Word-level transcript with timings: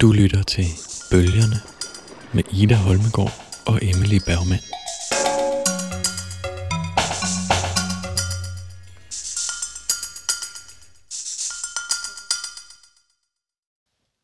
Du 0.00 0.12
lytter 0.12 0.42
til 0.42 0.64
Bølgerne 1.10 1.56
med 2.34 2.44
Ida 2.52 2.74
Holmegård 2.74 3.32
og 3.66 3.78
Emily 3.82 4.18
Bergman. 4.26 4.58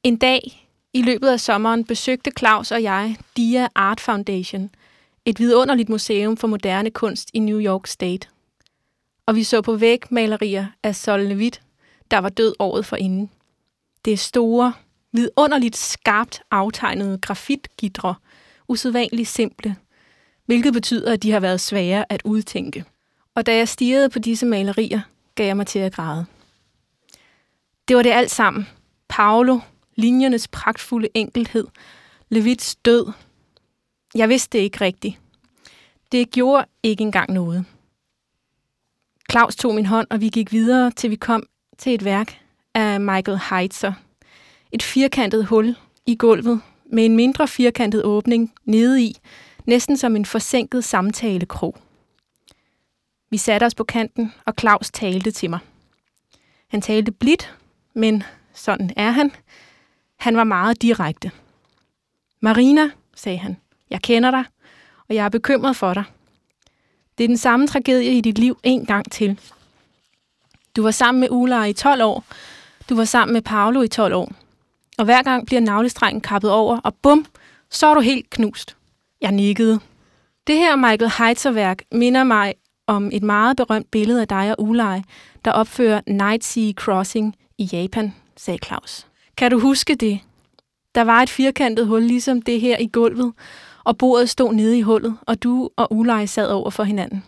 En 0.02 0.16
dag 0.16 0.68
i 0.92 1.02
løbet 1.02 1.28
af 1.28 1.40
sommeren 1.40 1.84
besøgte 1.84 2.30
Claus 2.38 2.72
og 2.72 2.82
jeg 2.82 3.16
Dia 3.36 3.68
Art 3.74 4.00
Foundation, 4.00 4.70
et 5.24 5.38
vidunderligt 5.38 5.88
museum 5.88 6.36
for 6.36 6.48
moderne 6.48 6.90
kunst 6.90 7.30
i 7.34 7.38
New 7.38 7.60
York 7.60 7.86
State. 7.86 8.28
Og 9.26 9.34
vi 9.34 9.44
så 9.44 9.62
på 9.62 9.76
vægmalerier 9.76 10.66
af 10.82 10.96
Sol 10.96 11.20
Levitt, 11.20 11.62
der 12.10 12.18
var 12.18 12.28
død 12.28 12.54
året 12.58 12.86
forinden. 12.86 13.30
Det 14.04 14.12
er 14.12 14.16
store, 14.16 14.72
vidunderligt 15.12 15.76
skarpt 15.76 16.42
aftegnede 16.50 17.18
grafitgitre, 17.18 18.14
usædvanligt 18.68 19.28
simple, 19.28 19.76
hvilket 20.46 20.72
betyder, 20.72 21.12
at 21.12 21.22
de 21.22 21.32
har 21.32 21.40
været 21.40 21.60
svære 21.60 22.12
at 22.12 22.22
udtænke. 22.24 22.84
Og 23.34 23.46
da 23.46 23.56
jeg 23.56 23.68
stirrede 23.68 24.10
på 24.10 24.18
disse 24.18 24.46
malerier, 24.46 25.00
gav 25.34 25.46
jeg 25.46 25.56
mig 25.56 25.66
til 25.66 25.78
at 25.78 25.92
græde. 25.92 26.26
Det 27.88 27.96
var 27.96 28.02
det 28.02 28.10
alt 28.10 28.30
sammen. 28.30 28.68
Paolo, 29.08 29.58
linjernes 29.96 30.48
pragtfulde 30.48 31.08
enkelhed, 31.14 31.66
Levits 32.28 32.76
død. 32.76 33.12
Jeg 34.14 34.28
vidste 34.28 34.58
det 34.58 34.64
ikke 34.64 34.80
rigtigt. 34.80 35.18
Det 36.12 36.30
gjorde 36.30 36.66
ikke 36.82 37.02
engang 37.02 37.32
noget. 37.32 37.64
Claus 39.30 39.56
tog 39.56 39.74
min 39.74 39.86
hånd, 39.86 40.06
og 40.10 40.20
vi 40.20 40.28
gik 40.28 40.52
videre, 40.52 40.90
til 40.90 41.10
vi 41.10 41.16
kom 41.16 41.46
til 41.78 41.94
et 41.94 42.04
værk 42.04 42.38
af 42.74 43.00
Michael 43.00 43.40
Heitzer. 43.50 43.92
Et 44.72 44.82
firkantet 44.82 45.46
hul 45.46 45.76
i 46.06 46.14
gulvet 46.14 46.60
med 46.92 47.04
en 47.04 47.16
mindre 47.16 47.48
firkantet 47.48 48.04
åbning 48.04 48.52
nede 48.64 49.02
i, 49.02 49.16
næsten 49.66 49.96
som 49.96 50.16
en 50.16 50.24
forsænket 50.24 50.84
samtalekrog. 50.84 51.76
Vi 53.30 53.36
satte 53.36 53.64
os 53.64 53.74
på 53.74 53.84
kanten, 53.84 54.32
og 54.46 54.54
Claus 54.60 54.90
talte 54.90 55.30
til 55.30 55.50
mig. 55.50 55.58
Han 56.68 56.82
talte 56.82 57.12
blidt, 57.12 57.54
men 57.94 58.22
sådan 58.54 58.90
er 58.96 59.10
han. 59.10 59.32
Han 60.16 60.36
var 60.36 60.44
meget 60.44 60.82
direkte. 60.82 61.30
Marina, 62.40 62.90
sagde 63.14 63.38
han, 63.38 63.56
jeg 63.90 64.02
kender 64.02 64.30
dig, 64.30 64.44
og 65.08 65.14
jeg 65.14 65.24
er 65.24 65.28
bekymret 65.28 65.76
for 65.76 65.94
dig. 65.94 66.04
Det 67.18 67.24
er 67.24 67.28
den 67.28 67.36
samme 67.36 67.66
tragedie 67.66 68.18
i 68.18 68.20
dit 68.20 68.38
liv 68.38 68.58
en 68.62 68.86
gang 68.86 69.12
til. 69.12 69.40
Du 70.76 70.82
var 70.82 70.90
sammen 70.90 71.20
med 71.20 71.28
Ulla 71.30 71.64
i 71.64 71.72
12 71.72 72.02
år. 72.02 72.24
Du 72.88 72.96
var 72.96 73.04
sammen 73.04 73.32
med 73.32 73.42
Paolo 73.42 73.82
i 73.82 73.88
12 73.88 74.14
år. 74.14 74.32
Og 75.02 75.06
hver 75.06 75.22
gang 75.22 75.46
bliver 75.46 75.60
navlestrengen 75.60 76.20
kappet 76.20 76.50
over, 76.50 76.78
og 76.78 76.94
bum, 76.94 77.26
så 77.70 77.86
er 77.86 77.94
du 77.94 78.00
helt 78.00 78.30
knust. 78.30 78.76
Jeg 79.20 79.32
nikkede. 79.32 79.80
Det 80.46 80.56
her 80.56 80.76
Michael 80.76 81.12
Heitzer-værk 81.18 81.82
minder 81.92 82.24
mig 82.24 82.54
om 82.86 83.10
et 83.12 83.22
meget 83.22 83.56
berømt 83.56 83.90
billede 83.90 84.20
af 84.20 84.28
dig 84.28 84.50
og 84.50 84.64
Ulej, 84.64 85.02
der 85.44 85.52
opfører 85.52 86.00
Night 86.06 86.44
Sea 86.44 86.72
Crossing 86.72 87.36
i 87.58 87.64
Japan, 87.72 88.14
sagde 88.36 88.58
Claus. 88.64 89.06
Kan 89.36 89.50
du 89.50 89.58
huske 89.58 89.94
det? 89.94 90.20
Der 90.94 91.02
var 91.02 91.22
et 91.22 91.30
firkantet 91.30 91.86
hul 91.86 92.02
ligesom 92.02 92.42
det 92.42 92.60
her 92.60 92.78
i 92.78 92.86
gulvet, 92.92 93.32
og 93.84 93.98
bordet 93.98 94.30
stod 94.30 94.54
nede 94.54 94.78
i 94.78 94.82
hullet, 94.82 95.16
og 95.26 95.42
du 95.42 95.70
og 95.76 95.92
Ulej 95.92 96.26
sad 96.26 96.48
over 96.48 96.70
for 96.70 96.84
hinanden. 96.84 97.24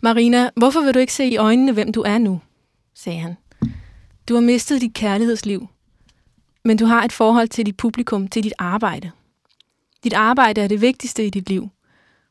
Marina, 0.00 0.50
hvorfor 0.56 0.80
vil 0.80 0.94
du 0.94 0.98
ikke 0.98 1.14
se 1.14 1.24
i 1.24 1.36
øjnene, 1.36 1.72
hvem 1.72 1.92
du 1.92 2.00
er 2.00 2.18
nu? 2.18 2.40
sagde 2.94 3.18
han. 3.18 3.36
Du 4.28 4.34
har 4.34 4.40
mistet 4.40 4.80
dit 4.80 4.94
kærlighedsliv, 4.94 5.68
men 6.64 6.76
du 6.76 6.84
har 6.84 7.04
et 7.04 7.12
forhold 7.12 7.48
til 7.48 7.66
dit 7.66 7.76
publikum, 7.76 8.28
til 8.28 8.44
dit 8.44 8.52
arbejde. 8.58 9.10
Dit 10.04 10.12
arbejde 10.12 10.60
er 10.60 10.68
det 10.68 10.80
vigtigste 10.80 11.26
i 11.26 11.30
dit 11.30 11.48
liv. 11.48 11.68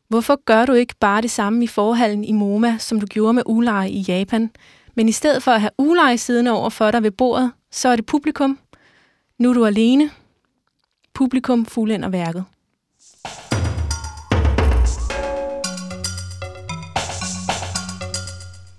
Hvorfor 0.08 0.44
gør 0.46 0.66
du 0.66 0.74
ikke 0.74 0.96
bare 1.00 1.22
det 1.22 1.32
samme 1.32 1.64
i 1.64 1.68
forhallen 1.68 2.24
i 2.24 2.32
MoMA, 2.32 2.78
som 2.78 3.00
du 3.00 3.06
gjorde 3.06 3.34
med 3.34 3.44
Ulai 3.46 3.90
i 3.90 4.02
Japan? 4.02 4.52
Men 4.96 5.10
i 5.10 5.12
stedet 5.12 5.44
for 5.44 5.52
at 5.52 5.62
have 5.62 5.72
Ulai 5.78 6.18
siddende 6.18 6.52
over 6.52 6.70
for 6.70 6.92
dig 6.92 7.04
ved 7.04 7.12
bordet, 7.12 7.52
så 7.72 7.90
er 7.90 7.96
det 7.96 8.06
publikum. 8.06 8.60
Nu 9.38 9.50
er 9.50 9.54
du 9.54 9.66
alene. 9.66 10.10
Publikum 11.14 11.66
fuldender 11.66 12.10
værket. 12.10 12.46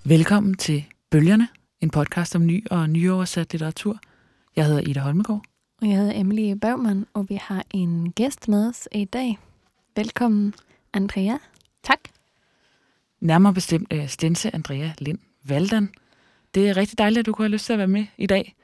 Velkommen 0.05 0.55
til 0.55 0.84
Bølgerne, 1.10 1.49
en 1.81 1.91
podcast 1.91 2.37
om 2.37 2.47
ny 2.47 2.66
og 2.71 2.91
nyoversat 2.91 3.53
litteratur. 3.53 4.00
Jeg 4.56 4.66
hedder 4.66 4.81
Ida 4.81 5.00
Holmegård. 5.00 5.43
Og 5.83 5.88
jeg 5.88 5.97
hedder 5.97 6.21
Emily 6.21 6.53
Bergman, 6.53 7.06
og 7.15 7.28
vi 7.28 7.34
har 7.34 7.65
en 7.71 8.12
gæst 8.12 8.49
med 8.49 8.69
os 8.69 8.88
i 8.93 9.05
dag. 9.05 9.38
Velkommen, 9.97 10.55
Andrea. 10.93 11.37
Tak. 11.83 11.99
Nærmere 13.21 13.55
bestemt 13.55 13.93
uh, 13.93 14.09
Stense 14.09 14.55
Andrea 14.55 14.91
Lind 14.99 15.19
Valdan. 15.44 15.91
Det 16.55 16.69
er 16.69 16.77
rigtig 16.77 16.99
dejligt, 16.99 17.19
at 17.19 17.27
du 17.27 17.33
kunne 17.33 17.44
have 17.44 17.53
lyst 17.53 17.66
til 17.66 17.72
at 17.72 17.78
være 17.78 17.89
med 17.89 18.06
i 18.19 18.27
dag. 18.27 18.55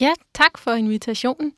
Ja, 0.00 0.12
tak 0.34 0.58
for 0.58 0.72
invitationen. 0.72 1.52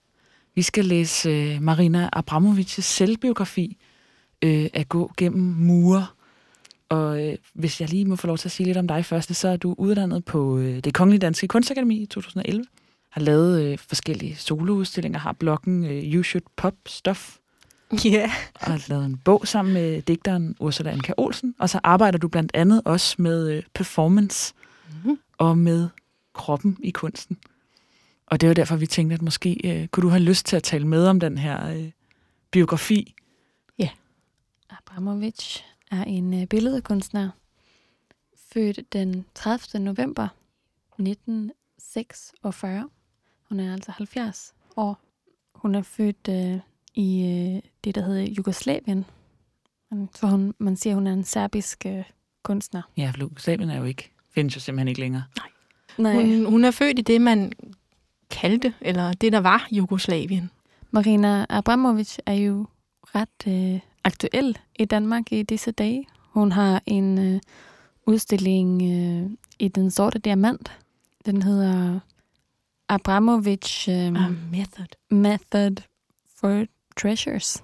Vi 0.55 0.63
skal 0.63 0.85
læse 0.85 1.31
uh, 1.31 1.63
Marina 1.63 2.09
Abramovics 2.13 2.85
selvbiografi 2.85 3.77
uh, 4.45 4.67
at 4.75 4.89
gå 4.89 5.13
gennem 5.17 5.43
mure. 5.43 6.07
Og 6.89 7.27
øh, 7.27 7.37
hvis 7.55 7.81
jeg 7.81 7.91
lige 7.91 8.05
må 8.05 8.17
få 8.17 8.27
lov 8.27 8.39
til 8.39 8.49
at 8.49 8.53
sige 8.53 8.67
lidt 8.67 8.77
om 8.77 8.89
dig 8.89 9.05
først, 9.05 9.37
så 9.37 9.49
er 9.49 9.57
du 9.57 9.75
uddannet 9.79 10.25
på 10.25 10.59
øh, 10.59 10.79
det 10.85 10.95
Kongelige 10.95 11.21
Danske 11.21 11.49
Kunstakademi 11.49 11.97
i 12.03 12.07
2011. 12.07 12.65
Har 13.17 13.23
lavet 13.23 13.63
øh, 13.63 13.79
forskellige 13.79 14.37
soloudstillinger, 14.37 15.19
har 15.19 15.33
bloggen 15.33 15.85
øh, 15.85 16.15
You 16.15 16.23
Should 16.23 16.45
Pop 16.57 16.75
Stuff. 16.87 17.37
Ja. 18.05 18.11
Yeah. 18.11 18.31
Og 18.55 18.67
har 18.67 18.85
lavet 18.89 19.05
en 19.07 19.17
bog 19.17 19.49
sammen 19.49 19.75
med 19.75 20.03
digteren 20.03 20.57
Ursula 20.61 20.91
Anka 20.91 21.13
Olsen. 21.17 21.55
Og 21.59 21.71
så 21.71 21.81
arbejder 21.85 22.19
du 22.19 22.29
blandt 22.29 22.51
andet 22.55 22.83
også 22.85 23.23
med 23.23 23.51
øh, 23.51 23.63
performance 23.75 24.55
mm-hmm. 24.91 25.19
og 25.39 25.59
med 25.59 25.89
kroppen 26.35 26.77
i 26.83 26.91
kunsten. 26.91 27.39
Og 28.27 28.41
det 28.41 28.49
var 28.49 28.55
derfor, 28.55 28.77
vi 28.77 28.87
tænkte, 28.87 29.15
at 29.15 29.23
måske 29.23 29.61
øh, 29.65 29.89
kunne 29.89 30.03
du 30.03 30.09
have 30.09 30.23
lyst 30.23 30.47
til 30.47 30.57
at 30.57 30.63
tale 30.63 30.87
med 30.87 31.07
om 31.07 31.21
den 31.21 31.39
her 31.39 31.71
øh, 31.71 31.91
biografi. 32.51 33.15
Ja. 33.79 33.89
Abramovic 34.71 35.59
er 35.91 36.05
en 36.05 36.41
øh, 36.43 36.47
billedkunstner, 36.47 37.31
født 38.53 38.93
den 38.93 39.25
30. 39.35 39.85
november 39.85 40.29
1946. 40.99 42.89
Hun 43.49 43.61
er 43.61 43.73
altså 43.73 43.93
70 43.93 44.55
år. 44.77 44.99
Hun 45.55 45.75
er 45.75 45.83
født 45.83 46.29
øh, 46.29 46.61
i 46.95 47.23
øh, 47.23 47.63
det, 47.85 47.95
der 47.95 48.01
hedder 48.01 48.23
Jugoslavien. 48.23 49.05
Så 50.15 50.27
hun, 50.27 50.55
man 50.59 50.77
siger, 50.77 50.93
at 50.93 50.95
hun 50.95 51.07
er 51.07 51.13
en 51.13 51.25
serbisk 51.25 51.87
øh, 51.87 52.05
kunstner. 52.43 52.83
Ja, 52.97 53.11
for 53.11 53.21
Jugoslavien 53.21 53.71
er 53.71 53.79
jo 53.79 53.85
ikke, 53.85 54.11
findes 54.31 54.57
jo 54.57 54.61
simpelthen 54.61 54.89
ikke 54.89 55.01
længere. 55.01 55.25
Nej. 55.37 55.49
Nej. 55.99 56.15
Hun, 56.15 56.45
hun 56.45 56.65
er 56.65 56.71
født 56.71 56.99
i 56.99 57.03
det, 57.03 57.21
man 57.21 57.53
kaldte, 58.31 58.75
eller 58.81 59.13
det, 59.13 59.33
der 59.33 59.39
var 59.41 59.69
Jugoslavien. 59.73 60.51
Marina 60.91 61.47
Abramovic 61.49 62.17
er 62.27 62.35
jo 62.35 62.67
ret 63.03 63.47
øh, 63.49 63.81
aktuel 64.05 64.59
i 64.79 64.85
Danmark 64.85 65.33
i 65.33 65.43
disse 65.43 65.71
dage. 65.71 66.07
Hun 66.19 66.53
har 66.53 66.83
en 66.87 67.35
øh, 67.35 67.41
udstilling 68.07 68.83
øh, 68.83 69.31
i 69.59 69.69
Den 69.69 69.91
Sorte 69.91 70.19
Diamant. 70.19 70.73
Den 71.27 71.43
hedder 71.43 72.01
Abramovic 72.89 73.89
øh, 73.89 73.95
A 73.95 74.29
Method. 74.53 74.87
Method 75.11 75.77
for 76.41 76.67
Treasures. 77.01 77.63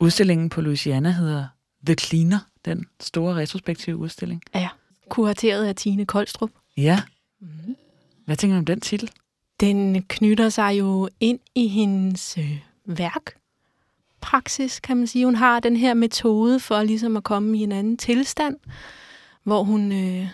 Udstillingen 0.00 0.48
på 0.48 0.60
Louisiana 0.60 1.10
hedder 1.10 1.46
The 1.86 1.94
Cleaner, 1.94 2.38
den 2.64 2.86
store 3.00 3.34
retrospektive 3.34 3.96
udstilling. 3.96 4.42
Ja, 4.54 4.68
kurateret 5.08 5.64
af 5.66 5.76
Tine 5.76 6.06
Koldstrup. 6.06 6.50
Ja. 6.76 7.02
Mm. 7.40 7.76
Hvad 8.24 8.36
tænker 8.36 8.54
du 8.54 8.58
om 8.58 8.64
den 8.64 8.80
titel? 8.80 9.10
Den 9.60 10.02
knytter 10.02 10.48
sig 10.48 10.78
jo 10.78 11.08
ind 11.20 11.38
i 11.54 11.68
hendes 11.68 12.38
øh, 12.38 12.58
værk, 12.84 13.34
praksis, 14.20 14.80
kan 14.80 14.96
man 14.96 15.06
sige. 15.06 15.24
Hun 15.24 15.34
har 15.34 15.60
den 15.60 15.76
her 15.76 15.94
metode 15.94 16.60
for 16.60 16.82
ligesom 16.82 17.16
at 17.16 17.24
komme 17.24 17.58
i 17.58 17.62
en 17.62 17.72
anden 17.72 17.96
tilstand, 17.96 18.56
hvor 19.42 19.62
hun, 19.62 19.92
øh, 19.92 20.28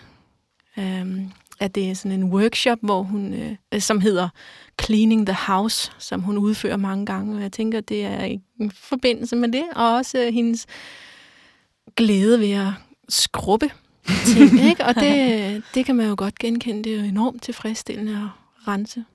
øh, 0.77 1.21
at 1.59 1.75
det 1.75 1.89
er 1.89 1.93
sådan 1.93 2.19
en 2.19 2.33
workshop, 2.33 2.77
hvor 2.81 3.03
hun, 3.03 3.33
øh, 3.33 3.81
som 3.81 4.01
hedder 4.01 4.29
Cleaning 4.81 5.25
the 5.25 5.35
House, 5.35 5.91
som 5.97 6.21
hun 6.21 6.37
udfører 6.37 6.77
mange 6.77 7.05
gange. 7.05 7.35
Og 7.35 7.41
jeg 7.41 7.51
tænker, 7.51 7.81
det 7.81 8.05
er 8.05 8.25
i 8.25 8.41
forbindelse 8.73 9.35
med 9.35 9.51
det, 9.51 9.63
og 9.75 9.95
også 9.95 10.19
øh, 10.19 10.33
hendes 10.33 10.65
glæde 11.95 12.39
ved 12.39 12.51
at 12.51 12.73
skrubbe 13.09 13.71
ting, 14.25 14.59
ikke? 14.69 14.85
Og 14.85 14.95
det, 14.95 15.63
det 15.73 15.85
kan 15.85 15.95
man 15.95 16.07
jo 16.07 16.15
godt 16.17 16.39
genkende. 16.39 16.83
Det 16.83 16.93
er 16.93 16.97
jo 16.97 17.03
enormt 17.03 17.43
tilfredsstillende 17.43 18.11
at 18.11 18.67
rense. 18.67 19.05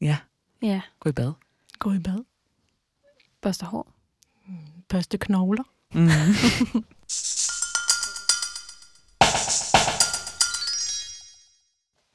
Ja. 0.00 0.16
Ja. 0.62 0.80
Gå 1.00 1.08
i 1.08 1.12
bad. 1.12 1.32
Gå 1.78 1.92
i 1.92 1.98
bad. 1.98 2.24
Børste 3.42 3.66
hår. 3.66 3.92
Børste 4.88 5.18
knogler. 5.18 5.64
Mm-hmm. 5.94 6.84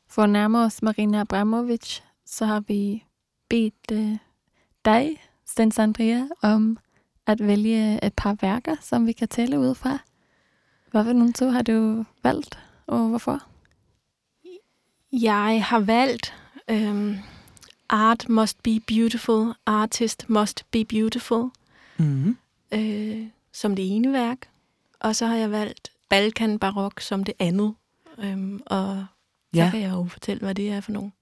For 0.09 0.23
at 0.23 0.29
nærme 0.29 0.59
os 0.59 0.81
Marina 0.81 1.19
Abramovic, 1.19 1.99
så 2.25 2.45
har 2.45 2.59
vi 2.59 3.05
bedt 3.49 3.91
øh, 3.91 4.17
dig, 4.85 5.21
Stens 5.45 5.79
Andrea, 5.79 6.23
om 6.41 6.77
at 7.25 7.47
vælge 7.47 8.05
et 8.05 8.13
par 8.13 8.37
værker, 8.41 8.75
som 8.81 9.07
vi 9.07 9.11
kan 9.11 9.27
tale 9.27 9.59
ud 9.59 9.75
fra. 9.75 9.99
Hvad 10.91 11.03
for 11.05 11.13
nogle 11.13 11.33
to 11.33 11.49
har 11.49 11.61
du 11.61 12.05
valgt, 12.23 12.59
og 12.87 13.07
hvorfor? 13.09 13.43
Jeg 15.11 15.63
har 15.65 15.79
valgt 15.79 16.33
øhm, 16.69 17.15
Art 17.89 18.29
Must 18.29 18.63
Be 18.63 18.79
Beautiful, 18.87 19.53
Artist 19.65 20.29
Must 20.29 20.65
Be 20.71 20.85
Beautiful 20.85 21.49
Mm. 21.97 22.37
øh, 22.73 23.27
som 23.53 23.75
det 23.75 23.95
ene 23.95 24.13
værk. 24.13 24.49
Og 24.99 25.15
så 25.15 25.25
har 25.25 25.35
jeg 25.35 25.51
valgt 25.51 25.91
Balkan 26.09 26.59
Barok 26.59 26.99
som 27.01 27.23
det 27.23 27.33
andet. 27.39 27.75
Øhm, 28.19 28.61
og 28.65 29.05
så 29.53 29.61
Ja. 29.61 29.69
kan 29.71 29.81
jeg 29.81 29.91
jo 29.91 30.05
fortælle, 30.05 30.39
hvad 30.41 30.55
det 30.55 30.69
er 30.69 30.81
for 30.81 30.91
nogen. 30.91 31.13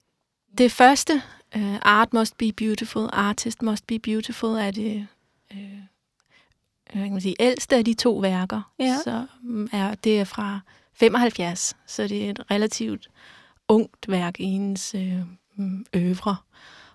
Det 0.58 0.72
første, 0.72 1.22
uh, 1.56 1.76
Art 1.82 2.12
Must 2.12 2.38
Be 2.38 2.52
Beautiful, 2.52 3.08
Artist 3.12 3.62
Must 3.62 3.86
Be 3.86 3.98
Beautiful, 3.98 4.50
er 4.50 4.70
det 4.70 5.06
øh, 5.52 5.58
hvad 6.92 7.02
kan 7.02 7.12
man 7.12 7.20
sige, 7.20 7.36
ældste 7.40 7.76
af 7.76 7.84
de 7.84 7.94
to 7.94 8.16
værker. 8.16 8.72
Ja. 8.78 8.96
Så 9.04 9.26
er, 9.72 9.94
det 9.94 10.20
er 10.20 10.24
fra 10.24 10.60
75, 10.94 11.76
så 11.86 12.06
det 12.08 12.26
er 12.26 12.30
et 12.30 12.50
relativt 12.50 13.08
ungt 13.68 14.08
værk 14.10 14.40
i 14.40 14.44
hendes 14.44 14.94
øh, 14.94 15.18
mm, 15.56 15.86
øvre. 15.94 16.36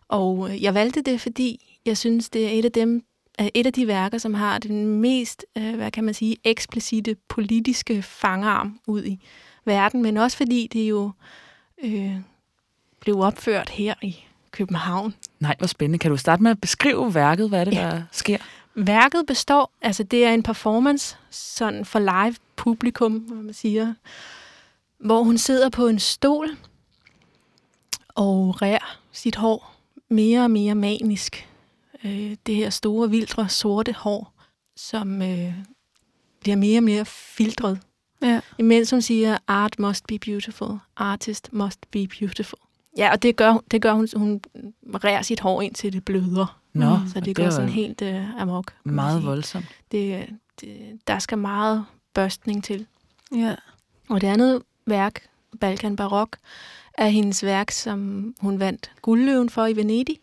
Og 0.07 0.49
øh, 0.51 0.63
jeg 0.63 0.73
valgte 0.73 1.01
det, 1.01 1.21
fordi 1.21 1.79
jeg 1.85 1.97
synes, 1.97 2.29
det 2.29 2.45
er 2.45 2.59
et 2.59 2.65
af 2.65 2.71
dem, 2.71 3.05
et 3.53 3.65
af 3.65 3.73
de 3.73 3.87
værker, 3.87 4.17
som 4.17 4.33
har 4.33 4.57
den 4.59 4.85
mest, 5.01 5.45
øh, 5.57 5.75
hvad 5.75 5.91
kan 5.91 6.03
man 6.03 6.13
sige, 6.13 6.37
eksplicite 6.43 7.15
politiske 7.29 8.01
fangarm 8.01 8.79
ud 8.87 9.03
i 9.03 9.19
verden, 9.65 10.01
men 10.01 10.17
også 10.17 10.37
fordi 10.37 10.67
det 10.73 10.89
jo 10.89 11.11
øh, 11.83 12.15
blev 12.99 13.19
opført 13.19 13.69
her 13.69 13.93
i 14.01 14.15
København. 14.51 15.15
Nej, 15.39 15.55
hvor 15.57 15.67
spændende. 15.67 15.99
Kan 15.99 16.11
du 16.11 16.17
starte 16.17 16.43
med 16.43 16.51
at 16.51 16.61
beskrive 16.61 17.13
værket? 17.15 17.49
Hvad 17.49 17.59
er 17.59 17.63
det, 17.65 17.73
Ja. 17.73 17.81
der 17.81 18.03
sker? 18.11 18.37
Værket 18.75 19.23
består, 19.27 19.71
altså 19.81 20.03
det 20.03 20.25
er 20.25 20.33
en 20.33 20.43
performance, 20.43 21.17
sådan 21.29 21.85
for 21.85 21.99
live 21.99 22.35
publikum, 22.55 23.13
hvad 23.13 23.37
man 23.37 23.53
siger, 23.53 23.93
hvor 24.97 25.23
hun 25.23 25.37
sidder 25.37 25.69
på 25.69 25.87
en 25.87 25.99
stol 25.99 26.49
og 28.09 28.61
rærer 28.61 28.99
sit 29.11 29.35
hår 29.35 29.75
mere 30.09 30.43
og 30.43 30.51
mere 30.51 30.75
manisk. 30.75 31.49
Øh, 32.03 32.35
det 32.45 32.55
her 32.55 32.69
store, 32.69 33.09
vildre, 33.09 33.49
sorte 33.49 33.93
hår, 33.93 34.33
som 34.75 35.21
øh, 35.21 35.53
bliver 36.39 36.55
mere 36.55 36.79
og 36.79 36.83
mere 36.83 37.05
filtret. 37.05 37.79
Ja. 38.23 38.39
Imens 38.57 38.89
hun 38.91 39.01
siger, 39.01 39.37
art 39.47 39.79
must 39.79 40.07
be 40.07 40.19
beautiful, 40.19 40.77
artist 40.95 41.49
must 41.53 41.91
be 41.91 42.07
beautiful. 42.07 42.59
Ja, 42.97 43.11
og 43.11 43.23
det 43.23 43.35
gør, 43.35 43.63
det 43.71 43.81
gør 43.81 43.93
hun, 43.93 44.07
hun 44.15 44.41
rærer 45.03 45.21
sit 45.21 45.39
hår 45.39 45.61
ind 45.61 45.75
til 45.75 45.93
det 45.93 46.05
bløder. 46.05 46.59
Nå, 46.73 46.97
Mm, 46.97 47.07
så 47.07 47.19
det 47.19 47.27
er 47.39 47.43
går 47.43 47.49
sådan 47.49 47.69
helt 47.69 48.01
øh, 48.01 48.41
amok. 48.41 48.73
meget 48.83 49.19
sige. 49.21 49.27
voldsomt. 49.27 49.65
Det, 49.91 50.29
det, 50.61 50.99
der 51.07 51.19
skal 51.19 51.37
meget 51.37 51.85
børstning 52.13 52.63
til. 52.63 52.85
Ja. 53.35 53.55
Og 54.09 54.21
det 54.21 54.27
andet 54.27 54.61
værk, 54.85 55.27
Balkan 55.59 55.95
Barok, 55.95 56.37
er 56.93 57.07
hendes 57.07 57.43
værk, 57.43 57.71
som 57.71 58.33
hun 58.39 58.59
vandt 58.59 58.91
guldløven 59.01 59.49
for 59.49 59.65
i 59.65 59.75
Venedig. 59.75 60.19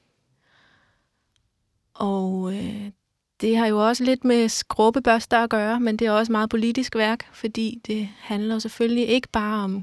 Og 1.94 2.54
øh, 2.56 2.90
det 3.40 3.56
har 3.56 3.66
jo 3.66 3.86
også 3.88 4.04
lidt 4.04 4.24
med 4.24 4.48
skrubbebørster 4.48 5.38
at 5.38 5.50
gøre, 5.50 5.80
men 5.80 5.96
det 5.96 6.06
er 6.06 6.10
også 6.12 6.32
meget 6.32 6.50
politisk 6.50 6.96
værk, 6.96 7.28
fordi 7.32 7.80
det 7.86 8.08
handler 8.18 8.58
selvfølgelig 8.58 9.08
ikke 9.08 9.28
bare 9.28 9.64
om 9.64 9.82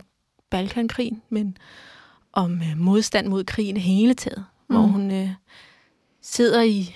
Balkankrigen, 0.49 1.21
men 1.29 1.57
om 2.33 2.53
øh, 2.61 2.77
modstand 2.77 3.27
mod 3.27 3.43
krigen 3.43 3.77
i 3.77 3.79
hele 3.79 4.13
taget. 4.13 4.45
Mm. 4.69 4.75
Hvor 4.75 4.85
hun 4.85 5.11
øh, 5.11 5.29
sidder 6.21 6.61
i 6.61 6.95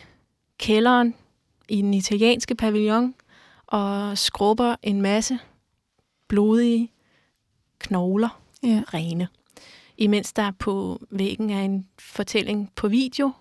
kælderen 0.57 1.15
i 1.69 1.81
den 1.81 1.93
italienske 1.93 2.55
pavillon 2.55 3.13
og 3.67 4.17
skrubber 4.17 4.75
en 4.83 5.01
masse 5.01 5.39
blodige 6.27 6.91
knogler 7.79 8.41
Ja. 8.63 8.83
rene. 8.93 9.27
Imens 9.97 10.33
der 10.33 10.51
på 10.59 11.01
væggen 11.09 11.49
er 11.49 11.61
en 11.61 11.87
fortælling 11.99 12.71
på 12.75 12.87
video. 12.87 13.31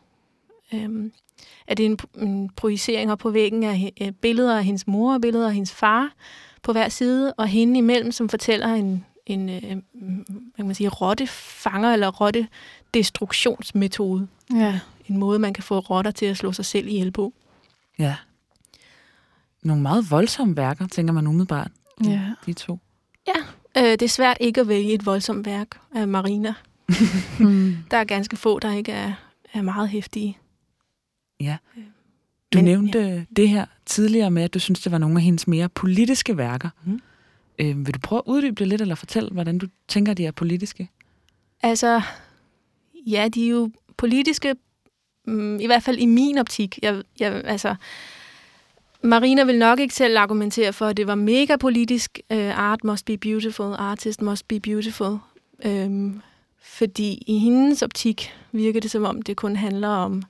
Øhm, 0.74 1.12
er 1.66 1.74
det 1.74 1.86
en, 1.86 1.98
en 2.18 2.50
projicering 2.56 3.12
op 3.12 3.18
på 3.18 3.30
væggen 3.30 3.64
af 3.64 3.92
øh, 4.00 4.12
billeder 4.12 4.58
af 4.58 4.64
hendes 4.64 4.86
mor 4.86 5.14
og 5.14 5.20
billeder 5.20 5.46
af 5.46 5.54
hendes 5.54 5.72
far 5.72 6.12
på 6.62 6.72
hver 6.72 6.88
side, 6.88 7.32
og 7.32 7.46
hende 7.46 7.78
imellem, 7.78 8.12
som 8.12 8.28
fortæller 8.28 8.68
en, 8.68 9.04
en 9.26 9.48
øh, 9.48 9.60
hvad 9.60 10.56
kan 10.56 10.66
man 10.66 10.74
sige, 10.74 10.88
rottefanger 10.88 11.92
eller 11.92 12.08
rotte 12.08 12.48
destruktionsmetode. 12.94 14.28
Ja. 14.54 14.80
En 15.08 15.16
måde, 15.16 15.38
man 15.38 15.52
kan 15.52 15.64
få 15.64 15.78
rotter 15.78 16.10
til 16.10 16.26
at 16.26 16.36
slå 16.36 16.52
sig 16.52 16.64
selv 16.64 16.88
ihjel 16.88 17.10
på. 17.10 17.32
Ja. 17.98 18.16
Nogle 19.62 19.82
meget 19.82 20.10
voldsomme 20.10 20.56
værker, 20.56 20.86
tænker 20.86 21.12
man 21.12 21.26
umiddelbart. 21.26 21.70
Ja. 22.04 22.20
De 22.46 22.52
to. 22.52 22.78
Øh, 23.76 23.82
det 23.84 24.02
er 24.02 24.08
svært 24.08 24.36
ikke 24.40 24.60
at 24.60 24.68
vælge 24.68 24.92
et 24.92 25.06
voldsomt 25.06 25.46
værk 25.46 25.68
af 25.94 26.08
Marina. 26.08 26.54
Mm. 27.40 27.76
Der 27.90 27.96
er 27.96 28.04
ganske 28.04 28.36
få, 28.36 28.58
der 28.58 28.72
ikke 28.72 28.92
er, 28.92 29.12
er 29.54 29.62
meget 29.62 29.88
hæftige. 29.88 30.38
Ja. 31.40 31.56
Du 32.52 32.58
Men- 32.58 32.64
nævnte 32.64 32.98
ja. 32.98 33.24
det 33.36 33.48
her 33.48 33.64
tidligere 33.86 34.30
med, 34.30 34.42
at 34.42 34.54
du 34.54 34.58
synes, 34.58 34.80
det 34.80 34.92
var 34.92 34.98
nogle 34.98 35.16
af 35.16 35.22
hendes 35.22 35.48
mere 35.48 35.68
politiske 35.68 36.36
værker. 36.36 36.68
Mhm. 36.84 37.00
Øh, 37.58 37.86
vil 37.86 37.94
du 37.94 37.98
prøve 38.02 38.18
at 38.18 38.30
uddybe 38.32 38.54
det 38.58 38.68
lidt, 38.68 38.80
eller 38.80 38.94
fortælle, 38.94 39.30
hvordan 39.30 39.58
du 39.58 39.66
tænker, 39.88 40.14
de 40.14 40.26
er 40.26 40.30
politiske? 40.32 40.88
Altså, 41.62 42.00
ja, 43.06 43.28
de 43.34 43.44
er 43.44 43.48
jo 43.50 43.70
politiske, 43.96 44.54
mm, 45.26 45.60
i 45.60 45.66
hvert 45.66 45.82
fald 45.82 45.98
i 45.98 46.06
min 46.06 46.38
optik. 46.38 46.78
Jeg, 46.82 47.02
jeg, 47.20 47.42
altså, 47.44 47.74
Marina 49.02 49.44
vil 49.44 49.58
nok 49.58 49.80
ikke 49.80 49.94
selv 49.94 50.18
argumentere 50.18 50.72
for, 50.72 50.86
at 50.86 50.96
det 50.96 51.06
var 51.06 51.14
mega 51.14 51.56
politisk. 51.56 52.20
Uh, 52.30 52.58
art 52.58 52.84
must 52.84 53.04
be 53.04 53.16
beautiful, 53.18 53.74
artist 53.78 54.22
must 54.22 54.48
be 54.48 54.60
beautiful. 54.60 55.18
Um, 55.64 56.22
fordi 56.62 57.22
i 57.26 57.38
hendes 57.38 57.82
optik 57.82 58.32
virker 58.52 58.80
det 58.80 58.90
som 58.90 59.04
om, 59.04 59.22
det 59.22 59.36
kun 59.36 59.56
handler 59.56 59.88
om, 59.88 60.16
øh, 60.16 60.22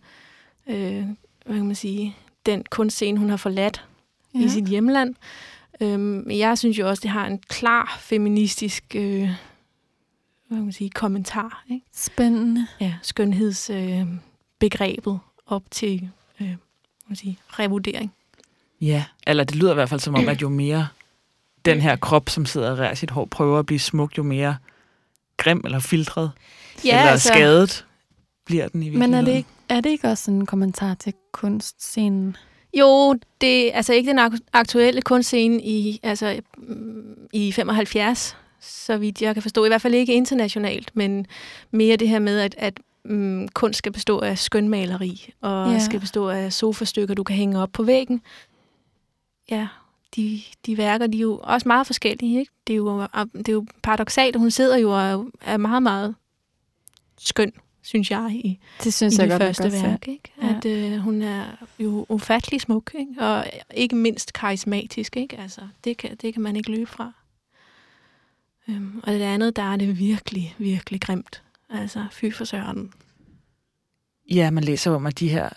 hvad 1.46 1.56
kan 1.56 1.66
man 1.66 1.74
sige, 1.74 2.16
den 2.46 2.64
kunstscene, 2.70 3.18
hun 3.18 3.30
har 3.30 3.36
forladt 3.36 3.84
ja. 4.34 4.44
i 4.44 4.48
sit 4.48 4.64
hjemland. 4.64 5.14
Øhm, 5.80 6.30
jeg 6.30 6.58
synes 6.58 6.78
jo 6.78 6.88
også, 6.88 7.00
det 7.00 7.10
har 7.10 7.26
en 7.26 7.38
klar 7.48 7.98
feministisk 8.00 8.84
øh, 8.94 9.28
hvad 10.50 10.58
kan 10.58 10.64
man 10.64 10.72
sige, 10.72 10.90
kommentar. 10.90 11.64
Ikke? 11.70 11.86
Spændende. 11.94 12.66
Ja, 12.80 12.94
skønhedsbegrebet 13.02 14.00
øh, 14.00 14.18
begrebet 14.58 15.18
op 15.46 15.62
til 15.70 16.10
øh, 16.40 16.46
hvad 16.46 16.46
kan 16.48 16.58
man 17.08 17.16
sige, 17.16 17.38
revurdering. 17.48 18.12
Ja, 18.80 19.04
eller 19.26 19.44
det 19.44 19.56
lyder 19.56 19.70
i 19.70 19.74
hvert 19.74 19.88
fald 19.88 20.00
som 20.00 20.14
om, 20.14 20.28
at 20.28 20.42
jo 20.42 20.48
mere 20.48 20.88
den 21.64 21.80
her 21.80 21.96
krop, 21.96 22.28
som 22.28 22.46
sidder 22.46 22.70
og 22.70 22.78
rærer 22.78 22.94
sit 22.94 23.10
hår, 23.10 23.24
prøver 23.24 23.58
at 23.58 23.66
blive 23.66 23.78
smuk, 23.78 24.18
jo 24.18 24.22
mere 24.22 24.56
grim 25.36 25.60
eller 25.64 25.78
filtret 25.78 26.30
Ja, 26.84 26.98
eller 26.98 27.10
altså, 27.10 27.28
skadet 27.28 27.86
bliver 28.44 28.68
den 28.68 28.82
i 28.82 28.90
Men 28.90 28.92
virkeligheden. 28.92 29.26
er 29.26 29.30
det, 29.30 29.36
ikke, 29.36 29.48
er 29.70 29.80
det 29.80 29.90
ikke 29.90 30.08
også 30.08 30.30
en 30.30 30.46
kommentar 30.46 30.94
til 30.94 31.14
kunstscenen? 31.32 32.36
Jo, 32.78 33.14
det 33.40 33.68
er 33.72 33.76
altså 33.76 33.92
ikke 33.94 34.10
den 34.10 34.18
ak- 34.18 34.46
aktuelle 34.52 35.02
kunstscene 35.02 35.62
i, 35.62 36.00
altså, 36.02 36.40
mm, 36.58 37.28
i 37.32 37.52
75, 37.52 38.36
så 38.60 38.96
vidt 38.96 39.22
jeg 39.22 39.34
kan 39.34 39.42
forstå. 39.42 39.64
I 39.64 39.68
hvert 39.68 39.82
fald 39.82 39.94
ikke 39.94 40.14
internationalt, 40.14 40.90
men 40.94 41.26
mere 41.70 41.96
det 41.96 42.08
her 42.08 42.18
med, 42.18 42.38
at, 42.40 42.54
at 42.58 42.80
mm, 43.04 43.48
kunst 43.48 43.78
skal 43.78 43.92
bestå 43.92 44.18
af 44.20 44.38
skønmaleri, 44.38 45.32
og 45.40 45.72
Ja. 45.72 45.78
skal 45.78 46.00
bestå 46.00 46.28
af 46.28 46.52
sofastykker, 46.52 47.14
du 47.14 47.22
kan 47.22 47.36
hænge 47.36 47.62
op 47.62 47.70
på 47.72 47.82
væggen. 47.82 48.22
Ja, 49.50 49.68
de, 50.16 50.40
de 50.66 50.76
værker, 50.78 51.06
de 51.06 51.16
er 51.18 51.22
jo 51.22 51.40
også 51.42 51.68
meget 51.68 51.86
forskellige. 51.86 52.38
Ikke? 52.40 52.52
Det, 52.66 52.72
er 52.72 52.76
jo, 52.76 53.02
det 53.38 53.48
er 53.48 53.52
jo 53.52 53.66
paradoxalt, 53.82 54.36
hun 54.36 54.50
sidder 54.50 54.76
jo 54.76 54.90
og 54.90 55.26
er 55.44 55.56
meget, 55.56 55.82
meget 55.82 56.14
skøn, 57.18 57.52
synes 57.82 58.10
jeg, 58.10 58.30
i, 58.34 58.58
Det 58.84 58.94
synes 58.94 59.14
i 59.18 59.20
jeg 59.20 59.28
det 59.30 59.32
godt, 59.40 59.42
første 59.42 59.70
se. 59.70 59.82
værk. 59.86 60.08
Ikke? 60.08 60.32
Ja. 60.42 60.56
At 60.56 60.64
øh, 60.64 60.98
hun 60.98 61.22
er 61.22 61.44
jo 61.78 62.06
ufattelig 62.08 62.60
smuk, 62.60 62.90
ikke? 62.98 63.14
og 63.20 63.46
ikke 63.74 63.96
mindst 63.96 64.32
karismatisk. 64.32 65.16
Ikke? 65.16 65.38
Altså, 65.38 65.60
det, 65.84 65.96
kan, 65.96 66.16
det 66.22 66.32
kan 66.34 66.42
man 66.42 66.56
ikke 66.56 66.70
løbe 66.70 66.86
fra. 66.86 67.12
Øhm, 68.68 69.00
og 69.02 69.12
det 69.12 69.20
andet, 69.22 69.56
der 69.56 69.62
er 69.62 69.76
det 69.76 69.98
virkelig, 69.98 70.54
virkelig 70.58 71.00
grimt. 71.00 71.42
Altså, 71.70 72.04
fy 72.12 72.24
for 72.32 72.44
søren. 72.44 72.92
Ja, 74.30 74.50
man 74.50 74.64
læser 74.64 74.90
om, 74.90 75.06
at 75.06 75.18
de 75.18 75.28
her 75.28 75.48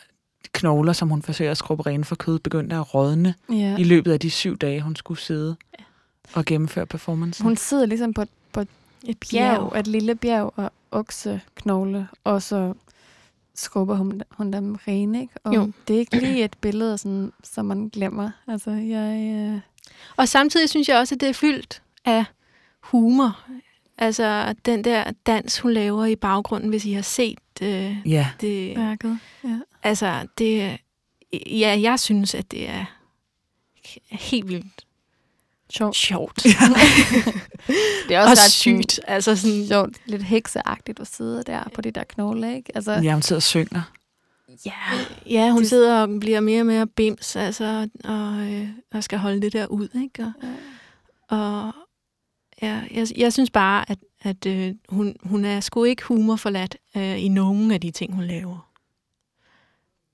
knogler, 0.51 0.93
som 0.93 1.09
hun 1.09 1.21
forsøger 1.21 1.51
at 1.51 1.57
skrubbe 1.57 1.85
rene 1.85 2.03
for 2.05 2.15
kød, 2.15 2.39
begyndte 2.39 2.75
at 2.75 2.93
rådne 2.93 3.33
Ja. 3.49 3.77
i 3.77 3.83
løbet 3.83 4.11
af 4.11 4.19
de 4.19 4.29
syv 4.29 4.57
dage, 4.57 4.81
hun 4.81 4.95
skulle 4.95 5.19
sidde 5.19 5.55
og 6.33 6.45
gennemføre 6.45 6.85
performancen. 6.85 7.43
Hun 7.43 7.57
sidder 7.57 7.85
ligesom 7.85 8.13
på 8.13 8.21
et, 8.21 8.29
på 8.53 8.59
et 8.61 8.67
Et 9.07 9.17
bjerg, 9.31 9.73
et 9.79 9.87
lille 9.87 10.15
bjerg 10.15 10.53
og 10.55 10.71
okseknogle, 10.93 12.07
og 12.23 12.41
så 12.41 12.73
skrubber 13.55 13.95
hun, 13.95 14.21
hun 14.31 14.53
dem 14.53 14.75
rene, 14.87 15.21
ikke? 15.21 15.33
Og 15.43 15.55
Jo. 15.55 15.71
det 15.87 15.95
er 15.95 15.99
ikke 15.99 16.19
lige 16.19 16.43
et 16.43 16.55
billede, 16.61 16.97
sådan, 16.97 17.33
som 17.43 17.65
man 17.65 17.89
glemmer. 17.89 18.31
Altså, 18.47 18.71
jeg... 18.71 19.35
Øh... 19.35 19.59
Og 20.17 20.27
samtidig 20.27 20.69
synes 20.69 20.89
jeg 20.89 20.97
også, 20.97 21.15
at 21.15 21.21
det 21.21 21.29
er 21.29 21.33
fyldt 21.33 21.81
af 22.05 22.25
humor. 22.79 23.39
Altså, 23.97 24.55
den 24.65 24.83
der 24.83 25.11
dans, 25.25 25.59
hun 25.59 25.73
laver 25.73 26.05
i 26.05 26.15
baggrunden, 26.15 26.69
hvis 26.69 26.85
I 26.85 26.93
har 26.93 27.01
set 27.01 27.39
øh, 27.61 27.95
Ja, 28.05 28.29
det. 28.41 28.77
Værket. 28.77 29.19
Ja. 29.43 29.59
Altså, 29.83 30.27
det... 30.37 30.77
Ja, 31.47 31.77
jeg 31.81 31.99
synes, 31.99 32.35
at 32.35 32.51
det 32.51 32.69
er 32.69 32.85
helt 34.09 34.47
vildt 34.47 34.85
Sjovt. 35.75 35.95
sjovt. 35.95 36.43
Det 38.07 38.15
er 38.15 38.21
og 38.23 38.29
også 38.29 38.43
ret 38.43 38.51
sygt. 38.51 38.99
Altså 39.07 39.35
sådan, 39.35 39.67
sjovt, 39.67 39.97
lidt 40.05 40.23
hekseagtigt 40.23 40.99
at 40.99 41.07
sidde 41.07 41.43
der 41.43 41.63
på 41.75 41.81
de 41.81 41.91
der 41.91 42.03
knogle, 42.03 42.55
ikke? 42.55 42.71
Altså, 42.75 42.91
ja 42.91 43.13
hun 43.13 43.21
sidder 43.21 43.37
og 43.39 43.43
synger. 43.43 43.81
ja, 44.65 44.71
ja, 45.29 45.49
hun 45.51 45.61
Det- 45.61 45.69
sidder 45.69 46.01
og 46.01 46.19
bliver 46.19 46.39
mere 46.39 46.61
og 46.61 46.65
mere 46.65 46.87
bims, 46.87 47.35
altså, 47.35 47.87
og, 48.03 48.33
øh, 48.51 48.69
og 48.93 49.03
skal 49.03 49.19
holde 49.19 49.41
det 49.41 49.53
der 49.53 49.67
ud, 49.67 49.87
ikke? 50.03 50.23
Og, 50.23 50.31
Ja. 51.31 51.37
og 51.37 51.71
ja, 52.61 52.81
jeg, 52.91 53.07
jeg 53.17 53.33
synes 53.33 53.49
bare, 53.49 53.91
at, 53.91 53.99
at 54.21 54.45
øh, 54.45 54.75
hun, 54.89 55.15
hun 55.23 55.45
er 55.45 55.59
sgu 55.59 55.83
ikke 55.83 56.03
humorforladt 56.03 56.77
øh, 56.97 57.23
i 57.23 57.27
nogen 57.27 57.71
af 57.71 57.81
de 57.81 57.91
ting, 57.91 58.13
hun 58.15 58.23
laver. 58.23 58.69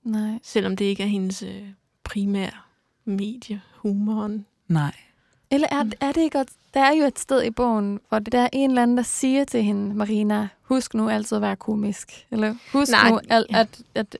nej. 0.04 0.38
Selvom 0.42 0.76
det 0.76 0.84
ikke 0.84 1.02
er 1.02 1.06
hendes 1.06 1.42
øh, 1.42 1.62
primære 2.04 2.50
medie, 3.04 3.60
humoren. 3.76 4.46
Nej. 4.68 4.94
Eller 5.50 5.66
er, 5.70 5.84
er 6.00 6.12
det 6.12 6.20
ikke 6.20 6.38
godt? 6.38 6.48
Der 6.74 6.80
er 6.80 6.92
jo 6.96 7.04
et 7.04 7.18
sted 7.18 7.42
i 7.44 7.50
bogen, 7.50 8.00
hvor 8.08 8.18
der 8.18 8.40
er 8.40 8.48
en 8.52 8.70
eller 8.70 8.82
anden, 8.82 8.96
der 8.96 9.02
siger 9.02 9.44
til 9.44 9.62
hende, 9.62 9.94
Marina, 9.94 10.48
husk 10.62 10.94
nu 10.94 11.08
altid 11.08 11.36
at 11.36 11.42
være 11.42 11.56
komisk. 11.56 12.26
Eller 12.30 12.54
husk 12.72 12.90
Nej, 12.92 13.10
nu, 13.10 13.20
at, 13.30 13.44
ja. 13.50 13.58
at, 13.60 13.68
at 13.94 14.16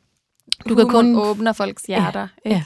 Du 0.68 0.74
kan 0.74 0.88
kun- 0.88 1.16
åbner 1.16 1.52
folks 1.52 1.82
hjerter. 1.82 2.28
ikke? 2.44 2.56
ja. 2.56 2.62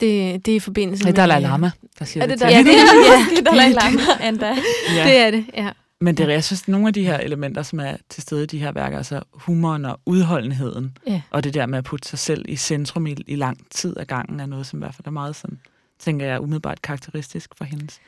Det, 0.00 0.46
det 0.46 0.52
er 0.52 0.56
i 0.56 0.60
forbindelse 0.60 1.04
Det 1.04 1.08
er 1.08 1.12
med... 1.12 1.16
Dalai 1.16 1.40
Lama, 1.40 1.70
der 1.98 2.04
siger 2.04 2.22
Er 2.24 2.26
det, 2.28 2.40
det. 2.40 2.46
Ja, 2.50 2.58
det 2.58 2.74
er- 2.74 3.34
ja. 3.36 3.40
Dalai 3.50 3.72
Lama 3.82 4.28
endda. 4.28 4.56
Ja. 4.94 5.04
Det 5.04 5.16
er 5.16 5.30
det, 5.30 5.44
ja. 5.54 5.70
Men 6.00 6.16
det 6.16 6.24
er, 6.28 6.30
jeg 6.30 6.44
synes, 6.44 6.68
nogle 6.68 6.86
af 6.86 6.92
de 6.94 7.04
her 7.04 7.18
elementer, 7.18 7.62
som 7.62 7.80
er 7.80 7.96
til 8.08 8.22
stede 8.22 8.42
i 8.42 8.46
de 8.46 8.58
her 8.58 8.72
værker, 8.72 8.96
altså 8.96 9.20
humoren 9.32 9.84
og 9.84 10.00
udholdenheden, 10.06 10.98
Ja. 11.06 11.22
og 11.30 11.44
det 11.44 11.54
der 11.54 11.66
med 11.66 11.78
at 11.78 11.84
putte 11.84 12.08
sig 12.08 12.18
selv 12.18 12.44
i 12.48 12.56
centrum 12.56 13.06
i, 13.06 13.16
i 13.26 13.36
lang 13.36 13.58
tid 13.70 13.96
af 13.96 14.06
gangen, 14.06 14.40
er 14.40 14.46
noget, 14.46 14.66
som 14.66 14.78
i 14.78 14.82
hvert 14.82 14.94
fald 14.94 15.06
er 15.06 15.10
meget 15.10 15.36
sådan, 15.36 15.58
tænker 16.00 16.26
jeg, 16.26 16.40
umiddelbart 16.40 16.82
karakteristisk 16.82 17.54
for 17.54 17.64
hendes 17.64 18.00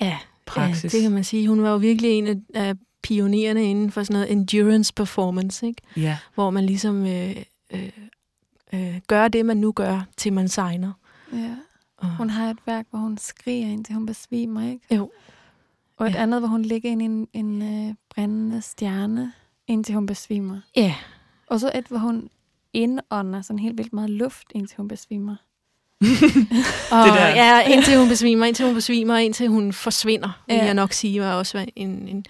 Ja, 0.00 0.18
praksis. 0.46 0.94
Ja, 0.94 0.98
det 0.98 1.02
kan 1.02 1.12
man 1.12 1.24
sige. 1.24 1.48
Hun 1.48 1.62
var 1.62 1.70
jo 1.70 1.76
virkelig 1.76 2.10
en 2.10 2.26
af, 2.26 2.36
af 2.54 2.74
pionererne 3.02 3.64
inden 3.64 3.90
for 3.90 4.02
sådan 4.02 4.14
noget 4.14 4.32
endurance 4.32 4.94
performance, 4.94 5.66
ikke? 5.66 5.82
ja. 5.96 6.18
hvor 6.34 6.50
man 6.50 6.66
ligesom 6.66 7.06
øh, 7.06 7.36
øh, 7.70 7.90
øh, 8.72 9.00
gør 9.06 9.28
det, 9.28 9.46
man 9.46 9.56
nu 9.56 9.72
gør, 9.72 10.06
til 10.16 10.32
man 10.32 10.48
signer. 10.48 10.92
Ja. 11.32 11.56
Og, 11.96 12.16
Hun 12.16 12.30
har 12.30 12.50
et 12.50 12.58
værk, 12.66 12.86
hvor 12.90 12.98
hun 12.98 13.18
skriger, 13.18 13.66
indtil 13.68 13.94
hun 13.94 14.06
besvimer, 14.06 14.70
ikke? 14.70 14.94
Jo. 14.94 15.10
Og 15.96 16.06
et 16.06 16.14
Ja. 16.14 16.22
andet, 16.22 16.40
hvor 16.40 16.48
hun 16.48 16.62
ligger 16.62 16.90
ind 16.90 17.02
i 17.02 17.04
en, 17.04 17.28
en 17.32 17.62
øh, 17.88 17.94
brændende 18.10 18.62
stjerne, 18.62 19.32
indtil 19.66 19.94
hun 19.94 20.06
besvimer. 20.06 20.60
ja, 20.76 20.94
Og 21.46 21.60
så 21.60 21.72
et, 21.74 21.86
hvor 21.86 21.98
hun 21.98 22.28
indånder 22.72 23.42
sådan 23.42 23.58
helt 23.58 23.78
vildt 23.78 23.92
meget 23.92 24.10
luft, 24.10 24.46
indtil 24.54 24.76
hun 24.76 24.88
besvimer. 24.88 25.36
Og, 26.00 27.06
Det 27.06 27.14
der- 27.14 27.28
ja, 27.28 27.60
indtil 27.74 27.98
hun 27.98 28.08
besvimer, 28.08 28.46
indtil 28.46 28.64
hun 28.66 28.74
besvimer, 28.74 29.16
indtil 29.16 29.48
hun 29.48 29.72
forsvinder, 29.72 30.42
vil 30.46 30.56
Ja. 30.56 30.64
jeg 30.64 30.74
nok 30.74 30.92
sige, 30.92 31.20
var 31.20 31.34
også 31.34 31.66
en, 31.76 32.08
en, 32.08 32.24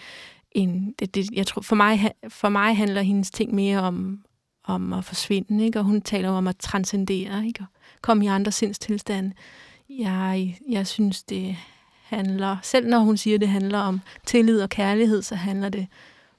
en 0.52 0.94
det, 0.99 1.14
det, 1.14 1.26
jeg 1.33 1.47
tror, 1.47 1.62
for 1.62 1.76
mig, 1.76 2.11
for 2.28 2.49
mig 2.49 2.76
handler 2.76 3.02
hendes 3.02 3.30
ting 3.30 3.54
mere 3.54 3.80
om, 3.80 4.18
om 4.64 4.92
at 4.92 5.04
forsvinde, 5.04 5.64
ikke? 5.64 5.78
og 5.78 5.85
hun 5.85 6.00
taler 6.02 6.30
om 6.30 6.47
at 6.47 6.56
transcendere, 6.56 7.47
ikke? 7.47 7.61
og 7.61 7.66
komme 8.02 8.25
i 8.25 8.28
andre 8.28 8.52
sindstilstande. 8.52 9.33
Jeg, 9.88 10.59
jeg 10.71 10.87
synes, 10.87 11.23
det 11.23 11.56
handler, 12.04 12.56
selv 12.62 12.88
når 12.88 12.99
hun 12.99 13.16
siger, 13.16 13.38
det 13.38 13.49
handler 13.49 13.78
om 13.78 14.00
tillid 14.26 14.61
og 14.62 14.68
kærlighed, 14.68 15.23
så 15.23 15.35
handler 15.35 15.68
det 15.68 15.87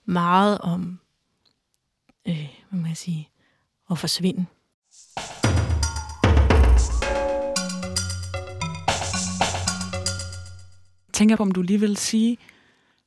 meget 0.05 0.57
om, 0.57 0.99
øh, 2.27 2.47
hvad 2.69 2.79
må 2.79 2.87
jeg 2.87 2.97
sige, 2.97 3.29
at 3.91 3.97
forsvinde. 3.99 4.45
Tænker 11.15 11.35
på, 11.35 11.43
om 11.43 11.51
du 11.51 11.61
lige 11.61 11.79
vil 11.79 11.97
sige 11.97 12.37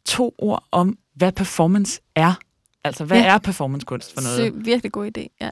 to 0.05 0.35
ord 0.39 0.65
om, 0.71 0.99
hvad 1.15 1.33
performance 1.33 2.01
er. 2.15 2.35
Altså, 2.85 3.05
hvad 3.05 3.19
Ja. 3.21 3.27
er 3.35 3.39
performancekunst 3.39 4.15
for 4.15 4.21
noget? 4.21 4.37
Så 4.37 4.59
virkelig 4.65 4.93
god 4.93 5.11
idé, 5.19 5.37
ja. 5.41 5.51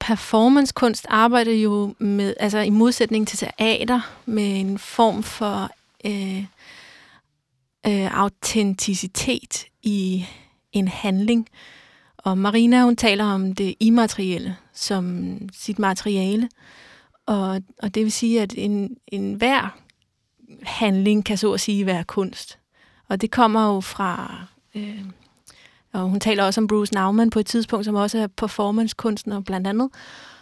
performancekunst 0.00 1.06
arbejder 1.08 1.52
jo 1.52 1.94
med, 1.98 2.34
altså 2.40 2.58
i 2.58 2.70
modsætning 2.70 3.28
til 3.28 3.38
teater, 3.38 4.00
med 4.26 4.60
en 4.60 4.78
form 4.78 5.22
for 5.22 5.70
øh, 6.04 6.38
øh, 7.86 8.20
autenticitet 8.20 9.64
i 9.82 10.26
en 10.72 10.88
handling. 10.88 11.48
Og 12.18 12.38
Marina, 12.38 12.82
hun 12.82 12.96
taler 12.96 13.24
om 13.24 13.54
det 13.54 13.74
immaterielle 13.80 14.56
som 14.72 15.34
sit 15.52 15.78
materiale. 15.78 16.48
Og, 17.26 17.62
og 17.82 17.94
det 17.94 18.02
vil 18.04 18.12
sige, 18.12 18.42
at 18.42 18.54
en, 18.56 18.96
en 19.06 19.34
hver 19.34 19.78
handling 20.62 21.24
kan 21.24 21.38
så 21.38 21.52
at 21.52 21.60
sige 21.60 21.86
være 21.86 22.04
kunst. 22.04 22.58
Og 23.08 23.20
det 23.20 23.30
kommer 23.30 23.74
jo 23.74 23.80
fra... 23.80 24.44
Øh, 24.74 25.04
og 25.92 26.00
hun 26.00 26.20
taler 26.20 26.44
også 26.44 26.60
om 26.60 26.66
Bruce 26.66 26.94
Nauman 26.94 27.30
på 27.30 27.38
et 27.38 27.46
tidspunkt, 27.46 27.84
som 27.84 27.94
også 27.94 28.18
er 28.18 28.26
performancekunstner 28.26 29.40
blandt 29.40 29.66
andet, 29.66 29.90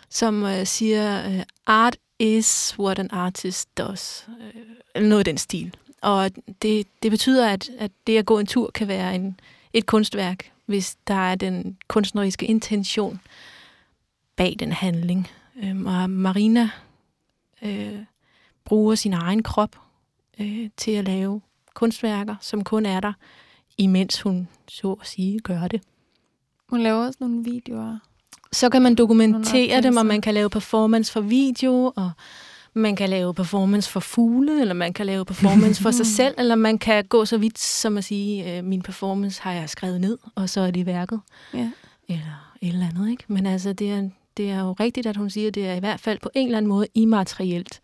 som 0.09 0.45
øh, 0.45 0.67
siger, 0.67 1.31
øh, 1.31 1.43
art 1.67 1.97
is 2.19 2.77
what 2.79 2.99
an 2.99 3.09
artist 3.13 3.79
does. 3.79 4.29
Øh, 4.41 4.63
eller 4.95 5.09
noget 5.09 5.21
af 5.21 5.25
den 5.25 5.39
stil. 5.39 5.75
Og 6.03 6.31
det, 6.63 6.87
det 7.03 7.11
betyder, 7.11 7.49
at, 7.49 7.71
at 7.79 7.91
det 8.07 8.19
at 8.19 8.27
gå 8.27 8.39
en 8.39 8.47
tur 8.47 8.71
kan 8.75 8.89
være 8.89 9.15
en, 9.15 9.41
et 9.73 9.87
kunstværk, 9.87 10.53
hvis 10.67 10.97
der 11.07 11.15
er 11.15 11.35
den 11.35 11.77
kunstneriske 11.89 12.47
intention 12.47 13.21
bag 14.37 14.57
den 14.59 14.73
handling. 14.73 15.29
Øh, 15.63 15.77
og 15.85 16.11
Marina 16.11 16.71
øh, 17.63 17.99
bruger 18.65 18.95
sin 18.95 19.13
egen 19.13 19.43
krop 19.43 19.77
øh, 20.41 20.71
til 20.77 20.91
at 20.91 21.05
lave 21.05 21.41
kunstværker, 21.75 22.35
som 22.41 22.65
kun 22.65 22.87
er 22.87 23.01
der, 23.01 23.13
imens 23.79 24.21
hun 24.21 24.49
så 24.69 24.93
at 25.01 25.07
sige 25.07 25.39
gør 25.39 25.69
det. 25.69 25.81
Hun 26.69 26.81
laver 26.83 27.07
også 27.07 27.17
nogle 27.21 27.45
videoer. 27.45 27.99
Så 28.53 28.69
kan 28.69 28.83
man 28.83 28.95
dokumentere 28.95 29.83
dem, 29.83 29.97
og 29.97 30.07
man 30.07 30.21
kan 30.21 30.35
lave 30.35 30.51
performance 30.51 31.13
for 31.13 31.21
video, 31.21 31.93
og 31.97 32.11
man 32.75 32.97
kan 32.97 33.11
lave 33.11 33.35
performance 33.35 33.91
for 33.91 34.01
fugle, 34.01 34.61
eller 34.61 34.75
man 34.75 34.93
kan 34.93 35.07
lave 35.07 35.25
performance 35.25 35.83
for 35.83 35.91
sig 35.91 36.07
selv, 36.21 36.35
eller 36.39 36.55
man 36.55 36.79
kan 36.79 37.05
gå 37.05 37.25
så 37.25 37.39
vidt 37.39 37.59
som 37.59 37.99
at 37.99 38.05
sige, 38.05 38.57
øh, 38.59 38.65
min 38.65 38.83
performance 38.83 39.43
har 39.43 39.53
jeg 39.53 39.71
skrevet 39.71 40.01
ned, 40.01 40.19
og 40.35 40.49
så 40.51 40.61
er 40.61 40.71
det 40.71 40.81
i 40.81 40.87
værket, 40.87 41.21
Ja. 41.55 41.71
eller 42.09 42.53
et 42.63 42.69
eller 42.69 42.89
andet. 42.89 43.11
Ikke? 43.11 43.25
Men 43.27 43.47
altså, 43.47 43.73
det 43.73 43.91
er, 43.91 44.09
det 44.37 44.51
er 44.51 44.61
jo 44.61 44.73
rigtigt, 44.73 45.07
at 45.07 45.17
hun 45.17 45.31
siger, 45.31 45.49
at 45.49 45.55
det 45.55 45.67
er 45.69 45.75
i 45.75 45.79
hvert 45.81 46.01
fald 46.01 46.19
på 46.23 46.31
en 46.35 46.47
eller 46.47 46.59
anden 46.59 46.69
måde 46.69 46.87
immaterielt 46.95 47.81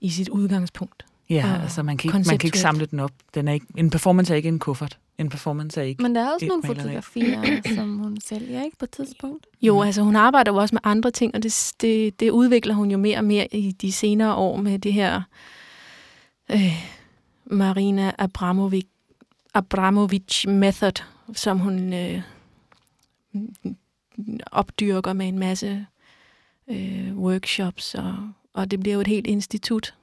i 0.00 0.10
sit 0.10 0.28
udgangspunkt. 0.28 1.04
Ja, 1.30 1.60
altså 1.62 1.82
man 1.82 1.96
kan, 1.96 2.08
ikke, 2.08 2.28
man 2.28 2.38
kan 2.38 2.48
ikke 2.48 2.58
samle 2.58 2.86
den 2.86 3.00
op. 3.00 3.10
Den 3.34 3.48
er 3.48 3.52
ikke, 3.52 3.66
en 3.76 3.90
performance 3.90 4.32
er 4.32 4.36
ikke 4.36 4.48
en 4.48 4.58
kuffert. 4.58 4.98
En 5.18 5.28
performance 5.28 5.80
er 5.80 5.84
ikke... 5.84 6.02
Men 6.02 6.14
der 6.14 6.20
er 6.20 6.32
også 6.32 6.46
Et 6.46 6.48
nogle 6.48 6.62
maleri. 6.62 6.82
fotografier, 6.82 7.60
som 7.76 7.98
hun 7.98 8.20
sælger, 8.20 8.62
ikke? 8.64 8.76
På 8.76 8.84
et 8.84 8.90
tidspunkt. 8.90 9.46
Jo, 9.62 9.82
altså 9.82 10.02
hun 10.02 10.16
arbejder 10.16 10.52
jo 10.52 10.58
også 10.58 10.74
med 10.74 10.80
andre 10.84 11.10
ting, 11.10 11.34
og 11.34 11.42
det, 11.42 11.72
det, 11.80 12.20
det 12.20 12.30
udvikler 12.30 12.74
hun 12.74 12.90
jo 12.90 12.98
mere 12.98 13.18
og 13.18 13.24
mere 13.24 13.54
i 13.54 13.72
de 13.72 13.92
senere 13.92 14.34
år 14.34 14.56
med 14.56 14.78
det 14.78 14.92
her 14.92 15.22
øh, 16.50 16.86
Marina 17.44 18.12
Abramovic, 18.18 18.86
Abramovic 19.54 20.46
method, 20.46 21.02
som 21.34 21.58
hun 21.58 21.92
øh, 21.92 22.22
opdyrker 24.52 25.12
med 25.12 25.28
en 25.28 25.38
masse 25.38 25.86
øh, 26.70 27.16
workshops, 27.18 27.94
og, 27.94 28.14
og 28.54 28.70
det 28.70 28.80
bliver 28.80 28.94
jo 28.94 29.00
et 29.00 29.06
helt 29.06 29.26
institut, 29.26 29.94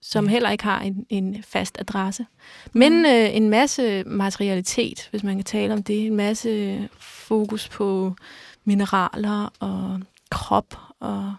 som 0.00 0.24
Ja. 0.24 0.30
heller 0.30 0.50
ikke 0.50 0.64
har 0.64 0.80
en, 0.80 1.06
en 1.08 1.42
fast 1.42 1.76
adresse. 1.80 2.26
Men 2.72 2.92
Mm. 2.98 3.04
øh, 3.04 3.36
en 3.36 3.50
masse 3.50 4.04
materialitet, 4.04 5.08
hvis 5.10 5.22
man 5.22 5.34
kan 5.36 5.44
tale 5.44 5.72
om 5.72 5.82
det, 5.82 6.06
en 6.06 6.16
masse 6.16 6.88
fokus 6.98 7.68
på 7.68 8.14
mineraler 8.64 9.52
og 9.60 10.00
krop 10.30 10.74
og 11.00 11.34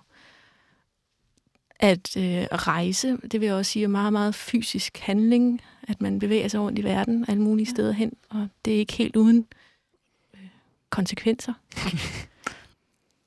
at 1.82 2.18
øh, 2.18 2.24
rejse, 2.52 3.18
det 3.32 3.40
vil 3.42 3.48
jeg 3.48 3.56
også 3.56 3.72
sige 3.72 3.84
er 3.84 3.88
meget, 3.88 4.14
meget 4.14 4.36
fysisk 4.36 4.98
handling, 4.98 5.62
at 5.88 6.02
man 6.02 6.20
bevæger 6.20 6.48
sig 6.48 6.60
rundt 6.60 6.80
i 6.80 6.84
verden, 6.84 7.26
alle 7.28 7.42
mulige 7.42 7.66
Ja. 7.66 7.72
steder 7.72 7.92
hen, 7.92 8.12
og 8.30 8.48
det 8.66 8.74
er 8.76 8.78
ikke 8.78 8.94
helt 8.94 9.16
uden 9.16 9.46
øh, 10.34 10.40
konsekvenser. 10.90 11.54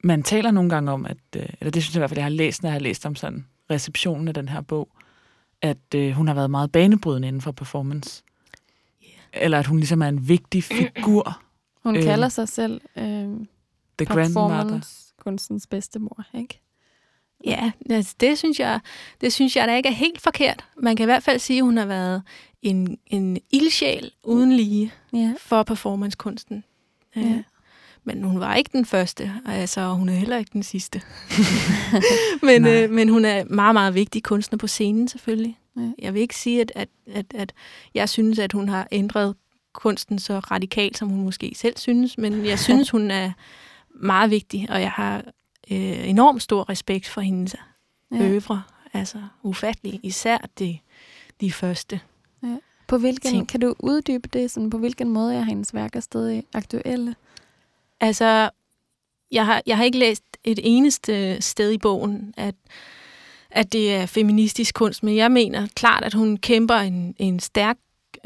Man 0.05 0.23
taler 0.23 0.51
nogle 0.51 0.71
gange 0.71 0.93
om, 0.93 1.07
at, 1.07 1.17
øh, 1.37 1.47
eller 1.61 1.71
det 1.71 1.83
synes 1.83 1.95
jeg 1.95 1.99
i 1.99 2.01
hvert 2.01 2.11
fald, 2.11 2.19
jeg 2.19 2.25
har 2.25 2.31
læst, 2.31 2.63
når 2.63 2.69
jeg 2.71 2.75
har 2.75 2.81
læst 2.81 3.07
om 3.07 3.17
sådan 3.17 3.47
receptionen 3.71 4.29
af 4.29 4.35
den 4.35 4.49
her 4.49 4.61
bog, 4.61 4.89
at 5.63 5.95
øh, 5.95 6.13
hun 6.13 6.27
har 6.29 6.35
været 6.35 6.51
meget 6.51 6.73
banebrydende 6.73 7.29
inden 7.29 7.43
for 7.43 7.53
performance. 7.53 8.23
Eller 9.33 9.59
at 9.59 9.67
hun 9.67 9.79
ligesom 9.79 10.03
er 10.03 10.09
en 10.09 10.29
vigtig 10.29 10.65
figur. 10.65 11.39
Hun 11.85 11.97
Øhm, 11.97 12.05
kalder 12.05 12.29
sig 12.29 12.49
selv 12.49 12.81
øh, 12.97 13.05
The 13.99 14.07
performance-kunstens 14.07 15.67
bedstemor, 15.67 16.25
ikke? 16.35 16.61
Ja, 17.47 17.73
altså 17.91 18.15
det 18.21 18.39
synes 18.39 18.61
jeg, 18.61 18.81
det 19.21 19.33
synes 19.33 19.57
jeg 19.57 19.69
da 19.69 19.77
ikke 19.77 19.89
er 19.89 19.93
helt 19.93 20.21
forkert. 20.21 20.65
Man 20.77 20.97
kan 20.97 21.05
i 21.05 21.07
hvert 21.07 21.23
fald 21.23 21.39
sige, 21.39 21.59
at 21.59 21.65
hun 21.65 21.77
har 21.77 21.87
været 21.87 22.23
en, 22.63 22.99
en 23.07 23.39
ildsjæl 23.51 24.11
uden 24.25 24.53
lige 24.53 24.93
Ja. 25.13 25.35
for 25.39 25.63
performancekunsten. 25.63 26.65
Ja. 27.17 27.21
Ja. 27.21 27.43
Men 28.05 28.23
hun 28.23 28.41
var 28.41 28.55
ikke 28.55 28.71
den 28.73 28.85
første, 28.85 29.33
altså 29.47 29.89
hun 29.89 30.09
er 30.09 30.13
heller 30.13 30.39
ikke 30.39 30.51
den 30.53 30.63
sidste. 30.63 31.03
men, 32.49 32.67
øh, 32.67 32.91
men 32.91 33.09
hun 33.09 33.25
er 33.25 33.45
meget, 33.45 33.75
meget 33.75 33.95
vigtig 33.95 34.23
kunstner 34.23 34.59
på 34.59 34.67
scenen 34.67 35.09
selvfølgelig. 35.09 35.59
Ja. 35.77 35.91
Jeg 35.99 36.15
vil 36.15 36.23
ikke 36.23 36.37
sige, 36.37 36.61
at, 36.61 36.73
at, 36.75 36.89
at, 37.13 37.27
at 37.35 37.53
jeg 37.95 38.09
synes, 38.09 38.39
at 38.39 38.53
hun 38.53 38.69
har 38.69 38.89
ændret 38.93 39.37
kunsten 39.73 40.19
så 40.19 40.39
radikalt, 40.39 40.99
som 40.99 41.09
hun 41.09 41.25
måske 41.25 41.53
selv 41.57 41.77
synes, 41.77 42.19
men 42.19 42.47
jeg 42.47 42.59
synes, 42.69 42.91
hun 42.91 43.11
er 43.11 43.33
meget 43.95 44.31
vigtig, 44.31 44.67
og 44.71 44.81
jeg 44.81 44.91
har 44.91 45.17
øh, 45.71 46.09
enormt 46.09 46.43
stor 46.43 46.69
respekt 46.71 47.09
for 47.09 47.21
hendes 47.21 47.57
Ja. 48.13 48.17
ja. 48.17 48.31
øvre. 48.31 48.63
Altså 48.93 49.19
ufattelig, 49.43 50.01
især 50.03 50.39
de, 50.59 50.79
de 51.41 51.53
første. 51.53 52.01
På 52.89 52.99
hvilken, 52.99 53.31
ting. 53.31 53.49
kan 53.49 53.61
du 53.61 53.75
uddybe 53.79 54.29
det? 54.33 54.51
Sådan, 54.51 54.71
på 54.71 54.79
hvilken 54.79 55.09
måde 55.09 55.35
er 55.35 55.43
hendes 55.43 55.75
værker 55.75 56.01
stadig 56.01 56.45
aktuelle? 56.55 57.15
Altså, 58.03 58.51
jeg 59.31 59.47
har, 59.47 59.63
jeg 59.67 59.77
har 59.77 59.85
ikke 59.85 59.99
læst 59.99 60.25
et 60.45 60.59
eneste 60.63 61.43
sted 61.43 61.73
i 61.73 61.79
bogen, 61.79 62.35
at, 62.37 62.55
at 63.51 63.73
det 63.73 63.95
er 63.95 64.07
feministisk 64.07 64.75
kunst, 64.75 65.03
men 65.03 65.17
jeg 65.17 65.33
mener 65.33 65.67
klart, 65.75 66.05
at 66.05 66.15
hun 66.15 66.37
kæmper 66.37 66.75
en, 66.75 67.15
en 67.19 67.41
stærk 67.41 67.77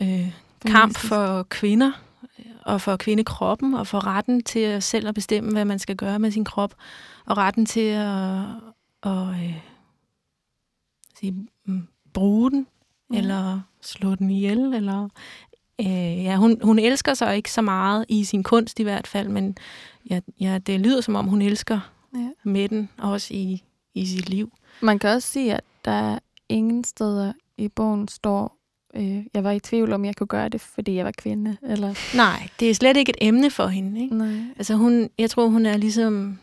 øh, 0.00 0.32
kamp 0.66 0.96
for 0.98 1.42
kvinder, 1.42 1.92
øh, 2.38 2.52
og 2.62 2.80
for 2.80 2.96
kvindekroppen, 2.96 3.74
og 3.74 3.86
for 3.86 4.06
retten 4.06 4.42
til 4.42 4.60
at 4.60 4.82
selv 4.82 5.08
at 5.08 5.14
bestemme, 5.14 5.52
hvad 5.52 5.64
man 5.64 5.78
skal 5.78 5.96
gøre 5.96 6.18
med 6.18 6.30
sin 6.30 6.44
krop, 6.44 6.74
og 7.26 7.36
retten 7.36 7.66
til 7.66 7.80
at, 7.80 8.40
at 9.02 9.28
øh, 9.28 9.54
sige, 11.18 11.48
bruge 12.14 12.50
den, 12.50 12.66
ja. 13.12 13.18
eller 13.18 13.60
slå 13.82 14.14
den 14.14 14.30
ihjel, 14.30 14.58
eller... 14.58 15.08
Øh, 15.80 16.24
ja, 16.24 16.36
hun, 16.36 16.58
hun 16.62 16.78
elsker 16.78 17.14
sig 17.14 17.36
ikke 17.36 17.52
så 17.52 17.62
meget 17.62 18.04
i 18.08 18.24
sin 18.24 18.42
kunst 18.42 18.80
i 18.80 18.82
hvert 18.82 19.06
fald, 19.06 19.28
men 19.28 19.56
ja, 20.10 20.20
ja, 20.40 20.58
det 20.58 20.80
lyder 20.80 21.00
som 21.00 21.14
om, 21.14 21.26
hun 21.26 21.42
elsker 21.42 21.92
Ja. 22.14 22.28
med 22.44 22.68
den, 22.68 22.88
også 22.98 23.34
i, 23.34 23.62
i 23.94 24.06
sit 24.06 24.28
liv. 24.28 24.52
Man 24.80 24.98
kan 24.98 25.10
også 25.10 25.28
sige, 25.28 25.54
at 25.54 25.64
der 25.84 25.90
er 25.90 26.18
ingen 26.48 26.84
steder 26.84 27.32
i 27.58 27.68
bogen 27.68 28.08
står, 28.08 28.56
øh, 28.94 29.24
jeg 29.34 29.44
var 29.44 29.50
i 29.50 29.60
tvivl 29.60 29.92
om, 29.92 30.04
jeg 30.04 30.16
kunne 30.16 30.26
gøre 30.26 30.48
det, 30.48 30.60
fordi 30.60 30.94
jeg 30.94 31.04
var 31.04 31.12
kvinde. 31.18 31.56
Eller, 31.62 32.16
Nej, 32.16 32.48
det 32.60 32.70
er 32.70 32.74
slet 32.74 32.96
ikke 32.96 33.10
et 33.10 33.16
emne 33.20 33.50
for 33.50 33.66
hende. 33.66 34.02
Ikke? 34.02 34.16
nej. 34.16 34.36
Altså 34.56 34.74
hun, 34.74 35.10
jeg 35.18 35.30
tror, 35.30 35.46
hun 35.48 35.66
er 35.66 35.76
ligesom... 35.76 36.38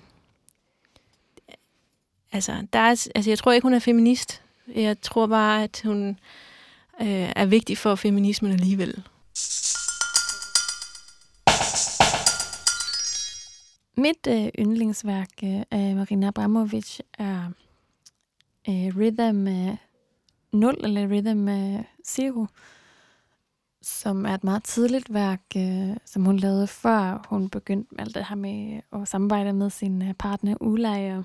Altså, 2.31 2.67
der 2.73 2.79
er, 2.79 3.07
altså, 3.15 3.29
jeg 3.31 3.37
tror 3.39 3.51
ikke, 3.51 3.65
hun 3.65 3.73
er 3.73 3.79
feminist. 3.79 4.41
Jeg 4.75 5.01
tror 5.01 5.27
bare, 5.27 5.63
at 5.63 5.81
hun 5.85 6.09
øh, 7.01 7.31
er 7.35 7.45
vigtig 7.45 7.77
for 7.77 7.95
feminismen 7.95 8.51
alligevel. 8.51 9.03
Mit 13.97 14.27
øh, 14.27 14.47
yndlingsværk 14.59 15.29
øh, 15.43 15.61
af 15.71 15.95
Marina 15.95 16.27
Abramovic 16.27 16.99
er 17.17 17.51
øh, 18.69 18.97
Rhythm 18.97 19.47
øh, 19.47 19.77
0, 20.51 20.75
eller 20.83 21.07
Rhythm 21.07 21.49
øh, 21.49 21.83
Zero, 22.05 22.45
som 23.81 24.25
er 24.25 24.33
et 24.33 24.43
meget 24.43 24.63
tidligt 24.63 25.13
værk, 25.13 25.41
øh, 25.57 25.97
som 26.05 26.25
hun 26.25 26.37
lavede 26.37 26.67
før 26.67 27.25
hun 27.29 27.49
begyndte 27.49 27.95
med 27.95 28.01
alt 28.01 28.15
det 28.15 28.25
her 28.25 28.35
med 28.35 28.81
at 28.93 29.07
samarbejde 29.07 29.53
med 29.53 29.69
sin 29.69 30.01
øh, 30.01 30.13
partner 30.13 30.55
Ulla. 30.61 31.17
Og 31.17 31.23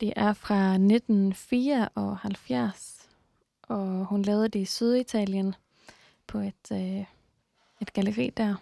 Det 0.00 0.12
er 0.16 0.32
fra 0.32 0.72
1974, 0.72 3.08
og 3.62 4.04
hun 4.04 4.22
lavede 4.22 4.48
det 4.48 4.58
i 4.58 4.64
Syditalien 4.64 5.54
på 6.26 6.38
et, 6.38 6.72
øh, 6.72 7.04
et 7.80 7.92
galleri 7.92 8.30
der. 8.36 8.54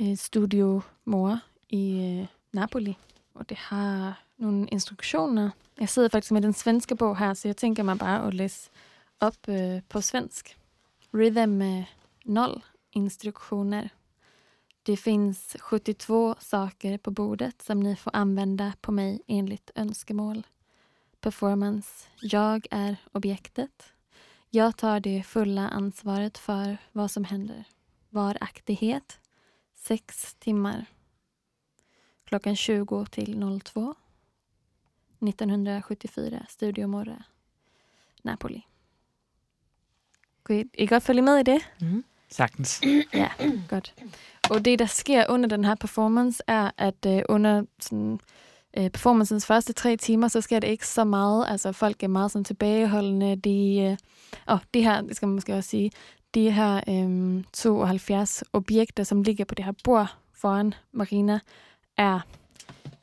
Øh, 0.00 0.06
Et 0.06 0.18
Studio 0.18 0.82
Mor 1.04 1.38
i 1.68 2.18
øh, 2.20 2.26
Napoli, 2.52 2.96
og 3.34 3.48
det 3.48 3.56
har 3.56 4.22
nogle 4.38 4.66
instruktioner. 4.72 5.50
Jeg 5.80 5.88
sidder 5.88 6.08
faktisk 6.08 6.32
med 6.32 6.42
den 6.42 6.52
svenske 6.52 6.96
bog 6.96 7.18
her, 7.18 7.34
så 7.34 7.48
jeg 7.48 7.56
tænker 7.56 7.82
mig 7.82 7.98
bare 7.98 8.26
at 8.26 8.34
læse 8.34 8.70
op 9.20 9.48
øh, 9.48 9.80
på 9.88 10.00
svensk. 10.00 10.58
Rhythm 11.14 11.62
eh, 11.62 11.84
0 12.24 12.62
instruktioner. 12.92 13.88
Det 14.86 14.98
finns 14.98 15.56
72 15.70 16.44
saker 16.44 16.96
på 16.96 17.10
bordet 17.10 17.62
som 17.62 17.78
ni 17.78 17.96
får 17.96 18.10
använda 18.14 18.72
på 18.82 18.92
mig 18.92 19.20
enligt 19.28 19.70
önskemål. 19.76 20.46
Performance. 21.20 22.08
Jag 22.22 22.66
är 22.70 22.96
objektet. 23.12 23.92
Jag 24.50 24.76
tar 24.76 25.00
det 25.00 25.22
fulla 25.22 25.68
ansvaret 25.68 26.38
för 26.38 26.76
vad 26.92 27.10
som 27.10 27.24
händer. 27.24 27.64
Varaktighet. 28.10 29.18
Sex 29.86 30.34
timmar. 30.40 30.84
Klockan 32.24 32.56
20 32.56 33.06
till 33.06 33.60
02. 33.60 33.94
1974. 35.20 36.46
Studio 36.48 36.86
Morra. 36.86 37.22
Napoli. 38.22 38.66
Kan 40.46 40.70
I, 40.74 40.86
godt 40.86 41.02
følge 41.02 41.22
med 41.22 41.38
i 41.38 41.42
det? 41.42 41.58
Mm. 41.80 42.04
Sagtens. 42.28 42.82
Ja, 43.14 43.30
godt. 43.68 43.94
Og 44.50 44.64
det, 44.64 44.78
der 44.78 44.86
sker 44.86 45.24
under 45.28 45.48
den 45.48 45.64
her 45.64 45.74
performance, 45.74 46.42
er, 46.46 46.70
at 46.78 47.06
øh, 47.06 47.22
under 47.28 47.64
sådan, 47.80 48.20
øh, 48.76 48.90
performancens 48.90 49.46
første 49.46 49.72
tre 49.72 49.96
timer, 49.96 50.28
så 50.28 50.40
sker 50.40 50.60
det 50.60 50.68
ikke 50.68 50.86
så 50.86 51.04
meget. 51.04 51.46
Altså, 51.48 51.72
folk 51.72 52.02
er 52.02 52.08
meget 52.08 52.30
sådan, 52.30 52.44
tilbageholdende. 52.44 53.36
De, 53.36 53.78
øh, 53.80 53.96
og 54.46 54.58
det 54.74 54.82
her, 54.82 55.00
det 55.00 55.16
skal 55.16 55.28
man 55.28 55.34
måske 55.34 55.54
også 55.54 55.70
sige, 55.70 55.90
de 56.36 56.50
her 56.50 56.80
øh, 56.88 57.44
72 57.52 58.44
objekter, 58.52 59.04
som 59.04 59.22
ligger 59.22 59.44
på 59.44 59.54
det 59.54 59.64
her 59.64 59.72
bord 59.84 60.16
foran 60.32 60.74
Marina, 60.92 61.40
er 61.96 62.20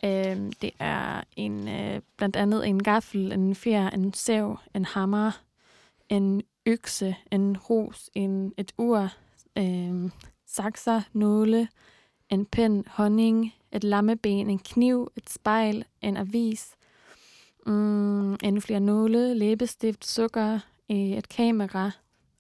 øh, 0.06 0.52
det 0.62 0.72
er 0.80 1.24
en, 1.36 1.68
øh, 1.68 2.02
blandt 2.18 2.36
andet 2.36 2.68
en 2.68 2.84
gaffel, 2.84 3.32
en 3.32 3.56
fjer, 3.56 3.90
en 3.90 4.14
sav, 4.14 4.60
en 4.74 4.86
hammer, 4.86 5.42
en 6.10 6.44
økse, 6.66 7.16
en 7.32 7.58
ros, 7.58 8.10
en, 8.14 8.54
et 8.58 8.72
ur, 8.78 9.10
øh, 9.58 10.12
sakser, 10.48 11.02
nåle, 11.14 11.68
en 12.30 12.46
pen, 12.46 12.86
honning, 12.88 13.54
et 13.72 13.84
lammeben, 13.84 14.50
en 14.50 14.60
kniv, 14.60 15.12
et 15.16 15.30
spejl, 15.30 15.86
en 16.02 16.18
avis, 16.18 16.76
mm, 17.66 18.34
en 18.34 18.62
flere 18.62 18.80
nåle, 18.80 19.34
læbestift, 19.34 20.06
sukker, 20.06 20.60
øh, 20.92 20.98
et 20.98 21.30
kamera 21.30 21.92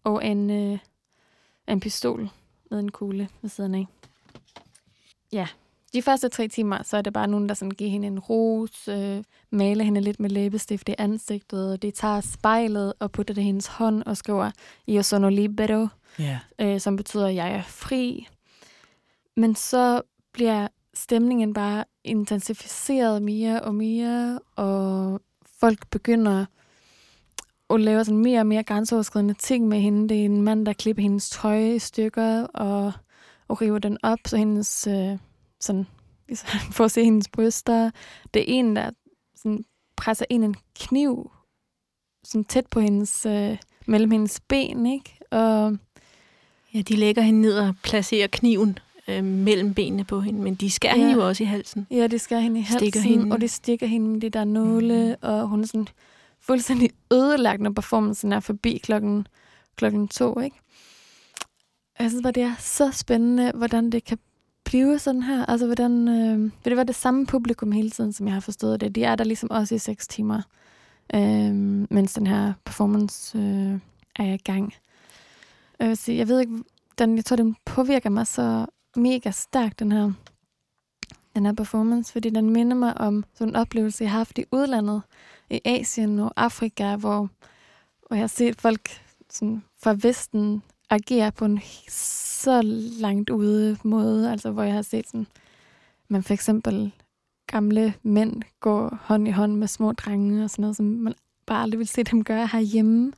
og 0.03 0.25
en, 0.25 0.49
øh, 0.49 0.79
en 1.67 1.79
pistol 1.79 2.29
med 2.71 2.79
en 2.79 2.91
kugle 2.91 3.29
ved 3.41 3.49
siden 3.49 3.75
af. 3.75 3.87
Ja, 5.31 5.47
de 5.93 6.01
første 6.01 6.29
tre 6.29 6.47
timer, 6.47 6.83
så 6.83 6.97
er 6.97 7.01
det 7.01 7.13
bare 7.13 7.27
nogen, 7.27 7.49
der 7.49 7.55
sådan 7.55 7.71
giver 7.71 7.89
hende 7.91 8.07
en 8.07 8.19
ros, 8.19 8.87
øh, 8.87 9.23
maler 9.51 9.83
hende 9.83 10.01
lidt 10.01 10.19
med 10.19 10.29
læbestift 10.29 10.89
i 10.89 10.95
ansigtet, 10.97 11.71
og 11.71 11.81
de 11.81 11.91
tager 11.91 12.21
spejlet 12.21 12.93
og 12.99 13.11
putter 13.11 13.33
det 13.33 13.41
i 13.41 13.45
hendes 13.45 13.67
hånd 13.67 14.03
og 14.03 14.17
skriver 14.17 14.51
Io 14.87 15.03
sono 15.03 15.29
libero, 15.29 15.87
Ja. 16.19 16.39
øh, 16.59 16.79
som 16.79 16.95
betyder, 16.95 17.27
at 17.27 17.35
jeg 17.35 17.51
er 17.51 17.61
fri. 17.61 18.27
Men 19.35 19.55
så 19.55 20.01
bliver 20.31 20.67
stemningen 20.93 21.53
bare 21.53 21.85
intensificeret 22.03 23.21
mere 23.21 23.61
og 23.61 23.75
mere, 23.75 24.39
og 24.55 25.21
folk 25.59 25.87
begynder 25.89 26.45
at 27.69 27.79
lave 27.81 28.05
sådan 28.05 28.17
mere 28.21 28.39
og 28.39 28.47
mere 28.47 28.63
grænseoverskridende 28.63 29.33
ting 29.33 29.67
med 29.67 29.79
hende. 29.79 30.09
Det 30.09 30.21
er 30.21 30.25
en 30.25 30.41
mand, 30.41 30.65
der 30.65 30.73
klipper 30.73 31.03
hendes 31.03 31.29
tøj 31.29 31.59
i 31.59 31.79
stykker 31.79 32.43
og, 32.45 32.91
og 33.47 33.61
river 33.61 33.79
den 33.79 33.97
op, 34.03 34.19
så 34.25 34.37
hendes, 34.37 34.87
øh, 34.87 35.17
sådan, 35.59 35.85
for 36.75 36.83
at 36.85 36.91
se 36.91 37.03
hendes 37.03 37.27
bryster. 37.29 37.91
Det 38.33 38.39
er 38.41 38.45
en, 38.47 38.75
der 38.75 38.89
sådan, 39.35 39.65
presser 39.97 40.25
ind 40.29 40.43
en 40.43 40.55
kniv 40.79 41.31
sådan 42.23 42.43
tæt 42.45 42.65
på 42.67 42.79
hendes, 42.79 43.25
øh, 43.25 43.57
mellem 43.85 44.11
hendes 44.11 44.39
ben, 44.47 44.85
ikke? 44.85 45.17
Og 45.31 45.77
Ja, 46.73 46.81
de 46.81 46.95
lægger 46.95 47.21
hende 47.21 47.41
ned 47.41 47.57
og 47.57 47.75
placerer 47.83 48.27
kniven 48.27 48.79
øh, 49.07 49.23
mellem 49.23 49.73
benene 49.73 50.03
på 50.03 50.21
hende, 50.21 50.41
men 50.41 50.55
de 50.55 50.71
skærer 50.71 50.95
Ja. 50.95 50.99
hende 51.01 51.13
jo 51.13 51.27
også 51.27 51.43
i 51.43 51.45
halsen. 51.45 51.87
Ja, 51.91 52.07
det 52.07 52.21
skærer 52.21 52.39
hende 52.39 52.59
i 52.59 52.63
halsen, 52.63 52.79
Stikker 52.79 52.99
hende. 52.99 53.33
og 53.35 53.41
det 53.41 53.51
stikker 53.51 53.87
hende 53.87 54.07
med 54.09 54.21
de 54.21 54.29
der 54.29 54.43
nåle, 54.43 55.15
mm. 55.21 55.27
og 55.29 55.47
hun 55.47 55.61
er 55.61 55.67
sådan 55.67 55.87
fuldstændig 56.45 56.89
ødelagt, 57.13 57.61
når 57.61 57.71
performancen 57.71 58.33
er 58.33 58.39
forbi 58.39 58.77
klokken, 58.77 59.27
klokken 59.75 60.07
to, 60.07 60.39
ikke? 60.39 60.59
Jeg 61.99 62.09
synes 62.09 62.23
bare, 62.23 62.31
det 62.31 62.43
er 62.43 62.55
så 62.59 62.91
spændende, 62.91 63.51
hvordan 63.55 63.89
det 63.89 64.03
kan 64.03 64.17
blive 64.63 64.99
sådan 64.99 65.23
her. 65.23 65.45
Altså, 65.45 65.65
hvordan... 65.65 66.07
Øh, 66.07 66.39
vil 66.39 66.51
det 66.65 66.75
være 66.75 66.85
det 66.85 66.95
samme 66.95 67.25
publikum 67.25 67.71
hele 67.71 67.89
tiden, 67.89 68.13
som 68.13 68.27
jeg 68.27 68.33
har 68.33 68.39
forstået 68.39 68.81
det? 68.81 68.95
De 68.95 69.03
er 69.03 69.15
der 69.15 69.23
ligesom 69.23 69.51
også 69.51 69.75
i 69.75 69.77
seks 69.77 70.07
timer, 70.07 70.41
øh, 71.15 71.53
mens 71.89 72.13
den 72.13 72.27
her 72.27 72.53
performance 72.65 73.37
øh, 73.37 73.79
er 74.15 74.33
i 74.33 74.37
gang. 74.37 74.73
Jeg, 75.79 75.87
vil 75.87 75.97
sige, 75.97 76.17
jeg 76.17 76.27
ved 76.27 76.39
ikke, 76.39 76.63
den, 76.97 77.15
jeg 77.15 77.25
tror, 77.25 77.35
den 77.35 77.55
påvirker 77.65 78.09
mig 78.09 78.27
så 78.27 78.65
mega 78.95 79.31
stærkt, 79.31 79.79
den 79.79 79.91
her 79.91 80.11
den 81.35 81.45
her 81.45 81.53
performance, 81.53 82.11
fordi 82.13 82.29
den 82.29 82.49
minder 82.49 82.77
mig 82.77 82.97
om 82.97 83.25
sådan 83.33 83.51
en 83.51 83.55
oplevelse, 83.55 84.03
jeg 84.03 84.11
har 84.11 84.17
haft 84.17 84.37
i 84.37 84.45
udlandet, 84.51 85.01
i 85.53 85.59
Asien 85.65 86.19
og 86.19 86.31
Afrika, 86.35 86.95
hvor, 86.95 87.29
hvor 88.07 88.15
jeg 88.15 88.19
har 88.23 88.27
set 88.27 88.61
folk 88.61 89.01
sådan 89.29 89.63
fra 89.83 89.95
Vesten 90.01 90.63
agerer 90.89 91.29
på 91.29 91.45
en 91.45 91.59
så 91.89 92.61
langt 92.99 93.29
ude 93.29 93.77
måde, 93.83 94.31
altså 94.31 94.51
hvor 94.51 94.63
jeg 94.63 94.73
har 94.73 94.81
set 94.81 95.07
sådan, 95.07 95.27
man 96.07 96.23
for 96.23 96.33
eksempel 96.33 96.91
gamle 97.47 97.93
mænd 98.03 98.41
går 98.59 98.97
hånd 99.01 99.27
i 99.27 99.31
hånd 99.31 99.55
med 99.55 99.67
små 99.67 99.91
drenge 99.91 100.43
og 100.43 100.49
sådan 100.49 100.61
noget, 100.61 100.75
som 100.77 100.85
man 100.85 101.13
bare 101.45 101.63
aldrig 101.63 101.79
vil 101.79 101.87
se 101.87 102.03
dem 102.03 102.23
gøre 102.23 102.47
herhjemme. 102.47 103.11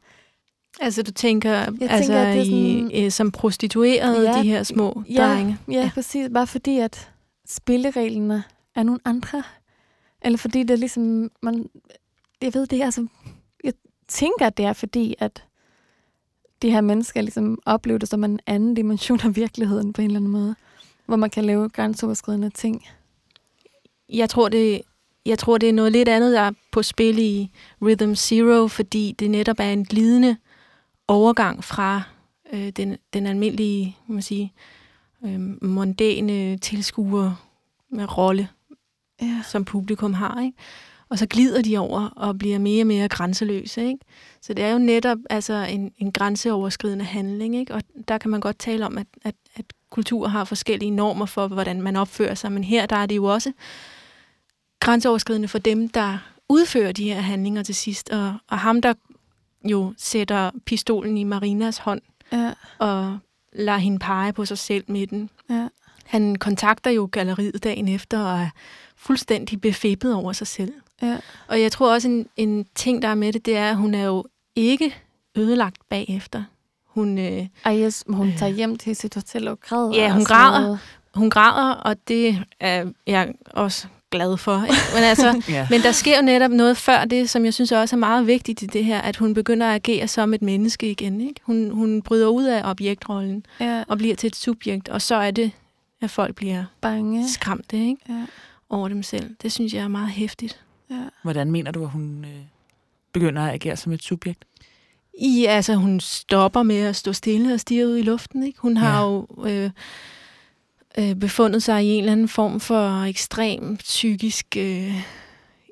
Altså, 0.82 1.04
du 1.04 1.12
tænker, 1.12 1.50
Jeg 1.52 1.68
altså, 1.82 2.12
tænker, 2.14 2.32
det 2.34 2.46
i, 2.48 2.50
sådan- 2.50 3.06
øh, 3.06 3.12
som 3.12 3.32
prostituerede, 3.32 4.32
Ja, 4.32 4.42
de 4.42 4.48
her 4.50 4.64
små 4.64 5.04
ja, 5.10 5.28
drenge. 5.28 5.58
Ja, 5.68 5.74
ja, 5.74 5.92
præcis. 5.94 6.30
Bare 6.34 6.48
fordi, 6.48 6.78
at 6.80 7.12
spillereglerne 7.48 8.44
er 8.76 8.84
nogle 8.84 9.00
andre. 9.06 9.44
Eller 10.22 10.38
fordi 10.38 10.60
det 10.64 10.72
er 10.72 10.78
ligesom, 10.78 11.32
man, 11.42 11.70
jeg 12.42 12.54
ved 12.54 12.68
det, 12.68 12.82
altså, 12.82 13.08
jeg 13.64 13.74
tænker, 14.08 14.48
at 14.48 14.58
det 14.58 14.66
er 14.66 14.74
fordi, 14.74 15.16
at 15.20 15.44
de 16.62 16.72
her 16.72 16.82
mennesker 16.82 17.22
ligesom 17.22 17.60
oplever 17.66 17.98
det 18.00 18.10
som 18.10 18.24
en 18.24 18.40
anden 18.46 18.74
dimension 18.74 19.20
af 19.24 19.36
virkeligheden 19.36 19.94
på 19.94 20.02
en 20.02 20.06
eller 20.08 20.20
anden 20.20 20.32
måde. 20.32 20.56
Hvor 21.06 21.16
man 21.16 21.30
kan 21.30 21.46
lave 21.46 21.70
grænseoverskridende 21.70 22.50
ting. 22.50 22.86
Jeg 24.10 24.30
tror, 24.30 24.50
det, 24.50 24.82
jeg 25.26 25.40
tror, 25.40 25.58
det 25.58 25.70
er 25.70 25.74
noget 25.74 25.92
lidt 25.92 26.10
andet, 26.10 26.34
der 26.34 26.42
er 26.42 26.52
på 26.72 26.84
spil 26.84 27.20
i 27.20 27.52
Rhythm 27.82 28.16
Zero, 28.16 28.68
fordi 28.68 29.16
det 29.20 29.32
netop 29.32 29.60
er 29.60 29.72
en 29.72 29.86
glidende 29.86 30.38
overgang 31.08 31.64
fra 31.64 32.02
øh, 32.54 32.70
den, 32.70 32.98
den 33.14 33.26
almindelige, 33.28 33.98
man 34.08 34.22
sige, 34.22 34.54
øh, 35.26 35.64
mondæne 35.64 36.58
tilskuer 36.58 37.48
med 37.90 38.18
rolle, 38.18 38.50
Ja. 39.22 39.42
som 39.48 39.66
publikum 39.66 40.14
har, 40.14 40.42
ikke? 40.42 40.58
Og 41.10 41.20
så 41.20 41.26
glider 41.26 41.62
de 41.62 41.78
over 41.78 42.10
og 42.10 42.38
bliver 42.38 42.60
mere 42.60 42.84
og 42.84 42.88
mere 42.88 43.08
grænseløse, 43.08 43.86
ikke? 43.86 44.00
Så 44.42 44.54
det 44.54 44.66
er 44.66 44.72
jo 44.72 44.78
netop 44.78 45.18
altså 45.30 45.54
en, 45.54 45.92
en 45.98 46.12
grænseoverskridende 46.12 47.06
handling, 47.06 47.56
ikke? 47.56 47.74
Og 47.74 47.82
der 48.08 48.18
kan 48.18 48.32
man 48.32 48.40
godt 48.40 48.60
tale 48.60 48.86
om, 48.86 48.98
at, 48.98 49.08
at, 49.24 49.36
at 49.56 49.66
kultur 49.90 50.28
har 50.28 50.44
forskellige 50.44 50.92
normer 50.92 51.26
for, 51.26 51.48
hvordan 51.48 51.82
man 51.82 51.96
opfører 51.96 52.36
sig, 52.36 52.52
men 52.52 52.64
her 52.64 52.86
der 52.86 52.96
er 52.96 53.06
det 53.06 53.16
jo 53.16 53.26
også 53.26 53.52
grænseoverskridende 54.80 55.48
for 55.48 55.60
dem, 55.60 55.90
der 55.90 56.18
udfører 56.50 56.92
de 56.92 57.04
her 57.04 57.22
handlinger 57.22 57.64
til 57.64 57.76
sidst. 57.76 58.10
Og, 58.10 58.34
og 58.48 58.60
ham, 58.60 58.82
der 58.82 58.94
jo 59.64 59.94
sætter 59.98 60.52
pistolen 60.66 61.18
i 61.18 61.24
Marinas 61.24 61.78
hånd 61.78 62.02
Ja, 62.32 62.54
og 62.80 63.18
lader 63.54 63.78
hende 63.78 64.00
pege 64.00 64.34
på 64.34 64.46
sig 64.46 64.58
selv 64.58 64.84
med 64.88 65.08
den, 65.08 65.30
ja, 65.50 65.68
han 66.06 66.36
kontakter 66.36 66.92
jo 66.92 67.10
galleriet 67.12 67.64
dagen 67.64 67.88
efter 67.88 68.20
og 68.20 68.40
er 68.40 68.50
fuldstændig 68.96 69.62
befippet 69.62 70.14
over 70.14 70.34
sig 70.34 70.48
selv. 70.48 70.74
Ja. 71.02 71.18
Og 71.48 71.62
jeg 71.62 71.72
tror 71.72 71.94
også, 71.94 72.08
en, 72.08 72.28
en 72.38 72.66
ting, 72.76 73.02
der 73.02 73.08
er 73.08 73.16
med 73.16 73.34
det, 73.34 73.46
det 73.46 73.58
er, 73.58 73.70
at 73.70 73.76
hun 73.76 73.94
er 73.94 74.04
jo 74.04 74.26
ikke 74.56 74.96
ødelagt 75.38 75.78
bagefter. 75.90 76.44
Hun, 76.88 77.18
øh, 77.18 77.48
Ej, 77.66 77.80
yes, 77.80 78.04
hun 78.10 78.34
tager 78.38 78.52
hjem 78.52 78.76
til 78.78 78.96
sit 78.96 79.16
hotel 79.16 79.48
og 79.48 79.60
græder. 79.60 79.96
Ja, 79.96 80.12
hun 80.14 80.24
græder. 80.26 80.62
noget. 80.62 80.80
hun 81.16 81.30
græder, 81.30 81.72
og 81.74 81.96
det 82.08 82.40
er 82.60 82.86
jeg 83.08 83.34
også 83.52 83.88
glad 84.12 84.38
for. 84.38 84.64
Ikke? 84.64 84.76
Men, 84.94 85.04
altså, 85.04 85.42
Ja. 85.50 85.68
men 85.70 85.82
der 85.82 85.92
sker 85.92 86.16
jo 86.18 86.22
netop 86.22 86.52
noget 86.52 86.78
før 86.78 87.06
det, 87.06 87.30
som 87.30 87.46
jeg 87.46 87.54
synes 87.54 87.72
også 87.72 87.96
er 87.96 88.00
meget 88.00 88.28
vigtigt 88.28 88.62
i 88.62 88.66
det 88.66 88.86
her, 88.86 89.02
at 89.02 89.16
hun 89.18 89.34
begynder 89.34 89.68
at 89.68 89.76
agere 89.76 90.08
som 90.08 90.34
et 90.34 90.42
menneske 90.42 90.92
igen. 90.92 91.22
Ikke? 91.22 91.42
Hun, 91.44 91.70
hun 91.72 92.02
bryder 92.02 92.28
ud 92.28 92.44
af 92.44 92.62
objektrollen 92.70 93.46
Ja, 93.60 93.84
og 93.88 93.98
bliver 93.98 94.16
til 94.16 94.28
et 94.28 94.36
subjekt, 94.36 94.90
og 94.90 95.02
så 95.02 95.16
er 95.16 95.32
det, 95.32 95.52
at 96.02 96.10
folk 96.12 96.36
bliver 96.36 96.64
bange. 96.82 97.30
skræmte 97.30 97.78
ikke? 97.78 97.98
Ja, 98.10 98.26
over 98.70 98.88
dem 98.88 99.04
selv. 99.04 99.36
Det 99.42 99.52
synes 99.52 99.74
jeg 99.74 99.84
er 99.84 99.88
meget 99.88 100.10
hæftigt. 100.10 100.60
Ja. 100.90 101.04
Hvordan 101.24 101.52
mener 101.52 101.72
du, 101.72 101.84
at 101.84 101.90
hun 101.90 102.26
øh, 102.26 102.42
begynder 103.12 103.42
at 103.42 103.54
agere 103.54 103.76
som 103.78 103.92
et 103.92 104.04
subjekt? 104.04 104.46
I, 105.20 105.46
altså, 105.46 105.76
hun 105.76 106.00
stopper 106.00 106.64
med 106.64 106.78
at 106.78 106.96
stå 106.96 107.14
stille 107.14 107.54
og 107.54 107.60
stirre 107.60 107.88
ud 107.88 107.98
i 107.98 108.02
luften. 108.02 108.44
Ikke? 108.44 108.60
Hun 108.60 108.78
har 108.78 109.02
Ja. 109.02 109.12
jo 109.12 109.28
øh, 109.46 109.70
øh, 110.98 111.16
befundet 111.16 111.64
sig 111.64 111.84
i 111.86 111.88
en 111.88 112.00
eller 112.00 112.12
anden 112.12 112.28
form 112.28 112.60
for 112.60 113.04
ekstrem 113.04 113.78
psykisk, 113.78 114.46
øh, 114.58 114.94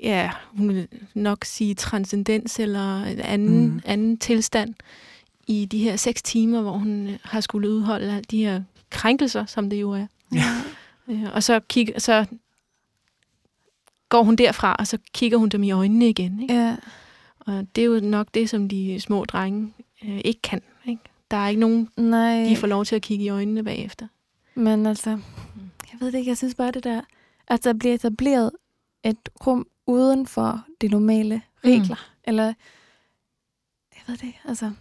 ja, 0.03 0.31
hun 0.51 0.69
vil 0.69 0.87
nok 1.13 1.45
sige 1.45 1.75
transcendens 1.75 2.59
eller 2.59 3.03
en 3.03 3.19
anden, 3.19 3.67
mm. 3.67 3.81
anden 3.85 4.17
tilstand 4.17 4.73
i 5.47 5.65
de 5.65 5.77
her 5.77 5.95
seks 5.95 6.21
timer, 6.23 6.61
hvor 6.61 6.71
hun 6.71 7.07
øh, 7.07 7.17
har 7.23 7.41
skulle 7.41 7.69
udholde 7.69 8.11
alle 8.11 8.23
de 8.31 8.45
her 8.45 8.61
krænkelser, 8.89 9.45
som 9.45 9.69
det 9.69 9.81
jo 9.81 9.91
er. 9.91 10.07
Ja. 10.33 10.43
Øh, 11.07 11.23
og 11.33 11.43
så, 11.43 11.59
kig, 11.59 11.93
så 11.97 12.25
går 14.13 14.23
hun 14.23 14.35
derfra, 14.35 14.75
og 14.79 14.87
så 14.87 14.97
kigger 15.13 15.37
hun 15.37 15.49
dem 15.49 15.63
i 15.63 15.71
øjnene 15.71 16.09
igen. 16.09 16.41
Ikke? 16.41 16.53
Ja, 16.53 16.75
Og 17.39 17.67
det 17.75 17.81
er 17.81 17.85
jo 17.85 17.99
nok 17.99 18.27
det, 18.33 18.49
som 18.49 18.69
de 18.69 18.99
små 18.99 19.25
drenge 19.25 19.73
øh, 20.03 20.21
ikke 20.25 20.41
kan. 20.41 20.61
Ikke? 20.85 21.01
Der 21.31 21.37
er 21.37 21.47
ikke 21.47 21.59
nogen, 21.59 21.89
nej. 21.97 22.45
de 22.49 22.57
får 22.57 22.67
lov 22.67 22.85
til 22.85 22.95
at 22.95 23.01
kigge 23.01 23.25
i 23.25 23.29
øjnene 23.29 23.63
bagefter. 23.63 24.07
Men 24.55 24.85
altså, 24.85 25.09
jeg 25.91 25.99
ved 25.99 26.11
det 26.11 26.17
ikke, 26.17 26.29
jeg 26.29 26.37
synes 26.37 26.55
bare 26.55 26.71
det 26.71 26.83
der, 26.83 27.01
at 27.47 27.63
der 27.63 27.73
bliver 27.73 27.95
etableret 27.95 28.51
et 29.03 29.29
rum 29.47 29.67
uden 29.87 30.27
for 30.27 30.65
de 30.81 30.87
normale 30.87 31.41
regler. 31.65 31.95
Mm. 31.95 32.19
Eller, 32.23 32.45
jeg 33.93 34.01
ved 34.07 34.17
det 34.17 34.23
ikke, 34.23 34.41
altså, 34.45 34.71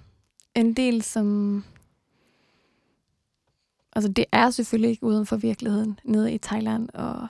en 0.54 0.74
del 0.74 1.02
som... 1.02 1.64
Altså, 3.92 4.12
det 4.12 4.24
er 4.32 4.50
selvfølgelig 4.50 4.90
ikke 4.90 5.04
uden 5.04 5.26
for 5.26 5.36
virkeligheden 5.36 5.98
nede 6.04 6.32
i 6.32 6.38
Thailand 6.38 6.88
og, 6.94 7.26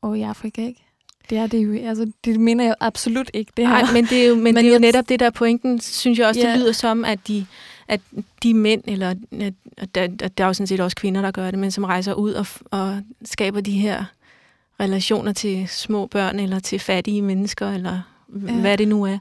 og 0.00 0.18
i 0.18 0.22
Afrika, 0.22 0.66
ikke? 0.66 0.87
Det 1.30 1.38
er 1.38 1.46
det 1.46 1.58
jo, 1.58 1.88
altså, 1.88 2.10
det 2.24 2.40
mener 2.40 2.64
jeg 2.64 2.74
absolut 2.80 3.30
ikke, 3.34 3.52
det 3.56 3.66
her. 3.68 3.82
Nej, 3.82 3.92
men 3.92 4.04
det 4.04 4.24
er 4.24 4.28
jo, 4.28 4.34
men 4.34 4.44
Men 4.44 4.56
det 4.56 4.62
er 4.64 4.66
jo 4.68 4.72
jeg- 4.72 4.80
netop 4.80 5.08
det, 5.08 5.20
der 5.20 5.26
er 5.26 5.30
pointen, 5.30 5.80
synes 5.80 6.18
jeg 6.18 6.26
også, 6.26 6.40
Ja. 6.40 6.50
det 6.52 6.58
lyder 6.60 6.72
som, 6.72 7.04
at 7.04 7.18
de, 7.28 7.46
at 7.88 8.00
de 8.42 8.54
mænd, 8.54 8.82
eller 8.86 9.14
at, 9.78 9.94
der, 9.94 10.02
at 10.22 10.38
der 10.38 10.44
er 10.44 10.48
jo 10.48 10.52
sådan 10.54 10.66
set 10.66 10.80
også 10.80 10.96
kvinder, 10.96 11.22
der 11.22 11.30
gør 11.30 11.50
det, 11.50 11.58
men 11.58 11.70
som 11.70 11.84
rejser 11.84 12.14
ud 12.14 12.32
og, 12.32 12.46
og 12.70 13.00
skaber 13.24 13.60
de 13.60 13.70
her 13.72 14.04
relationer 14.80 15.32
til 15.32 15.68
små 15.68 16.06
børn, 16.06 16.40
eller 16.40 16.58
til 16.60 16.78
fattige 16.78 17.22
mennesker, 17.22 17.70
eller 17.70 18.00
ja. 18.46 18.52
Hvad 18.60 18.78
det 18.78 18.88
nu 18.88 19.02
er. 19.04 19.18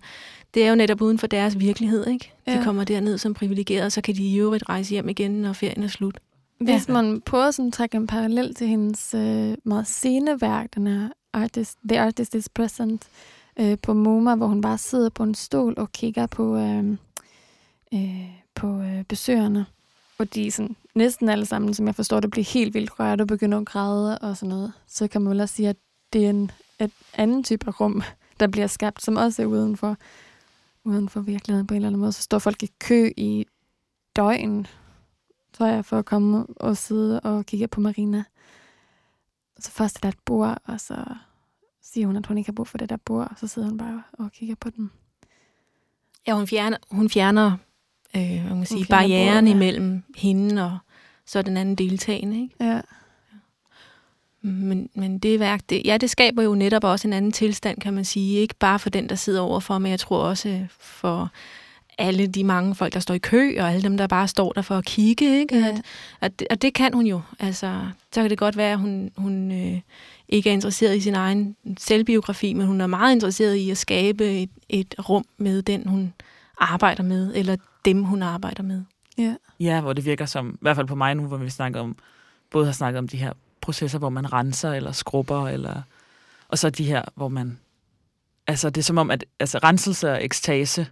Det 0.54 0.64
er 0.66 0.70
jo 0.70 0.76
netop 0.76 1.02
uden 1.02 1.20
for 1.20 1.28
deres 1.28 1.60
virkelighed, 1.60 2.08
ikke? 2.08 2.32
De 2.48 2.52
Ja. 2.52 2.64
kommer 2.64 2.84
derned 2.84 3.18
som 3.18 3.34
privilegerede, 3.34 3.90
så 3.90 4.02
kan 4.02 4.16
de 4.16 4.24
i 4.24 4.36
øvrigt 4.40 4.64
rejse 4.70 4.90
hjem 4.92 5.10
igen, 5.10 5.32
når 5.32 5.54
ferien 5.54 5.84
er 5.84 5.88
slut. 5.88 6.18
Hvis 6.62 6.88
Ja. 6.88 6.94
man 6.94 7.22
prøver 7.22 7.52
sådan 7.52 7.68
at 7.68 7.74
trække 7.74 7.98
en 7.98 8.08
parallel 8.08 8.56
til 8.56 8.68
hendes 8.68 9.14
øh, 9.14 9.54
meget 9.64 9.88
sene 9.88 10.42
værk, 10.42 10.76
den 10.76 10.88
her 10.88 11.08
artist, 11.34 11.78
The 11.90 12.00
Artist 12.00 12.36
is 12.36 12.50
Present, 12.50 13.08
øh, 13.60 13.78
på 13.84 13.94
MoMA, 13.94 14.36
hvor 14.36 14.48
hun 14.48 14.62
bare 14.62 14.78
sidder 14.78 15.10
på 15.10 15.24
en 15.24 15.36
stol 15.36 15.74
og 15.78 15.92
kigger 15.92 16.28
på, 16.28 16.58
øh, 16.58 16.98
øh, 17.94 18.30
på 18.56 18.82
øh, 18.82 19.04
besøgerne. 19.04 19.66
Og 20.18 20.34
de 20.34 20.52
sådan, 20.52 20.76
næsten 20.96 21.30
alle 21.30 21.46
sammen, 21.46 21.74
som 21.74 21.88
jeg 21.88 21.96
forstår 21.96 22.20
det, 22.20 22.32
bliver 22.32 22.46
helt 22.46 22.74
vildt 22.74 23.00
rørt 23.00 23.22
og 23.22 23.28
begynder 23.28 23.58
at 23.58 23.66
græde 23.66 24.20
og 24.20 24.38
sådan 24.38 24.50
noget. 24.50 24.72
Så 24.88 25.08
kan 25.08 25.22
man 25.22 25.32
vel 25.32 25.42
også 25.42 25.56
sige, 25.56 25.70
at 25.70 25.78
det 26.14 26.26
er 26.26 26.30
en 26.30 26.52
et 26.80 26.92
anden 27.14 27.44
type 27.44 27.68
af 27.68 27.82
rum, 27.82 28.02
der 28.40 28.48
bliver 28.48 28.68
skabt, 28.68 29.04
som 29.04 29.16
også 29.16 29.42
er 29.42 29.46
uden 29.46 29.78
for, 29.78 29.98
uden 30.84 31.10
for 31.10 31.20
virkeligheden 31.20 31.68
på 31.68 31.74
en 31.74 31.76
eller 31.76 31.88
anden 31.88 32.02
måde. 32.02 32.12
Så 32.12 32.22
står 32.22 32.40
folk 32.40 32.64
i 32.64 32.72
kø 32.80 33.12
i 33.18 33.46
døgn, 34.16 34.68
tror 35.54 35.66
jeg, 35.66 35.86
for 35.86 36.00
at 36.00 36.06
komme 36.06 36.46
og 36.56 36.78
sidde 36.78 37.20
og 37.20 37.46
kigge 37.46 37.68
på 37.68 37.82
Marina. 37.82 38.24
Så 39.60 39.72
først 39.72 39.96
er 39.96 40.00
der 40.00 40.10
et 40.10 40.20
bord, 40.26 40.58
og 40.66 40.82
så 40.82 41.06
siger 41.82 42.08
hun, 42.08 42.16
at 42.16 42.26
hun 42.26 42.38
ikke 42.38 42.48
har 42.48 42.54
brug 42.54 42.68
for 42.68 42.78
det 42.78 42.90
der 42.90 42.98
bord, 42.98 43.28
og 43.32 43.36
så 43.38 43.48
sidder 43.48 43.68
hun 43.68 43.78
bare 43.78 44.04
og 44.14 44.32
kigger 44.32 44.56
på 44.56 44.70
den. 44.70 44.92
Ja, 46.28 46.34
hun 46.34 46.48
fjerner, 46.48 46.78
hun 46.92 47.10
fjerner 47.10 47.58
øh, 48.16 48.22
man 48.22 48.66
sige, 48.66 48.86
fjerner 48.86 49.02
barrieren 49.02 49.46
bordet, 49.46 49.50
ja. 49.50 49.56
imellem 49.56 50.04
hende 50.16 50.66
og 50.66 50.78
så 51.26 51.42
den 51.42 51.58
anden 51.58 51.76
deltagende. 51.76 52.42
Ikke? 52.42 52.56
Ja, 52.60 52.82
Men, 54.42 54.90
men 54.94 55.20
det 55.20 55.40
værk, 55.40 55.62
det, 55.70 55.82
ja, 55.86 55.98
det 55.98 56.10
skaber 56.10 56.44
jo 56.44 56.56
netop 56.56 56.84
også 56.84 57.08
en 57.08 57.14
anden 57.14 57.32
tilstand, 57.32 57.82
kan 57.82 57.94
man 57.94 58.06
sige. 58.06 58.40
Ikke 58.40 58.56
bare 58.56 58.80
for 58.80 58.90
den, 58.90 59.10
der 59.10 59.16
sidder 59.16 59.42
overfor, 59.42 59.78
men 59.78 59.92
jeg 59.92 60.00
tror 60.00 60.24
også 60.24 60.66
for 60.80 61.32
alle 61.98 62.28
de 62.28 62.44
mange 62.44 62.76
folk, 62.76 62.94
der 62.94 63.00
står 63.00 63.14
i 63.14 63.18
kø, 63.18 63.56
og 63.60 63.70
alle 63.72 63.82
dem, 63.84 63.98
der 63.98 64.08
bare 64.08 64.28
står 64.28 64.52
der 64.52 64.62
for 64.62 64.78
at 64.78 64.86
kigge. 64.86 65.40
Ikke? 65.40 65.58
Ja. 65.60 65.68
At, 65.68 65.82
at, 66.22 66.40
det- 66.40 66.48
og 66.52 66.62
det 66.62 66.74
kan 66.74 66.94
hun 66.94 67.06
jo. 67.08 67.22
Altså, 67.40 67.82
så 68.14 68.22
kan 68.22 68.30
det 68.30 68.38
godt 68.38 68.58
være, 68.58 68.72
at 68.72 68.80
hun, 68.80 69.12
hun 69.18 69.52
øh, 69.52 69.80
ikke 70.30 70.50
er 70.50 70.54
interesseret 70.54 70.96
i 70.98 71.00
sin 71.02 71.16
egen 71.16 71.56
selvbiografi, 71.78 72.54
men 72.54 72.68
hun 72.68 72.82
er 72.82 72.88
meget 72.88 73.16
interesseret 73.16 73.56
i 73.56 73.70
at 73.72 73.78
skabe 73.78 74.42
et, 74.42 74.50
et 74.70 74.96
rum 75.10 75.26
med 75.38 75.62
den, 75.62 75.88
hun 75.88 76.14
arbejder 76.58 77.04
med, 77.04 77.32
eller 77.36 77.56
dem, 77.86 78.04
hun 78.04 78.22
arbejder 78.24 78.64
med. 78.64 78.82
ja, 79.18 79.36
Ja, 79.60 79.82
hvor 79.82 79.94
det 79.94 80.06
virker 80.06 80.26
som, 80.26 80.50
i 80.54 80.58
hvert 80.62 80.76
fald 80.76 80.88
på 80.88 80.96
mig 80.96 81.16
nu, 81.16 81.26
hvor 81.26 81.38
vi 81.38 81.50
snakker 81.50 81.80
om, 81.80 81.96
både 82.52 82.66
har 82.66 82.74
snakket 82.74 83.00
om 83.00 83.08
de 83.08 83.18
her 83.18 83.34
processer, 83.62 84.00
hvor 84.00 84.10
man 84.10 84.34
renser 84.34 84.74
eller 84.74 84.92
skrubber, 84.92 85.48
eller, 85.48 85.82
og 86.48 86.58
så 86.58 86.70
de 86.70 86.84
her, 86.84 87.02
hvor 87.16 87.28
man, 87.28 87.58
altså 88.48 88.70
det 88.70 88.82
er 88.82 88.84
som 88.84 88.98
om, 88.98 89.12
at 89.12 89.26
altså, 89.40 89.58
renselse 89.64 90.12
og 90.12 90.24
ekstase, 90.26 90.88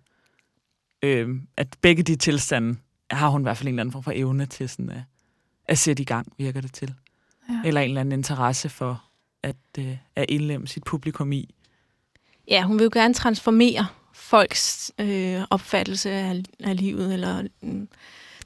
øh, 1.06 1.30
at 1.58 1.68
begge 1.82 2.04
de 2.04 2.15
tilstande, 2.15 2.78
har 3.12 3.30
hun 3.30 3.41
i 3.41 3.44
hvert 3.44 3.58
fald 3.58 3.68
en 3.68 3.74
eller 3.74 3.82
anden 3.82 3.91
form 3.91 4.04
for 4.04 4.12
evne 4.15 4.46
til 4.46 4.70
sådan 4.70 4.89
at, 4.89 5.02
at 5.68 5.78
sætte 5.78 6.02
i 6.02 6.06
gang, 6.06 6.34
virker 6.38 6.62
det 6.62 6.74
til. 6.74 6.94
ja. 7.50 7.62
Eller 7.65 7.82
en 7.82 7.89
eller 7.89 8.02
anden 8.02 8.20
interesse 8.20 8.70
for 8.70 9.04
at, 9.44 9.56
øh, 9.80 9.98
at 10.15 10.26
indlemme 10.30 10.68
sit 10.68 10.84
publikum 10.84 11.32
i. 11.32 11.56
Ja, 12.48 12.63
hun 12.63 12.80
vil 12.80 12.84
jo 12.84 12.89
gerne 12.94 13.13
transformere 13.13 13.88
folks 14.13 14.91
øh, 15.00 15.41
opfattelse 15.50 16.12
af, 16.12 16.41
af 16.63 16.78
livet 16.78 17.13
eller 17.13 17.44
mm, 17.62 17.88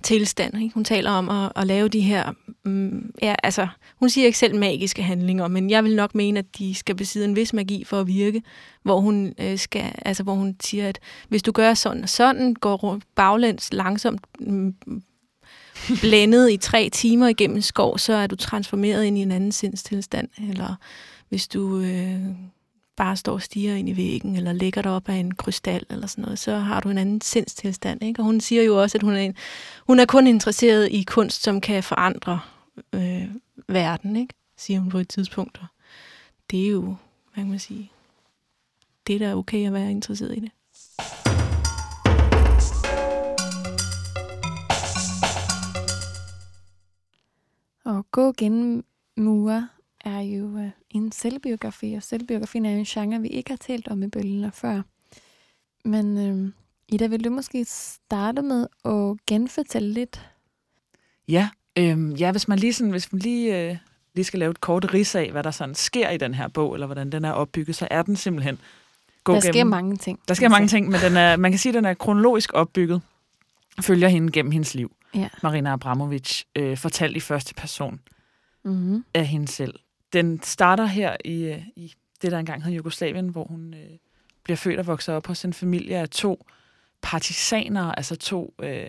tilstand. 0.03 0.61
Ikke? 0.61 0.73
Hun 0.73 0.83
taler 0.83 1.11
om 1.11 1.29
at, 1.29 1.51
at 1.55 1.67
lave 1.67 1.87
de 1.87 2.01
her, 2.01 2.31
mm, 2.65 3.11
ja, 3.21 3.35
altså, 3.43 3.67
hun 3.95 4.09
siger 4.09 4.25
ikke 4.25 4.37
selv 4.37 4.55
magiske 4.55 5.03
handlinger, 5.03 5.47
men 5.47 5.69
jeg 5.69 5.83
vil 5.83 5.95
nok 5.95 6.15
mene, 6.15 6.39
at 6.39 6.57
de 6.57 6.75
skal 6.75 6.95
besidde 6.95 7.25
en 7.25 7.35
vis 7.35 7.53
magi 7.53 7.83
for 7.83 7.99
at 7.99 8.07
virke, 8.07 8.41
hvor 8.83 8.99
hun, 8.99 9.33
øh, 9.39 9.57
skal, 9.57 9.93
altså, 10.05 10.23
hvor 10.23 10.33
hun 10.33 10.55
siger, 10.61 10.89
at 10.89 10.99
hvis 11.29 11.43
du 11.43 11.51
gør 11.51 11.73
sådan 11.73 12.03
og 12.03 12.09
sådan, 12.09 12.53
går 12.53 12.99
baglæns 13.15 13.73
langsomt, 13.73 14.21
mm, 14.39 14.75
blændet 16.01 16.51
i 16.51 16.57
tre 16.57 16.89
timer 16.89 17.27
igennem 17.27 17.61
skov, 17.61 17.97
så 17.97 18.13
er 18.13 18.27
du 18.27 18.35
transformeret 18.35 19.05
ind 19.05 19.17
i 19.17 19.21
en 19.21 19.31
anden 19.31 19.51
sindstilstand. 19.51 20.29
Eller 20.49 20.75
hvis 21.29 21.47
du 21.47 21.79
øh, 21.79 22.19
bare 22.99 23.15
står 23.15 23.33
og 23.33 23.41
stiger 23.41 23.75
ind 23.75 23.89
i 23.89 23.97
væggen, 23.97 24.35
eller 24.35 24.53
ligger 24.53 24.81
dig 24.81 24.91
op 24.91 25.09
af 25.09 25.13
en 25.13 25.35
krystal, 25.35 25.85
eller 25.89 26.07
sådan 26.07 26.21
noget, 26.21 26.39
så 26.39 26.57
har 26.57 26.79
du 26.79 26.89
en 26.89 26.97
anden 26.97 27.21
sindstilstand. 27.21 28.03
Ikke? 28.03 28.21
Og 28.21 28.25
hun 28.25 28.41
siger 28.41 28.63
jo 28.63 28.81
også, 28.81 28.97
at 28.97 29.03
hun 29.03 29.13
er, 29.13 29.19
en, 29.19 29.35
hun 29.87 29.99
er 29.99 30.05
kun 30.05 30.27
interesseret 30.27 30.91
i 30.91 31.03
kunst, 31.03 31.43
som 31.43 31.61
kan 31.61 31.83
forandre 31.83 32.39
øh, 32.93 33.29
verden, 33.67 34.15
ikke? 34.15 34.33
siger 34.57 34.79
hun 34.79 34.89
på 34.89 34.97
et 34.97 35.09
tidspunkt. 35.09 35.57
Og 35.61 35.67
det 36.51 36.65
er 36.65 36.69
jo, 36.69 36.81
hvad 37.33 37.43
kan 37.43 37.49
man 37.49 37.59
sige, 37.59 37.91
det 39.07 39.15
er 39.15 39.19
da 39.19 39.35
okay 39.35 39.67
at 39.67 39.73
være 39.73 39.91
interesseret 39.91 40.37
i 40.37 40.39
det. 40.39 40.51
Og 47.85 48.05
gå 48.11 48.33
gennem 48.37 48.83
mure 49.17 49.67
er 50.05 50.19
jo 50.19 50.57
øh, 50.57 50.69
en 50.89 51.11
selvbiografi, 51.11 51.93
og 51.93 52.03
selvbiografien 52.03 52.65
er 52.65 52.71
jo 52.71 52.77
en 52.77 52.85
genre, 52.85 53.21
vi 53.21 53.27
ikke 53.27 53.49
har 53.49 53.57
talt 53.57 53.87
om 53.87 54.03
i 54.03 54.07
bølgerne 54.07 54.51
før. 54.51 54.81
Men 55.85 56.17
øh, 56.17 56.51
Ida, 56.87 57.07
vil 57.07 57.23
du 57.23 57.29
måske 57.29 57.65
starte 57.65 58.41
med 58.41 58.67
at 58.85 59.25
genfortælle 59.27 59.93
lidt? 59.93 60.29
Ja, 61.27 61.49
øhm, 61.77 62.11
ja 62.11 62.31
hvis 62.31 62.47
man 62.47 62.59
lige, 62.59 62.73
sådan, 62.73 62.91
hvis 62.91 63.11
man 63.11 63.21
lige, 63.21 63.69
øh, 63.69 63.77
lige 64.15 64.25
skal 64.25 64.39
lave 64.39 64.51
et 64.51 64.61
kort 64.61 64.93
ris 64.93 65.15
af, 65.15 65.31
hvad 65.31 65.43
der 65.43 65.51
sådan 65.51 65.75
sker 65.75 66.09
i 66.09 66.17
den 66.17 66.33
her 66.33 66.47
bog, 66.47 66.73
eller 66.73 66.85
hvordan 66.85 67.11
den 67.11 67.25
er 67.25 67.31
opbygget, 67.31 67.75
så 67.75 67.87
er 67.91 68.01
den 68.01 68.15
simpelthen... 68.15 68.59
Gå 69.23 69.33
der 69.33 69.39
sker 69.39 69.63
mange 69.63 69.97
ting. 69.97 70.19
Der 70.27 70.33
sker 70.33 70.49
mange 70.49 70.67
ting, 70.67 70.89
men 70.89 70.99
den 71.01 71.17
er, 71.17 71.37
man 71.37 71.51
kan 71.51 71.59
sige, 71.59 71.69
at 71.69 71.73
den 71.73 71.85
er 71.85 71.93
kronologisk 71.93 72.53
opbygget. 72.53 73.01
Følger 73.81 74.07
hende 74.07 74.31
gennem 74.31 74.51
hendes 74.51 74.75
liv. 74.75 74.95
Ja. 75.15 75.29
Marina 75.43 75.73
Abramovic, 75.73 76.43
øh, 76.55 76.77
fortalt 76.77 77.17
i 77.17 77.19
første 77.19 77.53
person 77.53 77.99
Mm-hmm. 78.63 79.05
af 79.13 79.25
hende 79.27 79.47
selv. 79.47 79.73
Den 80.13 80.43
starter 80.43 80.85
her 80.85 81.17
i, 81.25 81.43
øh, 81.43 81.61
i 81.75 81.93
det, 82.21 82.31
der 82.31 82.39
engang 82.39 82.63
hed 82.63 82.73
Jugoslavien, 82.73 83.27
hvor 83.29 83.43
hun 83.43 83.73
øh, 83.73 83.89
bliver 84.43 84.57
født 84.57 84.79
og 84.79 84.87
vokser 84.87 85.13
op 85.13 85.27
hos 85.27 85.45
en 85.45 85.53
familie 85.53 85.97
af 85.97 86.09
to 86.09 86.45
partisaner, 87.01 87.91
altså 87.91 88.15
to 88.15 88.53
øh, 88.63 88.85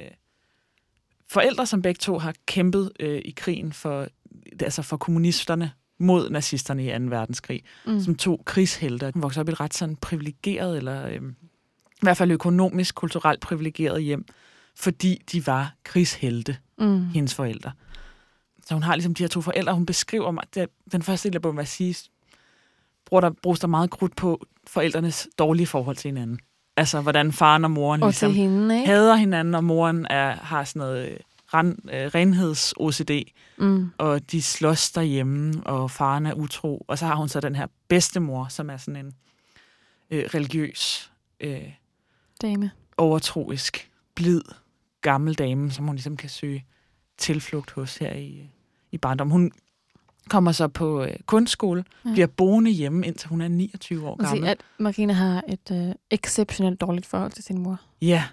forældre, 1.29 1.67
som 1.67 1.83
begge 1.83 1.99
to 1.99 2.19
har 2.19 2.35
kæmpet 2.47 2.93
øh, 3.01 3.23
i 3.25 3.31
krigen 3.37 3.73
for, 3.73 4.07
altså 4.61 4.83
for 4.83 4.97
kommunisterne 4.97 5.73
mod 5.99 6.31
nazisterne 6.31 6.85
i 6.87 6.99
2. 6.99 7.05
verdenskrig, 7.05 7.63
Mm. 7.87 8.01
som 8.01 8.15
to 8.15 8.43
krigshelte. 8.47 9.11
Hun 9.15 9.23
vokser 9.23 9.41
op 9.41 9.49
i 9.49 9.53
et 9.53 9.61
ret 9.61 9.75
sådan 9.75 9.97
privilegeret, 9.97 10.77
eller 10.77 11.07
øh, 11.07 11.23
i 11.93 12.03
hvert 12.03 12.17
fald 12.17 12.31
økonomisk, 12.31 12.95
kulturelt 12.95 13.41
privilegeret 13.41 14.03
hjem, 14.03 14.25
fordi 14.77 15.23
de 15.33 15.47
var 15.47 15.75
krigshelte 15.85 16.57
Mm. 16.79 17.07
hendes 17.07 17.35
forældre. 17.35 17.73
Så 18.71 18.75
hun 18.75 18.83
har 18.83 18.95
ligesom 18.95 19.15
de 19.15 19.23
her 19.23 19.29
to 19.29 19.41
forældre, 19.41 19.75
hun 19.75 19.87
beskriver 19.87 20.31
mig, 20.31 20.45
det, 20.55 20.69
den 20.93 21.03
første 21.03 21.29
del 21.29 21.37
af 21.37 21.43
bogen, 21.43 21.57
hvad 21.57 21.63
jeg 21.65 21.69
sige, 21.69 21.97
bruger 23.07 23.21
der, 23.21 23.31
bruges 23.43 23.61
der 23.61 23.67
meget 23.67 23.91
krudt 23.91 24.17
på 24.17 24.47
forældrenes 24.67 25.29
dårlige 25.39 25.67
forhold 25.67 25.97
til 25.97 26.09
hinanden. 26.09 26.39
Altså, 26.77 27.01
hvordan 27.01 27.33
faren 27.33 27.65
og 27.65 27.71
moren 27.71 28.03
Og 28.03 28.09
ligesom 28.09 28.35
hende, 28.35 28.75
ikke? 28.75 28.87
hader 28.87 29.15
hinanden, 29.15 29.55
og 29.55 29.65
moren 29.65 30.07
er, 30.11 30.31
har 30.35 30.65
sådan 30.65 30.81
noget 30.81 31.09
øh, 31.09 31.17
ren, 31.55 31.79
øh, 31.93 32.07
renheds-OCD, 32.15 33.33
Mm. 33.59 33.91
og 33.99 34.31
de 34.33 34.43
slås 34.43 34.91
derhjemme, 34.93 35.63
og 35.67 35.91
faren 35.91 36.27
er 36.27 36.35
utro. 36.35 36.85
Og 36.89 36.99
så 36.99 37.07
har 37.07 37.15
hun 37.15 37.29
så 37.29 37.41
den 37.41 37.55
her 37.55 37.67
bedstemor, 37.89 38.47
som 38.49 38.71
er 38.71 38.77
sådan 38.77 39.07
en 39.07 39.13
øh, 40.11 40.25
religiøs, 40.35 41.13
øh, 41.41 41.63
Dame. 42.43 42.71
overtroisk, 42.97 43.91
blid, 44.15 44.43
gammel 45.01 45.35
dame, 45.35 45.71
som 45.71 45.85
hun 45.87 45.95
ligesom 45.97 46.17
kan 46.17 46.29
søge 46.29 46.65
tilflugt 47.19 47.71
hos 47.71 47.97
her 47.97 48.13
i, 48.13 48.49
i 48.93 48.99
barndom. 48.99 49.31
Hun 49.31 49.53
kommer 50.29 50.53
så 50.53 50.69
på 50.69 51.03
øh, 51.05 51.15
kunstskole, 51.27 51.85
Ja. 52.05 52.13
bliver 52.13 52.27
boende 52.27 52.71
hjemme, 52.71 53.07
indtil 53.07 53.29
hun 53.29 53.41
er 53.41 53.49
29 53.49 54.09
år 54.09 54.17
gammel. 54.17 54.39
siger, 54.39 54.51
at 54.51 54.59
Marina 54.79 55.13
har 55.13 55.45
et 55.49 55.71
øh, 55.89 55.95
exceptionelt 56.11 56.81
dårligt 56.81 57.07
forhold 57.07 57.33
til 57.33 57.45
sin 57.45 57.59
mor. 57.59 57.81
Ja, 58.03 58.25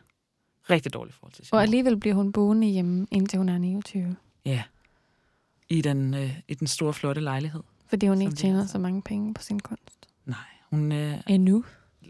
rigtig 0.70 0.94
dårligt 0.94 1.16
forhold 1.16 1.34
til 1.34 1.46
sin 1.46 1.54
Og 1.54 1.58
mor. 1.58 1.62
alligevel 1.62 1.98
bliver 1.98 2.16
hun 2.16 2.32
boende 2.32 2.68
hjemme, 2.68 3.08
indtil 3.12 3.38
hun 3.38 3.50
er 3.50 3.58
29. 3.58 4.16
Ja, 4.46 4.64
i 5.70 5.82
den, 5.82 6.14
øh, 6.14 6.40
i 6.48 6.54
den 6.54 6.68
store, 6.68 6.94
flotte 6.94 7.22
lejlighed. 7.22 7.64
Fordi 7.88 8.08
hun 8.08 8.22
ikke 8.22 8.36
tjener 8.36 8.66
så 8.66 8.78
mange 8.80 9.02
penge 9.02 9.34
på 9.34 9.42
sin 9.42 9.60
kunst. 9.60 10.08
Nej, 10.26 10.38
hun, 10.70 10.92
øh, 10.92 11.18
Endnu. 11.28 11.64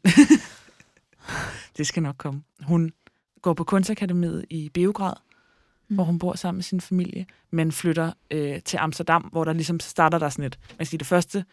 det 1.78 1.88
skal 1.88 2.04
nok 2.04 2.16
komme. 2.18 2.42
Hun 2.62 2.94
går 3.42 3.54
på 3.54 3.64
kunstakademiet 3.64 4.46
i 4.50 4.70
Beograd, 4.70 5.14
Mm. 5.90 5.96
hvor 5.96 6.04
hun 6.04 6.20
bor 6.20 6.34
sammen 6.34 6.58
med 6.58 6.64
sin 6.64 6.82
familie, 6.82 7.26
men 7.52 7.72
flytter 7.72 8.12
øh, 8.32 8.62
til 8.66 8.78
Amsterdam, 8.78 9.22
hvor 9.22 9.44
der 9.44 9.54
ligesom 9.54 9.80
starter 9.80 10.20
der 10.20 10.30
sådan 10.30 10.46
et, 10.46 10.60
man 10.70 10.78
kan 10.78 10.86
sige, 10.86 10.98
det 10.98 11.08
første, 11.08 11.46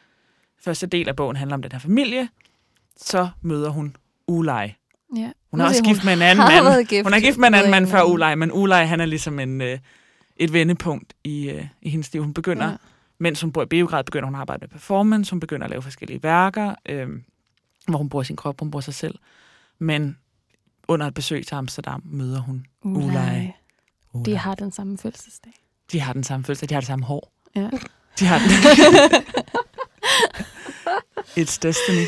første 0.61 0.87
del 0.87 1.09
af 1.09 1.17
bogen 1.17 1.37
handler 1.37 1.55
om 1.55 1.63
den 1.63 1.73
her 1.73 1.79
familie, 1.79 2.29
så 2.97 3.29
møder 3.43 3.71
hun 3.71 3.97
Ulej. 4.29 4.75
Ja. 5.17 5.31
Hun 5.51 5.61
er 5.61 5.65
også 5.65 5.83
gift 5.83 6.05
med 6.05 6.13
en 6.13 6.23
anden 6.31 6.45
mand. 6.45 6.87
gift 6.87 7.07
Hun 7.07 7.15
er 7.15 7.21
gift 7.21 7.39
med 7.39 7.49
en 7.49 7.55
anden 7.55 7.71
mand 7.71 7.87
før. 7.87 8.03
Ulej, 8.03 8.35
men 8.35 8.53
Ulej, 8.53 8.85
han 8.85 9.01
er 9.01 9.07
ligesom 9.07 9.39
en, 9.41 9.61
øh, 9.61 9.79
et 10.37 10.53
vendepunkt 10.53 11.15
i, 11.25 11.51
øh, 11.51 11.67
i 11.83 11.91
hendes 11.91 12.13
liv. 12.13 12.23
Hun 12.23 12.35
begynder, 12.35 12.71
ja. 12.71 12.77
mens 13.19 13.41
hun 13.41 13.53
bor 13.53 13.63
i 13.63 13.67
Beograd, 13.67 14.05
begynder 14.05 14.27
hun 14.27 14.35
at 14.35 14.41
arbejde 14.41 14.61
med 14.61 14.69
performance, 14.69 15.33
hun 15.33 15.41
begynder 15.41 15.65
at 15.65 15.71
lave 15.71 15.83
forskellige 15.83 16.23
værker, 16.23 16.75
øh, 16.87 17.09
hvor 17.89 17.99
hun 17.99 18.09
bruger 18.09 18.23
sin 18.23 18.37
krop, 18.37 18.61
hun 18.61 18.71
bruger 18.71 18.81
sig 18.81 18.95
selv. 18.95 19.15
Men 19.79 20.19
under 20.89 21.07
et 21.07 21.15
besøg 21.15 21.47
til 21.47 21.55
Amsterdam 21.55 22.03
møder 22.05 22.41
hun 22.41 22.67
Ulej. 22.83 23.07
Ulej. 23.07 23.53
De 24.27 24.37
har 24.37 24.55
den 24.55 24.73
samme 24.73 24.99
fødselsdag. 24.99 25.53
de 25.93 26.01
har 26.01 26.13
den 26.13 26.25
samme 26.25 26.45
følelse, 26.45 26.67
de 26.67 26.75
har 26.75 26.81
det 26.81 26.89
samme 26.89 27.05
hår. 27.05 27.33
Ja. 27.57 27.69
De 28.19 28.27
har 28.27 28.39
den. 28.39 28.49
It's 31.41 31.59
destiny. 31.63 32.07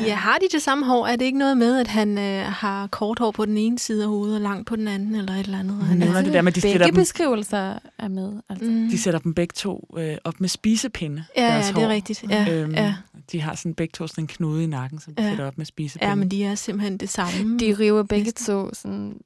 Ja, 0.00 0.14
har 0.14 0.38
de 0.38 0.46
det 0.52 0.62
samme 0.62 0.86
hår? 0.86 1.06
Er 1.06 1.16
det 1.16 1.24
ikke 1.24 1.38
noget 1.38 1.56
med, 1.56 1.80
at 1.80 1.88
han 1.88 2.18
øh, 2.18 2.44
har 2.46 2.86
kort 2.86 3.18
hår 3.18 3.30
på 3.30 3.44
den 3.46 3.58
ene 3.58 3.78
side 3.78 4.02
af 4.02 4.08
hovedet 4.08 4.34
og 4.36 4.40
langt 4.42 4.66
på 4.66 4.76
den 4.76 4.88
anden, 4.88 5.14
eller 5.14 5.32
et 5.32 5.40
eller 5.40 5.58
andet? 5.58 5.76
Han 5.76 6.02
er, 6.02 6.22
det 6.22 6.32
der 6.32 6.42
med, 6.42 6.52
at 6.52 6.56
de 6.56 6.60
sætter, 6.60 6.78
Begge 6.78 6.86
dem, 6.86 6.94
beskrivelser 6.94 7.78
er 7.98 8.08
med. 8.08 8.32
Altså. 8.48 8.64
mm, 8.70 8.88
de 8.90 8.98
sætter 8.98 9.20
dem 9.20 9.34
begge 9.34 9.52
to 9.56 9.94
øh, 9.98 10.16
op 10.24 10.40
med 10.40 10.48
spisepinde. 10.48 11.24
ja, 11.36 11.42
deres 11.42 11.66
ja, 11.66 11.72
det 11.72 11.78
er 11.82 11.86
hår. 11.86 11.92
rigtigt. 11.92 12.24
Ja, 12.30 12.46
Øhm, 12.50 12.74
ja. 12.74 12.94
De 13.32 13.40
har 13.40 13.54
sådan 13.54 13.74
begge 13.74 13.92
to 13.92 14.06
sådan 14.06 14.24
en 14.24 14.28
knude 14.28 14.64
i 14.64 14.66
nakken, 14.66 15.00
som 15.00 15.14
de 15.14 15.22
Ja. 15.22 15.28
sætter 15.28 15.46
op 15.46 15.58
med 15.58 15.66
spisepinde. 15.66 16.08
ja, 16.08 16.14
men 16.14 16.30
de 16.30 16.44
er 16.44 16.54
simpelthen 16.54 16.98
det 16.98 17.08
samme. 17.08 17.58
De 17.58 17.76
river 17.78 18.02
begge 18.02 18.30
to 18.32 18.70
sådan, 18.74 19.16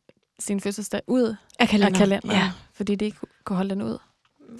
sin 0.40 0.60
fødselsdag 0.60 1.00
ud 1.06 1.22
af 1.22 1.34
af 1.58 1.68
kalenderen. 1.68 1.94
kalenderen, 1.94 2.36
Ja, 2.36 2.52
fordi 2.72 2.94
de 2.94 3.04
ikke 3.04 3.18
kunne 3.44 3.56
holde 3.56 3.70
den 3.70 3.82
ud. 3.82 3.98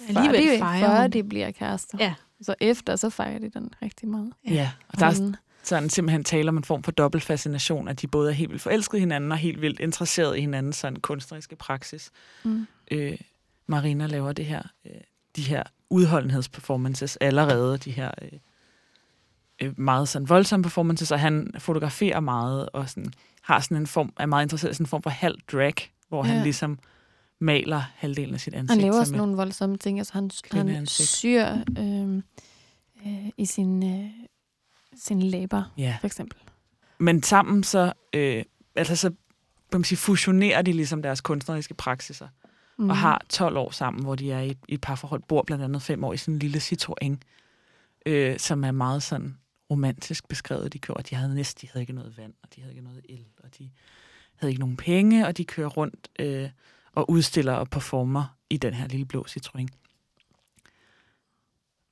alligevel 0.07 0.43
før 0.47 0.51
de, 0.53 0.59
fejrer 0.59 1.01
før 1.01 1.07
de 1.07 1.23
bliver 1.23 1.51
kærester. 1.51 1.97
Ja. 2.01 2.13
Så 2.41 2.55
efter, 2.61 2.95
så 2.95 3.09
fejrer 3.09 3.39
de 3.39 3.49
den 3.49 3.73
rigtig 3.81 4.07
meget. 4.09 4.33
Ja, 4.49 4.71
og 4.87 4.99
der 4.99 5.05
er 5.05 5.35
sådan 5.63 5.89
simpelthen 5.89 6.23
tale 6.23 6.49
om 6.49 6.57
en 6.57 6.63
form 6.63 6.83
for 6.83 6.91
dobbelt 6.91 7.23
fascination, 7.23 7.87
at 7.87 8.01
de 8.01 8.07
både 8.07 8.29
er 8.29 8.33
helt 8.33 8.49
vildt 8.49 8.61
forelskede 8.63 8.97
i 8.97 8.99
hinanden 8.99 9.31
og 9.31 9.37
helt 9.37 9.61
vildt 9.61 9.79
interesseret 9.79 10.37
i 10.37 10.41
hinandens 10.41 10.75
sådan 10.75 10.99
kunstneriske 10.99 11.55
praksis. 11.55 12.11
Mm. 12.43 12.67
Øh, 12.91 13.17
Marina 13.67 14.05
laver 14.05 14.31
det 14.31 14.45
her, 14.45 14.61
øh, 14.85 14.91
de 15.35 15.41
her 15.41 15.63
udholdenhedsperformances 15.89 17.17
allerede, 17.21 17.77
de 17.77 17.91
her 17.91 18.11
øh, 18.21 18.29
øh, 19.61 19.79
meget 19.79 20.09
sådan 20.09 20.29
voldsomme 20.29 20.63
performances, 20.63 21.11
og 21.11 21.19
han 21.19 21.51
fotograferer 21.59 22.19
meget 22.19 22.69
og 22.69 22.89
sådan, 22.89 23.13
har 23.41 23.59
sådan 23.59 23.77
en 23.77 23.87
form, 23.87 24.13
er 24.19 24.25
meget 24.25 24.45
interesseret 24.45 24.71
i 24.71 24.73
sådan 24.73 24.83
en 24.83 24.87
form 24.87 25.01
for 25.01 25.09
halv 25.09 25.39
drag, 25.51 25.73
hvor 26.09 26.25
ja. 26.25 26.31
Han 26.31 26.43
ligesom 26.43 26.79
maler 27.39 27.83
halvdelen 27.95 28.33
af 28.33 28.39
sit 28.39 28.53
ansigt. 28.53 28.71
Han 28.71 28.81
laver 28.81 28.99
også 28.99 29.15
nogle 29.15 29.35
voldsomme 29.35 29.77
ting. 29.77 29.99
Altså 29.99 30.13
han, 30.13 30.29
han 30.69 30.85
syr 30.85 31.47
øh, 31.79 32.15
øh, 33.05 33.29
i 33.37 33.45
sin, 33.45 33.83
øh, 34.01 34.09
sin 34.95 35.21
læber, 35.21 35.63
Ja. 35.77 35.97
for 35.99 36.07
eksempel. 36.07 36.37
Men 36.97 37.23
sammen 37.23 37.63
så, 37.63 37.93
øh, 38.13 38.43
altså 38.75 38.95
så 38.95 39.11
man 39.73 39.83
sige, 39.83 39.97
fusionerer 39.97 40.61
de 40.61 40.73
ligesom 40.73 41.01
deres 41.01 41.21
kunstneriske 41.21 41.73
praksiser, 41.73 42.27
mm. 42.77 42.89
og 42.89 42.97
har 42.97 43.21
12 43.29 43.57
år 43.57 43.71
sammen, 43.71 44.03
hvor 44.03 44.15
de 44.15 44.31
er 44.31 44.39
i 44.39 44.49
et, 44.51 44.57
i 44.67 44.73
et 44.73 44.81
parforhold, 44.81 45.21
bor 45.27 45.43
blandt 45.47 45.63
andet 45.63 45.81
fem 45.81 46.03
år 46.03 46.13
i 46.13 46.17
sådan 46.17 46.33
en 46.33 46.39
lille 46.39 46.57
Citroën, 46.57 47.15
øh, 48.05 48.39
som 48.39 48.63
er 48.63 48.71
meget 48.71 49.03
sådan 49.03 49.37
romantisk 49.71 50.27
beskrevet. 50.27 50.73
De 50.73 50.79
gjorde, 50.79 51.03
de 51.03 51.15
havde 51.15 51.35
næsten, 51.35 51.61
de 51.61 51.71
havde 51.73 51.83
ikke 51.83 51.93
noget 51.93 52.17
vand, 52.17 52.33
og 52.43 52.49
de 52.55 52.61
havde 52.61 52.73
ikke 52.73 52.83
noget 52.83 53.05
el, 53.09 53.25
og 53.43 53.49
de 53.57 53.69
havde 54.35 54.51
ikke 54.51 54.59
nogen 54.59 54.77
penge, 54.77 55.27
og 55.27 55.37
de 55.37 55.45
kører 55.45 55.67
rundt 55.69 56.09
øh, 56.19 56.49
og 56.93 57.09
udstiller 57.09 57.53
og 57.53 57.69
performer 57.69 58.37
i 58.49 58.57
den 58.57 58.73
her 58.73 58.87
lille 58.87 59.05
blå 59.05 59.25
Citroën. 59.29 59.67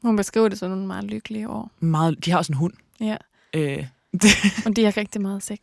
Hun 0.01 0.15
beskriver 0.15 0.49
det 0.49 0.59
som 0.59 0.69
nogle 0.69 0.87
meget 0.87 1.03
lykkelige 1.03 1.49
år. 1.49 1.71
Meget, 1.79 2.25
de 2.25 2.31
har 2.31 2.37
også 2.37 2.51
en 2.51 2.57
hund. 2.57 2.73
Ja. 2.99 3.17
Øh, 3.53 3.87
Og 4.65 4.75
de 4.75 4.83
har 4.83 4.97
rigtig 4.97 5.21
meget 5.21 5.43
sex. 5.43 5.59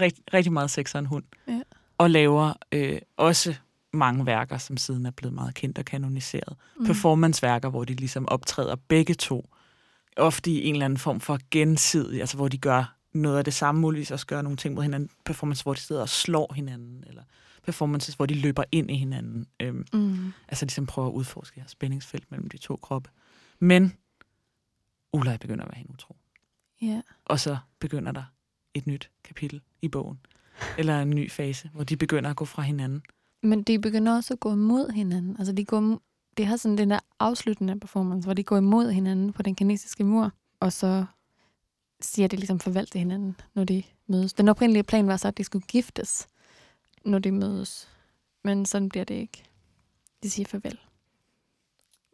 rigt, 0.00 0.20
rigtig 0.34 0.52
meget 0.52 0.70
sex 0.70 0.94
og 0.94 0.98
en 0.98 1.06
hund. 1.06 1.24
Ja. 1.48 1.60
Og 1.98 2.10
laver 2.10 2.52
øh, 2.72 2.98
også 3.16 3.54
mange 3.92 4.26
værker, 4.26 4.58
som 4.58 4.76
siden 4.76 5.06
er 5.06 5.10
blevet 5.10 5.34
meget 5.34 5.54
kendt 5.54 5.78
og 5.78 5.84
kanoniseret. 5.84 6.56
Mm. 6.78 6.86
Performanceværker, 6.86 7.68
hvor 7.68 7.84
de 7.84 7.94
ligesom 7.94 8.28
optræder 8.28 8.76
begge 8.88 9.14
to. 9.14 9.53
Ofte 10.16 10.50
i 10.50 10.64
en 10.64 10.74
eller 10.74 10.84
anden 10.84 10.98
form 10.98 11.20
for 11.20 11.38
gensidig, 11.50 12.20
altså 12.20 12.36
hvor 12.36 12.48
de 12.48 12.58
gør 12.58 12.96
noget 13.12 13.38
af 13.38 13.44
det 13.44 13.54
samme, 13.54 13.80
muligvis 13.80 14.10
også 14.10 14.26
gør 14.26 14.42
nogle 14.42 14.56
ting 14.56 14.74
mod 14.74 14.82
hinanden. 14.82 15.10
Performance, 15.24 15.62
hvor 15.62 15.74
de 15.74 15.80
sidder 15.80 16.02
og 16.02 16.08
slår 16.08 16.52
hinanden, 16.54 17.04
eller 17.06 17.22
performances, 17.62 18.14
hvor 18.14 18.26
de 18.26 18.34
løber 18.34 18.64
ind 18.72 18.90
i 18.90 18.96
hinanden. 18.96 19.46
Øhm, 19.60 19.84
Mm. 19.92 20.32
altså 20.48 20.64
ligesom 20.64 20.86
prøver 20.86 21.08
at 21.08 21.12
udforske 21.12 21.60
her 21.60 21.66
spændingsfelt 21.68 22.30
mellem 22.30 22.48
de 22.48 22.58
to 22.58 22.76
kroppe. 22.76 23.10
Men 23.58 23.92
Ulaj 25.12 25.36
begynder 25.36 25.64
at 25.64 25.68
være 25.70 25.78
hende 25.78 25.92
utro. 25.92 26.16
Ja. 26.82 27.02
Og 27.24 27.40
så 27.40 27.56
begynder 27.80 28.12
der 28.12 28.22
et 28.74 28.86
nyt 28.86 29.10
kapitel 29.24 29.60
i 29.82 29.88
bogen. 29.88 30.18
Eller 30.78 31.00
en 31.02 31.10
ny 31.10 31.30
fase, 31.30 31.70
hvor 31.74 31.84
de 31.84 31.96
begynder 31.96 32.30
at 32.30 32.36
gå 32.36 32.44
fra 32.44 32.62
hinanden. 32.62 33.02
Men 33.42 33.62
de 33.62 33.78
begynder 33.78 34.14
også 34.16 34.34
at 34.34 34.40
gå 34.40 34.52
imod 34.52 34.90
hinanden. 34.92 35.36
Altså, 35.38 35.52
de, 35.52 35.64
går, 35.64 36.00
de 36.36 36.44
har 36.44 36.56
sådan 36.56 36.78
den 36.78 36.90
der 36.90 36.98
afsluttende 37.20 37.80
performance, 37.80 38.26
hvor 38.26 38.34
de 38.34 38.42
går 38.42 38.56
imod 38.56 38.90
hinanden 38.90 39.32
på 39.32 39.42
den 39.42 39.54
kinesiske 39.54 40.04
mur, 40.04 40.32
og 40.60 40.72
så 40.72 41.04
siger 42.00 42.28
de 42.28 42.36
ligesom 42.36 42.60
farvel 42.60 42.86
til 42.86 42.98
hinanden, 42.98 43.36
når 43.54 43.64
de 43.64 43.82
mødes. 44.06 44.32
Den 44.32 44.48
oprindelige 44.48 44.82
plan 44.82 45.06
var 45.06 45.16
så, 45.16 45.28
at 45.28 45.38
de 45.38 45.44
skulle 45.44 45.66
giftes, 45.66 46.26
når 47.04 47.18
de 47.18 47.30
mødes. 47.32 47.88
Men 48.44 48.66
sådan 48.66 48.88
bliver 48.88 49.04
det 49.04 49.14
ikke. 49.14 49.42
De 50.22 50.30
siger 50.30 50.46
farvel. 50.46 50.78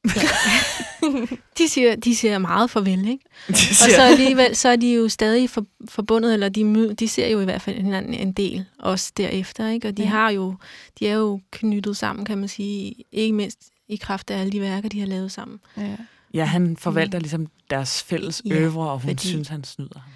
De 1.58 1.68
siger, 1.68 1.96
de 1.96 2.16
siger 2.16 2.38
meget 2.38 2.70
farvel, 2.70 3.08
ikke? 3.08 3.24
Og 3.48 3.54
så 3.96 4.02
alligevel, 4.02 4.56
så 4.56 4.68
er 4.68 4.76
de 4.76 4.94
jo 4.94 5.08
stadig 5.08 5.50
for, 5.50 5.66
forbundet, 5.88 6.34
eller 6.34 6.48
de, 6.48 6.94
de 6.94 7.08
ser 7.08 7.28
jo 7.28 7.40
i 7.40 7.44
hvert 7.44 7.62
fald 7.62 7.76
hinanden 7.76 8.14
en 8.14 8.32
del 8.32 8.64
også 8.78 9.12
derefter, 9.16 9.68
ikke? 9.68 9.88
Og 9.88 9.96
de 9.96 10.02
Ja. 10.02 10.08
har 10.08 10.30
jo, 10.30 10.54
de 10.98 11.08
er 11.08 11.14
jo 11.14 11.40
knyttet 11.50 11.96
sammen, 11.96 12.24
kan 12.24 12.38
man 12.38 12.48
sige, 12.48 12.94
ikke 13.12 13.34
mindst 13.34 13.70
i 13.92 13.96
kraft 13.96 14.30
af 14.30 14.40
alle 14.40 14.52
de 14.52 14.60
værker, 14.60 14.88
de 14.88 15.00
har 15.00 15.06
lavet 15.06 15.32
sammen. 15.32 15.60
Ja. 15.76 15.96
Ja, 16.34 16.44
han 16.44 16.76
forvalter 16.76 17.18
ligesom 17.18 17.46
deres 17.70 18.02
fælles 18.02 18.42
Ja, 18.44 18.54
øvre, 18.54 18.90
og 18.90 19.00
hun 19.00 19.08
fordi- 19.10 19.28
synes, 19.28 19.48
han 19.48 19.64
snyder. 19.64 20.08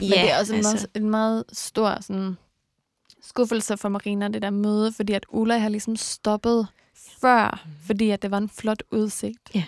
Men 0.00 0.10
det 0.10 0.30
er 0.30 0.38
også 0.38 0.54
en, 0.54 0.62
meget, 0.62 0.86
en 0.94 1.10
meget 1.10 1.44
stor 1.52 1.98
sådan, 2.00 2.36
skuffelse 3.22 3.76
for 3.76 3.88
Marina, 3.88 4.28
det 4.28 4.42
der 4.42 4.50
møde, 4.50 4.92
fordi 4.92 5.12
at 5.12 5.26
Ulla 5.28 5.58
har 5.58 5.68
ligesom 5.68 5.96
stoppet 5.96 6.66
før, 7.20 7.64
fordi 7.86 8.10
at 8.10 8.22
det 8.22 8.30
var 8.30 8.38
en 8.38 8.48
flot 8.48 8.82
udsigt. 8.90 9.50
Ja. 9.54 9.64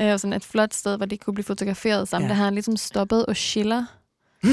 Øh, 0.00 0.12
og 0.12 0.20
sådan 0.20 0.32
et 0.32 0.44
flot 0.44 0.74
sted, 0.74 0.96
hvor 0.96 1.06
de 1.06 1.16
kunne 1.18 1.34
blive 1.34 1.44
fotograferet 1.44 2.08
sammen. 2.08 2.26
Ja. 2.28 2.28
Ja. 2.28 2.34
Der 2.34 2.36
har 2.38 2.44
han 2.44 2.54
ligesom 2.54 2.76
stoppet 2.76 3.26
og 3.26 3.36
chiller. 3.36 3.84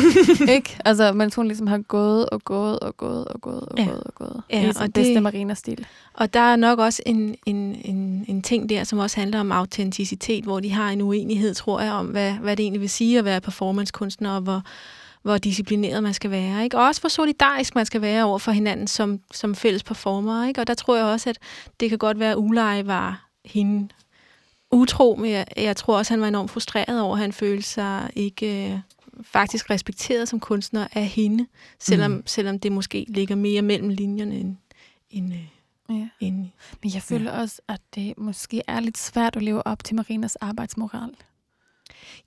ikke? 0.55 0.77
Altså, 0.85 1.13
mens 1.13 1.35
hun 1.35 1.47
ligesom 1.47 1.67
har 1.67 1.77
gået 1.77 2.29
og 2.29 2.43
gået 2.43 2.79
og 2.79 2.97
gået 2.97 3.25
og 3.27 3.41
gået 3.41 3.61
og 3.61 3.77
Ja. 3.77 3.85
gået 3.85 4.03
og 4.03 4.13
gået. 4.15 4.41
Ja, 4.49 4.65
I 4.65 4.69
og 4.69 4.75
det- 4.85 4.93
bedste 4.93 5.19
Marina-stil. 5.21 5.85
Og 6.13 6.33
der 6.33 6.39
er 6.39 6.55
nok 6.55 6.79
også 6.79 7.03
en, 7.05 7.35
en, 7.45 7.55
en, 7.85 8.25
en 8.27 8.41
ting 8.41 8.69
der, 8.69 8.83
som 8.83 8.99
også 8.99 9.19
handler 9.19 9.39
om 9.39 9.51
autenticitet, 9.51 10.43
hvor 10.43 10.59
de 10.59 10.71
har 10.71 10.89
en 10.89 11.01
uenighed, 11.01 11.53
tror 11.53 11.81
jeg, 11.81 11.91
om, 11.91 12.05
hvad, 12.05 12.31
hvad 12.33 12.55
det 12.55 12.63
egentlig 12.63 12.81
vil 12.81 12.89
sige 12.89 13.19
at 13.19 13.25
være 13.25 13.41
performancekunstner, 13.41 14.31
og 14.31 14.41
hvor, 14.41 14.61
hvor 15.21 15.37
disciplineret 15.37 16.03
man 16.03 16.13
skal 16.13 16.31
være. 16.31 16.63
Ikke? 16.63 16.77
Og 16.77 16.85
også 16.85 17.01
hvor 17.01 17.09
solidarisk 17.09 17.75
man 17.75 17.85
skal 17.85 18.01
være 18.01 18.23
over 18.23 18.39
for 18.39 18.51
hinanden 18.51 18.87
som, 18.87 19.19
som 19.33 19.55
fælles 19.55 19.83
performer. 19.83 20.47
Ikke? 20.47 20.61
Og 20.61 20.67
der 20.67 20.73
tror 20.73 20.95
jeg 20.95 21.05
også, 21.05 21.29
at 21.29 21.37
det 21.79 21.89
kan 21.89 21.97
godt 21.97 22.19
være, 22.19 22.31
at 22.31 22.37
Ulej 22.37 22.81
var 22.81 23.25
hende 23.45 23.87
utro, 24.71 25.15
men 25.21 25.31
jeg, 25.31 25.45
jeg 25.57 25.75
tror 25.75 25.97
også, 25.97 26.13
at 26.13 26.15
han 26.15 26.21
var 26.21 26.27
enormt 26.27 26.51
frustreret 26.51 27.01
over, 27.01 27.13
at 27.15 27.19
han 27.21 27.33
følte 27.33 27.63
sig 27.69 28.09
ikke 28.15 28.71
øh, 28.71 28.79
faktisk 29.21 29.69
respekteret 29.69 30.29
som 30.29 30.39
kunstner 30.39 30.87
af 30.93 31.05
hende, 31.07 31.47
selvom, 31.79 32.11
Mm. 32.11 32.23
selvom 32.25 32.59
det 32.59 32.71
måske 32.71 33.05
ligger 33.07 33.35
mere 33.35 33.61
mellem 33.61 33.89
linjerne 33.89 34.35
end, 34.35 34.55
end, 35.09 35.33
øh, 35.33 35.39
Ja. 35.89 36.07
end 36.19 36.35
Men 36.83 36.93
jeg 36.93 37.01
føler 37.01 37.33
ja. 37.33 37.39
også, 37.41 37.61
at 37.67 37.81
det 37.95 38.13
måske 38.17 38.61
er 38.67 38.79
lidt 38.79 38.97
svært 38.97 39.35
at 39.35 39.41
leve 39.41 39.67
op 39.67 39.83
til 39.83 39.95
Marinas 39.95 40.35
arbejdsmoral. 40.35 41.09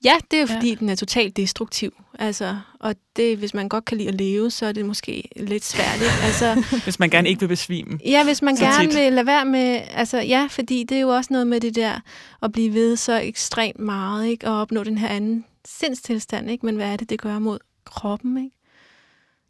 Ja, 0.05 0.13
det 0.31 0.37
er 0.37 0.41
jo 0.41 0.47
Ja. 0.51 0.57
fordi, 0.57 0.75
den 0.75 0.89
er 0.89 0.95
totalt 0.95 1.37
destruktiv. 1.37 2.03
Altså, 2.19 2.59
og 2.81 2.95
det, 3.17 3.39
hvis 3.39 3.55
man 3.55 3.69
godt 3.69 3.85
kan 3.85 3.97
lide 3.99 4.09
at 4.09 4.15
leve, 4.15 4.51
så 4.51 4.67
er 4.67 4.73
det 4.73 4.85
måske 4.87 5.29
lidt 5.37 5.65
svært. 5.65 5.95
Ikke? 5.97 6.25
Altså, 6.25 6.65
Hvis 6.85 6.99
man 6.99 7.11
gerne 7.11 7.29
ikke 7.29 7.41
vil 7.41 7.49
besvime. 7.49 7.99
ja, 8.05 8.25
hvis 8.25 8.43
man 8.43 8.57
gerne 8.57 8.87
tit. 8.91 8.97
vil 8.99 9.13
lade 9.13 9.27
være 9.27 9.45
med... 9.45 9.81
Altså, 9.91 10.19
ja, 10.19 10.47
fordi 10.51 10.85
det 10.85 10.97
er 10.97 11.01
jo 11.01 11.09
også 11.09 11.33
noget 11.33 11.47
med 11.47 11.61
det 11.61 11.75
der 11.75 12.01
at 12.43 12.53
blive 12.53 12.75
ved 12.75 12.97
så 12.97 13.21
ekstremt 13.21 13.79
meget, 13.79 14.27
ikke? 14.27 14.47
Og 14.49 14.61
opnå 14.61 14.85
den 14.85 14.99
her 14.99 15.09
anden 15.09 15.45
sindstilstand, 15.67 16.51
ikke? 16.51 16.67
Men 16.67 16.77
hvad 16.77 16.93
er 16.93 16.97
det, 16.97 17.11
det 17.11 17.21
gør 17.21 17.39
mod 17.39 17.59
kroppen, 17.85 18.39
ikke? 18.39 18.57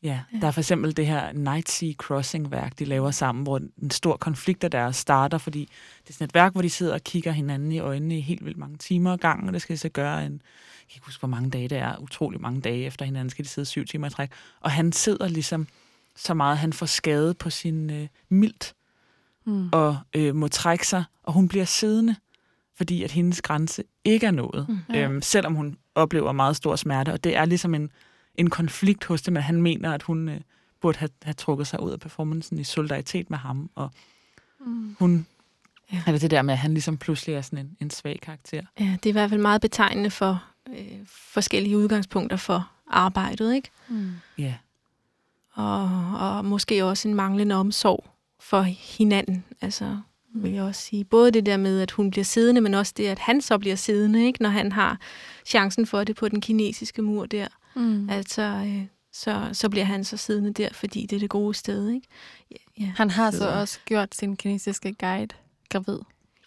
Ja, 0.02 0.20
Ja. 0.32 0.38
der 0.40 0.46
er 0.46 0.50
for 0.50 0.60
eksempel 0.60 0.96
det 0.96 1.06
her 1.06 1.32
Night 1.32 1.70
Sea 1.70 1.92
Crossing-værk, 1.92 2.78
de 2.78 2.84
laver 2.84 3.10
sammen, 3.10 3.42
hvor 3.42 3.60
en 3.82 3.90
stor 3.90 4.16
konflikt 4.16 4.64
af 4.64 4.70
deres 4.70 4.96
starter, 4.96 5.38
fordi 5.38 5.68
det 6.02 6.08
er 6.10 6.12
sådan 6.12 6.24
et 6.24 6.34
værk, 6.34 6.52
hvor 6.52 6.62
de 6.62 6.70
sidder 6.70 6.94
og 6.94 7.00
kigger 7.04 7.32
hinanden 7.32 7.72
i 7.72 7.78
øjnene 7.78 8.18
i 8.18 8.20
helt 8.20 8.44
vildt 8.44 8.58
mange 8.58 8.76
timer 8.76 9.12
ad 9.12 9.18
gangen, 9.18 9.48
og 9.48 9.52
det 9.52 9.62
skal 9.62 9.72
de 9.74 9.78
så 9.78 9.88
gøre 9.88 10.26
en, 10.26 10.32
jeg 10.32 10.40
kan 10.90 10.96
ikke 10.96 11.06
huske, 11.06 11.20
hvor 11.20 11.28
mange 11.28 11.50
dage 11.50 11.68
det 11.68 11.78
er, 11.78 11.96
utrolig 11.98 12.40
mange 12.40 12.60
dage 12.60 12.84
efter 12.86 13.04
hinanden 13.04 13.30
skal 13.30 13.44
de 13.44 13.48
sidde 13.50 13.66
syv 13.66 13.84
timer 13.84 14.06
i 14.06 14.10
træk, 14.10 14.30
og 14.60 14.70
han 14.70 14.92
sidder 14.92 15.28
ligesom 15.28 15.66
så 16.16 16.34
meget, 16.34 16.58
han 16.58 16.72
får 16.72 16.86
skade 16.86 17.34
på 17.34 17.50
sin 17.50 17.90
øh, 17.90 18.08
mildt, 18.28 18.72
Mm. 19.48 19.68
og 19.72 19.98
øh, 20.14 20.34
må 20.34 20.48
trække 20.48 20.86
sig, 20.86 21.04
og 21.22 21.32
hun 21.32 21.48
bliver 21.48 21.64
siddende, 21.64 22.16
fordi 22.76 23.02
at 23.02 23.10
hendes 23.10 23.42
grænse 23.42 23.84
ikke 24.06 24.26
er 24.26 24.30
nået, 24.30 24.66
Mm. 24.68 24.94
Øhm, 24.94 25.22
selvom 25.22 25.54
hun 25.54 25.76
oplever 25.94 26.32
meget 26.32 26.56
stor 26.56 26.76
smerte, 26.76 27.12
og 27.12 27.24
det 27.24 27.36
er 27.36 27.44
ligesom 27.44 27.74
en, 27.74 27.90
en 28.34 28.50
konflikt 28.50 29.04
hos 29.04 29.22
dem, 29.22 29.36
at 29.36 29.42
han 29.42 29.62
mener, 29.62 29.92
at 29.92 30.02
hun 30.02 30.28
øh, 30.28 30.40
burde 30.80 30.98
have, 30.98 31.10
have 31.22 31.34
trukket 31.34 31.66
sig 31.66 31.82
ud 31.82 31.90
af 31.90 32.00
performancen 32.00 32.58
i 32.58 32.64
solidaritet 32.64 33.30
med 33.30 33.38
ham, 33.38 33.70
og 33.74 33.90
Mm. 34.60 34.96
hun... 34.98 35.26
Ja. 35.92 35.96
Ja. 35.96 36.02
Eller 36.06 36.18
det 36.18 36.30
der 36.30 36.42
med, 36.42 36.54
at 36.54 36.58
han 36.58 36.74
ligesom 36.74 36.96
pludselig 36.96 37.34
er 37.34 37.40
sådan 37.40 37.58
en, 37.58 37.76
en 37.80 37.90
svag 37.90 38.18
karakter. 38.22 38.62
Ja, 38.80 38.84
det 39.02 39.06
er 39.06 39.10
i 39.10 39.12
hvert 39.12 39.30
fald 39.30 39.40
meget 39.40 39.60
betegnende 39.60 40.10
for 40.10 40.42
øh, 40.68 40.98
forskellige 41.06 41.76
udgangspunkter 41.78 42.36
for 42.36 42.70
arbejdet, 42.90 43.54
ikke? 43.54 43.70
Mm. 43.88 44.10
Ja. 44.38 44.54
Og, 45.52 45.82
og 46.18 46.44
måske 46.44 46.84
også 46.84 47.08
en 47.08 47.14
manglende 47.14 47.54
omsorg 47.54 48.04
for 48.40 48.62
hinanden. 48.62 49.44
Altså, 49.60 49.98
vil 50.42 50.52
jeg 50.52 50.62
også 50.62 50.80
sige. 50.80 51.04
Både 51.04 51.30
det 51.30 51.46
der 51.46 51.56
med, 51.56 51.80
at 51.80 51.90
hun 51.90 52.10
bliver 52.10 52.24
siddende, 52.24 52.60
men 52.60 52.74
også 52.74 52.92
det, 52.96 53.06
at 53.06 53.18
han 53.18 53.40
så 53.40 53.58
bliver 53.58 53.76
siddende, 53.76 54.26
ikke? 54.26 54.42
når 54.42 54.50
han 54.50 54.72
har 54.72 54.98
chancen 55.46 55.86
for 55.86 56.04
det 56.04 56.16
på 56.16 56.28
den 56.28 56.40
kinesiske 56.40 57.02
mur 57.02 57.26
der. 57.26 57.46
Mm. 57.76 58.10
Altså, 58.10 58.42
øh, 58.42 58.82
så, 59.12 59.48
så 59.52 59.68
bliver 59.68 59.84
han 59.84 60.04
så 60.04 60.16
siddende 60.16 60.52
der, 60.52 60.68
fordi 60.72 61.06
det 61.10 61.16
er 61.16 61.20
det 61.20 61.30
gode 61.30 61.54
sted. 61.54 61.88
Ikke? 61.88 62.06
Ja, 62.50 62.56
ja. 62.84 62.92
Han 62.96 63.10
har 63.10 63.30
så 63.30 63.38
Så- 63.38 63.48
også 63.48 63.78
gjort 63.84 64.14
sin 64.14 64.36
kinesiske 64.36 64.94
guide 64.94 65.34
gravid. 65.70 65.98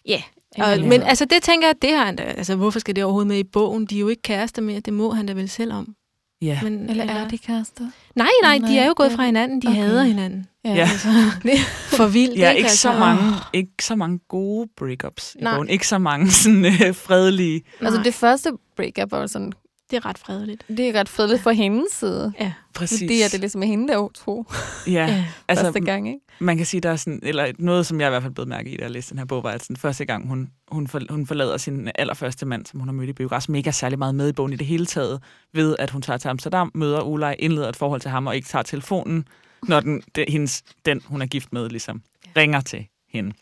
ja. 0.06 0.22
Og, 0.58 0.80
men 0.80 1.02
altså, 1.02 1.24
det 1.24 1.42
tænker 1.42 1.68
jeg, 1.68 1.74
det 1.82 1.90
har 1.90 2.04
han 2.06 2.16
da. 2.16 2.22
Altså, 2.22 2.56
hvorfor 2.56 2.78
skal 2.80 2.96
det 2.96 3.04
overhovedet 3.04 3.28
med 3.28 3.38
i 3.38 3.44
bogen? 3.44 3.86
De 3.86 3.96
er 3.96 4.00
jo 4.00 4.08
ikke 4.08 4.22
kærester 4.22 4.62
mere. 4.62 4.80
Det 4.80 4.92
må 4.92 5.10
han 5.10 5.26
da 5.26 5.32
vel 5.32 5.48
selv 5.48 5.72
om. 5.72 5.94
Ja. 6.42 6.60
Men, 6.62 6.90
Eller 6.90 7.04
er 7.04 7.28
de 7.28 7.38
kærester? 7.38 7.84
Nej, 8.14 8.28
nej, 8.42 8.54
de 8.54 8.60
Nej, 8.60 8.76
er 8.76 8.86
jo 8.86 8.94
gået 8.96 9.12
fra 9.12 9.24
hinanden. 9.26 9.62
De 9.62 9.66
okay. 9.68 9.76
hader 9.80 10.02
hinanden. 10.02 10.46
Ja. 10.64 10.74
Ja. 10.74 10.80
Altså, 10.92 11.08
for 11.96 12.06
vildt, 12.06 12.38
Ja, 12.38 12.48
ikke? 12.50 12.58
ikke 12.58 12.72
så, 12.72 12.88
altså, 12.88 13.00
mange, 13.00 13.22
ikke 13.52 13.70
så 13.80 13.96
mange 13.96 14.18
gode 14.28 14.68
breakups 14.76 15.36
i 15.38 15.42
Nej. 15.42 15.54
bogen. 15.54 15.68
Ikke 15.68 15.86
så 15.86 15.98
mange 15.98 16.30
sådan 16.30 16.64
øh, 16.64 16.94
fredelige. 16.94 17.62
Altså 17.80 17.94
Nej. 17.96 18.02
det 18.04 18.14
første 18.14 18.52
breakup 18.76 19.10
var 19.12 19.26
sådan, 19.26 19.52
Det 19.90 19.96
er 19.96 20.06
ret 20.06 20.18
fredeligt. 20.18 20.64
det 20.68 20.80
er 20.80 21.00
ret 21.00 21.08
fredeligt 21.08 21.42
for 21.42 21.50
hendes 21.50 21.92
side. 21.92 22.32
Ja. 22.40 22.52
Præcis. 22.74 22.98
Fordi 23.00 23.22
at 23.22 23.32
det 23.32 23.40
ligesom 23.40 23.62
er 23.62 23.66
hende, 23.66 23.88
der 23.88 23.94
er 23.94 23.98
utro 23.98 24.44
ja, 24.86 24.92
ja. 24.92 25.24
altså, 25.48 25.64
første 25.64 25.80
gang, 25.80 26.08
ikke? 26.08 26.20
man 26.38 26.56
kan 26.56 26.66
sige, 26.66 26.80
der 26.80 26.90
er 26.90 26.96
sådan, 26.96 27.20
eller 27.22 27.46
noget, 27.58 27.86
som 27.86 28.00
jeg 28.00 28.08
i 28.08 28.10
hvert 28.10 28.22
fald 28.22 28.34
blev 28.34 28.46
mærke 28.48 28.70
i, 28.70 28.76
da 28.76 28.82
jeg 28.82 28.90
læste 28.90 29.10
den 29.10 29.18
her 29.18 29.26
bog, 29.26 29.42
var, 29.44 29.50
at 29.50 29.62
sådan, 29.62 29.76
første 29.76 30.04
gang, 30.04 30.28
hun, 30.28 30.50
hun, 30.72 30.86
for, 30.88 31.00
hun 31.10 31.26
forlader 31.26 31.56
sin 31.56 31.90
allerførste 31.94 32.46
mand, 32.46 32.66
som 32.66 32.80
hun 32.80 32.88
har 32.88 32.92
mødt 32.92 33.08
i 33.10 33.12
biograf, 33.12 33.42
som 33.42 33.54
ikke 33.54 33.68
er 33.68 33.72
særlig 33.72 33.98
meget 33.98 34.14
med 34.14 34.28
i 34.28 34.32
bogen 34.32 34.52
i 34.52 34.56
det 34.56 34.66
hele 34.66 34.86
taget, 34.86 35.22
ved 35.54 35.76
at 35.78 35.90
hun 35.90 36.02
tager 36.02 36.16
til 36.16 36.28
Amsterdam, 36.28 36.70
møder 36.74 37.00
Ulej, 37.02 37.36
indleder 37.38 37.68
et 37.68 37.76
forhold 37.76 38.00
til 38.00 38.10
ham, 38.10 38.26
og 38.26 38.36
ikke 38.36 38.48
tager 38.48 38.62
telefonen, 38.62 39.24
når 39.68 39.80
den, 39.80 40.02
det, 40.14 40.24
hendes, 40.28 40.62
den 40.84 41.02
hun 41.04 41.22
er 41.22 41.26
gift 41.26 41.52
med, 41.52 41.68
ligesom 41.68 42.02
ringer 42.36 42.60
til 42.60 42.86
hende. 43.08 43.32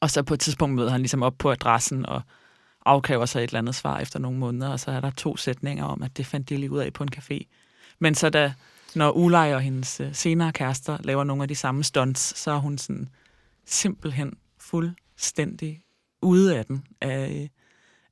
Og 0.00 0.10
så 0.10 0.22
på 0.22 0.34
et 0.34 0.40
tidspunkt 0.40 0.74
møder 0.74 0.90
han 0.90 1.00
ligesom 1.00 1.22
op 1.22 1.34
på 1.38 1.50
adressen, 1.50 2.06
og 2.06 2.22
afkræver 2.84 3.26
sig 3.26 3.40
et 3.44 3.48
eller 3.48 3.58
andet 3.58 3.74
svar 3.74 3.98
efter 3.98 4.18
nogle 4.18 4.38
måneder, 4.38 4.68
og 4.68 4.80
så 4.80 4.90
er 4.90 5.00
der 5.00 5.10
to 5.10 5.36
sætninger 5.36 5.84
om, 5.84 6.02
at 6.02 6.16
det 6.16 6.26
fandt 6.26 6.48
de 6.48 6.56
lige 6.56 6.70
ud 6.70 6.78
af 6.78 6.92
på 6.92 7.02
en 7.02 7.10
café. 7.16 7.38
Men 7.98 8.14
så 8.14 8.30
da, 8.30 8.52
når 8.94 9.10
Ulej 9.10 9.54
og 9.54 9.60
hendes 9.60 10.00
øh, 10.00 10.14
senere 10.14 10.52
kærester 10.52 10.98
laver 11.04 11.24
nogle 11.24 11.42
af 11.42 11.48
de 11.48 11.54
samme 11.54 11.84
stunts, 11.84 12.38
så 12.38 12.50
er 12.50 12.58
hun 12.58 12.78
sådan 12.78 13.08
simpelthen 13.64 14.34
fuldstændig 14.58 15.82
ude 16.22 16.58
af 16.58 16.66
den, 16.66 16.84
af, 17.00 17.40
øh, 17.42 17.48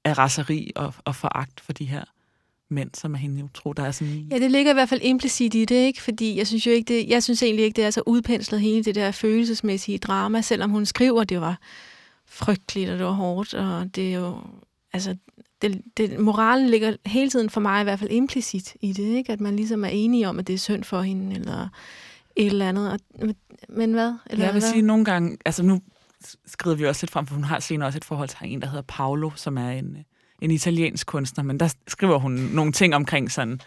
af 0.04 0.18
raseri 0.18 0.72
og, 0.76 0.94
og 1.04 1.16
foragt 1.16 1.60
for 1.60 1.72
de 1.72 1.84
her 1.84 2.04
mænd, 2.70 2.90
som 2.94 3.14
er 3.14 3.18
hende 3.18 3.44
utro. 3.44 3.72
Der 3.72 3.82
er 3.82 3.90
sådan, 3.90 4.28
Ja, 4.30 4.38
det 4.38 4.50
ligger 4.50 4.72
i 4.72 4.74
hvert 4.74 4.88
fald 4.88 5.00
implicit 5.02 5.54
i 5.54 5.64
det, 5.64 5.74
ikke? 5.74 6.02
Fordi 6.02 6.38
jeg 6.38 6.46
synes 6.46 6.66
jo 6.66 6.70
ikke, 6.70 6.94
det, 6.94 7.08
jeg 7.08 7.22
synes 7.22 7.42
egentlig 7.42 7.64
ikke, 7.64 7.76
det 7.76 7.84
er 7.84 7.90
så 7.90 8.02
udpenslet 8.06 8.60
hele 8.60 8.84
det 8.84 8.94
der 8.94 9.10
følelsesmæssige 9.10 9.98
drama, 9.98 10.40
selvom 10.40 10.70
hun 10.70 10.86
skriver, 10.86 11.24
det 11.24 11.40
var 11.40 11.58
frygteligt, 12.26 12.90
og 12.90 12.98
det 12.98 13.06
var 13.06 13.12
hårdt, 13.12 13.54
og 13.54 13.96
det 13.96 14.14
er 14.14 14.18
jo, 14.18 14.38
altså, 14.92 15.16
det, 15.62 15.82
det, 15.96 16.20
moralen 16.20 16.70
ligger 16.70 16.96
hele 17.06 17.30
tiden 17.30 17.50
for 17.50 17.60
mig 17.60 17.80
i 17.80 17.84
hvert 17.84 17.98
fald 17.98 18.10
implicit 18.10 18.74
i 18.80 18.92
det, 18.92 19.16
ikke? 19.16 19.32
At 19.32 19.40
man 19.40 19.56
ligesom 19.56 19.84
er 19.84 19.88
enige 19.88 20.28
om, 20.28 20.38
at 20.38 20.46
det 20.46 20.52
er 20.52 20.58
synd 20.58 20.84
for 20.84 21.02
hende, 21.02 21.36
eller 21.36 21.68
et 22.36 22.46
eller 22.46 22.68
andet. 22.68 22.92
Og, 22.92 22.98
men 23.68 23.92
hvad? 23.92 24.14
Eller 24.30 24.44
jeg 24.44 24.54
vil 24.54 24.60
hvad? 24.60 24.70
sige 24.70 24.82
nogle 24.82 25.04
gange, 25.04 25.38
altså 25.44 25.62
nu 25.62 25.80
skriver 26.46 26.76
vi 26.76 26.86
også 26.86 27.04
lidt 27.04 27.10
frem, 27.10 27.26
for 27.26 27.34
hun 27.34 27.44
har 27.44 27.60
senere 27.60 27.88
også 27.88 27.96
et 27.96 28.04
forhold 28.04 28.28
til 28.28 28.38
en, 28.42 28.62
der 28.62 28.68
hedder 28.68 28.82
Paolo, 28.88 29.30
som 29.36 29.58
er 29.58 29.70
en, 29.70 29.96
en 30.44 30.50
italiensk 30.50 31.06
kunstner, 31.06 31.44
men 31.44 31.60
der 31.60 31.74
skriver 31.88 32.18
hun 32.18 32.32
nogle 32.32 32.72
ting 32.72 32.94
omkring 32.94 33.32
sådan, 33.32 33.60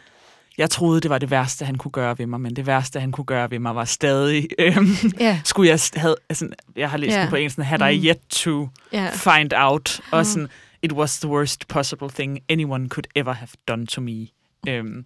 jeg 0.58 0.70
troede, 0.70 1.02
det 1.02 1.10
var 1.10 1.18
det 1.18 1.32
værste, 1.32 1.66
han 1.66 1.76
kunne 1.76 1.92
gøre 1.92 2.18
ved 2.20 2.26
mig, 2.26 2.42
men 2.42 2.56
det 2.56 2.68
værste, 2.68 3.00
han 3.00 3.12
kunne 3.12 3.26
gøre 3.26 3.52
ved 3.52 3.60
mig, 3.60 3.76
var 3.76 3.86
stadig... 3.86 4.48
Øhm, 4.60 4.88
Ja, 5.20 5.42
skulle 5.46 5.70
jeg 5.70 5.80
have... 5.96 6.16
Altså, 6.30 6.50
jeg 6.76 6.90
har 6.90 6.98
læst 6.98 7.16
Ja. 7.16 7.22
den 7.22 7.30
på 7.30 7.36
en 7.36 7.50
sådan, 7.50 7.66
had 7.66 7.92
I 7.92 7.98
Mm. 8.00 8.06
yet 8.06 8.18
to 8.30 8.70
ja. 8.94 9.10
find 9.10 9.54
out, 9.56 10.02
og 10.12 10.20
Mm. 10.20 10.24
sådan, 10.24 10.48
it 10.84 10.94
was 10.94 11.20
the 11.20 11.30
worst 11.30 11.68
possible 11.68 12.10
thing 12.10 12.40
anyone 12.50 12.90
could 12.90 13.06
ever 13.16 13.34
have 13.34 13.48
done 13.68 13.86
to 13.88 14.02
me. 14.02 14.28
Øhm, 14.68 15.06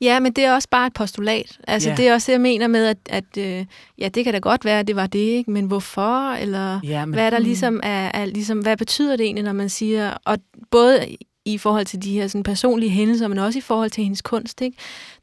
Ja, 0.00 0.20
men 0.20 0.32
det 0.32 0.44
er 0.44 0.54
også 0.54 0.68
bare 0.70 0.86
et 0.86 0.92
postulat. 0.92 1.58
Altså, 1.68 1.88
Ja. 1.90 1.94
det 1.96 2.08
er 2.08 2.14
også 2.14 2.26
det, 2.26 2.32
jeg 2.32 2.40
mener 2.40 2.66
med, 2.66 2.86
at, 2.86 2.96
at 3.10 3.36
øh, 3.38 3.66
ja, 3.98 4.08
det 4.08 4.24
kan 4.24 4.32
da 4.32 4.38
godt 4.38 4.64
være, 4.64 4.80
at 4.80 4.86
det 4.86 4.96
var 4.96 5.06
det, 5.06 5.18
ikke? 5.18 5.50
men 5.50 5.64
hvorfor? 5.66 6.32
Eller 6.32 6.80
ja, 6.84 7.04
men, 7.06 7.14
hvad 7.14 7.26
er 7.26 7.30
der 7.30 7.38
Mm. 7.38 7.44
ligesom 7.44 7.80
er, 7.82 8.10
er 8.14 8.24
ligesom, 8.24 8.58
hvad 8.58 8.76
betyder 8.76 9.16
det 9.16 9.24
egentlig, 9.24 9.44
når 9.44 9.52
man 9.52 9.68
siger, 9.68 10.14
og 10.24 10.38
både 10.70 11.16
i 11.44 11.58
forhold 11.58 11.86
til 11.86 12.02
de 12.02 12.12
her 12.12 12.28
sådan, 12.28 12.42
personlige 12.42 12.90
hændelser, 12.90 13.28
men 13.28 13.38
også 13.38 13.58
i 13.58 13.62
forhold 13.62 13.90
til 13.90 14.02
hendes 14.04 14.22
kunst, 14.22 14.60
ikke? 14.60 14.76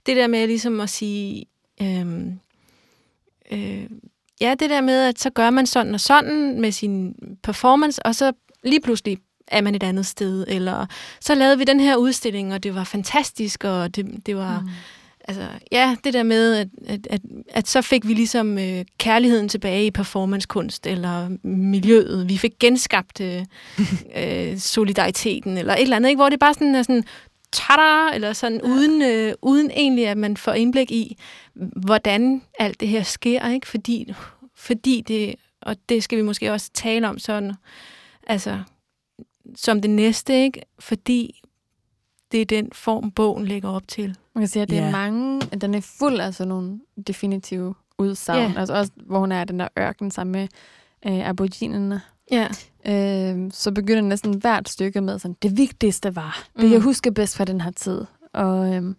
Det 0.05 0.15
der 0.15 0.27
med 0.27 0.47
ligesom 0.47 0.79
at 0.79 0.89
sige, 0.89 1.45
øhm, 1.81 2.39
øh, 3.51 3.83
ja, 4.41 4.55
det 4.59 4.69
der 4.69 4.81
med, 4.81 5.05
at 5.07 5.19
så 5.19 5.29
gør 5.29 5.49
man 5.49 5.65
sådan 5.65 5.93
og 5.93 5.99
sådan 5.99 6.61
med 6.61 6.71
sin 6.71 7.15
performance, 7.43 8.05
og 8.05 8.15
så 8.15 8.31
lige 8.63 8.81
pludselig 8.81 9.17
er 9.47 9.61
man 9.61 9.75
et 9.75 9.83
andet 9.83 10.05
sted, 10.05 10.45
eller 10.47 10.85
så 11.19 11.35
lavede 11.35 11.57
vi 11.57 11.63
den 11.63 11.79
her 11.79 11.95
udstilling, 11.95 12.53
og 12.53 12.63
det 12.63 12.75
var 12.75 12.83
fantastisk, 12.83 13.63
og 13.63 13.95
det, 13.95 14.25
det 14.25 14.37
var... 14.37 14.59
Mm. 14.59 14.69
Altså, 15.29 15.47
ja, 15.71 15.95
det 16.03 16.13
der 16.13 16.23
med, 16.23 16.55
at, 16.55 16.67
at, 16.87 17.07
at, 17.09 17.21
at 17.49 17.67
så 17.67 17.81
fik 17.81 18.07
vi 18.07 18.13
ligesom 18.13 18.57
øh, 18.57 18.85
kærligheden 18.97 19.49
tilbage 19.49 19.85
i 19.85 19.91
performancekunst, 19.91 20.87
eller 20.87 21.29
miljøet. 21.43 22.29
Vi 22.29 22.37
fik 22.37 22.59
genskabt 22.59 23.21
øh, 23.21 23.45
øh, 24.23 24.57
solidariteten, 24.57 25.57
eller 25.57 25.73
et 25.73 25.81
eller 25.81 25.95
andet, 25.95 26.09
ikke? 26.09 26.19
hvor 26.19 26.29
det 26.29 26.39
bare 26.39 26.53
sådan 26.53 26.75
er 26.75 26.83
sådan, 26.83 27.03
tada, 27.51 28.15
eller 28.15 28.33
sådan, 28.33 28.61
uden, 28.61 29.01
øh, 29.01 29.33
uden 29.41 29.71
egentlig, 29.71 30.07
at 30.07 30.17
man 30.17 30.37
får 30.37 30.53
indblik 30.53 30.91
i, 30.91 31.17
hvordan 31.53 32.41
alt 32.59 32.79
det 32.79 32.87
her 32.87 33.03
sker, 33.03 33.49
ikke? 33.49 33.67
Fordi, 33.67 34.13
fordi 34.55 35.03
det, 35.07 35.35
og 35.61 35.75
det 35.89 36.03
skal 36.03 36.17
vi 36.17 36.23
måske 36.23 36.51
også 36.51 36.69
tale 36.73 37.09
om 37.09 37.19
sådan, 37.19 37.53
altså, 38.27 38.59
som 39.55 39.81
det 39.81 39.89
næste, 39.89 40.43
ikke? 40.43 40.61
Fordi 40.79 41.41
det 42.31 42.41
er 42.41 42.45
den 42.45 42.69
form, 42.73 43.11
bogen 43.11 43.45
lægger 43.45 43.69
op 43.69 43.87
til. 43.87 44.15
Man 44.35 44.41
kan 44.41 44.47
sige, 44.47 44.63
at 44.63 44.69
det 44.69 44.75
Ja. 44.75 44.81
er 44.87 44.91
mange, 44.91 45.41
at 45.51 45.61
den 45.61 45.73
er 45.73 45.81
fuld 45.81 46.19
af 46.19 46.33
sådan 46.33 46.47
nogle 46.49 46.79
definitive 47.07 47.75
udsagn. 47.97 48.51
Ja. 48.51 48.59
Altså 48.59 48.73
også, 48.73 48.91
hvor 49.05 49.19
hun 49.19 49.31
er 49.31 49.41
i 49.41 49.45
den 49.45 49.59
der 49.59 49.67
ørken 49.79 50.11
sammen 50.11 50.31
med 50.31 50.47
øh, 51.07 51.29
aboriginerne. 51.29 52.01
Ja. 52.31 52.47
Øh, 52.85 53.51
så 53.51 53.71
begynder 53.71 54.01
næsten 54.01 54.37
hvert 54.37 54.69
stykke 54.69 55.01
med 55.01 55.19
sådan, 55.19 55.35
det 55.41 55.57
vigtigste 55.57 56.15
var, 56.15 56.47
det 56.55 56.63
Mhm. 56.63 56.71
jeg 56.71 56.79
husker 56.81 57.11
bedst 57.11 57.37
fra 57.37 57.45
den 57.45 57.61
her 57.61 57.71
tid. 57.71 58.05
Og, 58.33 58.73
øh, 58.75 58.95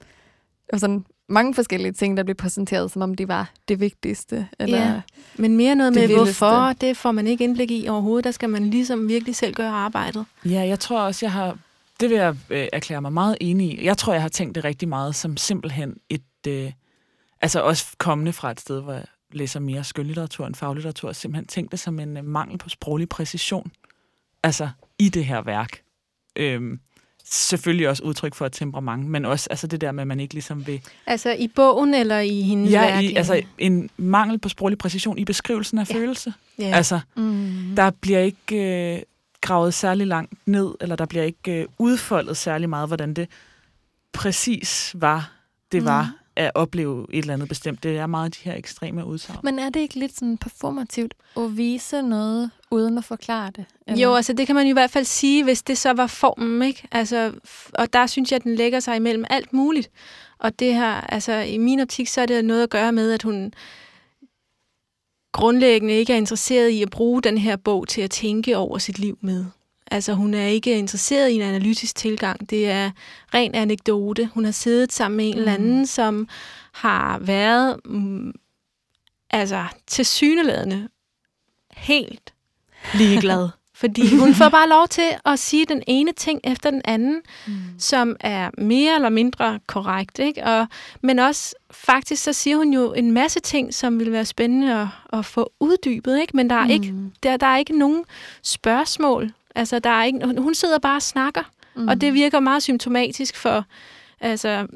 og 0.73 0.81
sådan 0.81 1.05
mange 1.29 1.55
forskellige 1.55 1.93
ting, 1.93 2.17
der 2.17 2.23
blev 2.23 2.35
præsenteret, 2.37 2.91
som 2.91 3.03
om 3.03 3.15
de 3.15 3.29
var 3.29 3.51
det 3.69 3.81
vigtigste. 3.81 4.49
Eller, 4.59 4.79
Ja. 4.79 5.01
Men 5.37 5.57
mere 5.57 5.75
noget 5.75 5.93
med, 5.93 6.07
vildeste. 6.07 6.25
hvorfor, 6.25 6.73
det 6.73 6.97
får 6.97 7.13
man 7.13 7.27
ikke 7.27 7.45
indblik 7.45 7.71
i 7.71 7.89
overhovedet. 7.89 8.25
Der 8.25 8.31
skal 8.31 8.49
man 8.51 8.71
ligesom 8.71 9.09
virkelig 9.09 9.37
selv 9.37 9.55
gøre 9.55 9.71
arbejdet. 9.71 10.25
Ja, 10.45 10.61
jeg 10.61 10.81
tror 10.81 11.01
også, 11.01 11.27
jeg 11.27 11.33
har... 11.33 11.59
Det 12.01 12.11
vil 12.11 12.17
jeg 12.17 12.37
øh, 12.51 12.67
erklære 12.73 13.01
mig 13.03 13.13
meget 13.13 13.37
enig 13.41 13.71
i. 13.81 13.85
Jeg 13.85 13.97
tror, 13.99 14.13
jeg 14.13 14.23
har 14.23 14.29
tænkt 14.29 14.55
det 14.55 14.65
rigtig 14.65 14.89
meget 14.89 15.15
som 15.15 15.37
simpelthen 15.37 15.97
et... 16.11 16.23
Øh, 16.49 16.73
altså 17.41 17.61
også 17.61 17.87
kommende 17.99 18.33
fra 18.33 18.51
et 18.51 18.61
sted, 18.61 18.81
hvor 18.81 18.93
jeg 18.93 19.05
læser 19.33 19.61
mere 19.61 19.85
skønlitteratur 19.85 20.47
end 20.47 20.55
faglitteratur, 20.55 21.13
simpelthen 21.13 21.47
tænkt 21.47 21.71
det 21.73 21.81
som 21.81 22.01
en 22.01 22.17
øh, 22.17 22.25
mangel 22.25 22.59
på 22.59 22.69
sproglig 22.69 23.09
præcision. 23.09 23.73
Altså 24.43 24.69
i 24.99 25.09
det 25.09 25.25
her 25.25 25.43
værk. 25.43 25.81
Øhm, 26.37 26.81
selvfølgelig 27.31 27.89
også 27.89 28.03
udtryk 28.03 28.35
for 28.35 28.47
et 28.47 28.53
temperament, 28.53 29.07
men 29.07 29.25
også 29.25 29.47
altså 29.51 29.67
det 29.67 29.81
der 29.81 29.93
med, 29.93 30.01
at 30.03 30.07
man 30.07 30.21
ikke 30.21 30.35
ligesom 30.35 30.67
vil... 30.67 30.81
Altså 31.07 31.31
i 31.33 31.49
bogen 31.49 31.95
eller 31.95 32.19
i 32.19 32.41
hendes 32.43 32.73
Ja, 32.73 32.81
værk? 32.81 33.05
i, 33.05 33.15
altså 33.15 33.43
en 33.59 33.91
mangel 33.97 34.39
på 34.39 34.49
sproglig 34.49 34.79
præcision 34.79 35.19
i 35.19 35.25
beskrivelsen 35.25 35.79
af 35.79 35.91
Ja. 35.91 35.95
følelse. 35.95 36.33
ja. 36.59 36.65
Altså, 36.77 37.01
mm, 37.17 37.73
der 37.77 37.91
bliver 37.91 38.19
ikke 38.21 38.95
øh, 38.97 39.03
gravet 39.41 39.75
særlig 39.75 40.07
langt 40.07 40.33
ned, 40.47 40.75
eller 40.81 40.97
der 40.97 41.07
bliver 41.07 41.25
ikke 41.25 41.61
øh, 41.61 41.67
udfoldet 41.79 42.37
særlig 42.37 42.69
meget, 42.69 42.89
hvordan 42.89 43.15
det 43.15 43.29
præcis 44.13 44.93
var, 44.99 45.33
det 45.73 45.85
var 45.85 46.03
Mhm. 46.03 46.13
At 46.39 46.51
opleve 46.55 47.07
et 47.11 47.19
eller 47.19 47.35
andet 47.35 47.49
bestemt. 47.49 47.83
Det 47.83 47.97
er 47.97 48.07
meget 48.07 48.35
de 48.35 48.39
her 48.43 48.55
ekstreme 48.57 49.07
udsagn. 49.07 49.39
Men 49.43 49.59
er 49.59 49.71
det 49.71 49.81
ikke 49.81 49.99
lidt 49.99 50.15
sådan 50.15 50.39
performativt 50.39 51.15
at 51.37 51.57
vise 51.57 52.03
noget, 52.03 52.51
uden 52.71 52.99
at 52.99 53.05
forklare 53.05 53.53
det? 53.57 53.65
Jo, 54.01 54.15
altså 54.15 54.33
det 54.33 54.47
kan 54.47 54.57
man 54.57 54.67
jo 54.67 54.71
i 54.71 54.73
hvert 54.73 54.91
fald 54.91 55.05
sige, 55.05 55.45
hvis 55.45 55.63
det 55.63 55.79
så 55.79 55.93
var 55.93 56.07
formen, 56.07 56.63
ikke? 56.63 56.89
Altså, 56.93 57.33
og 57.73 57.93
der 57.93 58.07
synes 58.07 58.33
jeg, 58.33 58.37
at 58.37 58.45
den 58.45 58.55
lægger 58.55 58.81
sig 58.81 58.97
imellem 58.97 59.25
alt 59.31 59.53
muligt. 59.53 59.91
Og 60.39 60.59
det 60.59 60.75
her, 60.75 60.93
altså 60.93 61.33
i 61.33 61.59
min 61.59 61.81
optik, 61.81 62.09
så 62.09 62.21
er 62.21 62.27
det 62.27 62.45
noget 62.45 62.63
at 62.63 62.71
gøre 62.71 62.93
med, 62.93 63.13
at 63.13 63.23
hun 63.23 63.53
grundlæggende 65.33 65.95
ikke 65.95 66.13
er 66.13 66.17
interesseret 66.17 66.69
i 66.69 66.83
at 66.83 66.91
bruge 66.91 67.23
den 67.23 67.39
her 67.39 67.57
bog 67.57 67.89
til 67.89 68.01
at 68.01 68.11
tænke 68.11 68.57
over 68.57 68.79
sit 68.79 68.99
liv 68.99 69.19
med. 69.21 69.45
Altså 69.91 70.13
hun 70.15 70.35
er 70.35 70.47
ikke 70.47 70.79
interesseret 70.79 71.31
i 71.31 71.35
en 71.35 71.43
analytisk 71.43 71.95
tilgang. 71.95 72.51
Det 72.51 72.69
er 72.71 72.91
ren 73.35 73.55
anekdote. 73.55 74.29
Hun 74.35 74.45
har 74.45 74.53
siddet 74.53 74.93
sammen 74.93 75.17
med 75.17 75.27
en 75.27 75.33
Mm. 75.35 75.39
eller 75.39 75.53
anden, 75.53 75.87
som 75.87 76.29
har 76.73 77.19
været 77.19 77.81
mm, 77.85 78.33
altså 79.31 79.65
til 79.87 80.07
syneladende 80.07 80.89
helt 81.77 82.35
ligeglad. 82.95 83.49
Fordi 83.75 84.17
hun 84.17 84.35
får 84.35 84.49
bare 84.49 84.69
lov 84.69 84.89
til 84.89 85.11
at 85.25 85.39
sige 85.39 85.67
den 85.67 85.83
ene 85.87 86.13
ting 86.13 86.41
efter 86.45 86.71
den 86.71 86.83
anden, 86.85 87.23
Mm. 87.47 87.53
som 87.79 88.17
er 88.21 88.51
mere 88.59 88.95
eller 88.95 89.09
mindre 89.09 89.61
korrekt. 89.67 90.19
Ikke? 90.19 90.45
Og, 90.45 90.67
men 91.03 91.19
også 91.19 91.55
faktisk, 91.71 92.23
så 92.23 92.33
siger 92.33 92.57
hun 92.57 92.73
jo 92.73 92.93
en 92.93 93.13
masse 93.13 93.41
ting, 93.41 93.75
som 93.75 93.99
vil 94.01 94.13
være 94.13 94.25
spændende 94.25 94.75
at, 94.75 94.87
at 95.19 95.25
få 95.25 95.53
uddybet. 95.61 96.21
Ikke? 96.21 96.37
Men 96.37 96.51
der 96.51 96.57
er, 96.57 96.65
mm. 96.65 96.71
ikke, 96.71 96.95
der, 97.23 97.37
der 97.37 97.47
er 97.47 97.57
ikke 97.59 97.79
nogen 97.79 98.05
spørgsmål. 98.43 99.33
Altså, 99.59 99.79
der 99.79 99.91
er 99.91 100.05
ikke, 100.05 100.41
hun 100.41 100.55
sidder 100.55 100.79
bare 100.79 100.97
og 100.97 101.03
snakker. 101.03 101.43
Mm. 101.77 101.89
Og 101.89 102.01
det 102.01 102.15
virker 102.15 102.41
meget 102.41 102.63
symptomatisk 102.63 103.37
for, 103.37 103.65
altså 104.21 104.67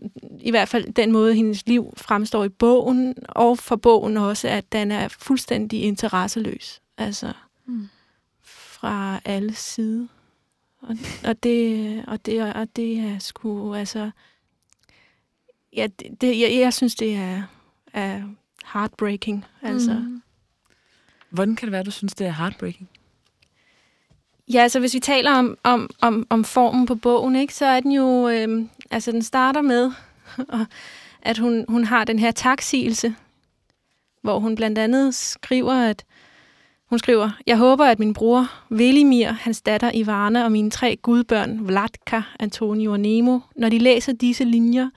i 0.41 0.51
hvert 0.51 0.69
fald 0.69 0.93
den 0.93 1.13
måde, 1.13 1.35
hendes 1.35 1.67
liv 1.67 1.93
fremstår 1.97 2.45
i 2.45 2.49
bogen, 2.49 3.15
og 3.29 3.59
for 3.59 3.77
bogen 3.77 4.17
også, 4.17 4.49
at 4.49 4.73
den 4.73 4.91
er 4.91 5.09
fuldstændig 5.09 5.83
interesseløs. 5.83 6.81
Altså 6.99 7.33
Mm. 7.67 7.89
fra 8.45 9.21
alle 9.25 9.55
sider. 9.55 10.07
Og, 10.81 10.97
og, 11.25 11.43
det, 11.43 12.05
og, 12.07 12.27
det, 12.27 12.55
og 12.55 12.77
det 12.77 12.99
er 12.99 13.19
sgu, 13.19 13.75
altså... 13.75 14.11
Ja, 15.77 15.87
det, 15.99 16.21
det, 16.21 16.41
jeg, 16.41 16.53
jeg 16.61 16.75
synes, 16.75 16.95
det 16.95 17.15
er, 17.15 17.43
er 17.93 18.23
heartbreaking. 18.73 19.45
Altså. 19.63 19.93
Mm. 19.93 20.23
Hvordan 21.31 21.57
kan 21.57 21.67
det 21.67 21.73
være, 21.73 21.83
du 21.83 21.91
synes, 21.91 22.15
det 22.15 22.27
er 22.27 22.33
heartbreaking? 22.33 22.89
Ja, 24.53 24.63
altså 24.63 24.81
hvis 24.81 24.95
vi 24.95 25.01
taler 25.01 25.33
om, 25.33 25.57
om, 25.63 25.91
om, 26.01 26.27
om 26.31 26.45
formen 26.45 26.87
på 26.87 26.95
bogen, 26.95 27.37
ikke, 27.37 27.55
så 27.55 27.67
er 27.67 27.81
den 27.81 27.93
jo, 27.93 28.29
øh, 28.29 28.67
altså 28.91 29.13
den 29.13 29.23
starter 29.23 29.63
med, 29.63 29.93
at 31.23 31.39
hun, 31.39 31.65
hun 31.69 31.85
har 31.85 32.05
den 32.05 32.19
her 32.19 32.31
taksigelse, 32.31 33.15
hvor 34.23 34.39
hun 34.39 34.55
blandt 34.55 34.79
andet 34.79 35.15
skriver, 35.15 35.73
at 35.73 36.05
hun 36.89 36.99
skriver, 36.99 37.31
jeg 37.47 37.59
håber, 37.59 37.85
at 37.85 37.99
min 37.99 38.15
bror 38.15 38.47
Velimir, 38.69 39.31
hans 39.31 39.63
datter 39.63 39.91
Ivana 39.95 40.45
og 40.45 40.53
mine 40.53 40.71
tre 40.71 40.97
gudbørn, 40.97 41.67
Vladka, 41.67 42.23
Antonio 42.41 42.93
og 42.93 43.01
Nemo, 43.01 43.39
når 43.57 43.69
de 43.69 43.79
læser 43.79 44.13
disse 44.13 44.45
linjer, 44.45 44.91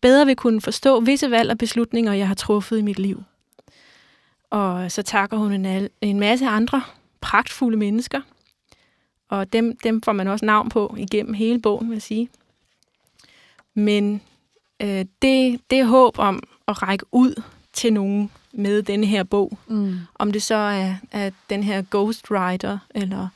bedre 0.00 0.26
vil 0.26 0.36
kunne 0.36 0.60
forstå 0.60 1.00
visse 1.00 1.30
valg 1.30 1.50
og 1.50 1.58
beslutninger, 1.58 2.12
jeg 2.12 2.28
har 2.28 2.34
truffet 2.34 2.78
i 2.78 2.82
mit 2.82 2.98
liv. 2.98 3.22
Og 4.50 4.92
så 4.92 5.02
takker 5.02 5.36
hun 5.36 5.52
en, 5.52 5.66
al- 5.66 5.90
en 6.00 6.20
masse 6.20 6.46
andre 6.46 6.82
pragtfulde 7.20 7.76
mennesker, 7.76 8.20
og 9.28 9.52
dem, 9.52 9.76
dem 9.76 10.02
får 10.02 10.12
man 10.12 10.28
også 10.28 10.44
navn 10.44 10.68
på 10.68 10.94
igennem 10.98 11.34
hele 11.34 11.58
bogen, 11.60 11.88
vil 11.88 11.94
jeg 11.94 12.02
sige. 12.02 12.28
Men 13.74 14.20
øh, 14.82 15.04
det, 15.22 15.60
det 15.70 15.86
håb 15.86 16.18
om 16.18 16.42
at 16.68 16.82
række 16.82 17.04
ud 17.12 17.42
til 17.72 17.92
nogen 17.92 18.30
med 18.52 18.82
denne 18.82 19.06
her 19.06 19.22
bog, 19.22 19.58
Mm. 19.66 19.98
om 20.14 20.32
det 20.32 20.42
så 20.42 20.54
er, 20.54 20.94
er 21.12 21.30
den 21.50 21.62
her 21.62 21.82
ghostwriter, 21.90 22.78
eller 22.94 23.28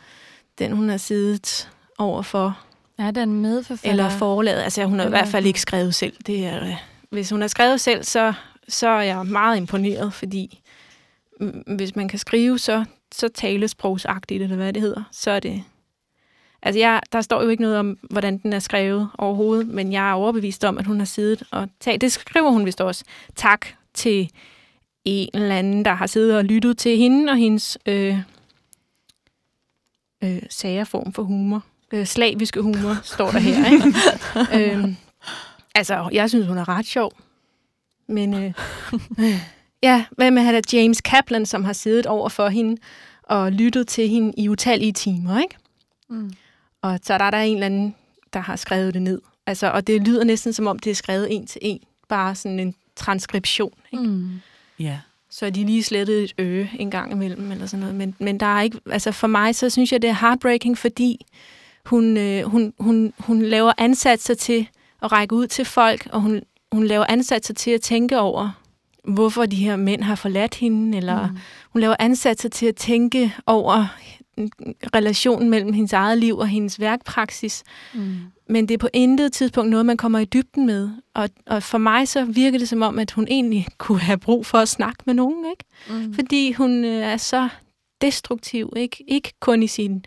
den, 0.59 0.72
hun 0.72 0.88
har 0.88 0.97
siddet 0.97 1.70
overfor, 1.99 2.59
Er 2.99 3.11
der 3.11 3.22
en 3.22 3.43
medforfatter? 3.43 3.91
eller 3.91 4.09
forlaget. 4.09 4.62
Altså, 4.62 4.84
hun 4.84 4.99
har 4.99 5.07
i 5.07 5.11
hvert 5.11 5.28
fald 5.28 5.47
ikke 5.47 5.61
skrevet 5.61 5.95
selv. 5.95 6.12
Det 6.26 6.47
er, 6.47 6.66
øh, 6.66 6.74
hvis 7.11 7.30
hun 7.30 7.41
har 7.41 7.49
skrevet 7.49 7.80
selv, 7.80 8.05
så, 8.05 8.32
så 8.68 8.88
er 8.88 9.01
jeg 9.03 9.26
meget 9.26 9.57
imponeret, 9.57 10.12
fordi 10.12 10.61
hvis 11.66 11.97
man 11.97 12.09
kan 12.09 12.18
skrive 12.18 12.59
så, 12.59 12.84
så 13.12 13.28
talesprogsagtigt, 13.28 14.43
eller 14.43 14.57
hvad 14.57 14.72
det 14.72 14.82
hedder, 14.82 15.03
så 15.12 15.30
er 15.30 15.41
det... 15.41 15.62
Altså, 16.62 16.78
jeg, 16.78 17.00
der 17.12 17.20
står 17.20 17.42
jo 17.42 17.48
ikke 17.48 17.62
noget 17.62 17.78
om, 17.78 17.98
hvordan 18.11 18.38
den 18.38 18.52
er 18.52 18.58
skrevet 18.58 19.08
overhovedet, 19.18 19.68
men 19.68 19.92
jeg 19.92 20.11
er 20.11 20.14
overbevist 20.14 20.64
om, 20.64 20.78
at 20.78 20.86
hun 20.86 20.98
har 20.98 21.04
siddet 21.04 21.42
og 21.50 21.68
talt. 21.80 22.00
Det 22.00 22.12
skriver 22.12 22.50
hun 22.50 22.66
vist 22.66 22.80
også. 22.80 23.04
Tak 23.36 23.66
til 23.94 24.30
en 25.04 25.30
eller 25.34 25.56
anden, 25.56 25.84
der 25.84 25.94
har 25.94 26.06
siddet 26.06 26.36
og 26.36 26.44
lyttet 26.44 26.78
til 26.78 26.96
hende 26.96 27.30
og 27.32 27.36
hendes 27.36 27.78
øh, 27.86 28.18
øh, 30.24 30.42
sagerform 30.50 31.12
for 31.12 31.22
humor. 31.22 31.64
Øh, 31.92 32.06
slaviske 32.06 32.62
humor, 32.62 33.00
står 33.02 33.30
der 33.30 33.38
her. 33.38 33.72
Ikke? 33.72 33.94
øhm, 34.74 34.96
altså, 35.74 36.08
jeg 36.12 36.28
synes, 36.28 36.46
hun 36.46 36.58
er 36.58 36.68
ret 36.68 36.86
sjov. 36.86 37.12
Men 38.08 38.34
øh, 38.34 38.52
øh, 39.18 39.40
ja, 39.82 40.04
hvad 40.11 40.30
med 40.30 40.54
at 40.54 40.74
James 40.74 41.00
Kaplan, 41.00 41.46
som 41.46 41.64
har 41.64 41.72
siddet 41.72 42.06
over 42.06 42.28
for 42.28 42.48
hende 42.48 42.80
og 43.22 43.52
lyttet 43.52 43.88
til 43.88 44.08
hende 44.08 44.32
i 44.36 44.48
utallige 44.48 44.92
timer, 44.92 45.40
ikke? 45.40 45.56
Mm. 46.08 46.32
Og 46.83 46.99
så 47.03 47.18
der 47.18 47.24
er 47.24 47.31
der 47.31 47.39
en 47.39 47.55
eller 47.55 47.66
anden, 47.66 47.95
der 48.33 48.41
har 48.41 48.57
skrevet 48.57 48.95
det 48.95 49.03
ned. 49.03 49.20
Altså, 49.47 49.70
og 49.70 49.87
det 49.87 50.03
lyder 50.03 50.24
næsten 50.24 50.53
som 50.53 50.66
om, 50.66 50.78
det 50.78 50.91
er 50.91 50.95
skrevet 50.95 51.35
en 51.35 51.47
til 51.47 51.59
en. 51.64 51.81
Bare 52.09 52.35
sådan 52.35 52.61
en 52.61 52.74
transkription. 52.97 53.72
Ikke? 53.93 54.05
Mm. 54.05 54.41
Ja. 54.78 54.99
Så 55.31 55.47
er 55.47 55.51
de 55.51 55.64
lige 55.64 55.83
slettet 55.83 56.24
et 56.24 56.35
øre 56.39 56.68
en 56.78 56.91
gang 56.91 57.12
imellem, 57.12 57.53
eller 57.53 57.66
sådan 57.66 57.81
noget. 57.81 57.95
Men, 57.95 58.14
men 58.18 58.41
der 58.41 58.47
er 58.47 58.62
ikke, 58.62 58.81
altså 58.91 59.12
for 59.12 59.26
mig, 59.26 59.55
så 59.55 59.70
synes 59.70 59.93
jeg, 59.93 60.03
det 60.03 60.11
er 60.11 60.14
heartbreaking, 60.20 60.78
fordi 60.78 61.26
hun, 61.85 62.16
øh, 62.16 62.43
hun, 62.45 62.72
hun, 62.78 63.12
hun 63.18 63.43
laver 63.43 63.72
ansatser 63.78 64.35
til 64.35 64.68
at 65.03 65.12
række 65.12 65.35
ud 65.35 65.47
til 65.47 65.64
folk, 65.64 66.09
og 66.12 66.20
hun, 66.20 66.43
hun 66.72 66.85
laver 66.85 67.05
ansatser 67.09 67.55
til 67.55 67.70
at 67.70 67.81
tænke 67.81 68.18
over, 68.18 68.51
hvorfor 69.05 69.47
de 69.47 69.57
her 69.57 69.76
mænd 69.76 70.03
har 70.03 70.14
forladt 70.14 70.55
hende, 70.55 70.99
eller 70.99 71.28
mm. 71.28 71.39
hun 71.70 71.81
laver 71.81 71.97
ansatser 71.99 72.49
til 72.49 72.66
at 72.66 72.76
tænke 72.76 73.35
over 73.47 73.87
relationen 74.95 75.51
mellem 75.51 75.72
hendes 75.72 75.93
eget 75.93 76.18
liv 76.18 76.38
og 76.38 76.49
hendes 76.49 76.80
værkpraksis. 76.80 77.62
Mm. 77.95 78.16
Men 78.49 78.68
det 78.68 78.74
er 78.74 78.78
på 78.78 78.88
intet 78.93 79.32
tidspunkt 79.32 79.70
noget, 79.70 79.86
man 79.86 79.97
kommer 79.97 80.18
i 80.18 80.24
dybden 80.24 80.66
med. 80.66 80.91
Og, 81.14 81.28
og 81.47 81.62
for 81.62 81.78
mig 81.78 82.09
så 82.09 82.24
virker 82.24 82.59
det 82.59 82.68
som 82.68 82.82
om, 82.82 82.99
at 82.99 83.11
hun 83.11 83.26
egentlig 83.30 83.66
kunne 83.78 84.01
have 84.01 84.18
brug 84.18 84.47
for 84.47 84.59
at 84.59 84.68
snakke 84.68 85.03
med 85.07 85.14
nogen, 85.14 85.45
ikke? 85.51 85.64
Mm. 86.05 86.14
Fordi 86.14 86.53
hun 86.53 86.84
øh, 86.84 87.03
er 87.03 87.16
så 87.16 87.49
destruktiv, 88.01 88.72
ikke? 88.76 89.05
Ikke 89.09 89.32
kun 89.41 89.62
i 89.62 89.66
sine 89.66 90.03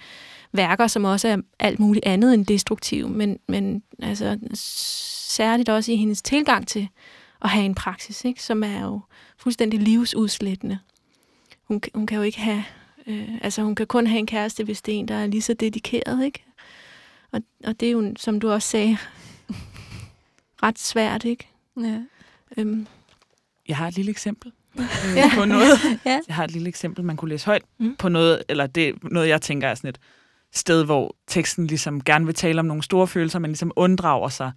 værker, 0.54 0.88
som 0.88 1.04
også 1.04 1.28
er 1.28 1.38
alt 1.60 1.80
muligt 1.80 2.06
andet 2.06 2.34
end 2.34 2.46
destruktiv, 2.46 3.10
men, 3.10 3.40
men 3.48 3.84
altså, 4.00 4.40
særligt 5.34 5.70
også 5.70 5.92
i 5.92 5.96
hendes 5.96 6.22
tilgang 6.22 6.68
til 6.68 6.88
at 7.42 7.50
have 7.50 7.66
en 7.66 7.76
praksis, 7.76 8.26
ikke? 8.26 8.44
som 8.44 8.64
er 8.64 8.82
jo 8.82 9.00
fuldstændig 9.38 9.80
livsudslættende. 9.80 10.80
Hun, 11.64 11.82
hun 11.96 12.08
kan 12.08 12.18
jo 12.18 12.24
ikke 12.24 12.40
have... 12.40 12.64
Øh, 13.08 13.30
altså, 13.42 13.62
hun 13.62 13.76
kan 13.76 13.88
kun 13.88 14.08
have 14.08 14.20
en 14.20 14.28
kæreste, 14.28 14.64
hvis 14.64 14.82
det 14.82 14.96
er 14.96 15.00
en, 15.00 15.08
der 15.08 15.16
er 15.16 15.28
lige 15.28 15.42
så 15.42 15.54
dedikeret, 15.54 16.26
ikke? 16.26 16.44
Og, 17.32 17.42
og 17.64 17.80
det 17.80 17.88
er 17.88 17.92
jo, 17.92 18.14
som 18.18 18.40
du 18.40 18.52
også 18.52 18.68
sagde, 18.70 18.98
ret 20.64 20.80
svært, 20.80 21.26
ikke? 21.26 21.48
Ja. 21.82 22.00
Øhm, 22.58 22.88
Jeg 23.68 23.78
har 23.78 23.88
et 23.88 23.96
lille 23.96 24.12
eksempel 24.12 24.52
øh, 24.80 24.86
Ja. 25.16 25.32
på 25.36 25.46
noget. 25.46 25.78
Ja. 26.06 26.20
Jeg 26.28 26.36
har 26.36 26.44
et 26.44 26.52
lille 26.52 26.70
eksempel, 26.70 27.04
man 27.06 27.18
kunne 27.18 27.30
læse 27.30 27.46
højt 27.46 27.64
Mm. 27.78 27.96
på 27.96 28.10
noget, 28.10 28.44
eller 28.50 28.68
det 28.68 28.88
er 28.90 28.94
noget, 29.02 29.28
jeg 29.30 29.42
tænker 29.42 29.68
er 29.68 29.76
sådan 29.76 29.90
et 29.90 30.00
sted, 30.54 30.86
hvor 30.86 31.16
teksten 31.28 31.68
ligesom 31.68 32.04
gerne 32.04 32.26
vil 32.26 32.36
tale 32.36 32.60
om 32.60 32.66
nogle 32.66 32.84
store 32.84 33.08
følelser, 33.08 33.40
men 33.40 33.52
ligesom 33.52 33.72
unddrager 33.76 34.30
sig 34.30 34.52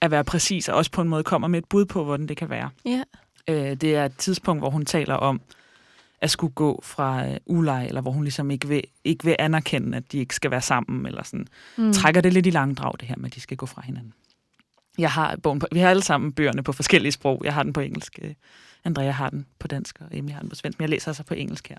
at 0.00 0.10
være 0.10 0.24
præcis, 0.24 0.68
og 0.68 0.76
også 0.76 0.90
på 0.90 1.02
en 1.02 1.08
måde 1.08 1.22
kommer 1.24 1.48
med 1.48 1.58
et 1.58 1.68
bud 1.68 1.84
på, 1.84 2.04
hvordan 2.04 2.26
det 2.26 2.36
kan 2.36 2.50
være. 2.50 2.70
Ja. 2.84 3.02
Øh, 3.48 3.76
det 3.76 3.94
er 3.96 4.04
et 4.04 4.16
tidspunkt, 4.18 4.60
hvor 4.60 4.70
hun 4.70 4.84
taler 4.84 5.14
om 5.14 5.40
at 6.22 6.30
skulle 6.30 6.52
gå 6.52 6.80
fra 6.82 7.28
øh, 7.28 7.36
uleje, 7.46 7.86
eller 7.86 8.00
hvor 8.00 8.10
hun 8.10 8.22
ligesom 8.22 8.50
ikke 8.50 8.68
vil, 8.68 8.82
ikke 9.04 9.24
vil 9.24 9.36
anerkende, 9.38 9.96
at 9.96 10.12
de 10.12 10.18
ikke 10.18 10.34
skal 10.34 10.50
være 10.50 10.62
sammen, 10.62 11.06
eller 11.06 11.22
sådan. 11.22 11.46
Mm. 11.76 11.92
Trækker 11.92 12.20
det 12.20 12.32
lidt 12.32 12.46
i 12.46 12.50
langdrag, 12.50 12.92
det 13.00 13.08
her 13.08 13.16
med, 13.16 13.26
at 13.26 13.34
de 13.34 13.40
skal 13.40 13.56
gå 13.56 13.66
fra 13.66 13.82
hinanden. 13.84 14.12
Jeg 14.98 15.10
har 15.10 15.36
bogen 15.36 15.58
på, 15.58 15.66
vi 15.72 15.78
har 15.78 15.90
alle 15.90 16.02
sammen 16.02 16.32
bøgerne 16.32 16.62
på 16.62 16.72
forskellige 16.72 17.12
sprog. 17.12 17.40
Jeg 17.44 17.54
har 17.54 17.62
den 17.62 17.72
på 17.72 17.80
engelsk. 17.80 18.18
øh, 18.22 18.34
Andrea 18.84 19.10
har 19.10 19.30
den 19.30 19.46
på 19.58 19.68
dansk, 19.68 20.00
og 20.00 20.06
Emily 20.10 20.32
har 20.32 20.40
den 20.40 20.48
på 20.48 20.54
svensk, 20.54 20.78
men 20.78 20.82
jeg 20.82 20.90
læser 20.90 21.08
altså 21.08 21.24
på 21.24 21.34
engelsk 21.34 21.68
her. 21.68 21.78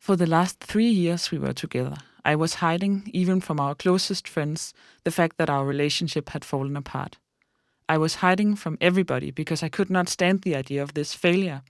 For 0.00 0.16
the 0.16 0.26
last 0.26 0.60
three 0.60 1.06
years 1.06 1.32
we 1.32 1.40
were 1.40 1.52
together, 1.52 1.96
I 2.32 2.34
was 2.34 2.54
hiding, 2.54 3.10
even 3.14 3.42
from 3.42 3.60
our 3.60 3.74
closest 3.74 4.28
friends, 4.28 4.72
the 5.04 5.10
fact 5.10 5.34
that 5.38 5.50
our 5.50 5.68
relationship 5.70 6.28
had 6.28 6.40
fallen 6.40 6.76
apart. 6.76 7.18
I 7.94 7.96
was 7.96 8.14
hiding 8.14 8.58
from 8.58 8.76
everybody 8.80 9.30
because 9.30 9.66
I 9.66 9.68
could 9.68 9.90
not 9.90 10.08
stand 10.08 10.40
the 10.42 10.58
idea 10.58 10.82
of 10.82 10.92
this 10.94 11.16
failure. 11.16 11.60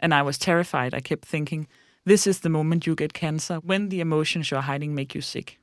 And 0.00 0.14
I 0.14 0.22
was 0.22 0.38
terrified. 0.38 0.94
I 0.94 1.00
kept 1.00 1.24
thinking, 1.24 1.66
this 2.04 2.26
is 2.26 2.40
the 2.40 2.48
moment 2.48 2.86
you 2.86 2.94
get 2.94 3.12
cancer, 3.12 3.56
when 3.56 3.88
the 3.88 4.00
emotions 4.00 4.50
you're 4.50 4.60
hiding 4.60 4.94
make 4.94 5.14
you 5.14 5.20
sick. 5.20 5.58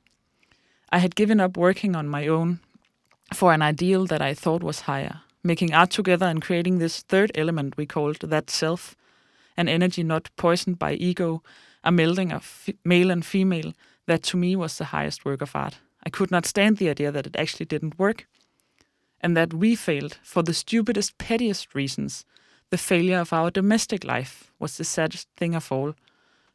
I 0.90 0.98
had 0.98 1.16
given 1.16 1.40
up 1.40 1.56
working 1.56 1.96
on 1.96 2.08
my 2.08 2.28
own 2.28 2.60
for 3.32 3.52
an 3.52 3.62
ideal 3.62 4.06
that 4.06 4.22
I 4.22 4.34
thought 4.34 4.62
was 4.62 4.82
higher, 4.82 5.22
making 5.42 5.72
art 5.72 5.90
together 5.90 6.26
and 6.26 6.42
creating 6.42 6.78
this 6.78 7.00
third 7.00 7.32
element 7.34 7.76
we 7.76 7.86
called 7.86 8.20
that 8.20 8.50
self, 8.50 8.94
an 9.56 9.68
energy 9.68 10.02
not 10.02 10.30
poisoned 10.36 10.78
by 10.78 10.92
ego, 10.94 11.42
a 11.82 11.90
melding 11.90 12.32
of 12.32 12.68
male 12.84 13.10
and 13.10 13.24
female 13.24 13.72
that 14.06 14.22
to 14.24 14.36
me 14.36 14.54
was 14.54 14.76
the 14.76 14.86
highest 14.86 15.24
work 15.24 15.40
of 15.40 15.56
art. 15.56 15.78
I 16.06 16.10
could 16.10 16.30
not 16.30 16.46
stand 16.46 16.76
the 16.76 16.90
idea 16.90 17.10
that 17.10 17.26
it 17.26 17.36
actually 17.36 17.66
didn't 17.66 17.98
work, 17.98 18.26
and 19.20 19.36
that 19.36 19.54
we 19.54 19.74
failed 19.74 20.18
for 20.22 20.42
the 20.42 20.54
stupidest, 20.54 21.16
pettiest 21.16 21.74
reasons. 21.74 22.26
The 22.70 22.78
failure 22.78 23.20
of 23.20 23.32
our 23.32 23.50
domestic 23.50 24.04
life 24.04 24.50
was 24.58 24.76
the 24.76 24.84
saddest 24.84 25.28
thing 25.36 25.54
of 25.54 25.72
all. 25.72 25.94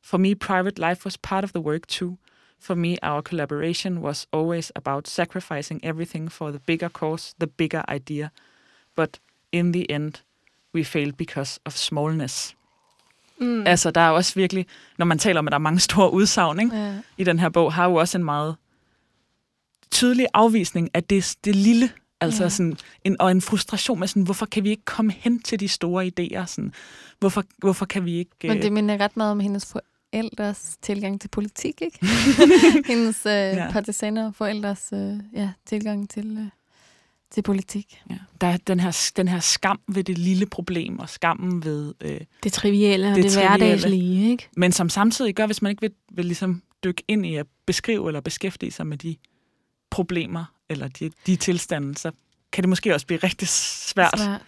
For 0.01 0.17
me, 0.17 0.35
private 0.35 0.79
life 0.79 1.05
was 1.05 1.17
part 1.17 1.43
of 1.43 1.51
the 1.51 1.61
work 1.61 1.87
too. 1.87 2.17
For 2.59 2.75
me, 2.75 2.97
our 3.01 3.21
collaboration 3.21 4.01
was 4.01 4.27
always 4.31 4.71
about 4.75 5.07
sacrificing 5.07 5.79
everything 5.83 6.31
for 6.31 6.51
the 6.51 6.59
bigger 6.59 6.89
cause, 6.89 7.35
the 7.39 7.47
bigger 7.47 7.83
idea. 7.87 8.31
But 8.95 9.19
in 9.51 9.71
the 9.71 9.85
end, 9.89 10.21
we 10.73 10.83
failed 10.83 11.15
because 11.17 11.59
of 11.65 11.77
smallness. 11.77 12.55
mm. 13.39 13.67
Altså, 13.67 13.91
der 13.91 14.01
er 14.01 14.09
også 14.09 14.35
virkelig, 14.35 14.65
når 14.97 15.05
man 15.05 15.19
taler 15.19 15.39
om, 15.39 15.47
at 15.47 15.51
der 15.51 15.57
er 15.57 15.59
mange 15.59 15.79
store 15.79 16.13
udsagn 16.13 16.59
ikke? 16.59 16.75
Ja. 16.75 16.93
i 17.17 17.23
den 17.23 17.39
her 17.39 17.49
bog, 17.49 17.73
har 17.73 17.85
jo 17.85 17.95
også 17.95 18.17
en 18.17 18.23
meget 18.23 18.55
tydelig 19.91 20.27
afvisning 20.33 20.89
af 20.93 21.03
det, 21.03 21.35
det 21.45 21.55
lille, 21.55 21.91
altså 22.21 22.43
Ja. 22.43 22.49
sådan, 22.49 22.77
en, 23.03 23.15
og 23.21 23.31
en 23.31 23.41
frustration 23.41 23.99
med 23.99 24.07
sådan, 24.07 24.23
hvorfor 24.23 24.45
kan 24.45 24.63
vi 24.63 24.69
ikke 24.69 24.85
komme 24.85 25.11
hen 25.11 25.39
til 25.39 25.59
de 25.59 25.67
store 25.67 26.11
idéer? 26.19 26.45
Sådan, 26.45 26.73
hvorfor, 27.19 27.43
hvorfor 27.57 27.85
kan 27.85 28.05
vi 28.05 28.13
ikke... 28.17 28.31
Men 28.43 28.57
øh, 28.57 28.63
det 28.63 28.73
minder 28.73 28.97
ret 28.97 29.17
meget 29.17 29.31
om 29.31 29.39
hendes 29.39 29.65
forældres 30.11 30.77
tilgang 30.81 31.21
til 31.21 31.27
politik, 31.27 31.81
ikke? 31.81 32.05
hendes 32.93 33.25
øh, 33.25 33.31
Ja. 33.31 33.71
partisaner 33.71 34.31
forældres 34.31 34.89
øh, 34.93 35.13
ja, 35.33 35.49
tilgang 35.65 36.09
til, 36.09 36.37
øh, 36.37 36.45
til 37.31 37.41
politik. 37.41 38.01
Ja. 38.09 38.15
Der 38.41 38.47
er 38.47 38.57
den 38.57 38.79
her, 38.79 39.11
den 39.17 39.27
her 39.27 39.39
skam 39.39 39.79
ved 39.87 40.03
det 40.03 40.17
lille 40.17 40.45
problem, 40.45 40.99
og 40.99 41.09
skammen 41.09 41.63
ved... 41.63 41.93
Øh, 42.01 42.21
det 42.43 42.53
trivielle 42.53 43.07
og 43.09 43.15
Det 43.15 43.23
det, 43.23 43.23
det 43.23 43.31
trivielle. 43.33 43.57
hverdagslige, 43.65 44.31
ikke? 44.31 44.49
men 44.57 44.71
som 44.71 44.89
samtidig 44.89 45.35
gør, 45.35 45.45
hvis 45.45 45.61
man 45.61 45.69
ikke 45.69 45.81
vil, 45.81 45.91
vil 46.11 46.25
ligesom 46.25 46.61
dykke 46.83 47.03
ind 47.07 47.25
i 47.25 47.35
at 47.35 47.45
beskrive 47.65 48.07
eller 48.09 48.21
beskæftige 48.21 48.71
sig 48.71 48.87
med 48.87 48.97
de 48.97 49.15
problemer, 49.89 50.45
eller 50.69 50.87
de, 50.87 51.11
de 51.27 51.35
tilstande, 51.35 51.97
så 51.97 52.11
kan 52.51 52.61
det 52.63 52.69
måske 52.69 52.93
også 52.93 53.05
blive 53.05 53.19
rigtig 53.23 53.47
svært, 53.47 54.19
svært. 54.19 54.41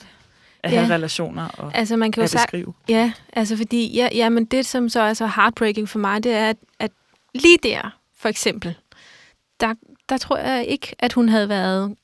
At 0.64 0.70
have 0.72 0.86
Ja. 0.88 0.94
relationer 0.94 1.48
og 1.48 1.72
Altså, 1.78 1.96
man 1.98 2.12
kan 2.12 2.22
jo 2.22 2.26
at 2.26 2.32
beskrive. 2.32 2.74
Ja, 2.90 3.12
altså 3.34 3.58
fordi, 3.58 3.96
ja, 3.96 4.10
ja, 4.16 4.30
men 4.30 4.46
det 4.46 4.66
som 4.66 4.90
så 4.90 5.02
er 5.02 5.14
så 5.14 5.28
heartbreaking 5.28 5.90
for 5.90 6.00
mig, 6.00 6.24
det 6.24 6.32
er, 6.34 6.50
at, 6.50 6.58
at 6.80 6.92
lige 7.36 7.58
der, 7.64 7.98
for 8.18 8.30
eksempel, 8.30 8.76
der, 9.60 9.74
der 10.10 10.18
tror 10.18 10.38
jeg 10.38 10.66
ikke, 10.66 10.96
at 11.00 11.14
hun 11.14 11.30
havde 11.30 11.50
været 11.50 11.96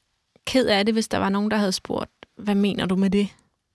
ked 0.45 0.65
af 0.68 0.86
det, 0.86 0.93
hvis 0.95 1.07
der 1.07 1.18
var 1.18 1.30
nogen, 1.30 1.51
der 1.51 1.57
havde 1.57 1.72
spurgt, 1.72 2.11
hvad 2.38 2.55
mener 2.55 2.86
du 2.86 2.95
med 2.95 3.09
det? 3.09 3.30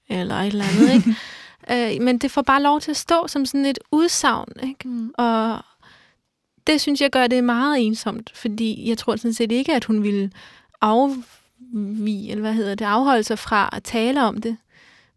Eller 0.09 0.34
et 0.34 0.47
eller 0.47 0.64
andet, 0.64 0.95
ikke? 0.95 1.95
øh, 1.99 2.03
men 2.05 2.18
det 2.18 2.30
får 2.30 2.43
bare 2.43 2.62
lov 2.62 2.80
til 2.80 2.90
at 2.90 2.97
stå 2.97 3.26
som 3.28 3.47
sådan 3.47 3.66
et 3.66 3.78
udsagn, 3.90 4.49
ikke? 4.62 4.88
Mm. 4.88 5.14
Og 5.18 5.59
det 6.66 6.80
synes 6.80 7.00
jeg 7.00 7.10
gør 7.10 7.26
det 7.26 7.44
meget 7.44 7.86
ensomt, 7.86 8.32
fordi 8.34 8.88
jeg 8.88 8.98
tror 8.98 9.16
sådan 9.16 9.32
set 9.32 9.52
ikke, 9.52 9.74
at 9.74 9.84
hun 9.84 10.02
ville 10.02 10.30
afvige, 10.80 12.30
eller 12.30 12.40
hvad 12.40 12.54
hedder 12.54 12.74
det, 12.74 12.84
afholde 12.84 13.22
sig 13.24 13.38
fra 13.38 13.70
at 13.72 13.82
tale 13.82 14.22
om 14.22 14.40
det, 14.40 14.56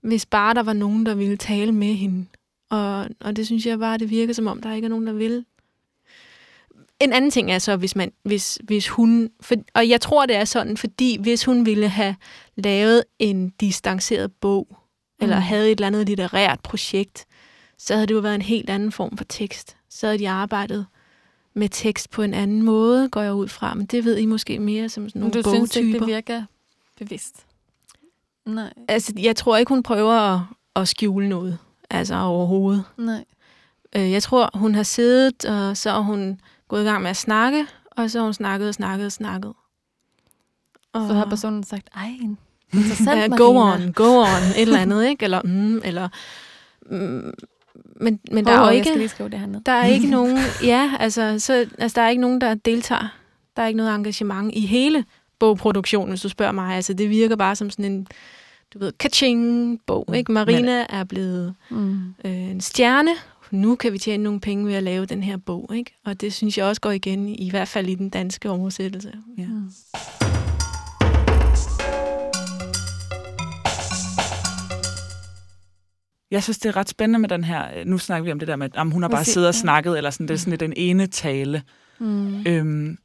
hvis 0.01 0.25
bare 0.25 0.53
der 0.53 0.63
var 0.63 0.73
nogen, 0.73 1.05
der 1.05 1.15
ville 1.15 1.37
tale 1.37 1.71
med 1.71 1.93
hende. 1.93 2.25
Og, 2.69 3.07
og 3.19 3.35
det 3.35 3.45
synes 3.45 3.65
jeg 3.65 3.79
bare, 3.79 3.97
det 3.97 4.09
virker 4.09 4.33
som 4.33 4.47
om, 4.47 4.61
der 4.61 4.73
ikke 4.73 4.85
er 4.85 4.89
nogen, 4.89 5.07
der 5.07 5.13
vil. 5.13 5.45
En 6.99 7.13
anden 7.13 7.31
ting 7.31 7.51
er 7.51 7.59
så, 7.59 7.75
hvis, 7.75 7.95
man, 7.95 8.11
hvis, 8.23 8.59
hvis 8.63 8.89
hun... 8.89 9.29
For, 9.41 9.55
og 9.73 9.89
jeg 9.89 10.01
tror, 10.01 10.25
det 10.25 10.35
er 10.35 10.45
sådan, 10.45 10.77
fordi 10.77 11.17
hvis 11.21 11.45
hun 11.45 11.65
ville 11.65 11.89
have 11.89 12.15
lavet 12.55 13.03
en 13.19 13.49
distanceret 13.49 14.31
bog, 14.33 14.77
eller 15.21 15.35
Mm. 15.35 15.41
havde 15.41 15.65
et 15.71 15.71
eller 15.71 15.87
andet 15.87 16.07
litterært 16.07 16.59
projekt, 16.59 17.25
så 17.77 17.93
havde 17.93 18.07
det 18.07 18.13
jo 18.13 18.19
været 18.19 18.35
en 18.35 18.41
helt 18.41 18.69
anden 18.69 18.91
form 18.91 19.17
for 19.17 19.25
tekst. 19.25 19.77
Så 19.89 20.07
havde 20.07 20.19
de 20.19 20.29
arbejdet 20.29 20.85
med 21.57 21.69
tekst 21.69 22.09
på 22.09 22.21
en 22.21 22.33
anden 22.33 22.61
måde, 22.61 23.09
går 23.09 23.21
jeg 23.21 23.33
ud 23.33 23.47
fra. 23.47 23.73
Men 23.73 23.85
det 23.85 24.05
ved 24.05 24.17
I 24.17 24.25
måske 24.25 24.59
mere 24.59 24.89
som 24.89 25.09
sådan 25.09 25.19
nogle 25.19 25.33
du 25.33 25.49
synes 25.49 25.75
ikke, 25.75 25.87
bogtyper. 25.89 25.99
det 26.05 26.07
virker 26.15 26.43
bevidst? 26.97 27.45
Nej, 28.45 28.73
Altså, 28.87 29.13
jeg 29.21 29.35
tror 29.35 29.57
ikke, 29.57 29.69
hun 29.69 29.83
prøver 29.83 30.13
at, 30.13 30.39
at 30.75 30.87
skjule 30.87 31.29
noget. 31.29 31.57
Altså 31.89 32.15
overhovedet. 32.15 32.83
nej. 32.97 33.25
Øh, 33.95 34.11
Jeg 34.11 34.23
tror, 34.23 34.49
hun 34.53 34.75
har 34.75 34.83
siddet, 34.83 35.45
og 35.45 35.77
så 35.77 35.89
er 35.89 35.99
hun 35.99 36.41
gået 36.67 36.81
i 36.81 36.85
gang 36.85 37.01
med 37.01 37.09
at 37.09 37.17
snakke, 37.17 37.67
Og 37.91 38.11
så 38.11 38.17
har 38.19 38.23
hun 38.23 38.33
snakket 38.33 38.67
og 38.67 38.73
snakket 38.73 39.05
og 39.05 39.11
snakket. 39.11 39.53
Og 40.93 41.07
Så 41.07 41.13
har 41.13 41.25
personen 41.25 41.63
sagt, 41.63 41.89
ej, 41.95 42.11
interessant, 42.73 43.09
ja, 43.21 43.27
Marina. 43.27 43.37
go 43.37 43.57
on, 43.57 43.93
go 43.93 44.19
on, 44.19 44.43
et 44.55 44.61
eller 44.61 44.79
andet, 44.79 45.07
ikke? 45.07 45.23
Eller, 45.23 45.41
mm, 45.43 45.77
eller, 45.83 46.09
mm, 46.91 47.33
men, 47.95 48.19
men 48.31 48.45
der 48.45 48.51
er 48.51 48.59
jo 48.59 48.65
Jeg 48.65 48.75
ikke... 48.75 48.85
skal 48.87 48.97
lige 48.97 49.09
skrive 49.09 49.29
det 49.29 49.39
her 49.39 49.47
ned. 49.47 49.61
Der 49.65 49.71
er 49.71 49.85
ikke 49.85 50.07
nogen, 50.07 50.37
ja, 50.63 50.91
altså, 50.99 51.39
så, 51.39 51.65
altså, 51.77 51.95
der 51.95 52.05
er 52.05 52.09
ikke 52.09 52.21
nogen, 52.21 52.41
der 52.41 52.53
deltager. 52.53 53.17
Der 53.55 53.61
er 53.63 53.67
ikke 53.67 53.77
noget 53.77 53.95
engagement 53.95 54.53
i 54.53 54.65
hele 54.65 55.05
bogproduktionen, 55.39 56.09
hvis 56.09 56.21
du 56.21 56.29
spørger 56.29 56.51
mig. 56.51 56.75
Altså, 56.75 56.93
det 56.93 57.09
virker 57.09 57.35
bare 57.35 57.55
som 57.55 57.69
sådan 57.69 57.85
en, 57.85 58.07
du 58.73 58.79
ved, 58.79 58.91
kaching 58.99 59.79
bog, 59.85 60.15
ikke? 60.15 60.31
Marina 60.31 60.85
er 60.89 61.03
blevet 61.03 61.55
Mm. 61.69 61.99
øh, 62.25 62.31
en 62.31 62.61
stjerne. 62.61 63.11
Nu 63.51 63.75
kan 63.75 63.93
vi 63.93 63.97
tjene 63.97 64.23
nogle 64.23 64.39
penge 64.39 64.65
ved 64.67 64.73
at 64.73 64.83
lave 64.83 65.05
den 65.05 65.23
her 65.23 65.37
bog, 65.37 65.71
ikke? 65.75 65.95
Og 66.05 66.21
det 66.21 66.33
synes 66.33 66.57
jeg 66.57 66.65
også 66.65 66.81
går 66.81 66.91
igen, 66.91 67.29
i 67.29 67.49
hvert 67.49 67.67
fald 67.67 67.87
i 67.87 67.95
den 67.95 68.09
danske 68.09 68.49
oversættelse. 68.49 69.11
Ja. 69.37 69.45
Mm. 69.45 69.69
Jeg 76.31 76.43
synes, 76.43 76.57
det 76.57 76.69
er 76.69 76.75
ret 76.75 76.89
spændende 76.89 77.19
med 77.19 77.29
den 77.29 77.43
her... 77.43 77.79
øh, 77.79 77.85
Nu 77.85 77.97
snakker 77.97 78.23
vi 78.25 78.31
om 78.31 78.39
det 78.39 78.47
der 78.47 78.55
med, 78.55 78.69
at 78.73 78.91
hun 78.91 79.01
har 79.01 79.09
bare 79.09 79.25
siddet 79.25 79.47
og 79.47 79.55
snakket, 79.55 79.97
eller 79.97 80.09
sådan, 80.09 80.27
det 80.27 80.33
er 80.33 80.37
sådan 80.37 80.51
lidt 80.51 80.61
en 80.61 80.73
ene 80.75 81.07
tale. 81.07 81.63
Mm. 81.99 82.45
Øhm, 82.47 82.97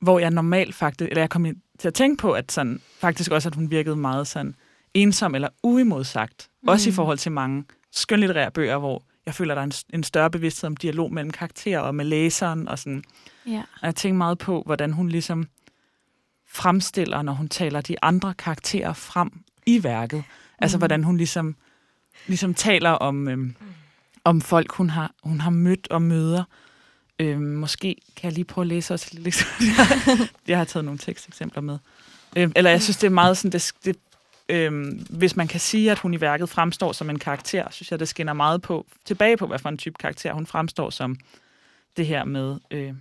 hvor 0.00 0.18
jeg 0.18 0.30
normalt 0.30 0.74
faktisk... 0.74 1.08
Eller 1.10 1.22
jeg 1.22 1.30
kom 1.30 1.46
til 1.78 1.88
at 1.88 1.94
tænke 1.94 2.20
på, 2.20 2.32
at 2.32 2.52
sådan, 2.52 2.80
faktisk 3.00 3.30
også, 3.30 3.48
at 3.48 3.54
hun 3.54 3.70
virkede 3.70 3.96
meget 3.96 4.26
sådan 4.26 4.54
ensom 4.94 5.34
eller 5.34 5.48
uimodsagt. 5.62 6.48
Mm. 6.62 6.68
Også 6.68 6.88
i 6.88 6.90
Mm. 6.90 6.94
forhold 6.94 7.18
til 7.18 7.32
mange 7.32 7.64
skønlitterære 7.92 8.50
bøger, 8.50 8.78
hvor 8.78 9.02
jeg 9.26 9.34
føler, 9.34 9.54
der 9.54 9.60
er 9.62 9.66
en, 9.66 9.72
en 9.94 10.02
større 10.02 10.30
bevidsthed 10.30 10.66
om 10.68 10.76
dialog 10.76 11.12
mellem 11.12 11.30
karakterer 11.30 11.80
og 11.80 11.94
med 11.94 12.04
læseren. 12.04 12.68
Og, 12.68 12.78
sådan. 12.78 13.04
Ja. 13.46 13.62
og 13.80 13.86
jeg 13.86 13.94
tænker 13.94 14.16
meget 14.18 14.38
på, 14.38 14.62
hvordan 14.66 14.92
hun 14.92 15.08
ligesom 15.08 15.46
fremstiller, 16.48 17.22
når 17.22 17.32
hun 17.32 17.48
taler 17.48 17.80
de 17.80 17.96
andre 18.02 18.34
karakterer 18.34 18.92
frem 18.92 19.30
i 19.66 19.82
værket. 19.84 20.24
Altså, 20.58 20.76
Mm. 20.76 20.80
hvordan 20.80 21.04
hun 21.04 21.16
ligesom, 21.16 21.56
ligesom 22.26 22.54
taler 22.54 22.90
om, 22.90 23.28
øhm, 23.28 23.56
om 24.24 24.40
folk, 24.40 24.72
hun 24.72 24.90
har, 24.90 25.14
hun 25.22 25.40
har 25.40 25.50
mødt 25.50 25.88
og 25.90 26.02
møder. 26.02 26.44
Øhm, 27.18 27.42
måske 27.42 27.96
kan 28.16 28.24
jeg 28.24 28.32
lige 28.32 28.44
prøve 28.44 28.62
at 28.62 28.68
læse 28.68 28.94
også 28.94 29.08
lidt. 29.12 29.46
Jeg 30.48 30.58
har 30.58 30.64
taget 30.64 30.84
nogle 30.84 30.98
teksteksempler 30.98 31.62
med. 31.62 31.78
Øhm, 32.36 32.52
eller 32.56 32.70
jeg 32.70 32.82
synes, 32.82 32.96
det 32.96 33.06
er 33.06 33.10
meget 33.10 33.36
sådan, 33.36 33.52
det, 33.52 33.72
det, 33.84 33.96
øhm, 34.48 35.06
hvis 35.10 35.36
man 35.36 35.48
kan 35.48 35.60
sige, 35.60 35.90
at 35.90 35.98
hun 35.98 36.14
i 36.14 36.20
værket 36.20 36.48
fremstår 36.48 36.92
som 36.92 37.10
en 37.10 37.18
karakter, 37.18 37.70
synes 37.70 37.90
jeg, 37.90 38.00
det 38.00 38.08
skinner 38.08 38.32
meget 38.32 38.62
på, 38.62 38.86
tilbage 39.04 39.36
på, 39.36 39.46
hvad 39.46 39.58
for 39.58 39.68
en 39.68 39.78
type 39.78 39.96
karakter 39.98 40.32
hun 40.32 40.46
fremstår 40.46 40.90
som. 40.90 41.16
Det 41.96 42.06
her 42.06 42.24
med, 42.24 42.56
øh, 42.70 42.94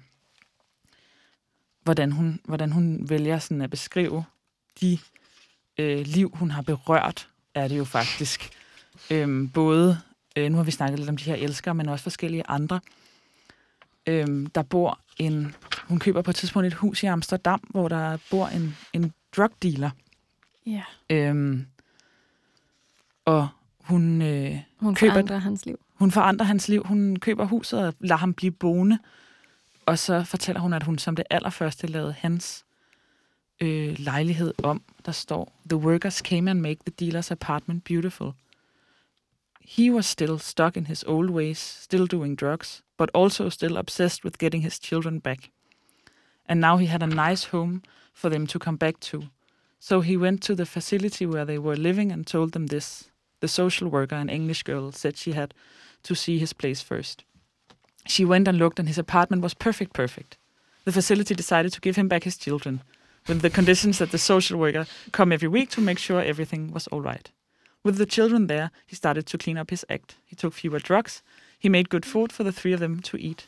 hvordan, 1.84 2.12
hun, 2.12 2.40
hvordan 2.44 2.72
hun 2.72 3.10
vælger 3.10 3.40
sådan 3.40 3.62
at 3.62 3.70
beskrive 3.70 4.24
de 4.82 5.00
øh, 5.78 6.00
liv, 6.06 6.32
hun 6.34 6.52
har 6.52 6.62
berørt, 6.62 7.28
er 7.56 7.68
det 7.68 7.78
jo 7.78 7.86
faktisk. 7.86 8.61
Øhm, 9.10 9.50
både, 9.50 10.00
øh, 10.36 10.50
nu 10.52 10.58
har 10.58 10.64
vi 10.64 10.72
snakket 10.72 11.00
lidt 11.00 11.10
om 11.10 11.18
de 11.18 11.24
her 11.24 11.36
elskere, 11.36 11.76
men 11.76 11.90
også 11.90 12.04
forskellige 12.04 12.44
andre. 12.48 12.80
Øhm, 14.08 14.46
der 14.46 14.62
bor 14.62 15.00
en, 15.18 15.56
hun 15.88 16.00
køber 16.00 16.22
på 16.22 16.32
et 16.32 16.36
tidspunkt 16.36 16.68
et 16.68 16.74
hus 16.74 17.04
i 17.04 17.06
Amsterdam, 17.06 17.60
hvor 17.70 17.88
der 17.88 18.18
bor 18.32 18.48
en, 18.48 18.78
en 18.94 19.14
drug 19.38 19.50
dealer. 19.64 19.90
ja. 20.66 20.84
Øhm, 21.10 21.66
og 23.26 23.48
hun, 23.80 24.22
øh, 24.22 24.58
Hun 24.80 24.96
Køber- 24.96 25.14
forandrer 25.14 25.38
hans 25.38 25.66
liv. 25.66 25.80
hun 25.96 26.12
forandrer 26.12 26.46
hans 26.46 26.68
liv. 26.68 26.84
Hun 26.86 27.16
køber 27.16 27.46
huset 27.46 27.80
og 27.86 27.94
lader 28.00 28.16
ham 28.20 28.34
blive 28.34 28.52
boende. 28.52 29.00
Og 29.86 30.00
så 30.00 30.24
fortæller 30.24 30.60
hun, 30.62 30.74
at 30.74 30.84
hun 30.84 30.98
som 30.98 31.16
det 31.16 31.26
allerførste 31.30 31.88
lavede 31.88 32.16
hans 32.20 32.66
øh, 33.62 33.96
lejlighed 34.00 34.54
om. 34.64 34.82
Der 35.06 35.12
står, 35.12 35.60
The 35.70 35.78
workers 35.78 36.16
came 36.16 36.52
and 36.52 36.60
make 36.62 36.78
the 36.88 36.94
dealer's 37.20 37.32
apartment 37.32 37.84
beautiful. 37.84 38.32
He 39.64 39.90
was 39.90 40.06
still 40.06 40.38
stuck 40.40 40.76
in 40.76 40.86
his 40.86 41.04
old 41.06 41.30
ways, 41.30 41.60
still 41.60 42.06
doing 42.06 42.36
drugs, 42.36 42.82
but 42.98 43.10
also 43.14 43.50
still 43.50 43.78
obsessed 43.78 44.24
with 44.24 44.38
getting 44.38 44.62
his 44.62 44.80
children 44.80 45.20
back. 45.20 45.52
And 46.48 46.60
now 46.60 46.78
he 46.78 46.88
had 46.88 47.04
a 47.04 47.08
nice 47.08 47.46
home 47.46 47.84
for 48.14 48.30
them 48.30 48.48
to 48.48 48.60
come 48.60 48.76
back 48.76 49.00
to. 49.00 49.30
So 49.80 50.02
he 50.02 50.18
went 50.18 50.42
to 50.44 50.56
the 50.56 50.66
facility 50.66 51.26
where 51.26 51.46
they 51.46 51.58
were 51.58 51.76
living 51.76 52.12
and 52.12 52.28
told 52.28 52.52
them 52.52 52.68
this. 52.68 53.10
The 53.40 53.48
social 53.48 53.88
worker, 53.88 54.16
an 54.16 54.30
English 54.30 54.64
girl, 54.64 54.92
said 54.92 55.18
she 55.18 55.32
had 55.32 55.54
to 56.04 56.16
see 56.16 56.38
his 56.38 56.54
place 56.54 56.82
first. 56.82 57.24
She 58.06 58.26
went 58.26 58.48
and 58.48 58.58
looked, 58.58 58.80
and 58.80 58.88
his 58.88 58.98
apartment 58.98 59.42
was 59.42 59.54
perfect, 59.54 59.94
perfect. 59.94 60.38
The 60.86 60.92
facility 60.92 61.34
decided 61.34 61.74
to 61.74 61.82
give 61.82 61.96
him 61.96 62.08
back 62.08 62.24
his 62.24 62.38
children, 62.38 62.82
with 63.28 63.42
the 63.42 63.50
conditions 63.50 64.00
that 64.00 64.12
the 64.12 64.18
social 64.18 64.58
worker 64.60 64.86
come 65.12 65.32
every 65.32 65.48
week 65.48 65.70
to 65.72 65.82
make 65.82 66.00
sure 66.00 66.22
everything 66.22 66.72
was 66.72 66.88
all 66.88 67.02
right. 67.02 67.32
With 67.84 67.98
the 67.98 68.06
children 68.06 68.48
there, 68.48 68.70
he 68.86 68.96
started 68.96 69.26
to 69.28 69.38
clean 69.38 69.58
up 69.58 69.72
his 69.72 69.86
act. 69.90 70.16
He 70.26 70.36
took 70.36 70.54
fewer 70.54 70.80
drugs. 70.80 71.24
He 71.58 71.70
made 71.70 71.90
good 71.90 72.06
food 72.06 72.32
for 72.32 72.44
the 72.44 72.52
three 72.52 72.74
of 72.74 72.80
them 72.80 73.00
to 73.02 73.18
eat. 73.18 73.48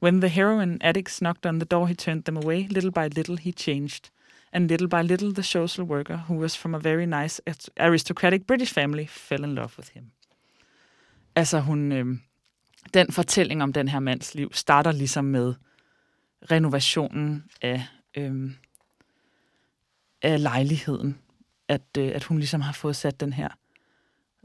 When 0.00 0.20
the 0.20 0.28
heroin 0.28 0.78
addicts 0.80 1.20
knocked 1.20 1.46
on 1.46 1.58
the 1.58 1.66
door, 1.66 1.86
he 1.86 1.94
turned 1.94 2.24
them 2.24 2.36
away. 2.36 2.66
Little 2.70 2.90
by 2.90 3.08
little, 3.08 3.36
he 3.36 3.52
changed. 3.52 4.10
And 4.52 4.68
little 4.68 4.88
by 4.88 5.02
little, 5.02 5.32
the 5.32 5.42
social 5.42 5.84
worker, 5.84 6.24
who 6.28 6.34
was 6.34 6.56
from 6.56 6.74
a 6.74 6.78
very 6.78 7.06
nice 7.06 7.40
aristocratic 7.78 8.46
British 8.46 8.72
family, 8.72 9.06
fell 9.06 9.44
in 9.44 9.54
love 9.54 9.76
with 9.76 9.90
him. 9.94 10.10
Altså 11.36 11.60
hun, 11.60 11.92
øh, 11.92 12.06
den 12.94 13.12
fortælling 13.12 13.62
om 13.62 13.72
den 13.72 13.88
her 13.88 14.00
mands 14.00 14.34
liv 14.34 14.52
starter 14.52 14.92
ligesom 14.92 15.24
med 15.24 15.54
renovationen 16.50 17.44
af, 17.62 17.86
øh, 18.16 18.50
af 20.22 20.42
lejligheden. 20.42 21.18
At, 21.68 21.82
øh, 21.98 22.12
at 22.14 22.24
hun 22.24 22.38
ligesom 22.38 22.60
har 22.60 22.72
fået 22.72 22.96
sat 22.96 23.20
den 23.20 23.32
her 23.32 23.48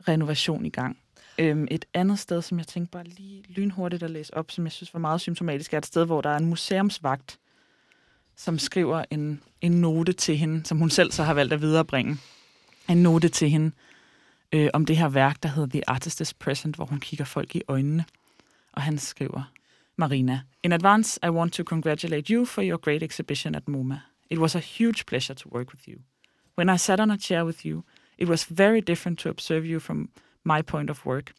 renovation 0.07 0.65
i 0.65 0.69
gang. 0.69 0.97
Øhm, 1.37 1.67
et 1.71 1.85
andet 1.93 2.19
sted, 2.19 2.41
som 2.41 2.57
jeg 2.57 2.67
tænkte 2.67 2.91
bare 2.91 3.03
lige 3.03 3.43
lynhurtigt 3.49 4.03
at 4.03 4.11
læse 4.11 4.33
op, 4.33 4.51
som 4.51 4.63
jeg 4.63 4.71
synes 4.71 4.93
var 4.93 4.99
meget 4.99 5.21
symptomatisk, 5.21 5.73
er 5.73 5.77
et 5.77 5.85
sted, 5.85 6.05
hvor 6.05 6.21
der 6.21 6.29
er 6.29 6.37
en 6.37 6.45
museumsvagt, 6.45 7.39
som 8.35 8.59
skriver 8.59 9.03
en, 9.11 9.41
en 9.61 9.71
note 9.71 10.13
til 10.13 10.37
hende, 10.37 10.65
som 10.65 10.77
hun 10.77 10.89
selv 10.89 11.11
så 11.11 11.23
har 11.23 11.33
valgt 11.33 11.53
at 11.53 11.61
viderebringe. 11.61 12.17
En 12.89 13.03
note 13.03 13.29
til 13.29 13.49
hende 13.49 13.71
øh, 14.51 14.69
om 14.73 14.85
det 14.85 14.97
her 14.97 15.09
værk, 15.09 15.43
der 15.43 15.49
hedder 15.49 15.69
The 15.69 15.89
Artist 15.89 16.21
is 16.21 16.33
Present, 16.33 16.75
hvor 16.75 16.85
hun 16.85 16.99
kigger 16.99 17.25
folk 17.25 17.55
i 17.55 17.61
øjnene. 17.67 18.05
Og 18.71 18.81
han 18.81 18.97
skriver, 18.97 19.51
Marina, 19.95 20.41
in 20.63 20.71
advance, 20.71 21.19
I 21.23 21.29
want 21.29 21.53
to 21.53 21.63
congratulate 21.63 22.33
you 22.33 22.45
for 22.45 22.61
your 22.61 22.77
great 22.77 23.03
exhibition 23.03 23.55
at 23.55 23.63
MoMA. 23.67 23.99
It 24.29 24.39
was 24.39 24.55
a 24.55 24.59
huge 24.59 25.05
pleasure 25.05 25.35
to 25.35 25.49
work 25.49 25.73
with 25.73 25.89
you. 25.89 25.99
When 26.57 26.69
I 26.69 26.77
sat 26.77 26.99
on 26.99 27.11
a 27.11 27.17
chair 27.17 27.45
with 27.45 27.65
you, 27.65 27.83
it 28.17 28.27
was 28.27 28.45
very 28.49 28.81
different 28.81 29.19
to 29.19 29.29
observe 29.29 29.65
you 29.65 29.79
from 29.79 30.09
my 30.43 30.61
point 30.63 30.89
of 30.89 31.05
work. 31.05 31.33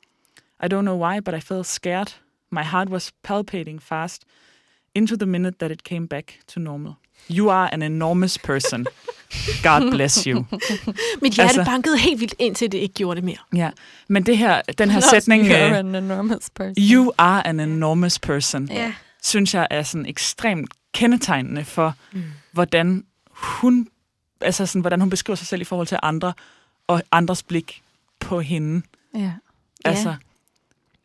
I 0.64 0.68
don't 0.68 0.84
know 0.84 0.96
why, 0.96 1.20
but 1.20 1.34
I 1.34 1.40
felt 1.40 1.66
scared. 1.66 2.08
My 2.50 2.62
heart 2.62 2.88
was 2.90 3.12
palpating 3.28 3.80
fast 3.80 4.22
into 4.94 5.16
the 5.16 5.26
minute 5.26 5.58
that 5.58 5.70
it 5.70 5.84
came 5.84 6.06
back 6.06 6.38
to 6.46 6.60
normal. 6.60 6.94
You 7.30 7.50
are 7.50 7.68
an 7.72 7.82
enormous 7.82 8.38
person. 8.38 8.86
God 9.62 9.90
bless 9.90 10.24
you. 10.26 10.44
Mit 11.22 11.32
hjerte 11.34 11.42
Altså- 11.42 11.64
bankede 11.64 11.98
helt 11.98 12.20
vildt, 12.20 12.34
indtil 12.38 12.72
det 12.72 12.78
ikke 12.78 12.94
gjorde 12.94 13.16
det 13.16 13.24
mere. 13.24 13.36
Ja, 13.54 13.70
men 14.08 14.26
det 14.26 14.38
her, 14.38 14.62
den 14.78 14.90
her 14.90 15.00
Plus, 15.00 15.10
sætning, 15.10 15.44
you're 15.46 15.54
øh, 15.56 15.78
an 15.78 15.94
enormous 15.94 16.50
person. 16.50 16.74
you 16.78 17.12
are 17.18 17.46
an 17.46 17.60
enormous 17.60 18.18
person, 18.18 18.68
Ja. 18.70 18.94
synes 19.22 19.54
jeg 19.54 19.66
er 19.70 19.82
sådan 19.82 20.06
ekstremt 20.06 20.70
kendetegnende 20.94 21.64
for, 21.64 21.94
Mm. 22.12 22.22
hvordan 22.52 23.04
hun, 23.30 23.88
altså 24.40 24.66
sådan, 24.66 24.80
hvordan 24.80 25.00
hun 25.00 25.10
beskriver 25.10 25.36
sig 25.36 25.46
selv 25.46 25.60
i 25.60 25.64
forhold 25.64 25.86
til 25.86 25.98
andre, 26.02 26.32
og 26.86 27.02
andres 27.12 27.42
blik 27.42 27.82
på 28.20 28.40
hende. 28.40 28.82
Ja. 29.14 29.32
Altså, 29.84 30.14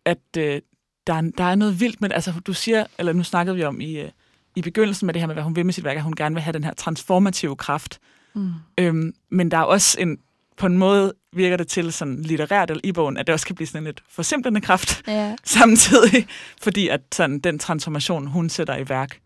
at 0.06 0.38
øh, 0.38 0.62
der, 1.08 1.14
er, 1.14 1.32
der 1.38 1.44
er 1.44 1.56
noget 1.56 1.80
vildt 1.80 2.02
med 2.02 2.12
Altså, 2.12 2.34
du 2.48 2.54
siger, 2.54 2.86
eller 2.98 3.14
nu 3.14 3.24
snakkede 3.24 3.56
vi 3.56 3.64
om 3.64 3.82
i, 3.82 4.00
øh, 4.00 4.10
i 4.56 4.62
begyndelsen 4.62 5.06
med 5.06 5.14
det 5.14 5.22
her 5.22 5.28
med, 5.28 5.36
hvad 5.36 5.44
hun 5.44 5.56
vil 5.56 5.66
med 5.66 5.74
sit 5.74 5.84
værk, 5.84 5.98
at 5.98 6.04
hun 6.04 6.16
gerne 6.16 6.36
vil 6.36 6.42
have 6.42 6.54
den 6.54 6.64
her 6.64 6.74
transformative 6.74 7.56
kraft. 7.56 8.00
Mm. 8.34 8.54
Øhm, 8.78 9.14
men 9.30 9.52
der 9.52 9.58
er 9.58 9.64
også 9.64 10.00
en, 10.00 10.18
på 10.58 10.66
en 10.66 10.78
måde 10.78 11.14
virker 11.34 11.58
det 11.58 11.68
til 11.68 11.94
sådan 11.94 12.22
litterært 12.22 12.72
eller 12.72 12.82
i 12.84 12.92
bogen, 12.92 13.18
at 13.18 13.28
det 13.28 13.34
også 13.34 13.46
kan 13.46 13.56
blive 13.56 13.68
sådan 13.68 13.82
en 13.82 13.86
lidt 13.86 14.04
forsimplende 14.10 14.62
kraft 14.62 15.04
Ja. 15.08 15.36
samtidig, 15.44 16.28
fordi 16.62 16.88
at 16.88 17.02
sådan, 17.12 17.40
den 17.40 17.60
transformation, 17.60 18.28
hun 18.28 18.50
sætter 18.50 18.78
i 18.78 18.90
værk 18.90 19.20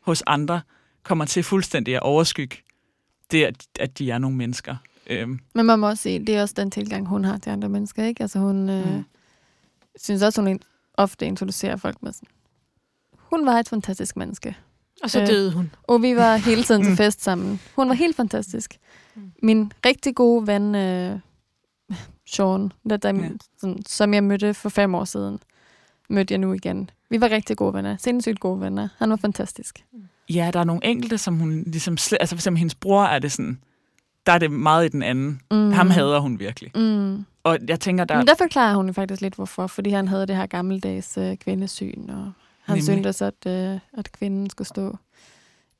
hos 0.00 0.22
andre, 0.26 0.60
kommer 1.02 1.24
til 1.24 1.42
fuldstændig 1.42 1.94
at 1.94 2.02
overskygge 2.02 2.56
det, 3.30 3.44
at, 3.44 3.66
at 3.80 3.98
de 3.98 4.10
er 4.10 4.18
nogle 4.18 4.36
mennesker. 4.36 4.76
Øhm, 5.06 5.38
Men 5.54 5.66
man 5.66 5.78
må 5.78 5.88
også 5.88 6.02
se, 6.02 6.18
det 6.18 6.36
er 6.36 6.42
også 6.42 6.54
den 6.56 6.70
tilgang, 6.70 7.06
hun 7.06 7.24
har 7.24 7.38
til 7.38 7.50
andre 7.50 7.68
mennesker, 7.68 8.04
ikke? 8.04 8.22
Altså 8.22 8.38
hun 8.38 8.68
øh, 8.70 8.86
Mm. 8.86 8.92
mm. 8.96 9.04
synes 9.96 10.22
også, 10.22 10.42
hun 10.42 10.60
ofte 10.94 11.26
introducerer 11.26 11.76
folk 11.76 12.02
med 12.02 12.12
sådan, 12.12 12.28
hun 13.18 13.46
var 13.46 13.52
et 13.58 13.68
fantastisk 13.68 14.16
menneske. 14.16 14.56
Og 15.02 15.10
så 15.10 15.20
Øh. 15.20 15.26
døde 15.26 15.52
hun. 15.52 15.70
Og 15.82 16.02
vi 16.02 16.16
var 16.16 16.36
hele 16.36 16.62
tiden 16.62 16.82
Mm. 16.82 16.86
til 16.88 16.96
fest 16.96 17.22
sammen. 17.22 17.60
Hun 17.76 17.88
var 17.88 17.94
helt 17.94 18.16
fantastisk. 18.16 18.78
Mm. 19.14 19.32
Min 19.42 19.72
rigtig 19.86 20.14
gode 20.14 20.46
ven, 20.46 20.74
øh, 20.74 21.18
Sean, 22.26 22.72
der, 22.90 22.96
der, 22.96 23.14
Ja. 23.14 23.28
sådan, 23.60 23.82
som 23.86 24.14
jeg 24.14 24.24
mødte 24.24 24.54
for 24.54 24.68
fem 24.68 24.94
år 24.94 25.04
siden. 25.04 25.38
mødte 26.08 26.32
jeg 26.32 26.38
nu 26.38 26.52
igen. 26.52 26.90
Vi 27.10 27.20
var 27.20 27.30
rigtig 27.30 27.56
gode 27.56 27.74
venner. 27.74 27.96
Sindssygt 27.96 28.40
gode 28.40 28.60
venner. 28.60 28.88
Han 28.98 29.10
var 29.10 29.16
fantastisk. 29.16 29.84
Ja, 30.30 30.50
der 30.52 30.60
er 30.60 30.64
nogle 30.64 30.84
enkelte, 30.84 31.18
som 31.18 31.38
hun 31.38 31.62
ligesom... 31.66 31.92
Altså 31.92 32.26
for 32.28 32.34
eksempel 32.34 32.58
hendes 32.58 32.74
bror 32.74 33.04
er 33.04 33.18
det 33.18 33.32
sådan... 33.32 33.58
Der 34.26 34.32
er 34.32 34.38
det 34.38 34.50
meget 34.50 34.84
i 34.84 34.88
den 34.88 35.02
anden. 35.02 35.40
Mm. 35.50 35.72
Ham 35.72 35.90
hader 35.90 36.18
hun 36.18 36.38
virkelig. 36.38 36.70
Mm. 36.74 37.24
Og 37.44 37.58
jeg 37.68 37.80
tænker, 37.80 38.04
der... 38.04 38.16
Men 38.16 38.26
der 38.26 38.34
forklarer 38.38 38.74
hun 38.76 38.94
faktisk 38.94 39.20
lidt, 39.20 39.34
hvorfor. 39.34 39.66
Fordi 39.66 39.90
han 39.90 40.08
havde 40.08 40.26
det 40.26 40.36
her 40.36 40.46
gammeldags 40.46 41.18
øh, 41.18 41.36
kvindesyn, 41.36 42.08
og 42.10 42.32
han 42.62 42.78
Nemlig. 42.78 42.84
syntes, 42.84 43.22
at, 43.22 43.46
øh, 43.46 43.78
at 43.98 44.12
kvinden 44.12 44.50
skulle 44.50 44.68
stå 44.68 44.96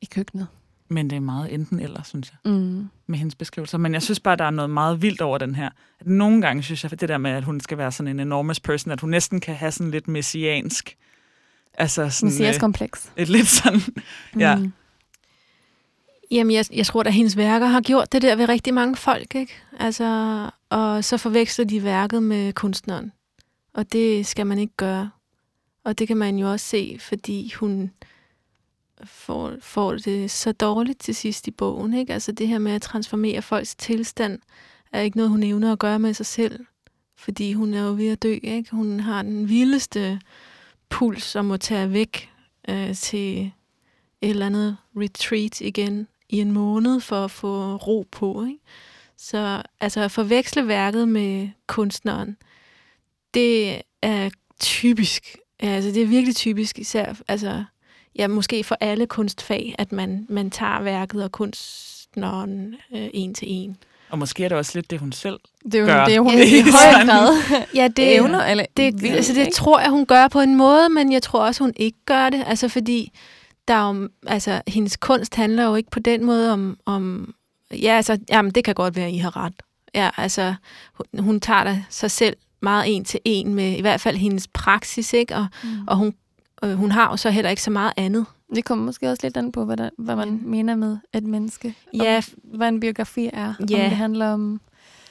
i 0.00 0.04
køkkenet. 0.04 0.46
Men 0.88 1.10
det 1.10 1.16
er 1.16 1.20
meget 1.20 1.54
enten 1.54 1.80
eller, 1.80 2.02
synes 2.02 2.32
jeg, 2.44 2.52
Mm. 2.52 2.88
med 3.06 3.18
hendes 3.18 3.34
beskrivelser. 3.34 3.78
Men 3.78 3.94
jeg 3.94 4.02
synes 4.02 4.20
bare, 4.20 4.36
der 4.36 4.44
er 4.44 4.50
noget 4.50 4.70
meget 4.70 5.02
vildt 5.02 5.20
over 5.20 5.38
den 5.38 5.54
her. 5.54 5.70
At 6.00 6.06
nogle 6.06 6.40
gange 6.42 6.62
synes 6.62 6.84
jeg, 6.84 6.92
at 6.92 7.00
det 7.00 7.08
der 7.08 7.18
med, 7.18 7.30
at 7.30 7.44
hun 7.44 7.60
skal 7.60 7.78
være 7.78 7.92
sådan 7.92 8.10
en 8.10 8.20
enormous 8.20 8.60
person, 8.60 8.92
at 8.92 9.00
hun 9.00 9.10
næsten 9.10 9.40
kan 9.40 9.54
have 9.54 9.72
sådan 9.72 9.90
lidt 9.90 10.08
messiansk. 10.08 10.96
Altså 11.74 12.10
sådan... 12.10 12.26
Messias 12.26 12.56
øh, 12.56 12.60
kompleks. 12.60 13.12
et 13.16 13.28
lidt 13.28 13.46
sådan... 13.46 13.80
Ja. 14.38 14.56
Mm. 14.56 14.72
Jamen, 16.32 16.50
jeg, 16.50 16.64
jeg 16.72 16.86
tror, 16.86 17.00
at 17.00 17.12
hendes 17.12 17.36
værker 17.36 17.66
har 17.66 17.80
gjort 17.80 18.12
det 18.12 18.22
der 18.22 18.36
ved 18.36 18.48
rigtig 18.48 18.74
mange 18.74 18.96
folk, 18.96 19.34
ikke? 19.34 19.52
Altså, 19.78 20.50
og 20.70 21.04
så 21.04 21.16
forveksler 21.16 21.64
de 21.64 21.82
værket 21.84 22.22
med 22.22 22.52
kunstneren. 22.52 23.12
Og 23.74 23.92
det 23.92 24.26
skal 24.26 24.46
man 24.46 24.58
ikke 24.58 24.76
gøre. 24.76 25.10
Og 25.84 25.98
det 25.98 26.08
kan 26.08 26.16
man 26.16 26.38
jo 26.38 26.50
også 26.50 26.66
se, 26.66 26.96
fordi 27.00 27.52
hun 27.56 27.90
får, 29.04 29.52
får 29.60 29.92
det 29.92 30.30
så 30.30 30.52
dårligt 30.52 31.00
til 31.00 31.14
sidst 31.14 31.48
i 31.48 31.50
bogen, 31.50 31.94
ikke? 31.94 32.12
Altså 32.12 32.32
det 32.32 32.48
her 32.48 32.58
med 32.58 32.72
at 32.72 32.82
transformere 32.82 33.42
folks 33.42 33.74
tilstand, 33.74 34.38
er 34.92 35.00
ikke 35.00 35.16
noget, 35.16 35.30
hun 35.30 35.42
evner 35.42 35.72
at 35.72 35.78
gøre 35.78 35.98
med 35.98 36.14
sig 36.14 36.26
selv. 36.26 36.66
Fordi 37.16 37.52
hun 37.52 37.74
er 37.74 37.82
jo 37.82 37.94
ved 37.94 38.08
at 38.08 38.22
dø, 38.22 38.38
ikke? 38.42 38.70
Hun 38.70 39.00
har 39.00 39.22
den 39.22 39.48
vildeste 39.48 40.20
puls 40.88 41.24
som 41.24 41.44
må 41.44 41.56
tage 41.56 41.92
væk 41.92 42.30
øh, 42.68 42.94
til 42.94 43.52
et 44.20 44.30
eller 44.30 44.46
andet 44.46 44.76
retreat 44.96 45.60
igen 45.60 46.08
i 46.32 46.40
en 46.40 46.52
måned 46.52 47.00
for 47.00 47.24
at 47.24 47.30
få 47.30 47.76
ro 47.76 48.06
på. 48.10 48.44
Ikke? 48.44 48.58
Så 49.16 49.62
altså 49.80 50.00
at 50.00 50.10
forveksle 50.10 50.68
værket 50.68 51.08
med 51.08 51.48
kunstneren, 51.66 52.36
det 53.34 53.82
er 54.02 54.30
typisk. 54.60 55.36
Altså 55.60 55.90
det 55.90 56.02
er 56.02 56.06
virkelig 56.06 56.36
typisk, 56.36 56.78
især 56.78 57.14
altså, 57.28 57.64
ja, 58.18 58.26
måske 58.26 58.64
for 58.64 58.76
alle 58.80 59.06
kunstfag, 59.06 59.74
at 59.78 59.92
man, 59.92 60.26
man 60.28 60.50
tager 60.50 60.82
værket 60.82 61.24
og 61.24 61.32
kunstneren 61.32 62.74
øh, 62.94 63.08
en 63.14 63.34
til 63.34 63.48
en. 63.50 63.76
Og 64.10 64.18
måske 64.18 64.44
er 64.44 64.48
det 64.48 64.58
også 64.58 64.72
lidt 64.74 64.90
det, 64.90 64.98
hun 65.00 65.12
selv 65.12 65.40
Det 65.64 65.74
er 65.74 65.78
jo 65.78 65.86
Gør. 65.86 66.04
det, 66.04 66.14
er 66.14 66.20
hun 66.20 66.32
Ja, 66.32 66.38
i 66.38 66.46
det 66.50 66.58
er 66.58 66.62
høj 66.62 66.92
sådan. 66.92 67.06
grad 67.06 67.62
Ja, 67.74 67.88
det, 67.88 68.14
evner. 68.14 68.44
Eller, 68.44 68.64
det, 68.76 69.02
vildt, 69.02 69.16
altså 69.16 69.32
det 69.34 69.40
ikke? 69.40 69.52
tror 69.52 69.80
jeg, 69.80 69.90
hun 69.90 70.06
gør 70.06 70.28
på 70.28 70.40
en 70.40 70.56
måde, 70.56 70.88
men 70.88 71.12
jeg 71.12 71.22
tror 71.22 71.44
også, 71.46 71.64
hun 71.64 71.72
ikke 71.76 71.98
gør 72.06 72.30
det. 72.30 72.44
Altså 72.46 72.68
fordi 72.68 73.12
der 73.68 73.74
er 73.74 73.94
jo, 73.94 74.08
altså, 74.26 74.62
hendes 74.68 74.96
kunst 74.96 75.34
handler 75.34 75.64
jo 75.64 75.74
ikke 75.74 75.90
på 75.90 75.98
den 75.98 76.24
måde 76.24 76.52
om, 76.52 76.78
om 76.86 77.34
ja, 77.70 77.92
altså, 77.96 78.18
jamen, 78.30 78.50
det 78.52 78.64
kan 78.64 78.74
godt 78.74 78.96
være, 78.96 79.06
at 79.06 79.12
I 79.12 79.16
har 79.16 79.36
ret. 79.36 79.62
Ja, 79.94 80.10
altså, 80.16 80.54
hun, 80.94 81.24
hun 81.24 81.40
tager 81.40 81.64
da 81.64 81.84
sig 81.90 82.10
selv 82.10 82.36
meget 82.62 82.84
en 82.96 83.04
til 83.04 83.20
en 83.24 83.54
med 83.54 83.76
i 83.76 83.80
hvert 83.80 84.00
fald 84.00 84.16
hendes 84.16 84.48
praksis, 84.48 85.12
ikke? 85.12 85.36
Og, 85.36 85.46
Mm. 85.64 85.68
og 85.86 85.96
hun, 85.96 86.14
øh, 86.64 86.72
hun 86.74 86.90
har 86.90 87.10
jo 87.10 87.16
så 87.16 87.30
heller 87.30 87.50
ikke 87.50 87.62
så 87.62 87.70
meget 87.70 87.92
andet. 87.96 88.26
Det 88.54 88.64
kommer 88.64 88.84
måske 88.84 89.10
også 89.10 89.20
lidt 89.26 89.36
an 89.36 89.52
på, 89.52 89.64
hvad, 89.64 89.76
der, 89.76 89.90
hvad 89.98 90.16
man 90.16 90.28
Ja. 90.28 90.46
mener 90.48 90.74
med 90.76 90.98
et 91.14 91.24
menneske. 91.24 91.74
Ja, 91.94 92.16
Om, 92.44 92.56
hvad 92.58 92.68
en 92.68 92.80
biografi 92.80 93.30
er. 93.32 93.40
Ja. 93.42 93.54
Om 93.60 93.66
det 93.66 93.78
handler 93.78 94.32
om, 94.32 94.60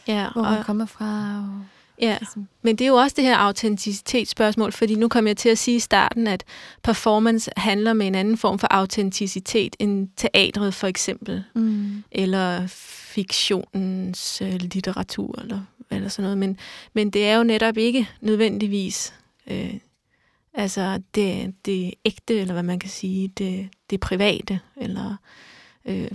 ja, 0.08 0.28
hvor 0.34 0.42
man 0.42 0.58
og, 0.60 0.66
kommer 0.66 0.86
fra. 0.86 1.38
Og, 1.38 1.66
ja. 2.02 2.18
ligesom. 2.20 2.48
Men 2.62 2.76
det 2.76 2.86
er 2.86 2.90
jo 2.90 2.96
også 2.96 3.14
det 3.16 3.24
her 3.24 3.38
autenticitetsspørgsmål, 3.38 4.72
fordi 4.72 4.96
nu 4.96 5.08
kom 5.08 5.28
jeg 5.28 5.38
til 5.38 5.50
at 5.50 5.58
sige 5.58 5.76
i 5.76 5.80
starten, 5.80 6.28
at 6.28 6.44
performance 6.84 7.52
handler 7.58 7.94
med 7.94 8.08
en 8.08 8.16
anden 8.16 8.38
form 8.38 8.60
for 8.60 8.68
autenticitet 8.72 9.76
end 9.80 10.10
teatret 10.18 10.74
for 10.74 10.88
eksempel, 10.88 11.44
Mm. 11.54 12.04
eller 12.12 12.68
fiktionens 12.68 14.42
øh, 14.42 14.54
litteratur, 14.54 15.40
eller, 15.42 15.62
eller 15.92 16.10
sådan 16.10 16.24
noget. 16.24 16.38
Men, 16.38 16.58
men 16.94 17.10
det 17.10 17.26
er 17.28 17.38
jo 17.38 17.44
netop 17.44 17.78
ikke 17.78 18.08
nødvendigvis 18.22 19.14
øh, 19.48 19.74
altså 20.54 21.02
det, 21.16 21.54
det 21.66 21.94
ægte, 22.06 22.40
eller 22.40 22.54
hvad 22.54 22.64
man 22.64 22.80
kan 22.80 22.90
sige, 22.90 23.28
det, 23.28 23.70
det 23.90 24.00
private, 24.00 24.60
eller 24.78 25.16
øh, 25.86 26.08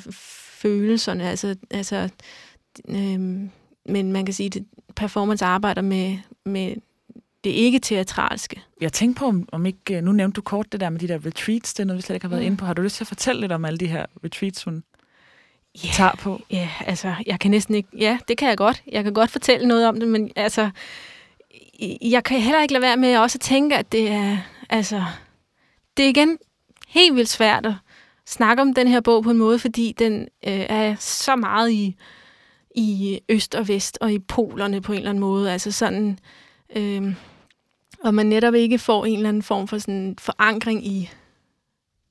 følelserne. 0.61 1.28
Altså, 1.28 1.57
altså, 1.70 2.09
øh, 2.89 3.20
men 3.89 4.12
man 4.12 4.24
kan 4.26 4.34
sige, 4.34 4.51
at 4.57 4.62
performance 4.97 5.44
arbejder 5.44 5.82
med, 5.82 6.18
med 6.44 6.74
det 7.44 7.51
ikke 7.51 7.78
teatralske. 7.78 8.62
Jeg 8.80 8.92
tænkte 8.92 9.18
på, 9.20 9.34
om, 9.53 9.66
ikke... 9.66 9.97
øh, 9.97 10.03
Nu 10.03 10.12
nævnte 10.12 10.36
du 10.36 10.40
kort 10.40 10.72
det 10.72 10.80
der 10.80 10.90
med 10.90 11.01
de 11.01 11.09
der 11.09 11.26
retreats. 11.26 11.74
Det 11.74 11.82
er 11.82 11.86
noget, 11.86 11.97
vi 11.97 12.03
slet 12.03 12.16
ikke 12.16 12.24
har 12.24 12.28
været 12.30 12.42
Mm. 12.42 12.47
inde 12.47 12.57
på. 12.57 12.64
Har 12.66 12.74
du 12.74 12.82
lyst 12.82 12.97
til 12.97 13.05
at 13.05 13.09
fortælle 13.09 13.40
lidt 13.40 13.53
om 13.53 13.64
alle 13.64 13.78
de 13.78 13.86
her 13.86 14.07
retreats, 14.24 14.62
hun 14.64 14.82
Ja. 15.84 15.88
tager 15.92 16.16
på? 16.18 16.40
Ja, 16.51 16.68
altså, 16.86 17.14
jeg 17.26 17.40
kan 17.40 17.51
næsten 17.51 17.74
ikke... 17.74 17.88
Ja, 17.99 18.18
det 18.28 18.38
kan 18.38 18.49
jeg 18.49 18.57
godt. 18.57 18.82
Jeg 18.92 19.05
kan 19.05 19.14
godt 19.14 19.30
fortælle 19.30 19.68
noget 19.68 19.88
om 19.88 20.01
det, 20.01 20.09
men 20.09 20.30
altså... 20.36 20.70
Jeg 22.03 22.24
kan 22.24 22.40
heller 22.40 22.62
ikke 22.62 22.72
lade 22.74 22.82
være 22.82 22.97
med 22.97 23.16
også 23.16 23.36
at 23.36 23.40
tænke, 23.40 23.76
at 23.76 23.92
det 23.92 24.09
er... 24.11 24.38
Altså, 24.70 25.05
det 25.97 26.05
er 26.05 26.09
igen 26.09 26.38
helt 26.88 27.16
vildt 27.16 27.28
svært 27.28 27.66
at 27.66 27.74
snakke 28.26 28.62
om 28.62 28.74
den 28.74 28.88
her 28.88 29.01
bog 29.01 29.22
på 29.24 29.30
en 29.30 29.36
måde, 29.38 29.59
fordi 29.59 29.94
den 29.99 30.20
øh, 30.22 30.28
er 30.68 30.94
så 30.99 31.36
meget 31.36 31.70
i, 31.70 31.97
i 32.76 33.20
øst 33.28 33.54
og 33.54 33.68
vest 33.68 33.98
og 34.00 34.12
i 34.12 34.18
polerne 34.18 34.80
på 34.80 34.92
en 34.92 34.98
eller 34.98 35.10
anden 35.10 35.20
måde. 35.20 35.52
Altså 35.52 35.72
sådan... 35.72 36.18
Øh, 36.76 37.14
og 38.04 38.14
man 38.14 38.26
netop 38.26 38.54
ikke 38.54 38.78
får 38.78 39.04
en 39.04 39.16
eller 39.16 39.28
anden 39.28 39.42
form 39.42 39.68
for 39.68 39.78
sådan 39.78 40.14
forankring 40.18 40.86
i 40.86 41.10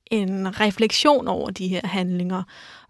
en 0.06 0.60
refleksion 0.60 1.28
over 1.28 1.50
de 1.50 1.68
her 1.68 1.86
handlinger. 1.86 2.42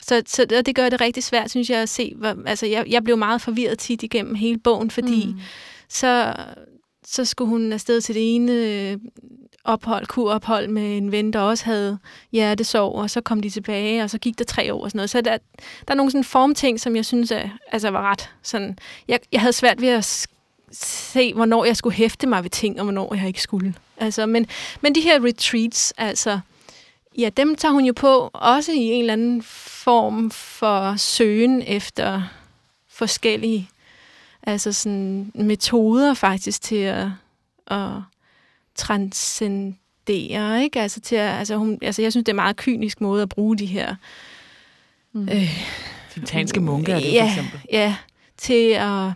Så, 0.02 0.22
så 0.26 0.44
det, 0.44 0.66
det 0.66 0.74
gør 0.74 0.88
det 0.88 1.00
rigtig 1.00 1.24
svært, 1.24 1.50
synes 1.50 1.70
jeg, 1.70 1.82
at 1.82 1.88
se. 1.88 2.12
Hvor, 2.16 2.36
altså, 2.46 2.66
jeg, 2.66 2.84
jeg 2.88 3.04
blev 3.04 3.16
meget 3.16 3.42
forvirret 3.42 3.78
tit 3.78 4.02
igennem 4.02 4.34
hele 4.34 4.58
bogen, 4.58 4.90
fordi 4.90 5.26
mm. 5.26 5.40
så, 5.88 6.34
så 7.06 7.24
skulle 7.24 7.48
hun 7.48 7.72
afsted 7.72 8.00
til 8.00 8.14
det 8.14 8.34
ene 8.34 8.52
øh, 8.52 8.98
ophold, 9.64 10.06
kurophold 10.06 10.68
med 10.68 10.96
en 10.96 11.12
ven, 11.12 11.32
der 11.32 11.40
også 11.40 11.64
havde 11.64 11.98
hjertesorg, 12.32 12.94
og 12.94 13.10
så 13.10 13.20
kom 13.20 13.40
de 13.40 13.50
tilbage, 13.50 14.02
og 14.02 14.10
så 14.10 14.18
gik 14.18 14.38
der 14.38 14.44
tre 14.44 14.74
år 14.74 14.82
og 14.82 14.90
sådan 14.90 14.98
noget. 14.98 15.10
Så 15.10 15.20
der, 15.20 15.38
der 15.88 15.92
er 15.92 15.94
nogle 15.94 16.12
sådan 16.12 16.24
formting, 16.24 16.80
som 16.80 16.96
jeg 16.96 17.04
synes 17.04 17.30
er, 17.30 17.48
altså 17.72 17.90
var 17.90 18.10
ret 18.10 18.30
sådan... 18.42 18.78
Jeg, 19.08 19.20
jeg 19.32 19.40
havde 19.40 19.52
svært 19.52 19.80
ved 19.80 19.88
at 19.88 20.26
se, 20.72 21.34
hvornår 21.34 21.64
jeg 21.64 21.76
skulle 21.76 21.96
hæfte 21.96 22.26
mig 22.26 22.42
ved 22.42 22.50
ting, 22.50 22.78
og 22.78 22.84
hvornår 22.84 23.14
jeg 23.14 23.26
ikke 23.26 23.42
skulle. 23.42 23.74
Altså, 23.96 24.26
men, 24.26 24.46
men 24.80 24.94
de 24.94 25.00
her 25.00 25.24
retreats, 25.24 25.94
altså... 25.96 26.40
Ja, 27.18 27.28
dem 27.36 27.56
tager 27.56 27.72
hun 27.72 27.84
jo 27.84 27.92
på, 27.92 28.30
også 28.32 28.72
i 28.72 28.76
en 28.76 29.00
eller 29.00 29.12
anden 29.12 29.42
form 29.42 30.30
for 30.30 30.96
søgen 30.96 31.62
efter 31.62 32.22
forskellige 32.88 33.68
altså 34.46 34.72
sådan 34.72 35.32
metoder 35.34 36.14
faktisk 36.14 36.62
til 36.62 36.76
at, 36.76 37.08
at 37.66 37.90
transcendere, 38.74 40.62
ikke? 40.62 40.80
Altså 40.80 41.00
til 41.00 41.16
at, 41.16 41.38
altså, 41.38 41.56
hun, 41.56 41.78
altså 41.82 42.02
jeg 42.02 42.12
synes, 42.12 42.24
det 42.24 42.28
er 42.28 42.32
en 42.32 42.36
meget 42.36 42.56
kynisk 42.56 43.00
måde 43.00 43.22
at 43.22 43.28
bruge 43.28 43.56
de 43.56 43.66
her 43.66 43.94
Mm. 45.16 45.28
øh, 45.32 45.66
Tibetanske 46.10 46.60
munke 46.60 46.92
er 46.92 47.00
det 47.00 47.12
ja, 47.12 47.22
for 47.22 47.28
eksempel. 47.28 47.60
Ja, 47.72 47.96
til 48.36 48.70
at... 48.70 49.12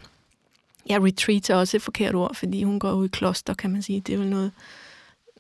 Ja, 0.89 0.99
retreat 0.99 1.51
er 1.51 1.55
også 1.55 1.77
et 1.77 1.83
forkert 1.83 2.15
ord, 2.15 2.35
fordi 2.35 2.63
hun 2.63 2.79
går 2.79 2.93
ud 2.93 3.05
i 3.05 3.09
kloster, 3.09 3.55
kan 3.55 3.71
man 3.71 3.83
sige. 3.83 4.01
Det 4.01 4.15
er 4.15 4.19
vel 4.19 4.31
noget, 4.31 4.53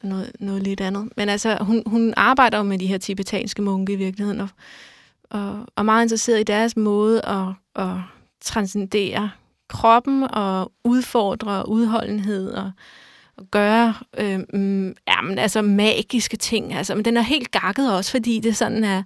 noget, 0.03 0.33
noget 0.41 0.63
lidt 0.63 0.81
andet. 0.81 1.09
Men 1.17 1.29
altså, 1.29 1.57
hun, 1.61 1.83
hun 1.87 2.15
arbejder 2.17 2.59
jo 2.59 2.65
med 2.65 2.79
de 2.79 2.87
her 2.87 2.99
tibetanske 2.99 3.63
munke 3.63 3.93
i 3.93 3.97
virkeligheden, 3.97 4.41
og, 4.41 4.49
og, 5.31 5.53
og 5.53 5.67
er 5.77 5.83
meget 5.83 6.05
interesseret 6.05 6.41
i 6.41 6.43
deres 6.43 6.77
måde 6.77 7.25
at, 7.25 7.47
at 7.77 7.97
transcendere 8.41 9.31
kroppen 9.71 10.23
og 10.23 10.73
udfordre 10.85 11.69
udholdenhed 11.69 12.51
og, 12.51 12.71
og 13.37 13.47
gøre 13.51 13.95
øh, 14.19 14.41
ja, 15.09 15.21
men, 15.23 15.39
altså 15.39 15.63
magiske 15.63 16.37
ting. 16.37 16.75
Altså, 16.75 16.95
men 16.95 17.05
den 17.05 17.17
er 17.17 17.23
helt 17.23 17.51
gakket 17.51 17.95
også, 17.95 18.11
fordi 18.11 18.41
det 18.41 18.57
sådan 18.57 18.85
er... 18.85 19.03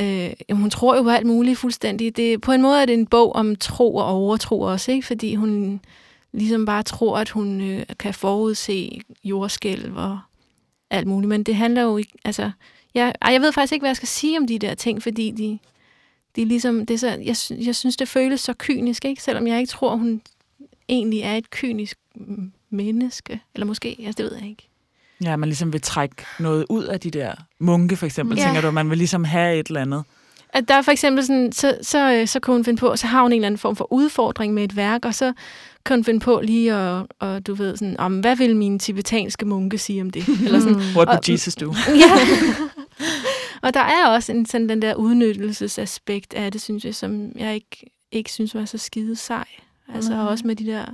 Øh, 0.00 0.30
hun 0.52 0.70
tror 0.70 0.96
jo 0.96 1.02
på 1.02 1.10
alt 1.10 1.26
muligt 1.26 1.58
fuldstændig. 1.58 2.16
Det, 2.16 2.40
på 2.40 2.52
en 2.52 2.62
måde 2.62 2.82
er 2.82 2.86
det 2.86 2.94
en 2.94 3.06
bog 3.06 3.36
om 3.36 3.56
tro 3.56 3.96
og 3.96 4.06
overtro 4.06 4.60
også, 4.60 4.92
ikke? 4.92 5.06
fordi 5.06 5.34
hun 5.34 5.80
ligesom 6.32 6.66
bare 6.66 6.82
tror, 6.82 7.18
at 7.18 7.30
hun 7.30 7.60
øh, 7.60 7.86
kan 7.98 8.14
forudse 8.14 9.00
jordskælv 9.24 9.96
og 9.96 10.18
alt 10.90 11.06
muligt. 11.06 11.28
Men 11.28 11.42
det 11.42 11.56
handler 11.56 11.82
jo 11.82 11.96
ikke... 11.96 12.12
Altså, 12.24 12.50
jeg, 12.94 13.14
jeg 13.30 13.40
ved 13.40 13.52
faktisk 13.52 13.72
ikke, 13.72 13.82
hvad 13.82 13.90
jeg 13.90 13.96
skal 13.96 14.08
sige 14.08 14.38
om 14.38 14.46
de 14.46 14.58
der 14.58 14.74
ting, 14.74 15.02
fordi 15.02 15.30
de, 15.30 15.58
de 16.36 16.42
er 16.42 16.46
ligesom... 16.46 16.86
Det 16.86 16.94
er 16.94 16.98
så, 16.98 17.08
jeg, 17.08 17.64
jeg 17.66 17.76
synes, 17.76 17.96
det 17.96 18.08
føles 18.08 18.40
så 18.40 18.54
kynisk, 18.58 19.04
ikke? 19.04 19.22
selvom 19.22 19.46
jeg 19.46 19.58
ikke 19.58 19.70
tror, 19.70 19.96
hun 19.96 20.22
egentlig 20.88 21.20
er 21.20 21.36
et 21.36 21.50
kynisk 21.50 21.98
menneske. 22.70 23.40
Eller 23.54 23.66
måske, 23.66 23.96
altså, 24.06 24.22
det 24.22 24.30
ved 24.30 24.38
jeg 24.40 24.48
ikke. 24.48 24.68
Ja, 25.24 25.36
man 25.36 25.48
ligesom 25.48 25.72
vil 25.72 25.80
trække 25.80 26.16
noget 26.38 26.66
ud 26.68 26.84
af 26.84 27.00
de 27.00 27.10
der 27.10 27.34
munke, 27.58 27.96
for 27.96 28.06
eksempel. 28.06 28.38
Ja. 28.38 28.44
Tænker 28.44 28.60
du, 28.60 28.68
at 28.68 28.74
man 28.74 28.90
vil 28.90 28.98
ligesom 28.98 29.24
have 29.24 29.58
et 29.58 29.66
eller 29.66 29.80
andet? 29.80 30.04
At 30.52 30.68
der 30.68 30.74
er 30.74 30.82
for 30.82 30.92
eksempel 30.92 31.26
sådan, 31.26 31.52
så, 31.52 31.78
så, 31.82 32.12
øh, 32.12 32.26
så 32.26 32.40
kan 32.40 32.54
hun 32.54 32.64
finde 32.64 32.80
på, 32.80 32.96
så 32.96 33.06
har 33.06 33.22
hun 33.22 33.32
en 33.32 33.36
eller 33.36 33.46
anden 33.46 33.58
form 33.58 33.76
for 33.76 33.92
udfordring 33.92 34.54
med 34.54 34.64
et 34.64 34.76
værk, 34.76 35.04
og 35.04 35.14
så 35.14 35.32
kan 35.86 35.96
hun 35.96 36.04
finde 36.04 36.20
på 36.20 36.40
lige 36.44 36.74
at, 36.74 37.06
og 37.18 37.46
du 37.46 37.54
ved 37.54 37.76
sådan, 37.76 38.00
om 38.00 38.20
hvad 38.20 38.36
vil 38.36 38.56
mine 38.56 38.78
tibetanske 38.78 39.46
munke 39.46 39.78
sige 39.78 40.02
om 40.02 40.10
det? 40.10 40.28
Eller 40.44 40.60
sådan. 40.60 40.76
What 40.76 41.08
would 41.08 41.28
Jesus 41.30 41.54
do? 41.54 41.74
ja. 42.02 42.10
og 43.62 43.74
der 43.74 43.80
er 43.80 44.06
også 44.08 44.32
en, 44.32 44.46
sådan 44.46 44.68
den 44.68 44.82
der 44.82 44.94
udnyttelsesaspekt 44.94 46.34
af 46.34 46.52
det, 46.52 46.60
synes 46.60 46.84
jeg, 46.84 46.94
som 46.94 47.32
jeg 47.36 47.54
ikke, 47.54 47.90
ikke 48.12 48.32
synes 48.32 48.54
var 48.54 48.64
så 48.64 48.78
skide 48.78 49.16
sej. 49.16 49.44
Altså 49.94 50.10
Nej. 50.10 50.20
også 50.26 50.46
med 50.46 50.56
de 50.56 50.66
der, 50.66 50.84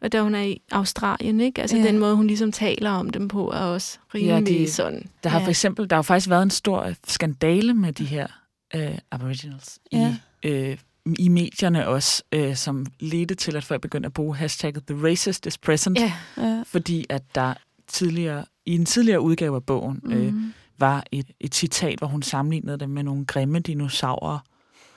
og 0.00 0.12
da 0.12 0.22
hun 0.22 0.34
er 0.34 0.42
i 0.42 0.60
Australien, 0.72 1.40
ikke? 1.40 1.60
Altså 1.60 1.76
Ja. 1.76 1.82
den 1.82 1.98
måde, 1.98 2.16
hun 2.16 2.26
ligesom 2.26 2.52
taler 2.52 2.90
om 2.90 3.10
dem 3.10 3.28
på, 3.28 3.50
er 3.50 3.56
også 3.58 3.98
rimelig 4.14 4.58
de- 4.58 4.70
sådan. 4.70 5.06
Der 5.24 5.30
har 5.30 5.38
ja. 5.38 5.44
for 5.46 5.50
eksempel, 5.50 5.90
der 5.90 5.96
har 5.96 6.02
faktisk 6.02 6.28
været 6.30 6.42
en 6.42 6.50
stor 6.50 6.92
skandale 7.06 7.74
med 7.74 7.92
de 7.92 8.04
her 8.04 8.26
øh, 8.74 8.98
aboriginals 9.10 9.78
Ja. 9.92 10.16
i, 10.42 10.48
øh, 10.48 10.76
i 11.18 11.28
medierne 11.28 11.88
også, 11.88 12.22
øh, 12.32 12.56
som 12.56 12.86
ledte 13.00 13.34
til, 13.34 13.56
at 13.56 13.64
folk 13.64 13.80
begyndte 13.80 14.06
at 14.06 14.12
bruge 14.12 14.36
hashtagget 14.36 14.86
The 14.86 15.06
Racist 15.08 15.46
is 15.46 15.58
Present, 15.58 15.98
Ja, 15.98 16.12
Ja. 16.36 16.62
fordi 16.66 17.06
at 17.08 17.22
der 17.34 17.54
tidligere, 17.88 18.44
i 18.66 18.74
en 18.74 18.84
tidligere 18.86 19.20
udgave 19.20 19.56
af 19.56 19.64
bogen, 19.64 20.00
mm. 20.04 20.12
øh, 20.12 20.32
Mm. 20.34 20.52
Var 20.82 21.04
et, 21.12 21.26
et 21.40 21.54
citat, 21.54 21.98
hvor 21.98 22.06
hun 22.08 22.22
sammenlignede 22.22 22.78
dem 22.78 22.90
med 22.90 23.02
nogle 23.02 23.24
grimme 23.24 23.58
dinosaurer, 23.60 24.38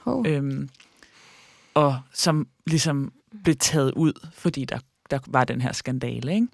Hov. 0.03 0.25
øhm, 0.27 0.69
og 1.73 1.99
som 2.13 2.47
ligesom 2.67 3.11
blev 3.43 3.55
taget 3.55 3.91
ud, 3.91 4.13
fordi 4.33 4.65
der, 4.65 4.79
der 5.11 5.19
var 5.27 5.43
den 5.43 5.61
her 5.61 5.71
skandale, 5.73 6.33
ikke? 6.35 6.47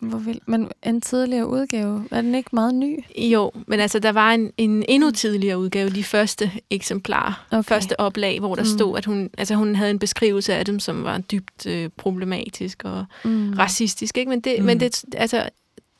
Hvor 0.00 0.18
vil, 0.18 0.40
men 0.46 0.68
en 0.82 1.00
tidligere 1.00 1.46
udgave, 1.48 2.08
er 2.10 2.20
den 2.20 2.34
ikke 2.34 2.50
meget 2.52 2.74
ny? 2.74 2.98
Jo, 3.18 3.52
men 3.66 3.80
altså, 3.80 3.98
der 3.98 4.12
var 4.12 4.32
en, 4.32 4.50
en 4.56 4.84
endnu 4.88 5.10
tidligere 5.10 5.58
udgave, 5.58 5.90
de 5.90 6.04
første 6.04 6.50
eksemplarer, 6.70 7.46
Okay. 7.50 7.62
første 7.62 8.00
oplag, 8.00 8.40
hvor 8.40 8.54
der 8.54 8.62
Mm. 8.62 8.68
mm. 8.70 8.78
stod, 8.78 8.98
at 8.98 9.04
hun, 9.04 9.30
altså, 9.38 9.54
hun 9.54 9.74
havde 9.74 9.90
en 9.90 9.98
beskrivelse 9.98 10.54
af 10.54 10.64
dem, 10.64 10.80
som 10.80 11.04
var 11.04 11.18
dybt 11.18 11.66
øh, 11.66 11.90
problematisk 11.96 12.82
og 12.84 13.04
Mm. 13.24 13.30
mm. 13.30 13.52
racistisk. 13.52 14.18
Ikke? 14.18 14.28
Men, 14.28 14.40
det, 14.40 14.54
Mm. 14.58 14.62
mm. 14.62 14.66
men 14.66 14.80
det, 14.80 15.04
altså, 15.16 15.48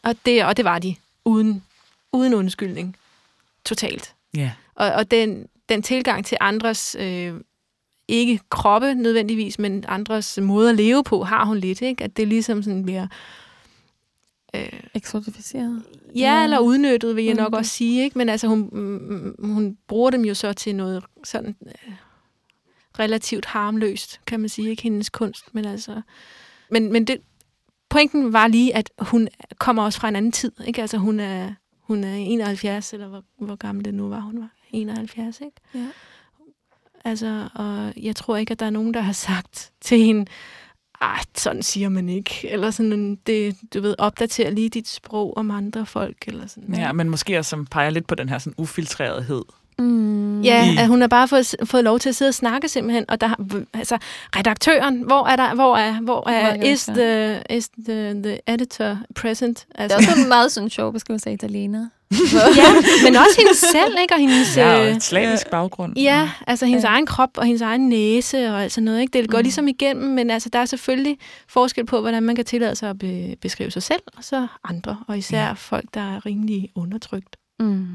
og, 0.03 0.15
det, 0.27 0.45
og 0.45 0.57
det 0.57 0.65
var 0.65 0.79
de, 0.79 0.95
uden, 1.25 1.63
uden 2.15 2.35
undskyldning. 2.35 2.97
Totalt. 3.65 4.15
Ja. 4.37 4.53
Og, 4.75 4.93
og 4.93 5.11
den, 5.11 5.47
den 5.69 5.83
tilgang 5.83 6.27
til 6.27 6.39
andres, 6.41 6.97
øh, 7.01 7.35
ikke 8.09 8.41
kroppe 8.51 8.95
nødvendigvis, 8.95 9.59
men 9.59 9.85
andres 9.89 10.39
måde 10.43 10.71
at 10.71 10.77
leve 10.77 11.05
på, 11.05 11.23
har 11.23 11.45
hun 11.45 11.59
lidt. 11.59 11.83
Ikke? 11.83 12.05
At 12.05 12.17
det 12.17 12.29
ligesom 12.29 12.63
sådan 12.63 12.83
bliver... 12.83 13.07
Øh, 14.55 14.81
Eksotificeret. 14.95 15.83
Ja, 16.15 16.45
eller 16.45 16.59
udnyttet, 16.59 17.17
vil 17.17 17.25
jeg 17.25 17.35
nok 17.35 17.55
også 17.55 17.71
sige. 17.71 18.05
Ikke? 18.05 18.19
Men 18.19 18.29
altså, 18.29 18.47
hun, 18.47 18.69
mm, 18.73 19.53
hun 19.53 19.79
bruger 19.89 20.11
dem 20.11 20.25
jo 20.25 20.35
så 20.35 20.53
til 20.53 20.75
noget 20.75 21.05
sådan 21.25 21.57
øh, 21.67 21.93
relativt 22.99 23.45
harmløst, 23.45 24.21
kan 24.27 24.41
man 24.41 24.49
sige. 24.49 24.71
Ikke 24.71 24.83
hendes 24.83 25.11
kunst, 25.11 25.55
men 25.55 25.65
altså... 25.65 26.01
Men, 26.71 26.93
men 26.93 27.05
det, 27.05 27.21
pointen 27.89 28.33
var 28.33 28.47
lige, 28.49 28.77
at 28.77 28.91
hun 28.99 29.29
kommer 29.59 29.83
også 29.83 30.01
fra 30.01 30.09
en 30.09 30.17
anden 30.17 30.33
tid. 30.33 30.53
Ikke? 30.67 30.81
Altså, 30.81 30.99
hun 30.99 31.21
er, 31.21 31.53
hun 31.87 32.05
er 32.05 32.15
71, 32.15 32.93
eller 32.93 33.09
hvor, 33.09 33.25
hvor 33.39 33.57
gammel 33.57 33.85
det 33.85 33.95
nu 33.95 34.09
var, 34.09 34.21
hun 34.21 34.41
var. 34.41 34.51
71, 34.71 35.41
ikke? 35.41 35.57
Ja. 35.75 35.89
Altså, 37.05 37.49
og 37.55 37.93
jeg 38.03 38.17
tror 38.17 38.37
ikke, 38.37 38.51
at 38.51 38.61
der 38.61 38.67
er 38.67 38.71
nogen, 38.71 38.95
der 38.95 39.01
har 39.01 39.13
sagt 39.13 39.73
til 39.81 39.99
hende, 39.99 40.27
ah, 41.01 41.25
sådan 41.35 41.63
siger 41.63 41.89
man 41.89 42.09
ikke. 42.09 42.49
Eller 42.51 42.71
sådan, 42.71 43.19
det, 43.27 43.57
du 43.75 43.81
ved, 43.81 43.95
opdater 43.99 44.51
lige 44.51 44.69
dit 44.69 44.89
sprog 44.89 45.37
om 45.37 45.51
andre 45.51 45.87
folk, 45.87 46.17
eller 46.27 46.47
sådan. 46.47 46.75
Ja, 46.75 46.93
men 46.93 47.11
måske 47.11 47.39
også 47.39 47.49
som 47.49 47.67
peger 47.67 47.91
lidt 47.91 48.07
på 48.07 48.15
den 48.15 48.29
her 48.29 48.39
sådan 48.39 48.55
ufiltrerethed. 48.59 49.43
Mm. 49.79 50.41
Ja, 50.43 50.75
at 50.79 50.89
hun 50.89 51.01
har 51.01 51.09
bare 51.09 51.29
fået, 51.29 51.55
fået 51.65 51.85
lov 51.85 51.99
til 51.99 52.09
at 52.09 52.15
sidde 52.17 52.29
og 52.29 52.35
snakke 52.35 52.69
simpelthen, 52.69 53.05
og 53.09 53.21
der, 53.21 53.29
altså, 53.75 53.99
redaktøren, 54.37 55.03
hvor 55.03 55.27
er 55.27 55.37
der, 55.37 55.55
hvor 55.55 55.77
er, 55.77 55.93
hvor 56.01 56.29
er, 56.29 56.57
Hvor 56.57 56.65
is 56.65 56.85
the, 56.85 57.43
is 57.51 57.69
the, 57.89 58.23
the 58.23 58.39
editor 58.47 58.99
present? 59.15 59.59
Det 59.59 59.67
er 59.75 59.83
Altså, 59.83 59.97
også 59.99 60.21
en 60.23 60.29
meget 60.29 60.53
sådan 60.53 60.71
sjov 60.71 60.93
beskrivelse 60.93 61.29
af 61.31 61.35
italiener. 61.35 61.89
ja, 62.57 62.73
men 63.05 63.17
også 63.17 63.35
hendes 63.39 63.57
selv, 63.59 63.97
ikke? 64.03 64.15
Og 64.15 64.21
hendes, 64.21 64.57
Ja, 64.57 64.75
og 64.79 64.87
øh, 64.89 64.97
et 64.97 65.03
slavisk 65.03 65.51
baggrund. 65.51 65.99
Ja, 65.99 66.31
altså 66.47 66.67
hendes 66.67 66.85
Ja. 66.85 66.89
egen 66.89 67.07
krop 67.07 67.31
og 67.37 67.45
hendes 67.45 67.63
egen 67.63 67.89
næse 67.89 68.47
og 68.51 68.63
alt 68.63 68.73
sådan 68.73 68.85
noget. 68.85 69.01
Ikke? 69.01 69.19
Det 69.23 69.31
går 69.31 69.39
Mm. 69.39 69.43
ligesom 69.43 69.69
igennem, 69.69 70.11
men 70.15 70.31
altså, 70.31 70.49
der 70.49 70.59
er 70.59 70.65
selvfølgelig 70.65 71.19
forskel 71.49 71.87
på, 71.87 72.01
hvordan 72.01 72.23
man 72.23 72.37
kan 72.37 72.45
tillade 72.45 72.77
sig 72.77 72.91
at 72.91 72.99
be- 72.99 73.37
beskrive 73.43 73.71
sig 73.71 73.83
selv, 73.83 74.01
og 74.17 74.25
så 74.25 74.47
andre, 74.65 74.97
og 75.09 75.19
især 75.19 75.47
ja. 75.47 75.53
folk, 75.53 75.85
der 75.95 76.01
er 76.17 76.27
rimelig 76.27 76.69
undertrykt. 76.75 77.37
Mm. 77.61 77.87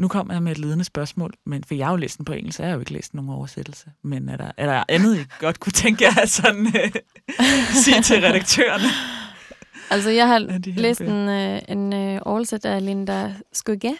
Nu 0.00 0.08
kommer 0.08 0.34
jeg 0.34 0.42
med 0.42 0.52
et 0.52 0.58
ledende 0.58 0.84
spørgsmål, 0.84 1.32
men 1.46 1.64
for 1.64 1.74
jeg 1.74 1.86
har 1.86 1.92
jo 1.92 1.96
læst 1.96 2.18
den 2.18 2.24
på 2.24 2.32
engelsk, 2.32 2.56
så 2.56 2.62
jeg 2.62 2.70
har 2.70 2.74
jo 2.74 2.80
ikke 2.80 2.92
læst 2.92 3.14
nogen 3.14 3.30
oversættelse. 3.30 3.92
Men 4.02 4.28
er 4.28 4.36
der, 4.36 4.50
er 4.56 4.66
der 4.66 4.84
andet, 4.88 5.16
I 5.16 5.24
godt 5.40 5.60
kunne 5.60 5.72
tænke 5.72 6.04
jer 6.04 6.22
at 6.22 6.30
sådan, 6.30 6.66
øh, 6.66 6.92
sige 7.84 8.02
til 8.02 8.20
redaktørerne? 8.20 8.88
Altså, 9.90 10.10
jeg 10.10 10.28
har 10.28 10.38
de 10.38 10.72
læst 10.72 11.00
bøger? 11.00 11.12
en, 11.12 11.28
øh, 11.28 11.62
en 11.68 11.92
øh, 11.92 12.20
oversæt 12.24 12.64
af 12.64 12.84
Linda 12.84 13.34
Skugge, 13.52 13.96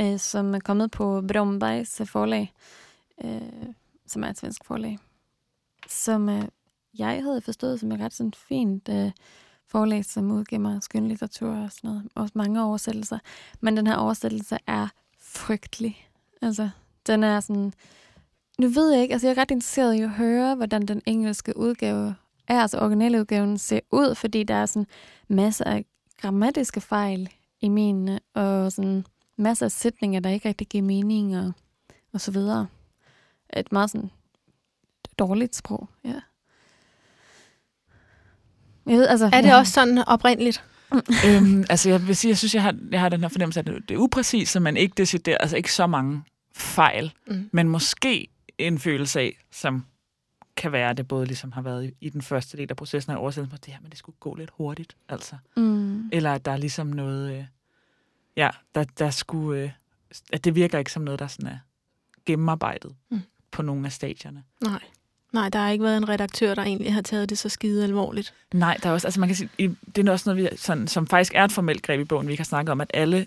øh, 0.00 0.18
som 0.18 0.54
er 0.54 0.58
kommet 0.58 0.90
på 0.90 1.22
Brombergs 1.32 2.02
forlag, 2.04 2.52
øh, 3.24 3.40
som 4.06 4.24
er 4.24 4.28
et 4.28 4.38
svensk 4.38 4.64
forlag, 4.64 4.98
som 5.88 6.28
øh, 6.28 6.42
jeg 6.98 7.22
havde 7.22 7.40
forstået 7.40 7.80
som 7.80 7.92
et 7.92 8.00
ret 8.00 8.14
sådan 8.14 8.32
fint 8.48 8.88
øh, 8.88 9.10
forlag, 9.68 10.04
som 10.04 10.30
udgiver 10.30 10.60
mig 10.60 10.82
skønlitteratur 10.82 11.56
og 11.56 11.72
sådan 11.72 11.90
noget, 11.90 12.08
også 12.14 12.32
mange 12.34 12.64
oversættelser. 12.64 13.18
Men 13.60 13.76
den 13.76 13.86
her 13.86 13.96
oversættelse 13.96 14.58
er 14.66 14.88
frygtelig. 15.34 16.08
Altså, 16.42 16.70
den 17.06 17.22
er 17.24 17.40
sådan... 17.40 17.72
Nu 18.58 18.68
ved 18.68 18.92
jeg 18.92 19.02
ikke, 19.02 19.12
altså 19.12 19.26
jeg 19.26 19.36
er 19.36 19.40
ret 19.40 19.50
interesseret 19.50 19.94
i 19.94 20.00
at 20.00 20.10
høre, 20.10 20.54
hvordan 20.54 20.86
den 20.86 21.02
engelske 21.06 21.56
udgave 21.56 22.14
er, 22.48 22.60
altså 22.60 22.78
originaludgaven 22.78 23.58
ser 23.58 23.80
ud, 23.90 24.14
fordi 24.14 24.42
der 24.42 24.54
er 24.54 24.66
sådan 24.66 24.86
masser 25.28 25.64
af 25.64 25.84
grammatiske 26.20 26.80
fejl 26.80 27.28
i 27.60 27.68
mine, 27.68 28.20
og 28.34 28.72
sådan 28.72 29.06
masser 29.36 29.66
af 29.66 29.72
sætninger, 29.72 30.20
der 30.20 30.30
ikke 30.30 30.48
rigtig 30.48 30.66
giver 30.66 30.84
mening, 30.84 31.38
og, 31.38 31.52
og 32.12 32.20
så 32.20 32.30
videre. 32.30 32.66
Et 33.56 33.72
meget 33.72 33.90
sådan 33.90 34.10
dårligt 35.18 35.56
sprog, 35.56 35.88
ja. 36.04 36.20
Jeg 38.86 38.96
ved, 38.96 39.06
altså, 39.06 39.30
Er 39.32 39.40
det 39.40 39.48
ja. 39.48 39.58
også 39.58 39.72
sådan 39.72 39.98
oprindeligt? 39.98 40.64
øhm, 41.26 41.64
altså, 41.70 41.90
jeg 41.90 42.06
vil 42.06 42.16
sige, 42.16 42.28
jeg 42.28 42.38
synes, 42.38 42.54
jeg 42.54 42.62
har, 42.62 42.76
jeg 42.90 43.00
har 43.00 43.08
den 43.08 43.20
her 43.20 43.28
fornemmelse, 43.28 43.60
at 43.60 43.66
det 43.66 43.90
er 43.90 43.98
upræcist, 43.98 44.60
men 44.60 44.76
ikke 44.76 44.94
decideret, 44.96 45.36
altså 45.40 45.56
ikke 45.56 45.72
så 45.72 45.86
mange 45.86 46.22
fejl, 46.56 47.12
Mm. 47.26 47.48
men 47.52 47.68
måske 47.68 48.28
en 48.58 48.78
følelse 48.78 49.20
af, 49.20 49.44
som 49.50 49.84
kan 50.56 50.72
være, 50.72 50.90
at 50.90 50.96
det 50.96 51.08
både 51.08 51.26
ligesom 51.26 51.52
har 51.52 51.62
været 51.62 51.84
i, 51.84 51.92
i 52.00 52.08
den 52.08 52.22
første 52.22 52.56
del 52.56 52.66
af 52.70 52.76
processen 52.76 53.12
af 53.12 53.16
oversættelsen, 53.16 53.54
at 53.54 53.64
det 53.66 53.72
her, 53.74 53.80
men 53.80 53.90
det 53.90 53.98
skulle 53.98 54.16
gå 54.20 54.34
lidt 54.34 54.50
hurtigt, 54.56 54.96
altså. 55.08 55.36
Mm. 55.56 56.08
Eller 56.12 56.32
at 56.34 56.44
der 56.44 56.50
er 56.52 56.56
ligesom 56.56 56.86
noget, 56.86 57.38
øh, 57.38 57.44
ja, 58.36 58.50
der, 58.74 58.84
der 58.84 59.10
skulle, 59.10 59.62
øh, 59.62 59.70
at 60.32 60.44
det 60.44 60.54
virker 60.54 60.78
ikke 60.78 60.92
som 60.92 61.02
noget, 61.02 61.20
der 61.20 61.26
sådan 61.26 61.46
er 61.50 61.58
gennemarbejdet. 62.26 62.94
Mm. 63.10 63.20
på 63.50 63.62
nogle 63.62 63.86
af 63.86 63.92
stadierne. 63.92 64.42
Nej. 64.64 64.80
Nej, 65.34 65.48
der 65.48 65.58
har 65.58 65.70
ikke 65.70 65.84
været 65.84 65.96
en 65.96 66.08
redaktør, 66.08 66.54
der 66.54 66.62
egentlig 66.62 66.94
har 66.94 67.02
taget 67.02 67.30
det 67.30 67.38
så 67.38 67.48
skide 67.48 67.84
alvorligt. 67.84 68.34
Nej, 68.54 68.76
der 68.82 68.88
er 68.88 68.92
også, 68.92 69.06
altså 69.06 69.20
man 69.20 69.28
kan 69.28 69.36
sige, 69.36 69.76
det 69.96 70.08
er 70.08 70.12
også 70.12 70.34
noget, 70.34 70.44
vi, 70.52 70.56
sådan, 70.56 70.88
som 70.88 71.06
faktisk 71.06 71.32
er 71.34 71.44
et 71.44 71.52
formelt 71.52 71.82
greb 71.82 72.00
i 72.00 72.04
bogen, 72.04 72.26
vi 72.26 72.32
ikke 72.32 72.40
har 72.40 72.44
snakket 72.44 72.72
om, 72.72 72.80
at 72.80 72.90
alle 72.94 73.26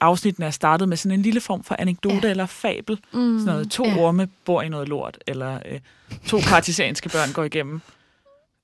afsnittene 0.00 0.46
er 0.46 0.50
startet 0.50 0.88
med 0.88 0.96
sådan 0.96 1.18
en 1.18 1.22
lille 1.22 1.40
form 1.40 1.64
for 1.64 1.76
anekdote 1.78 2.20
ja. 2.22 2.30
Eller 2.30 2.46
fabel. 2.46 2.98
Mm. 3.12 3.38
Sådan 3.38 3.52
noget, 3.52 3.70
to 3.70 3.84
ja. 3.86 3.96
Orme 3.96 4.28
bor 4.44 4.62
i 4.62 4.68
noget 4.68 4.88
lort, 4.88 5.18
eller 5.26 5.58
øh, 5.66 5.80
to 6.26 6.38
partisanske 6.38 7.08
børn 7.08 7.32
går 7.32 7.44
igennem 7.44 7.80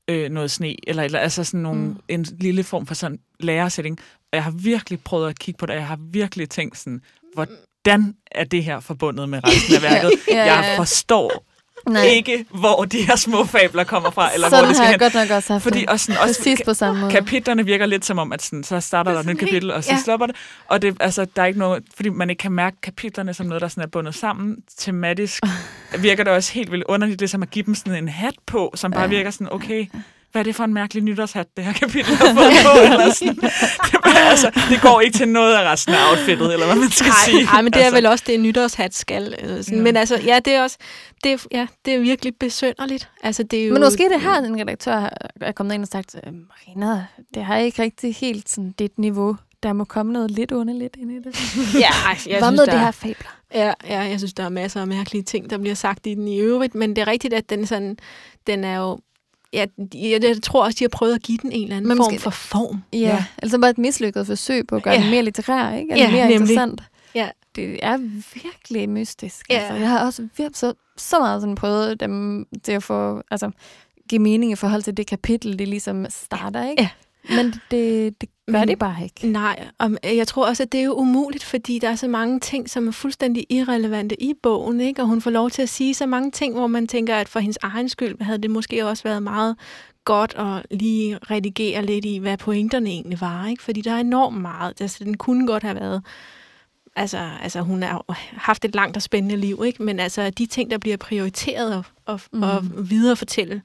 øh, 0.09 0.31
noget 0.31 0.51
sne, 0.51 0.89
eller, 0.89 1.03
eller 1.03 1.19
altså 1.19 1.45
sådan 1.45 1.61
nogle, 1.61 1.81
mm. 1.81 1.89
Mm. 1.89 2.01
en 2.09 2.27
lille 2.41 2.65
form 2.65 2.87
for 2.87 2.95
sådan 2.95 3.19
lærersætning. 3.41 3.99
Og 4.33 4.37
jeg 4.37 4.45
har 4.45 4.51
virkelig 4.51 5.01
prøvet 5.05 5.29
at 5.29 5.39
kigge 5.39 5.59
på 5.59 5.67
det, 5.67 5.73
og 5.75 5.79
jeg 5.79 5.89
har 5.89 5.99
virkelig 6.01 6.51
tænkt 6.51 6.79
sådan, 6.79 7.01
hvordan 7.35 8.17
er 8.31 8.45
det 8.45 8.65
her 8.65 8.81
forbundet 8.81 9.29
med 9.29 9.41
resten 9.45 9.75
af 9.75 9.83
værket? 9.93 10.11
Ja, 10.29 10.37
ja, 10.37 10.55
Jeg 10.55 10.77
forstår 10.77 11.45
Nej. 11.89 12.03
ikke, 12.05 12.45
hvor 12.51 12.85
de 12.85 13.03
her 13.03 13.17
små 13.17 13.45
fabler 13.45 13.85
kommer 13.85 14.11
fra, 14.11 14.35
eller 14.35 14.49
Sådan 14.49 14.65
hvor 14.65 14.69
det 14.69 14.77
skal 14.77 14.87
har 14.87 14.93
hen. 14.93 15.01
jeg 15.01 15.13
godt 15.13 15.29
nok 15.29 15.37
også 15.37 15.53
haft 15.53 15.63
Fordi 15.63 15.81
det. 15.81 15.89
også, 15.89 16.05
sådan, 16.07 16.21
også 16.23 16.41
Præcis 16.41 16.63
på 16.65 16.75
samme 16.75 17.01
måde. 17.01 17.13
kapitlerne 17.13 17.65
virker 17.65 17.87
lidt 17.87 18.05
som 18.05 18.19
om, 18.19 18.33
at 18.33 18.43
sådan, 18.43 18.65
så 18.65 18.81
starter 18.81 19.13
der 19.13 19.21
et 19.21 19.27
nyt 19.27 19.39
kapitel, 19.39 19.71
og 19.71 19.85
så 19.85 19.93
ja. 19.93 19.99
slupper 20.05 20.27
det. 20.27 20.37
Og 20.69 20.83
det, 20.83 20.97
altså, 21.01 21.27
der 21.37 21.43
er 21.43 21.47
ikke 21.47 21.59
noget, 21.59 21.83
fordi 21.97 22.09
man 22.09 22.31
ikke 22.31 22.41
kan 22.41 22.53
mærke 22.53 22.77
kapitlerne 22.83 23.35
som 23.35 23.47
noget, 23.47 23.63
der 23.63 23.69
sådan 23.69 23.83
er 23.83 23.87
bundet 23.87 24.15
sammen. 24.15 24.57
Tematisk 24.79 25.43
virker 25.99 26.25
det 26.25 26.33
også 26.33 26.53
helt 26.53 26.71
vildt 26.73 26.85
underligt, 26.89 27.21
det 27.21 27.31
som 27.31 27.43
at 27.43 27.51
give 27.51 27.65
dem 27.67 27.75
sådan 27.75 27.95
en 28.03 28.09
hat 28.09 28.35
på, 28.47 28.73
som 28.75 28.91
bare 28.91 29.03
Ja. 29.03 29.09
virker 29.09 29.31
sådan, 29.31 29.49
okay, 29.53 29.87
hvad 30.35 30.43
er 30.43 30.45
det 30.45 30.55
for 30.57 30.65
en 30.65 30.75
mærkelig 30.75 31.03
nytårshat, 31.03 31.47
det 31.57 31.65
her 31.65 31.73
kapitel 31.73 32.15
har 32.17 32.27
fået 32.35 32.53
på? 32.65 32.79
Eller 32.93 33.13
sådan. 33.15 33.37
Det, 33.37 33.51
altså, 34.31 34.51
det 34.71 34.81
går 34.83 35.01
ikke 35.01 35.19
til 35.19 35.29
noget 35.29 35.55
af 35.55 35.73
resten 35.73 35.95
af 35.95 36.11
outfittet, 36.11 36.53
eller 36.53 36.67
hvad 36.67 36.77
man 36.77 36.91
skal 36.91 37.13
sige. 37.25 37.45
Nej, 37.45 37.63
men 37.63 37.73
det 37.73 37.81
er 37.81 37.85
altså, 37.85 37.97
vel 37.97 38.07
også 38.07 38.25
det, 38.27 38.41
nytårshat 38.41 38.95
skal. 38.95 39.35
øh, 39.43 39.49
Sådan. 39.65 39.79
Ja. 39.79 39.83
Men 39.83 39.97
altså, 39.97 40.21
ja, 40.27 40.39
det 40.45 40.53
er 40.55 40.63
også, 40.63 40.77
det 41.25 41.33
er, 41.33 41.37
ja, 41.53 41.67
det 41.85 41.95
er 41.95 41.99
virkelig 41.99 42.33
besønderligt. 42.41 43.09
Altså, 43.23 43.43
det 43.43 43.63
er 43.63 43.67
jo, 43.67 43.73
Men 43.73 43.83
måske 43.83 44.09
det 44.13 44.21
her, 44.21 44.35
en 44.39 44.61
redaktør 44.61 44.99
har- 45.01 45.13
er 45.41 45.53
kommet 45.53 45.75
ind 45.75 45.83
og 45.83 45.89
sagt, 45.89 46.15
øh, 46.27 46.33
Marina, 46.33 47.05
det 47.35 47.45
har 47.45 47.57
ikke 47.57 47.83
rigtig 47.83 48.15
helt 48.15 48.49
sådan 48.49 48.71
dit 48.79 48.99
niveau, 48.99 49.37
der 49.63 49.73
må 49.73 49.85
komme 49.85 50.13
noget 50.13 50.31
lidt 50.31 50.53
underligt 50.53 50.97
ind 51.01 51.11
i 51.11 51.15
det. 51.15 51.35
Ja, 51.81 51.89
ej, 52.07 52.17
jeg 52.27 52.39
Hvad 52.39 52.49
synes, 52.49 52.59
med 52.59 52.67
der, 52.67 52.73
det 52.73 52.81
her 52.81 52.91
fabler? 52.91 53.39
Ja, 53.55 53.73
ja, 53.89 54.01
jeg 54.01 54.19
synes, 54.19 54.33
der 54.35 54.45
er 54.45 54.49
masser 54.49 54.81
af 54.81 54.87
mærkelige 54.87 55.23
ting, 55.23 55.51
der 55.51 55.59
bliver 55.59 55.75
sagt 55.75 56.07
i 56.07 56.15
den 56.15 56.29
i 56.29 56.39
øvrigt, 56.41 56.75
men 56.75 56.91
det 56.97 57.03
er 57.03 57.07
rigtigt, 57.07 57.35
at 57.35 57.51
den, 57.51 57.67
sådan, 57.67 57.97
den 58.47 58.65
er 58.65 58.77
jo... 58.79 58.99
Ja, 59.55 59.67
jeg, 59.95 60.23
jeg 60.25 60.43
tror 60.43 60.65
også, 60.65 60.77
de 60.79 60.85
har 60.85 60.89
prøvet 60.89 61.15
at 61.15 61.23
give 61.23 61.39
den 61.43 61.53
en 61.53 61.63
eller 61.63 61.77
anden 61.77 61.89
Men 61.89 61.97
form 61.97 62.07
måske- 62.13 62.23
for 62.23 62.31
form. 62.31 62.83
Ja, 62.93 62.99
Ja. 62.99 63.25
altså 63.43 63.59
bare 63.61 63.71
et 63.71 63.79
mislykket 63.79 64.27
forsøg 64.27 64.67
på 64.67 64.77
at 64.77 64.83
gøre 64.83 64.95
ja. 64.95 65.01
den 65.03 65.11
mere 65.11 65.23
litterær, 65.23 65.75
ikke? 65.77 65.93
Eller 65.93 66.05
Ja, 66.05 66.11
mere 66.13 66.21
nemlig. 66.29 66.35
interessant. 66.41 66.83
Ja. 67.15 67.29
Det 67.57 67.79
er 67.83 67.97
virkelig 68.43 68.89
mystisk. 68.89 69.47
Ja. 69.51 69.55
Altså, 69.59 69.75
jeg 69.75 69.89
har 69.89 70.07
også 70.07 70.23
virkelig 70.37 70.57
så, 70.57 70.73
så 70.97 71.19
meget 71.19 71.43
sådan 71.43 71.55
prøvet 71.55 72.01
dem 72.01 72.47
til 72.63 72.73
at 72.73 72.83
få, 72.83 73.23
altså, 73.31 73.51
give 74.09 74.19
mening 74.19 74.53
i 74.53 74.55
forhold 74.55 74.83
til 74.83 74.97
det 74.97 75.07
kapitel, 75.07 75.59
det 75.59 75.69
ligesom 75.69 76.07
starter, 76.09 76.71
ikke? 76.71 76.83
Ja. 76.83 76.89
Men 77.29 77.55
det, 77.71 78.21
det 78.21 78.29
gør 78.47 78.59
Men- 78.59 78.69
det 78.69 78.79
bare 78.79 79.05
ikke. 79.05 79.27
Nej, 79.27 79.69
og 79.79 79.91
jeg 80.05 80.27
tror 80.27 80.47
også, 80.47 80.63
at 80.63 80.73
det 80.73 80.81
er 80.81 80.85
jo 80.85 80.95
umuligt, 80.95 81.45
fordi 81.45 81.79
der 81.79 81.89
er 81.89 81.95
så 81.95 82.09
mange 82.09 82.41
ting, 82.41 82.71
som 82.71 82.89
er 82.89 82.93
fuldstændig 82.93 83.47
irrelevante 83.51 84.23
i 84.23 84.33
bogen, 84.43 84.81
ikke? 84.81 85.03
og 85.03 85.09
hun 85.09 85.21
får 85.21 85.31
lov 85.31 85.51
til 85.51 85.63
at 85.63 85.69
sige 85.69 85.95
så 85.95 86.07
mange 86.07 86.31
ting, 86.31 86.55
hvor 86.55 86.67
man 86.67 86.87
tænker, 86.87 87.17
at 87.17 87.29
for 87.29 87.41
hendes 87.41 87.59
egen 87.63 87.89
skyld 87.89 88.21
havde 88.21 88.39
det 88.39 88.51
måske 88.51 88.87
også 88.87 89.03
været 89.03 89.23
meget 89.23 89.57
godt 90.05 90.35
at 90.39 90.67
lige 90.79 91.19
redigere 91.31 91.85
lidt 91.85 92.05
i, 92.05 92.19
hvad 92.19 92.37
pointerne 92.39 92.91
egentlig 92.91 93.21
var, 93.21 93.47
ikke? 93.47 93.63
fordi 93.63 93.81
der 93.81 93.93
er 93.93 93.99
enormt 94.01 94.41
meget. 94.41 94.81
Altså, 94.81 95.05
den 95.05 95.17
kunne 95.17 95.47
godt 95.47 95.63
have 95.63 95.75
været 95.75 96.03
Altså, 96.97 97.31
altså 97.43 97.61
hun 97.61 97.83
har 97.83 98.05
haft 98.37 98.65
et 98.65 98.75
langt 98.75 98.97
og 98.97 99.03
spændende 99.03 99.37
liv, 99.37 99.63
ikke? 99.67 99.83
men 99.83 100.01
altså 100.01 100.31
de 100.31 100.47
ting, 100.47 100.71
der 100.71 100.79
bliver 100.79 100.97
prioriteret 100.97 101.75
og, 101.77 101.85
og, 102.07 102.21
mm. 102.33 102.43
og 102.43 102.91
viderefortælle, 102.91 103.63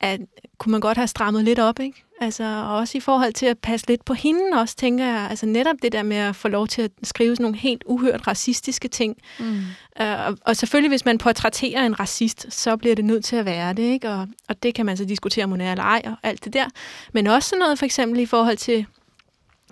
at, 0.00 0.20
kunne 0.58 0.72
man 0.72 0.80
godt 0.80 0.96
have 0.96 1.08
strammet 1.08 1.44
lidt 1.44 1.58
op, 1.58 1.80
ikke? 1.80 2.02
Altså, 2.20 2.44
og 2.44 2.76
også 2.76 2.98
i 2.98 3.00
forhold 3.00 3.32
til 3.32 3.46
at 3.46 3.58
passe 3.58 3.86
lidt 3.88 4.04
på 4.04 4.14
hende 4.14 4.42
også, 4.52 4.76
tænker 4.76 5.04
jeg. 5.04 5.26
Altså 5.30 5.46
netop 5.46 5.76
det 5.82 5.92
der 5.92 6.02
med 6.02 6.16
at 6.16 6.36
få 6.36 6.48
lov 6.48 6.66
til 6.66 6.82
at 6.82 6.90
skrive 7.02 7.36
sådan 7.36 7.42
nogle 7.44 7.58
helt 7.58 7.84
uhørt 7.86 8.26
racistiske 8.26 8.88
ting. 8.88 9.16
Mm. 9.38 9.64
Uh, 10.00 10.26
og, 10.26 10.38
og 10.40 10.56
selvfølgelig, 10.56 10.90
hvis 10.90 11.04
man 11.04 11.18
portrætterer 11.18 11.86
en 11.86 12.00
racist, 12.00 12.46
så 12.48 12.76
bliver 12.76 12.94
det 12.94 13.04
nødt 13.04 13.24
til 13.24 13.36
at 13.36 13.44
være 13.44 13.72
det, 13.72 13.82
ikke? 13.82 14.10
Og, 14.10 14.28
og 14.48 14.62
det 14.62 14.74
kan 14.74 14.86
man 14.86 14.96
så 14.96 15.04
diskutere, 15.04 15.44
om 15.44 15.50
hun 15.50 15.60
er 15.60 15.70
eller 15.70 15.84
ej, 15.84 16.02
og 16.04 16.16
alt 16.22 16.44
det 16.44 16.52
der. 16.52 16.66
Men 17.12 17.26
også 17.26 17.48
sådan 17.48 17.60
noget 17.60 17.78
for 17.78 17.86
eksempel 17.86 18.20
i 18.20 18.26
forhold 18.26 18.56
til 18.56 18.86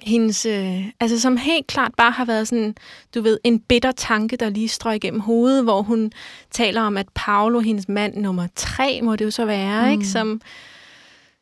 hendes, 0.02 0.46
øh, 0.46 0.84
altså 1.00 1.20
som 1.20 1.36
helt 1.36 1.66
klart 1.66 1.92
bare 1.96 2.10
har 2.10 2.24
været 2.24 2.48
sådan, 2.48 2.74
du 3.14 3.22
ved, 3.22 3.38
en 3.44 3.58
bitter 3.58 3.92
tanke, 3.92 4.36
der 4.36 4.48
lige 4.48 4.68
strøg 4.68 4.96
igennem 4.96 5.20
hovedet, 5.20 5.64
hvor 5.64 5.82
hun 5.82 6.12
taler 6.50 6.82
om, 6.82 6.96
at 6.96 7.06
Paolo, 7.14 7.60
hendes 7.60 7.88
mand 7.88 8.16
nummer 8.16 8.46
tre, 8.56 9.00
må 9.02 9.16
det 9.16 9.24
jo 9.24 9.30
så 9.30 9.44
være, 9.44 9.86
mm. 9.86 9.92
ikke? 9.92 10.06
Som, 10.06 10.40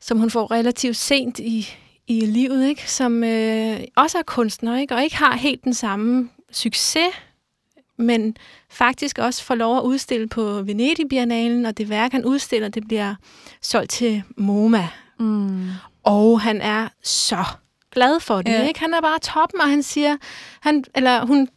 som 0.00 0.18
hun 0.18 0.30
får 0.30 0.50
relativt 0.50 0.96
sent 0.96 1.38
i, 1.38 1.68
i 2.06 2.20
livet, 2.20 2.68
ikke? 2.68 2.90
Som 2.90 3.24
øh, 3.24 3.80
også 3.96 4.18
er 4.18 4.22
kunstner, 4.22 4.78
ikke? 4.78 4.94
Og 4.94 5.02
ikke 5.02 5.16
har 5.16 5.36
helt 5.36 5.64
den 5.64 5.74
samme 5.74 6.28
succes, 6.52 7.08
men 7.98 8.36
faktisk 8.70 9.18
også 9.18 9.44
får 9.44 9.54
lov 9.54 9.76
at 9.76 9.82
udstille 9.82 10.28
på 10.28 10.62
Venedig 10.62 11.08
Biennalen, 11.08 11.66
og 11.66 11.78
det 11.78 11.88
værk, 11.88 12.12
han 12.12 12.24
udstiller, 12.24 12.68
det 12.68 12.88
bliver 12.88 13.14
solgt 13.62 13.90
til 13.90 14.22
MoMA. 14.36 14.88
Mm. 15.18 15.68
Og 16.04 16.40
han 16.40 16.60
er 16.60 16.88
så 17.02 17.44
glad 17.92 18.20
for 18.20 18.42
det, 18.42 18.52
Ja. 18.52 18.66
ikke? 18.68 18.80
Han 18.80 18.94
er 18.94 19.00
bare 19.00 19.18
toppen, 19.18 19.60
og 19.60 19.68
han 19.70 19.82
siger, 19.82 20.16
han, 20.60 20.84
eller 20.94 21.26
hun, 21.26 21.48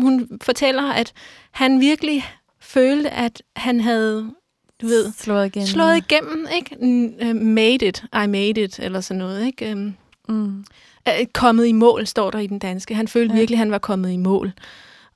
hun 0.00 0.28
fortæller, 0.42 0.82
at 0.92 1.12
han 1.50 1.80
virkelig 1.80 2.24
følte, 2.60 3.10
at 3.10 3.42
han 3.56 3.80
havde, 3.80 4.30
du 4.82 4.86
ved, 4.86 5.12
Slået 5.18 5.46
igen. 5.46 5.66
slået 5.66 5.96
igennem, 5.96 6.46
ikke? 6.56 6.76
Øh, 7.28 7.36
Made 7.36 7.86
it, 7.88 8.04
I 8.24 8.26
made 8.26 8.62
it, 8.62 8.78
eller 8.78 9.00
sådan 9.00 9.18
noget, 9.18 9.46
ikke? 9.46 9.70
Øhm, 9.70 9.94
Mm. 10.28 10.64
øh, 11.08 11.26
kommet 11.32 11.66
i 11.66 11.72
mål, 11.72 12.06
står 12.06 12.30
der 12.30 12.38
i 12.38 12.46
den 12.46 12.58
danske. 12.58 12.94
Han 12.94 13.08
følte 13.08 13.34
Ja. 13.34 13.38
virkelig, 13.38 13.56
at 13.56 13.58
han 13.58 13.70
var 13.70 13.78
kommet 13.78 14.10
i 14.10 14.16
mål. 14.16 14.52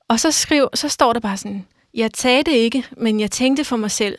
Og 0.07 0.19
så, 0.19 0.31
skriv, 0.31 0.69
så 0.73 0.89
står 0.89 1.13
der 1.13 1.19
bare 1.19 1.37
sådan, 1.37 1.65
jeg 1.93 2.09
sagde 2.15 2.43
det 2.43 2.51
ikke, 2.51 2.83
men 2.97 3.19
jeg 3.19 3.31
tænkte 3.31 3.63
for 3.63 3.77
mig 3.77 3.91
selv, 3.91 4.17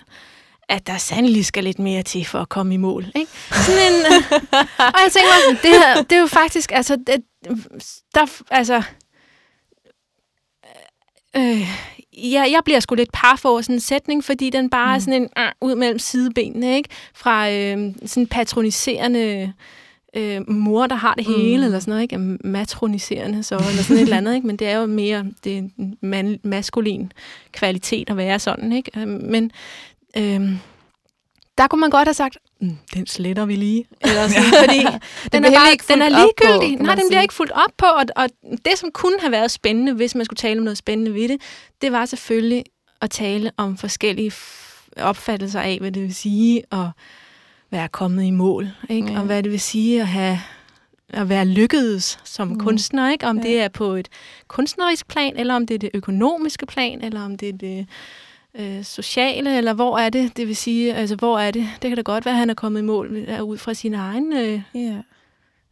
at 0.68 0.86
der 0.86 0.96
sandelig 0.96 1.46
skal 1.46 1.64
lidt 1.64 1.78
mere 1.78 2.02
til 2.02 2.24
for 2.24 2.38
at 2.38 2.48
komme 2.48 2.74
i 2.74 2.76
mål. 2.76 3.06
Ikke? 3.14 3.30
Sådan 3.52 3.80
en, 3.92 4.00
øh, 4.12 4.22
og 4.78 4.98
jeg 5.04 5.10
tænker 5.12 5.30
sådan, 5.44 5.58
det, 5.62 5.82
her, 5.82 6.02
det 6.02 6.12
er 6.16 6.20
jo 6.20 6.26
faktisk, 6.26 6.72
altså, 6.72 6.96
det, 7.06 7.22
der, 8.14 8.42
altså, 8.50 8.82
øh, 11.36 11.60
ja, 12.12 12.44
jeg 12.50 12.60
bliver 12.64 12.80
sgu 12.80 12.94
lidt 12.94 13.12
par 13.12 13.36
for 13.36 13.60
sådan 13.60 13.76
en 13.76 13.80
sætning, 13.80 14.24
fordi 14.24 14.50
den 14.50 14.70
bare 14.70 14.88
mm. 14.88 14.94
er 14.94 14.98
sådan 14.98 15.22
en 15.22 15.28
øh, 15.38 15.48
ud 15.60 15.74
mellem 15.74 15.98
sidebenene, 15.98 16.76
ikke? 16.76 16.88
Fra 17.14 17.50
øh, 17.50 17.92
sådan 18.06 18.22
en 18.22 18.26
patroniserende 18.26 19.52
øh, 20.16 20.50
mor, 20.50 20.86
der 20.86 20.96
har 20.96 21.14
det 21.14 21.26
hele, 21.26 21.58
Mm. 21.58 21.64
eller 21.64 21.78
sådan 21.80 21.90
noget, 21.90 22.02
ikke? 22.02 22.18
Matroniserende, 22.44 23.42
så, 23.42 23.54
eller 23.54 23.82
sådan 23.82 23.96
et 23.96 24.02
eller 24.02 24.16
andet, 24.16 24.34
ikke? 24.34 24.46
Men 24.46 24.56
det 24.56 24.68
er 24.68 24.76
jo 24.76 24.86
mere 24.86 25.26
det 25.44 25.52
er 25.52 25.58
en 25.58 25.96
man, 26.00 26.40
maskulin 26.42 27.12
kvalitet 27.52 28.10
at 28.10 28.16
være 28.16 28.38
sådan, 28.38 28.72
ikke? 28.72 28.90
Øh, 28.96 29.08
Men 29.08 29.50
øh, 30.18 30.50
der 31.58 31.66
kunne 31.66 31.80
man 31.80 31.90
godt 31.90 32.08
have 32.08 32.14
sagt, 32.14 32.38
mm, 32.60 32.76
den 32.94 33.06
sletter 33.06 33.46
vi 33.46 33.56
lige. 33.56 33.84
Eller 34.00 34.28
sådan, 34.28 34.42
fordi 34.64 34.78
den 35.32 35.44
er, 35.44 35.48
bliver 35.48 35.60
bare, 35.60 35.72
ikke 35.72 35.84
den 35.88 36.02
er 36.02 36.10
på, 36.10 36.16
ligegyldig. 36.16 36.76
kan 36.76 36.86
Nej, 36.86 36.94
den 36.94 37.04
bliver 37.08 37.18
sige. 37.20 37.22
ikke 37.22 37.34
fuldt 37.34 37.52
op 37.52 37.70
på, 37.78 37.86
og, 37.86 38.04
og 38.16 38.28
det, 38.64 38.78
som 38.78 38.90
kunne 38.92 39.20
have 39.20 39.32
været 39.32 39.50
spændende, 39.50 39.92
hvis 39.94 40.14
man 40.14 40.24
skulle 40.24 40.36
tale 40.36 40.58
om 40.60 40.64
noget 40.64 40.78
spændende 40.78 41.14
ved 41.14 41.28
det, 41.28 41.40
det 41.82 41.92
var 41.92 42.06
selvfølgelig 42.06 42.64
at 43.00 43.10
tale 43.10 43.50
om 43.56 43.76
forskellige 43.76 44.32
opfattelser 44.96 45.60
af, 45.60 45.76
hvad 45.80 45.92
det 45.92 46.02
vil 46.02 46.14
sige 46.14 46.62
at 46.72 46.86
være 47.70 47.88
kommet 47.88 48.24
i 48.24 48.30
mål, 48.30 48.68
ikke? 48.90 49.12
Ja. 49.12 49.18
og 49.18 49.24
hvad 49.24 49.42
det 49.42 49.52
vil 49.52 49.60
sige 49.60 50.00
at 50.00 50.06
have 50.06 50.40
at 51.12 51.28
være 51.28 51.44
lykkedes 51.44 52.18
som 52.24 52.48
Mm. 52.48 52.54
mm. 52.54 52.60
kunstner, 52.60 53.12
ikke? 53.12 53.26
om 53.26 53.36
ja. 53.38 53.42
det 53.42 53.60
er 53.60 53.68
på 53.68 53.92
et 53.92 54.08
kunstnerisk 54.48 55.08
plan, 55.08 55.36
eller 55.36 55.54
om 55.54 55.66
det 55.66 55.74
er 55.74 55.78
det 55.78 55.90
økonomiske 55.94 56.66
plan, 56.66 57.04
eller 57.04 57.24
om 57.24 57.36
det 57.36 57.48
er 57.48 57.52
det 57.52 57.86
øh, 58.54 58.84
sociale, 58.84 59.56
eller 59.58 59.72
hvor 59.72 59.98
er 59.98 60.10
det, 60.10 60.36
det 60.36 60.48
vil 60.48 60.56
sige, 60.56 60.94
altså 60.94 61.16
hvor 61.16 61.38
er 61.38 61.50
det, 61.50 61.68
det 61.82 61.90
kan 61.90 61.96
da 61.96 62.02
godt 62.02 62.24
være, 62.24 62.34
at 62.34 62.38
han 62.38 62.50
er 62.50 62.54
kommet 62.54 62.80
i 62.80 62.84
mål 62.84 63.26
ud 63.42 63.58
fra 63.58 63.74
sin 63.74 63.94
egen 63.94 64.32
øh, 64.32 64.60
Ja. 64.74 64.94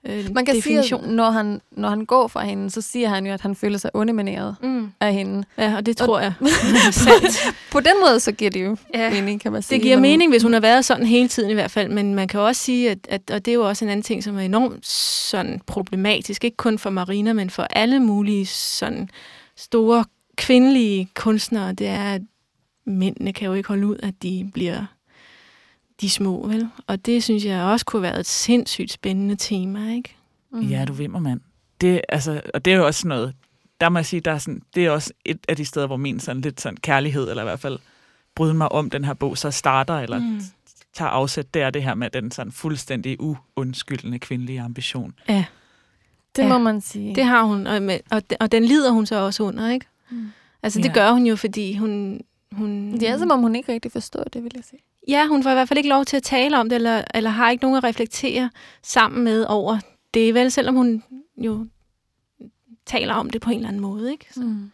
øh, 0.06 0.24
Man 0.34 0.44
kan 0.46 0.54
definition. 0.56 1.00
sige, 1.00 1.08
at 1.10 1.14
når 1.14 1.30
han, 1.30 1.60
når 1.70 1.88
han 1.88 2.06
går 2.06 2.28
fra 2.28 2.44
hende, 2.44 2.70
så 2.70 2.80
siger 2.80 3.08
han 3.08 3.26
jo, 3.26 3.32
at 3.32 3.40
han 3.40 3.54
føler 3.54 3.78
sig 3.78 3.90
undermineret 3.94 4.56
Mm. 4.62 4.90
af 5.00 5.12
hende. 5.14 5.44
Ja, 5.58 5.76
og 5.76 5.86
det 5.86 5.96
tror 5.96 6.20
jeg 6.20 6.32
er 6.40 6.90
sandt. 6.90 7.56
På 7.72 7.80
den 7.80 7.92
måde, 8.06 8.20
så 8.20 8.32
giver 8.32 8.50
det 8.50 8.64
jo 8.64 8.76
Ja. 8.94 9.10
mening, 9.10 9.40
kan 9.40 9.52
man 9.52 9.62
sige. 9.62 9.76
Det 9.76 9.82
giver 9.82 9.96
men- 9.96 10.02
mening, 10.02 10.30
hvis 10.32 10.42
hun 10.42 10.52
har 10.52 10.60
været 10.60 10.84
sådan 10.84 11.06
hele 11.06 11.28
tiden 11.28 11.50
i 11.50 11.54
hvert 11.54 11.70
fald, 11.70 11.88
men 11.90 12.14
man 12.14 12.28
kan 12.28 12.40
også 12.40 12.62
sige, 12.62 12.90
at, 12.90 12.98
at 13.08 13.30
og 13.30 13.44
det 13.44 13.50
er 13.50 13.54
jo 13.54 13.68
også 13.68 13.84
en 13.84 13.90
anden 13.90 14.02
ting, 14.02 14.24
som 14.24 14.36
er 14.36 14.40
enormt 14.42 14.86
sådan 14.86 15.60
problematisk, 15.66 16.44
ikke 16.44 16.56
kun 16.56 16.78
for 16.78 16.90
Marina, 16.90 17.32
men 17.32 17.50
for 17.50 17.62
alle 17.62 18.00
mulige 18.00 18.46
sådan 18.46 19.08
store 19.56 20.04
kvindelige 20.36 21.08
kunstnere, 21.14 21.72
det 21.72 21.86
er, 21.86 22.12
at 22.14 22.22
mændene 22.86 23.32
kan 23.32 23.46
jo 23.46 23.54
ikke 23.54 23.68
holde 23.68 23.86
ud, 23.86 23.96
at 24.02 24.22
de 24.22 24.50
bliver 24.54 24.84
de 26.00 26.10
små, 26.10 26.46
vel? 26.46 26.68
Og 26.86 27.06
det 27.06 27.22
synes 27.22 27.44
jeg 27.44 27.62
også 27.62 27.86
kunne 27.86 28.02
være 28.02 28.20
et 28.20 28.26
sindssygt 28.26 28.92
spændende 28.92 29.36
tema, 29.36 29.92
ikke? 29.94 30.16
Mm. 30.52 30.60
Ja, 30.60 30.84
du 30.88 30.92
vimmer, 30.92 31.18
mand. 31.18 31.40
Det, 31.80 32.00
altså, 32.08 32.40
og 32.54 32.64
det 32.64 32.72
er 32.72 32.76
jo 32.76 32.86
også 32.86 33.00
sådan 33.00 33.08
noget, 33.08 33.34
der 33.80 33.88
må 33.88 33.98
jeg 33.98 34.06
sige, 34.06 34.20
der 34.20 34.32
er 34.32 34.38
sådan, 34.38 34.62
det 34.74 34.86
er 34.86 34.90
også 34.90 35.12
et 35.24 35.38
af 35.48 35.56
de 35.56 35.64
steder, 35.64 35.86
hvor 35.86 35.96
min 35.96 36.20
sådan 36.20 36.42
lidt 36.42 36.60
sådan 36.60 36.76
kærlighed, 36.76 37.30
eller 37.30 37.42
i 37.42 37.46
hvert 37.46 37.60
fald 37.60 37.78
bryde 38.34 38.54
mig 38.54 38.72
om 38.72 38.90
den 38.90 39.04
her 39.04 39.14
bog, 39.14 39.38
så 39.38 39.50
starter, 39.50 39.94
eller 39.98 40.18
mm. 40.18 40.40
tager 40.94 41.08
afsæt, 41.08 41.54
det 41.54 41.62
er 41.62 41.70
det 41.70 41.82
her 41.82 41.94
med 41.94 42.10
den 42.10 42.30
sådan 42.30 42.52
fuldstændig 42.52 43.16
uundskyldende 43.20 44.18
kvindelige 44.18 44.60
ambition. 44.60 45.14
Ja, 45.28 45.44
Det 46.36 46.42
Ja. 46.42 46.48
må 46.48 46.58
man 46.58 46.80
sige. 46.80 47.14
det 47.14 47.24
har 47.24 47.42
hun, 47.42 47.66
og, 47.66 47.82
med, 47.82 47.98
og, 48.10 48.22
og 48.40 48.52
den 48.52 48.64
lider 48.64 48.90
hun 48.90 49.06
så 49.06 49.16
også 49.16 49.42
under, 49.42 49.70
ikke? 49.70 49.86
Mm. 50.10 50.26
Altså, 50.62 50.78
det 50.80 50.88
Ja. 50.88 50.92
gør 50.92 51.10
hun 51.10 51.26
jo, 51.26 51.36
fordi 51.36 51.76
hun... 51.76 52.20
hun 52.52 52.92
Det 52.92 53.08
er 53.08 53.18
som 53.18 53.30
om, 53.30 53.40
hun 53.40 53.56
ikke 53.56 53.72
rigtig 53.72 53.92
forstår 53.92 54.24
det, 54.24 54.44
vil 54.44 54.52
jeg 54.54 54.64
sige. 54.64 54.82
Ja, 55.08 55.26
hun 55.26 55.42
får 55.42 55.50
i 55.50 55.54
hvert 55.54 55.68
fald 55.68 55.78
ikke 55.78 55.88
lov 55.88 56.04
til 56.04 56.16
at 56.16 56.22
tale 56.22 56.58
om 56.58 56.68
det, 56.68 56.76
eller, 56.76 57.04
eller 57.14 57.30
har 57.30 57.50
ikke 57.50 57.64
nogen 57.64 57.76
at 57.76 57.84
reflektere 57.84 58.50
sammen 58.82 59.24
med 59.24 59.44
over 59.48 59.78
det, 60.14 60.34
vel, 60.34 60.50
selvom 60.50 60.74
hun 60.74 61.02
jo 61.36 61.66
taler 62.86 63.14
om 63.14 63.30
det 63.30 63.40
på 63.40 63.50
en 63.50 63.56
eller 63.56 63.68
anden 63.68 63.82
måde, 63.82 64.12
ikke? 64.12 64.26
Så 64.34 64.40
Mm. 64.40 64.70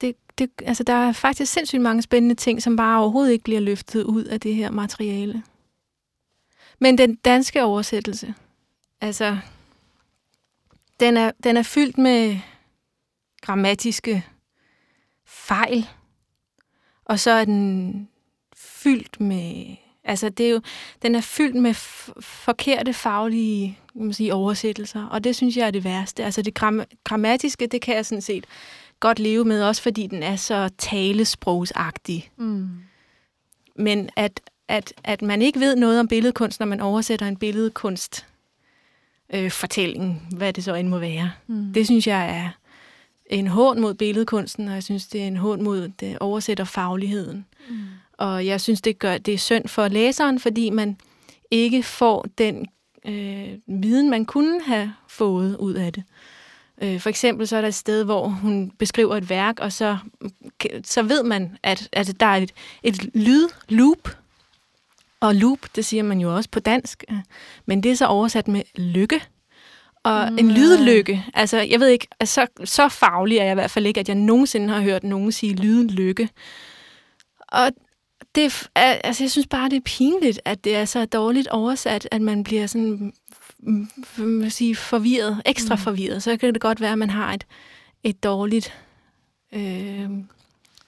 det, 0.00 0.16
det, 0.38 0.50
altså, 0.62 0.84
der 0.84 0.92
er 0.92 1.12
faktisk 1.12 1.52
sindssygt 1.52 1.82
mange 1.82 2.02
spændende 2.02 2.34
ting, 2.34 2.62
som 2.62 2.76
bare 2.76 3.00
overhovedet 3.00 3.32
ikke 3.32 3.44
bliver 3.44 3.60
løftet 3.60 4.04
ud 4.04 4.24
af 4.24 4.40
det 4.40 4.54
her 4.54 4.70
materiale. 4.70 5.42
Men 6.78 6.98
den 6.98 7.14
danske 7.14 7.64
oversættelse, 7.64 8.34
altså, 9.00 9.38
den 11.00 11.16
er, 11.16 11.30
den 11.44 11.56
er 11.56 11.62
fyldt 11.62 11.98
med 11.98 12.38
grammatiske 13.40 14.26
fejl, 15.26 15.88
og 17.08 17.20
så 17.20 17.30
er 17.30 17.44
den 17.44 18.08
fyldt 18.56 19.20
med, 19.20 19.76
altså 20.04 20.28
det 20.28 20.46
er 20.46 20.50
jo, 20.50 20.60
den 21.02 21.14
er 21.14 21.20
fyldt 21.20 21.56
med 21.56 21.74
forkerte 22.20 22.92
faglige 22.92 23.78
man 24.04 24.12
sige, 24.12 24.34
oversættelser, 24.34 25.06
og 25.06 25.24
det 25.24 25.36
synes 25.36 25.56
jeg 25.56 25.66
er 25.66 25.70
det 25.70 25.84
værste. 25.84 26.24
Altså 26.24 26.42
det 26.42 26.62
gram- 26.62 26.84
grammatiske, 27.04 27.66
det 27.66 27.80
kan 27.80 27.96
jeg 27.96 28.06
sådan 28.06 28.22
set 28.22 28.46
godt 29.00 29.18
leve 29.18 29.44
med, 29.44 29.62
også 29.62 29.82
fordi 29.82 30.06
den 30.06 30.22
er 30.22 30.36
så 30.36 30.70
talesprogsagtig. 30.78 32.30
Mm. 32.36 32.68
Men 33.76 34.10
at, 34.16 34.40
at, 34.68 34.92
at 35.04 35.22
man 35.22 35.42
ikke 35.42 35.60
ved 35.60 35.76
noget 35.76 36.00
om 36.00 36.08
billedkunst, 36.08 36.60
når 36.60 36.66
man 36.66 36.80
oversætter 36.80 37.26
en 37.26 37.36
billedkunst 37.36 38.26
øh, 39.34 39.50
fortælling, 39.50 40.28
hvad 40.36 40.52
det 40.52 40.64
så 40.64 40.74
end 40.74 40.88
må 40.88 40.98
være. 40.98 41.30
Mm. 41.46 41.72
Det 41.72 41.86
synes 41.86 42.06
jeg 42.06 42.36
er 42.36 42.48
en 43.28 43.46
hån 43.46 43.80
mod 43.80 43.94
billedkunsten, 43.94 44.68
og 44.68 44.74
jeg 44.74 44.82
synes, 44.82 45.06
det 45.06 45.22
er 45.22 45.26
en 45.26 45.36
hån 45.36 45.62
mod 45.62 45.88
det 46.00 46.18
oversætter 46.18 46.64
fagligheden. 46.64 47.46
Mm. 47.68 47.76
Og 48.12 48.46
jeg 48.46 48.60
synes, 48.60 48.80
det 48.80 48.98
gør 48.98 49.18
det 49.18 49.34
er 49.34 49.38
synd 49.38 49.68
for 49.68 49.88
læseren, 49.88 50.38
fordi 50.40 50.70
man 50.70 50.96
ikke 51.50 51.82
får 51.82 52.26
den 52.38 52.66
øh, 53.04 53.48
viden, 53.66 54.10
man 54.10 54.24
kunne 54.24 54.62
have 54.62 54.92
fået 55.08 55.56
ud 55.56 55.74
af 55.74 55.92
det. 55.92 56.04
Øh, 56.82 57.00
for 57.00 57.08
eksempel 57.08 57.48
så 57.48 57.56
er 57.56 57.60
der 57.60 57.68
et 57.68 57.74
sted, 57.74 58.04
hvor 58.04 58.28
hun 58.28 58.70
beskriver 58.78 59.16
et 59.16 59.30
værk, 59.30 59.60
og 59.60 59.72
så, 59.72 59.98
så 60.84 61.02
ved 61.02 61.22
man, 61.22 61.56
at, 61.62 61.88
at 61.92 62.20
der 62.20 62.26
er 62.26 62.36
et, 62.36 62.52
et 62.82 63.14
lydloop. 63.14 64.16
Og 65.20 65.34
loop, 65.34 65.58
det 65.76 65.84
siger 65.84 66.02
man 66.02 66.20
jo 66.20 66.36
også 66.36 66.50
på 66.50 66.60
dansk, 66.60 67.04
øh, 67.10 67.18
men 67.66 67.82
det 67.82 67.90
er 67.90 67.96
så 67.96 68.06
oversat 68.06 68.48
med 68.48 68.62
lykke. 68.76 69.20
Og 70.08 70.28
en 70.38 70.44
Nej. 70.44 70.56
lydlykke, 70.56 71.24
altså 71.34 71.58
jeg 71.58 71.80
ved 71.80 71.88
ikke, 71.88 72.06
altså, 72.20 72.46
så, 72.56 72.64
så 72.64 72.88
faglig 72.88 73.38
er 73.38 73.42
jeg 73.44 73.52
i 73.52 73.54
hvert 73.54 73.70
fald 73.70 73.86
ikke, 73.86 74.00
at 74.00 74.08
jeg 74.08 74.16
nogensinde 74.16 74.68
har 74.74 74.80
hørt 74.80 75.04
nogen 75.04 75.32
sige 75.32 75.54
lydlykke. 75.54 76.28
Og 77.48 77.70
det 78.34 78.68
er, 78.74 78.82
altså, 79.04 79.24
jeg 79.24 79.30
synes 79.30 79.46
bare, 79.46 79.68
det 79.70 79.76
er 79.76 79.80
pinligt, 79.84 80.40
at 80.44 80.64
det 80.64 80.76
er 80.76 80.84
så 80.84 81.04
dårligt 81.04 81.48
oversat, 81.48 82.08
at 82.10 82.20
man 82.22 82.44
bliver 82.44 82.66
sådan 82.66 83.12
mm, 83.58 83.88
man 84.16 84.40
vil 84.42 84.52
sige, 84.52 84.76
forvirret, 84.76 85.42
ekstra 85.46 85.74
Mm. 85.74 85.78
mm. 85.78 85.82
forvirret. 85.84 86.22
Så 86.22 86.36
kan 86.36 86.54
det 86.54 86.60
godt 86.62 86.80
være, 86.80 86.92
at 86.92 86.98
man 86.98 87.10
har 87.10 87.34
et, 87.34 87.46
et 88.04 88.24
dårligt 88.24 88.74
øh, 89.52 90.08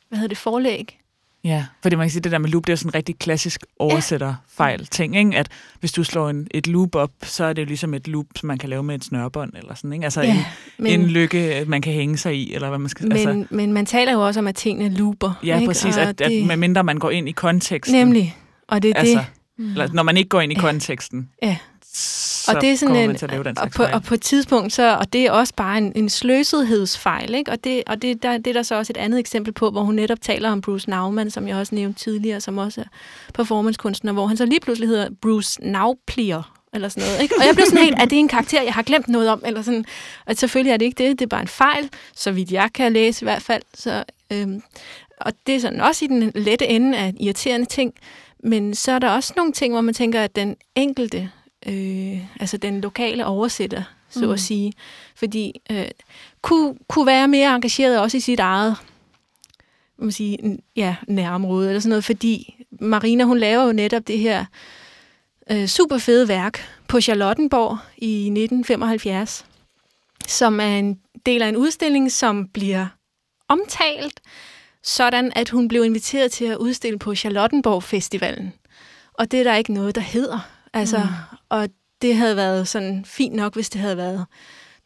hvad 0.09 0.19
hedder 0.19 0.29
det, 0.29 0.39
forlæg. 0.39 1.00
Ja, 1.45 1.67
fordi 1.83 1.97
man 1.97 2.05
kan 2.07 2.11
sige, 2.11 2.23
det 2.23 2.33
der 2.33 2.39
med 2.39 2.49
loop, 2.51 2.67
det 2.67 2.73
er 2.73 2.77
sådan 2.77 2.89
en 2.91 2.95
rigtig 2.95 3.19
klassisk 3.19 3.61
oversætterfejl 3.79 4.87
ting, 4.87 5.17
ikke? 5.17 5.37
At 5.37 5.49
hvis 5.81 5.93
du 5.93 6.05
slår 6.05 6.29
en, 6.31 6.47
et 6.51 6.67
loop 6.67 6.95
op, 6.95 7.11
så 7.23 7.45
er 7.45 7.53
det 7.53 7.63
jo 7.63 7.67
ligesom 7.67 7.95
et 7.95 8.09
loop, 8.09 8.27
som 8.37 8.47
man 8.47 8.59
kan 8.59 8.69
lave 8.69 8.83
med 8.83 8.95
et 8.95 9.05
snørbånd, 9.05 9.53
eller 9.57 9.75
sådan, 9.75 9.93
ikke? 9.93 10.05
Altså 10.05 10.21
en, 10.21 10.37
men, 10.79 11.01
en 11.01 11.07
lykke, 11.07 11.65
man 11.67 11.83
kan 11.83 11.93
hænge 11.93 12.17
sig 12.17 12.37
i, 12.37 12.55
eller 12.55 12.69
hvad 12.69 12.79
man 12.79 12.89
skal... 12.89 13.09
men, 13.09 13.13
altså, 13.17 13.45
men 13.51 13.73
man 13.73 13.87
taler 13.87 14.13
jo 14.13 14.27
også 14.27 14.41
om, 14.41 14.47
at 14.47 14.55
tingene 14.55 14.95
looper. 14.97 15.41
ja, 15.45 15.55
ikke? 15.55 15.67
præcis, 15.67 15.97
Og 15.97 16.03
at, 16.03 16.09
at 16.09 16.31
det- 16.31 16.47
medmindre 16.47 16.85
man 16.85 16.99
går 16.99 17.11
ind 17.11 17.29
i 17.29 17.33
konteksten. 17.33 17.99
Nemlig. 17.99 18.37
Og 18.69 18.83
det 18.83 18.91
er 18.91 18.95
Altså, 18.95 19.19
det. 19.19 19.27
Mm. 19.59 19.71
eller, 19.71 19.89
når 19.93 20.03
man 20.03 20.17
ikke 20.17 20.29
går 20.29 20.41
ind 20.41 20.53
i 20.53 20.55
Ja. 20.55 20.61
konteksten, 20.61 21.29
Ja. 21.43 21.57
Så 22.51 22.57
og 22.57 22.63
det 22.63 22.71
er 22.71 22.77
sådan 22.77 22.97
en, 22.97 23.07
man 23.07 23.17
til 23.17 23.25
at 23.25 23.31
lave 23.31 23.45
den 23.45 23.51
og, 23.51 23.57
slags 23.57 23.77
på, 23.77 23.83
fejl. 23.83 23.95
og 23.95 24.03
på 24.03 24.15
et 24.15 24.23
tidspunkt, 24.23 24.73
så, 24.73 24.97
og 24.97 25.13
det 25.13 25.27
er 25.27 25.33
også 25.33 25.55
bare 25.57 25.79
en, 25.79 25.93
en 25.97 26.09
sløsethedsfejl, 26.09 27.35
ikke? 27.35 27.51
og, 27.51 27.65
det, 27.65 27.83
og 27.87 28.03
det, 28.03 28.23
der, 28.23 28.39
det 28.39 28.47
er 28.47 28.53
der 28.53 28.63
så 28.63 28.75
også 28.75 28.93
et 28.93 28.97
andet 28.97 29.21
eksempel 29.21 29.53
på, 29.53 29.71
hvor 29.71 29.83
hun 29.83 29.95
netop 29.95 30.21
taler 30.21 30.51
om 30.51 30.61
Bruce 30.61 30.91
Nauman, 30.91 31.31
som 31.31 31.49
jeg 31.49 31.57
også 31.57 31.75
nævnte 31.75 32.01
tidligere, 32.01 32.41
som 32.41 32.59
også 32.59 32.81
er 32.81 32.85
performancekunstner, 33.35 34.13
hvor 34.13 34.27
han 34.27 34.37
så 34.37 34.47
lige 34.47 34.61
pludselig 34.61 34.89
hedder 34.89 35.09
Bruce 35.23 35.65
Nauplier, 35.65 36.61
eller 36.73 36.89
sådan 36.89 37.09
noget. 37.09 37.23
Ikke? 37.23 37.35
Og 37.39 37.47
jeg 37.47 37.55
blev 37.55 37.67
sådan 37.67 37.85
helt, 37.85 37.97
er 37.99 38.05
det 38.05 38.19
en 38.19 38.29
karakter, 38.29 38.63
jeg 38.63 38.75
har 38.75 38.83
glemt 38.83 39.09
noget 39.09 39.29
om? 39.29 39.43
Eller 39.47 39.63
sådan. 39.63 39.85
Og 40.27 40.37
selvfølgelig 40.37 40.73
er 40.73 40.77
det 40.77 40.85
ikke 40.85 41.05
det, 41.05 41.19
det 41.19 41.25
er 41.25 41.29
bare 41.29 41.43
en 41.43 41.49
fejl, 41.49 41.89
så 42.15 42.33
vidt 42.33 42.53
jeg 42.53 42.71
kan 42.75 42.93
læse 42.93 43.23
i 43.23 43.27
hvert 43.27 43.43
fald. 43.43 43.63
Så, 43.75 44.05
øhm, 44.33 44.63
og 45.21 45.33
det 45.47 45.55
er 45.55 45.61
sådan 45.61 45.81
også 45.81 46.05
i 46.05 46.09
den 46.09 46.33
lette 46.35 46.67
ende 46.67 46.99
af 46.99 47.15
irriterende 47.21 47.67
ting, 47.67 47.93
men 48.45 48.75
så 48.75 48.93
er 48.93 48.99
der 48.99 49.11
også 49.11 49.33
nogle 49.37 49.53
ting, 49.53 49.75
hvor 49.75 49.81
man 49.81 49.95
tænker, 49.95 50.23
at 50.23 50.37
den 50.37 50.57
enkelte, 50.75 51.31
øh, 51.67 52.19
altså 52.41 52.57
den 52.57 52.81
lokale 52.81 53.27
oversætter, 53.27 53.83
så 54.11 54.27
Mm. 54.27 54.31
at 54.33 54.41
sige, 54.41 54.73
fordi 55.17 55.61
øh, 55.71 55.87
kunne, 56.43 56.75
kunne 56.89 57.07
være 57.07 57.29
mere 57.29 57.55
engageret 57.55 57.99
også 58.01 58.17
i 58.17 58.21
sit 58.21 58.41
eget 58.41 58.77
man 59.99 60.13
sige, 60.13 60.59
ja, 60.77 60.97
nærområde 61.09 61.69
eller 61.69 61.81
sådan 61.81 61.89
noget, 61.89 62.05
fordi 62.05 62.55
Marina, 62.81 63.25
hun 63.25 63.39
laver 63.39 63.65
jo 63.65 63.73
netop 63.73 64.07
det 64.07 64.19
her 64.19 64.45
øh, 65.51 65.67
super 65.67 65.99
fede 65.99 66.29
værk 66.29 66.61
på 66.89 67.01
Charlottenborg 67.01 67.79
i 67.97 68.17
1975, 68.27 69.47
som 70.27 70.61
er 70.61 70.65
en 70.79 71.01
del 71.27 71.43
af 71.43 71.49
en 71.49 71.57
udstilling, 71.57 72.13
som 72.13 72.49
bliver 72.49 72.87
omtalt, 73.49 74.21
sådan 74.83 75.33
at 75.37 75.49
hun 75.49 75.69
blev 75.69 75.85
inviteret 75.85 76.33
til 76.33 76.45
at 76.45 76.57
udstille 76.57 76.99
på 76.99 77.15
Charlottenborg 77.15 77.83
Festivalen. 77.83 78.53
Og 79.13 79.31
det 79.31 79.41
er 79.41 79.45
der 79.45 79.55
ikke 79.57 79.73
noget, 79.73 79.95
der 79.95 80.01
hedder. 80.01 80.39
Altså, 80.73 80.99
Mm. 80.99 81.37
Og 81.51 81.69
det 82.03 82.17
havde 82.17 82.37
været 82.37 82.69
sådan 82.69 83.05
fint 83.05 83.35
nok, 83.35 83.55
hvis 83.55 83.71
det 83.71 83.81
havde 83.81 83.97
været, 83.97 84.27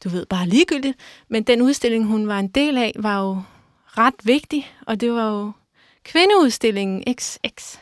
du 0.05 0.09
ved, 0.09 0.27
bare 0.27 0.47
ligegyldigt. 0.49 0.99
Men 1.29 1.43
den 1.43 1.63
udstilling, 1.63 2.07
hun 2.07 2.29
var 2.29 2.39
en 2.39 2.49
del 2.49 2.79
af, 2.79 2.93
var 2.97 3.21
jo 3.21 3.43
ret 3.87 4.15
vigtig, 4.25 4.73
og 4.87 5.01
det 5.01 5.13
var 5.13 5.31
jo 5.31 5.53
kvindeudstillingen 6.05 7.15
XX 7.15 7.79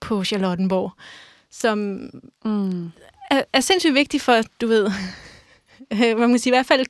på 0.00 0.24
Charlottenborg, 0.24 0.92
som 1.50 2.08
Mm. 2.44 2.92
er, 3.30 3.42
er 3.52 3.60
sindssygt 3.60 3.94
vigtig 3.94 4.20
for, 4.20 4.40
du 4.60 4.66
ved, 4.66 4.90
hvad 5.96 6.16
man 6.18 6.28
kan 6.28 6.38
sige, 6.38 6.50
i 6.50 6.56
hvert 6.56 6.66
fald 6.66 6.86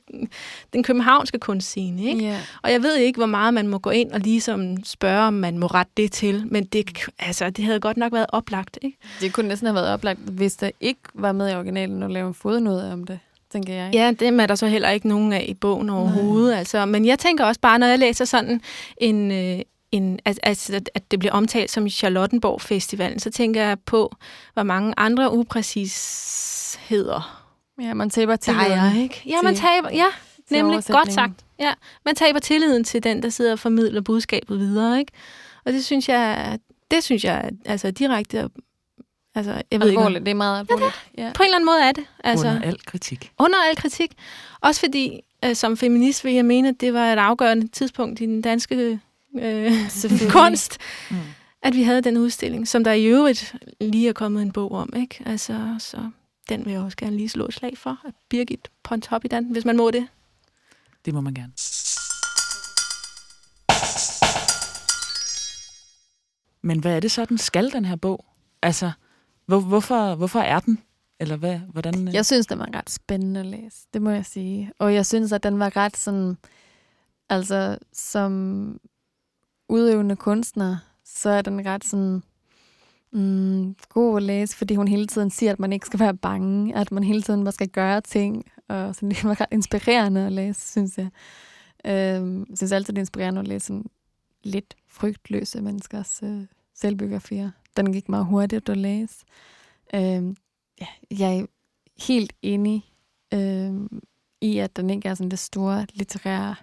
den 0.73 0.83
københavnske 0.83 1.39
kunstscene, 1.39 2.03
ikke? 2.03 2.25
Ja. 2.25 2.39
Og 2.61 2.71
jeg 2.71 2.83
ved 2.83 2.95
ikke, 2.95 3.17
hvor 3.17 3.25
meget 3.25 3.53
man 3.53 3.67
må 3.67 3.77
gå 3.77 3.89
ind 3.89 4.11
og 4.11 4.19
ligesom 4.19 4.83
spørge, 4.83 5.27
om 5.27 5.33
man 5.33 5.57
må 5.57 5.67
rette 5.67 5.91
det 5.97 6.11
til, 6.11 6.43
men 6.47 6.65
det, 6.65 7.05
altså, 7.19 7.49
det 7.49 7.65
havde 7.65 7.79
godt 7.79 7.97
nok 7.97 8.13
været 8.13 8.25
oplagt, 8.29 8.79
ikke? 8.81 8.97
Det 9.21 9.33
kunne 9.33 9.47
næsten 9.47 9.65
have 9.65 9.75
været 9.75 9.93
oplagt, 9.93 10.19
hvis 10.19 10.55
der 10.55 10.69
ikke 10.81 11.01
var 11.13 11.31
med 11.31 11.51
i 11.51 11.55
originalen 11.55 12.03
og 12.03 12.09
lave 12.09 12.27
en 12.27 12.33
fodnote 12.33 12.93
om 12.93 13.03
det, 13.03 13.19
tænker 13.51 13.73
jeg. 13.73 13.89
Ja, 13.93 14.11
dem 14.19 14.39
er 14.39 14.45
der 14.45 14.55
så 14.55 14.67
heller 14.67 14.89
ikke 14.89 15.07
nogen 15.07 15.33
af 15.33 15.45
i 15.47 15.53
bogen 15.53 15.89
overhovedet. 15.89 16.55
Altså, 16.55 16.85
men 16.85 17.05
jeg 17.05 17.19
tænker 17.19 17.45
også 17.45 17.61
bare, 17.61 17.79
når 17.79 17.87
jeg 17.87 17.99
læser 17.99 18.25
sådan 18.25 18.61
en, 18.97 19.31
øh, 19.31 19.59
en 19.91 20.19
at, 20.25 20.39
altså, 20.43 20.81
at 20.95 21.11
det 21.11 21.19
bliver 21.19 21.33
omtalt 21.33 21.71
som 21.71 21.89
Charlottenborg 21.89 22.61
Festivalen, 22.61 23.19
så 23.19 23.31
tænker 23.31 23.63
jeg 23.63 23.77
på, 23.85 24.15
hvor 24.53 24.63
mange 24.63 24.93
andre 24.97 25.33
upræcisheder 25.33 27.44
Ja, 27.81 27.93
man 27.93 28.09
taber 28.09 28.35
til 28.35 28.53
der 28.53 28.59
er, 28.59 28.95
ikke? 29.01 29.21
Ja, 29.25 29.41
man 29.43 29.55
taber, 29.55 29.89
ja, 29.91 30.05
nemlig, 30.51 30.83
godt 30.87 31.13
sagt. 31.13 31.33
Ja, 31.59 31.73
man 32.05 32.15
taber 32.15 32.39
tilliden 32.39 32.83
til 32.83 33.03
den, 33.03 33.23
der 33.23 33.29
sidder 33.29 33.51
og 33.51 33.59
formidler 33.59 34.01
budskabet 34.01 34.59
videre, 34.59 34.99
ikke? 34.99 35.11
Og 35.65 35.73
det 35.73 35.85
synes 35.85 36.09
jeg, 36.09 36.59
det 36.91 37.03
synes 37.03 37.23
jeg, 37.23 37.33
er, 37.45 37.49
altså 37.71 37.91
direkte, 37.91 38.49
altså, 39.35 39.51
jeg 39.71 39.79
ved 39.79 39.87
ikke, 39.89 39.99
Alvorligt, 39.99 40.25
det 40.25 40.31
er 40.31 40.35
meget 40.35 40.59
alvorligt. 40.59 40.93
Ja, 41.17 41.31
på 41.35 41.43
en 41.43 41.47
eller 41.47 41.55
anden 41.55 41.65
måde 41.65 41.81
er 41.81 41.91
det. 41.91 42.03
Altså, 42.23 42.47
Under 42.47 42.61
al 42.61 42.85
kritik. 42.85 43.31
under 43.39 43.57
al 43.69 43.75
kritik. 43.75 44.11
Også 44.61 44.79
fordi, 44.81 45.19
øh, 45.45 45.55
som 45.55 45.77
feminist 45.77 46.25
vil 46.25 46.33
jeg 46.33 46.45
mene, 46.45 46.69
at 46.69 46.81
det 46.81 46.93
var 46.93 47.13
et 47.13 47.17
afgørende 47.19 47.67
tidspunkt 47.67 48.21
i 48.21 48.25
den 48.25 48.41
danske 48.41 48.99
øh, 49.39 49.71
kunst, 50.29 50.77
Mm. 51.09 51.17
at 51.61 51.75
vi 51.75 51.83
havde 51.83 52.01
den 52.01 52.17
udstilling, 52.17 52.67
som 52.67 52.83
der 52.83 52.91
i 52.93 53.05
øvrigt 53.05 53.55
lige 53.81 54.09
er 54.09 54.13
kommet 54.13 54.41
en 54.41 54.51
bog 54.51 54.71
om. 54.71 54.93
Ikke? 54.95 55.23
Altså, 55.25 55.75
så 55.79 55.97
den 56.49 56.65
vil 56.65 56.73
jeg 56.73 56.81
også 56.81 56.97
gerne 56.97 57.17
lige 57.17 57.29
slå 57.29 57.45
et 57.45 57.53
slag 57.53 57.77
for. 57.77 57.97
At 58.05 58.13
Birgit 58.29 58.71
Pontoppidan, 58.83 59.45
hvis 59.51 59.65
man 59.65 59.77
må 59.77 59.91
det. 59.91 60.07
Det 61.05 61.13
må 61.13 61.21
man 61.21 61.33
gerne. 61.33 61.53
Men 66.61 66.79
hvad 66.79 66.95
er 66.95 66.99
det 66.99 67.11
så, 67.11 67.25
den 67.25 67.37
skal, 67.37 67.71
den 67.71 67.85
her 67.85 67.95
bog? 67.95 68.25
Altså, 68.61 68.91
hvor, 69.45 69.59
hvorfor, 69.59 70.15
hvorfor 70.15 70.39
er 70.39 70.59
den? 70.59 70.79
Eller 71.19 71.35
hvad, 71.35 71.59
hvordan... 71.59 72.07
øh? 72.07 72.13
Jeg 72.13 72.25
synes, 72.25 72.47
den 72.47 72.59
var 72.59 72.69
ret 72.73 72.89
spændende 72.89 73.39
at 73.39 73.45
læse, 73.45 73.87
det 73.93 74.01
må 74.01 74.09
jeg 74.09 74.25
sige. 74.25 74.71
Og 74.79 74.93
jeg 74.93 75.05
synes, 75.05 75.31
at 75.31 75.43
den 75.43 75.59
var 75.59 75.75
ret 75.75 75.97
sådan, 75.97 76.37
altså 77.29 77.77
som 77.93 78.79
udøvende 79.69 80.15
kunstner, 80.15 80.77
så 81.03 81.29
er 81.29 81.41
den 81.41 81.65
ret 81.65 81.85
sådan 81.85 82.23
mm, 83.15 83.75
god 83.89 84.17
at 84.17 84.23
læse, 84.23 84.57
fordi 84.57 84.75
hun 84.75 84.87
hele 84.87 85.07
tiden 85.07 85.29
siger, 85.29 85.51
at 85.51 85.59
man 85.59 85.73
ikke 85.73 85.85
skal 85.85 85.99
være 85.99 86.15
bange, 86.15 86.75
at 86.75 86.91
man 86.91 87.03
hele 87.03 87.21
tiden 87.21 87.43
man 87.43 87.53
skal 87.53 87.69
gøre 87.69 88.01
ting, 88.01 88.51
og 88.67 88.95
sådan, 88.95 89.09
det 89.09 89.23
var 89.23 89.41
ret 89.41 89.47
inspirerende 89.51 90.25
at 90.25 90.31
læse, 90.31 90.71
synes 90.71 90.97
jeg. 90.97 91.09
Øhm, 91.85 92.45
jeg 92.49 92.57
synes 92.57 92.71
altid, 92.71 92.93
det 92.93 92.97
er 92.97 93.01
inspirerende 93.01 93.39
at 93.39 93.47
læse 93.47 93.65
sådan 93.65 93.85
lidt 94.43 94.75
frygtløse 94.87 95.61
menneskers 95.61 96.23
øh, 96.23 96.45
selvbiografier. 96.73 97.51
Den 97.77 97.93
gik 97.93 98.09
meget 98.09 98.25
hurtigt 98.25 98.69
at 98.69 98.77
læse. 98.77 99.25
Øhm, 99.93 100.37
ja, 100.81 100.87
jeg 101.19 101.37
er 101.37 101.45
helt 102.07 102.33
enig 102.41 102.85
øh, 103.33 103.73
i, 104.41 104.57
at 104.57 104.77
den 104.77 104.89
ikke 104.89 105.09
er 105.09 105.13
sådan 105.13 105.31
det 105.31 105.39
store 105.39 105.85
litterære 105.93 106.55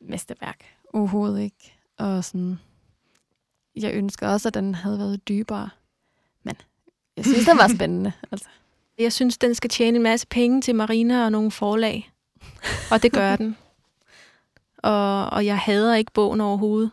mesterværk. 0.00 0.64
Overhovedet 0.92 1.40
ikke. 1.40 1.74
Og 1.98 2.24
sådan, 2.24 2.58
jeg 3.76 3.94
ønsker 3.94 4.28
også, 4.28 4.48
at 4.48 4.54
den 4.54 4.74
havde 4.74 4.98
været 4.98 5.28
dybere. 5.28 5.68
Men 6.44 6.54
jeg 7.16 7.24
synes, 7.24 7.46
den 7.46 7.58
var 7.58 7.68
spændende. 7.76 8.12
Altså. 8.32 8.48
Jeg 8.98 9.12
synes, 9.12 9.38
den 9.38 9.54
skal 9.54 9.70
tjene 9.70 9.96
en 9.96 10.02
masse 10.02 10.26
penge 10.26 10.62
til 10.62 10.74
Marina 10.74 11.24
og 11.24 11.32
nogle 11.32 11.50
forlag. 11.50 12.10
Og 12.90 13.02
det 13.02 13.12
gør 13.12 13.36
den. 13.36 13.56
Og, 14.82 15.30
og 15.30 15.46
jeg 15.46 15.58
hader 15.58 15.94
ikke 15.94 16.12
bogen 16.12 16.40
overhovedet. 16.40 16.90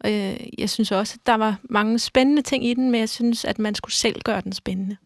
Og 0.00 0.12
jeg, 0.12 0.50
jeg 0.58 0.70
synes 0.70 0.92
også, 0.92 1.16
at 1.20 1.26
der 1.26 1.34
var 1.34 1.56
mange 1.70 1.98
spændende 1.98 2.42
ting 2.42 2.64
i 2.66 2.74
den, 2.74 2.90
men 2.90 3.00
jeg 3.00 3.08
synes, 3.08 3.44
at 3.44 3.58
man 3.58 3.74
skulle 3.74 3.94
selv 3.94 4.20
gøre 4.24 4.40
den 4.40 4.52
spændende. 4.52 4.96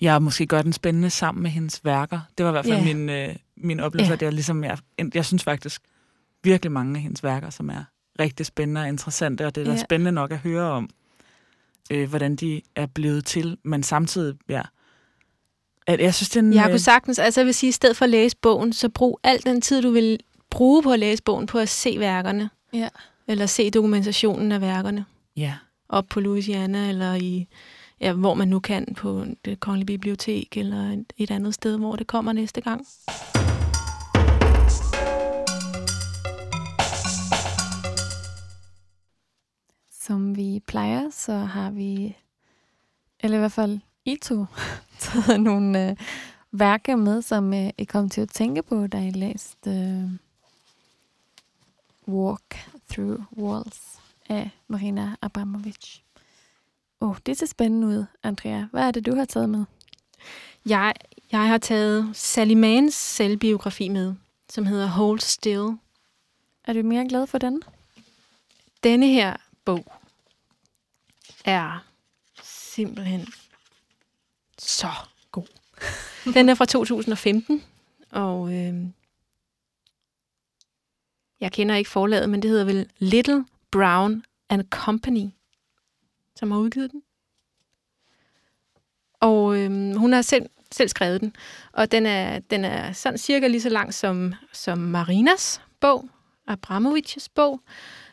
Jeg 0.00 0.22
måske 0.22 0.46
gør 0.46 0.62
den 0.62 0.72
spændende 0.72 1.10
sammen 1.10 1.42
med 1.42 1.50
hendes 1.50 1.84
værker. 1.84 2.20
Det 2.38 2.44
var 2.46 2.50
i 2.50 2.52
hvert 2.52 2.64
fald 2.64 2.76
Ja. 2.86 2.94
min, 2.94 3.08
øh, 3.08 3.36
min 3.56 3.80
oplevelse. 3.80 4.08
Ja. 4.08 4.12
Yeah. 4.12 4.20
Det 4.20 4.26
er 4.26 4.30
ligesom, 4.30 4.64
jeg, 4.64 4.78
jeg 5.14 5.24
synes 5.24 5.44
faktisk 5.44 5.82
virkelig 6.44 6.72
mange 6.72 6.96
af 6.96 7.02
hendes 7.02 7.24
værker, 7.24 7.50
som 7.50 7.68
er 7.68 7.84
rigtig 8.20 8.46
spændende 8.46 8.80
og 8.80 8.88
interessante, 8.88 9.46
og 9.46 9.54
det 9.54 9.60
er 9.60 9.64
da 9.64 9.70
Ja. 9.72 9.76
spændende 9.84 10.12
nok 10.12 10.32
at 10.32 10.38
høre 10.38 10.62
om, 10.70 10.90
øh, 11.90 12.08
hvordan 12.08 12.36
de 12.36 12.62
er 12.76 12.86
blevet 12.86 13.24
til, 13.24 13.56
men 13.62 13.82
samtidig 13.82 14.34
ja, 14.48 14.62
At 15.86 16.00
Jeg 16.00 16.14
synes, 16.14 16.28
den, 16.30 16.52
Jeg 16.54 16.64
øh, 16.64 16.70
kunne 16.70 16.78
sagtens, 16.78 17.18
altså 17.18 17.40
jeg 17.40 17.46
vil 17.46 17.54
sige, 17.54 17.68
i 17.68 17.72
stedet 17.72 17.96
for 17.96 18.04
at 18.04 18.10
læse 18.10 18.36
bogen, 18.36 18.72
så 18.72 18.88
brug 18.88 19.20
al 19.24 19.44
den 19.44 19.60
tid, 19.60 19.82
du 19.82 19.90
vil 19.90 20.18
bruge 20.50 20.82
på 20.82 20.92
at 20.92 20.98
læse 20.98 21.22
bogen, 21.22 21.46
på 21.46 21.58
at 21.58 21.68
se 21.68 21.96
værkerne, 21.98 22.50
Ja. 22.72 22.88
eller 23.28 23.46
se 23.46 23.70
dokumentationen 23.70 24.52
af 24.52 24.60
værkerne, 24.60 25.04
Ja, 25.36 25.54
op 25.88 26.04
på 26.10 26.20
Louisiana, 26.20 26.88
eller 26.88 27.14
i, 27.14 27.46
ja, 28.00 28.12
hvor 28.12 28.34
man 28.34 28.48
nu 28.48 28.60
kan, 28.60 28.94
på 28.96 29.24
det 29.44 29.60
kongelige 29.60 29.86
bibliotek, 29.86 30.56
eller 30.56 31.02
et 31.18 31.30
andet 31.30 31.54
sted, 31.54 31.78
hvor 31.78 31.96
det 31.96 32.06
kommer 32.06 32.32
næste 32.32 32.60
gang. 32.60 32.86
Som 40.06 40.36
vi 40.36 40.60
plejer, 40.66 41.10
så 41.10 41.32
har 41.32 41.70
vi, 41.70 42.16
eller 43.20 43.36
i 43.36 43.40
hvert 43.40 43.52
fald 43.52 43.80
I 44.04 44.16
to, 44.22 44.46
taget 44.98 45.40
nogle 45.40 45.90
øh, 45.90 45.96
værker 46.52 46.96
med, 46.96 47.22
som 47.22 47.54
øh, 47.54 47.70
I 47.78 47.84
kom 47.84 48.08
til 48.08 48.20
at 48.20 48.28
tænke 48.28 48.62
på, 48.62 48.86
da 48.86 48.98
I 48.98 49.10
læste 49.10 49.70
øh, 49.70 50.10
Walk 52.14 52.68
Through 52.90 53.22
Walls 53.36 53.98
af 54.28 54.50
Marina 54.68 55.16
Abramovic. 55.22 55.98
Åh, 57.00 57.10
oh, 57.10 57.16
det 57.26 57.38
ser 57.38 57.46
spændende 57.46 57.86
ud, 57.86 58.04
Andrea. 58.22 58.64
Hvad 58.70 58.82
er 58.82 58.90
det, 58.90 59.06
du 59.06 59.14
har 59.14 59.24
taget 59.24 59.50
med? 59.50 59.64
Jeg, 60.66 60.94
jeg 61.32 61.48
har 61.48 61.58
taget 61.58 62.16
Sally 62.16 62.54
Mans 62.54 62.94
selvbiografi 62.94 63.88
med, 63.88 64.14
som 64.48 64.66
hedder 64.66 64.86
Hold 64.86 65.20
Still. 65.20 65.68
Er 66.64 66.72
du 66.72 66.82
mere 66.82 67.08
glad 67.08 67.26
for 67.26 67.38
den? 67.38 67.62
Denne 68.82 69.06
her 69.06 69.36
bog 69.64 69.92
er 71.44 71.86
simpelthen 72.42 73.26
så 74.58 74.90
god. 75.30 75.46
Den 76.34 76.48
er 76.48 76.54
fra 76.54 76.64
2015, 76.64 77.64
og 78.10 78.54
øh, 78.54 78.74
jeg 81.40 81.52
kender 81.52 81.74
ikke 81.74 81.90
forlaget, 81.90 82.30
men 82.30 82.42
det 82.42 82.50
hedder 82.50 82.64
vel 82.64 82.90
Little 82.98 83.44
Brown 83.70 84.24
and 84.48 84.64
Company, 84.70 85.30
som 86.36 86.50
har 86.50 86.58
udgivet 86.58 86.90
den. 86.92 87.02
Og 89.20 89.58
øh, 89.58 89.96
hun 89.96 90.12
har 90.12 90.22
selv, 90.22 90.46
selv 90.72 90.88
skrevet 90.88 91.20
den, 91.20 91.36
og 91.72 91.92
den 91.92 92.06
er, 92.06 92.38
den 92.38 92.64
er 92.64 92.92
sådan 92.92 93.18
cirka 93.18 93.46
lige 93.46 93.62
så 93.62 93.68
lang 93.68 93.94
som, 93.94 94.34
som 94.52 94.78
Marinas 94.78 95.60
bog, 95.80 96.08
Abramovics 96.46 97.28
bog. 97.28 97.60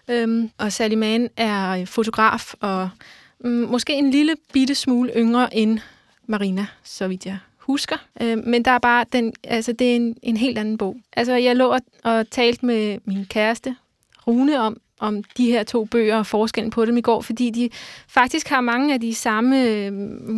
Øhm, 0.10 0.50
og 0.58 0.72
Sally 0.72 0.96
Mann 0.96 1.30
er 1.38 1.70
øh, 1.70 1.88
fotograf 1.88 2.54
og 2.60 2.90
mm, 3.40 3.50
måske 3.50 3.94
en 3.94 4.12
lille 4.12 4.36
bitte 4.54 4.76
smule 4.76 5.12
yngre 5.16 5.56
end 5.56 5.80
Marina, 6.28 6.66
så 6.84 7.08
vidt 7.08 7.26
jeg 7.26 7.38
husker. 7.58 7.96
Øhm, 8.22 8.44
men 8.46 8.66
der 8.66 8.72
er 8.72 8.80
bare 8.80 9.06
den, 9.14 9.34
altså 9.44 9.72
det 9.72 9.92
er 9.92 9.96
en, 9.96 10.18
en 10.22 10.38
helt 10.38 10.58
anden 10.58 10.78
bog. 10.78 10.98
Altså 11.14 11.34
jeg 11.34 11.56
lå 11.56 11.68
og, 11.68 11.80
og 12.04 12.30
talte 12.30 12.66
med 12.66 12.98
min 13.06 13.26
kæreste 13.26 13.76
Rune 14.28 14.60
om 14.60 14.78
om 15.00 15.24
de 15.24 15.52
her 15.52 15.64
to 15.64 15.86
bøger 15.86 16.18
og 16.18 16.26
forskellen 16.26 16.72
på 16.72 16.86
dem 16.86 16.98
i 16.98 17.02
går, 17.02 17.22
fordi 17.22 17.50
de 17.50 17.70
faktisk 18.08 18.48
har 18.48 18.62
mange 18.62 18.94
af 18.94 19.02
de 19.02 19.16
samme 19.16 19.64
øh, 19.64 19.92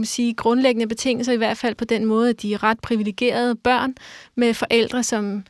sige, 0.04 0.34
grundlæggende 0.34 0.88
betingelser, 0.88 1.34
i 1.34 1.38
hvert 1.38 1.58
fald 1.58 1.76
på 1.76 1.86
den 1.86 2.06
måde, 2.06 2.30
at 2.30 2.42
de 2.42 2.54
er 2.54 2.64
ret 2.64 2.80
privilegerede 2.80 3.56
børn 3.56 3.96
med 4.36 4.54
forældre, 4.54 5.04
som 5.04 5.44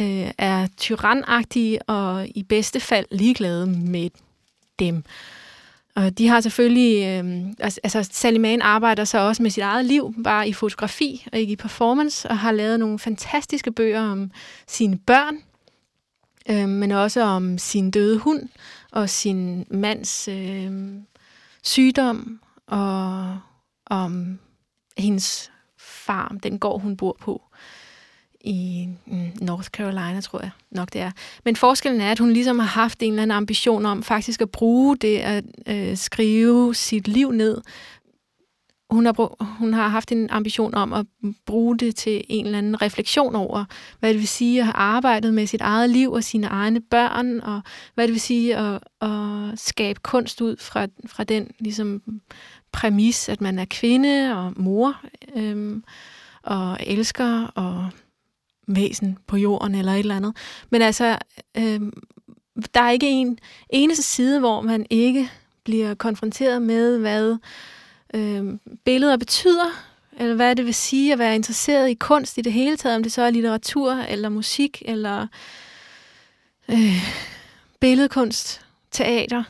øh, 0.00 0.30
er 0.38 0.66
tyrannagtige 0.76 1.82
og 1.82 2.26
i 2.34 2.42
bedste 2.42 2.80
fald 2.80 3.06
ligeglade 3.10 3.66
med 3.66 4.10
dem. 4.78 5.04
Og 5.94 6.18
de 6.18 6.28
har 6.28 6.40
selvfølgelig, 6.40 7.06
øh, 7.06 7.46
altså, 7.58 8.08
Saliman 8.12 8.62
arbejder 8.62 9.04
så 9.04 9.18
også 9.18 9.42
med 9.42 9.50
sit 9.50 9.62
eget 9.62 9.84
liv, 9.84 10.14
bare 10.24 10.48
i 10.48 10.52
fotografi 10.52 11.26
og 11.32 11.38
ikke 11.38 11.52
i 11.52 11.56
performance, 11.56 12.28
og 12.28 12.38
har 12.38 12.52
lavet 12.52 12.78
nogle 12.78 12.98
fantastiske 12.98 13.72
bøger 13.72 14.02
om 14.02 14.30
sine 14.66 14.98
børn, 14.98 15.36
øh, 16.50 16.68
men 16.68 16.90
også 16.90 17.20
om 17.20 17.58
sin 17.58 17.90
døde 17.90 18.18
hund 18.18 18.48
og 18.90 19.10
sin 19.10 19.66
mands 19.70 20.28
øh, 20.28 20.72
sygdom 21.62 22.40
og 22.66 23.38
om 23.86 24.38
hendes 24.98 25.50
farm, 25.78 26.40
den 26.40 26.58
gård 26.58 26.80
hun 26.80 26.96
bor 26.96 27.16
på 27.20 27.42
i 28.40 28.88
mm, 29.06 29.30
North 29.40 29.68
Carolina, 29.68 30.20
tror 30.20 30.40
jeg 30.40 30.50
nok 30.70 30.92
det 30.92 31.00
er. 31.00 31.10
Men 31.44 31.56
forskellen 31.56 32.00
er, 32.00 32.10
at 32.10 32.18
hun 32.18 32.32
ligesom 32.32 32.58
har 32.58 32.66
haft 32.66 33.02
en 33.02 33.12
eller 33.12 33.22
anden 33.22 33.36
ambition 33.36 33.86
om 33.86 34.02
faktisk 34.02 34.40
at 34.40 34.50
bruge 34.50 34.96
det 34.96 35.18
at 35.18 35.44
øh, 35.66 35.96
skrive 35.96 36.74
sit 36.74 37.08
liv 37.08 37.32
ned. 37.32 37.60
Hun 38.90 39.04
har, 39.04 39.12
brug, 39.12 39.36
hun 39.40 39.74
har 39.74 39.88
haft 39.88 40.12
en 40.12 40.30
ambition 40.30 40.74
om 40.74 40.92
at 40.92 41.06
bruge 41.46 41.78
det 41.78 41.96
til 41.96 42.24
en 42.28 42.44
eller 42.44 42.58
anden 42.58 42.82
refleksion 42.82 43.34
over, 43.34 43.64
hvad 44.00 44.10
det 44.10 44.18
vil 44.18 44.28
sige 44.28 44.60
at 44.60 44.66
have 44.66 44.76
arbejdet 44.76 45.34
med 45.34 45.46
sit 45.46 45.60
eget 45.60 45.90
liv 45.90 46.12
og 46.12 46.24
sine 46.24 46.46
egne 46.46 46.80
børn, 46.80 47.40
og 47.40 47.60
hvad 47.94 48.06
det 48.06 48.12
vil 48.12 48.20
sige 48.20 48.56
at, 48.56 48.80
at 49.00 49.58
skabe 49.58 50.00
kunst 50.02 50.40
ud 50.40 50.56
fra, 50.56 50.86
fra 51.06 51.24
den 51.24 51.50
ligesom, 51.58 52.02
præmis, 52.72 53.28
at 53.28 53.40
man 53.40 53.58
er 53.58 53.64
kvinde 53.64 54.36
og 54.36 54.52
mor, 54.56 55.00
øhm, 55.36 55.84
og 56.42 56.78
elsker 56.80 57.46
og 57.46 57.90
væsen 58.68 59.18
på 59.26 59.36
jorden 59.36 59.74
eller 59.74 59.92
et 59.92 59.98
eller 59.98 60.16
andet. 60.16 60.36
Men 60.70 60.82
altså, 60.82 61.18
øh, 61.56 61.80
der 62.74 62.80
er 62.80 62.90
ikke 62.90 63.10
en 63.10 63.38
eneste 63.70 64.02
side, 64.02 64.40
hvor 64.40 64.60
man 64.60 64.86
ikke 64.90 65.30
bliver 65.64 65.94
konfronteret 65.94 66.62
med, 66.62 66.98
hvad 66.98 67.36
øh, 68.14 68.58
billeder 68.84 69.16
betyder, 69.16 69.70
eller 70.18 70.34
hvad 70.34 70.56
det 70.56 70.66
vil 70.66 70.74
sige 70.74 71.12
at 71.12 71.18
være 71.18 71.34
interesseret 71.34 71.90
i 71.90 71.94
kunst 71.94 72.38
i 72.38 72.40
det 72.40 72.52
hele 72.52 72.76
taget, 72.76 72.96
om 72.96 73.02
det 73.02 73.12
så 73.12 73.22
er 73.22 73.30
litteratur, 73.30 73.92
eller 73.92 74.28
musik, 74.28 74.82
eller 74.84 75.26
øh, 76.68 77.08
billedkunst, 77.80 78.60
teater. 78.90 79.42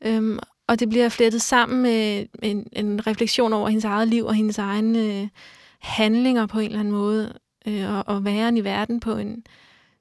Øhm, 0.00 0.38
og 0.66 0.80
det 0.80 0.88
bliver 0.88 1.08
flettet 1.08 1.42
sammen 1.42 1.82
med 1.82 2.26
en, 2.42 2.66
en 2.72 3.06
refleksion 3.06 3.52
over 3.52 3.68
hendes 3.68 3.84
eget 3.84 4.08
liv 4.08 4.24
og 4.24 4.34
hendes 4.34 4.58
egne 4.58 4.98
øh, 4.98 5.28
handlinger 5.78 6.46
på 6.46 6.58
en 6.58 6.66
eller 6.66 6.80
anden 6.80 6.92
måde 6.92 7.38
øh, 7.68 7.94
og, 7.94 8.04
og 8.06 8.24
væren 8.24 8.56
i 8.56 8.64
verden 8.64 9.00
på 9.00 9.16
en 9.16 9.44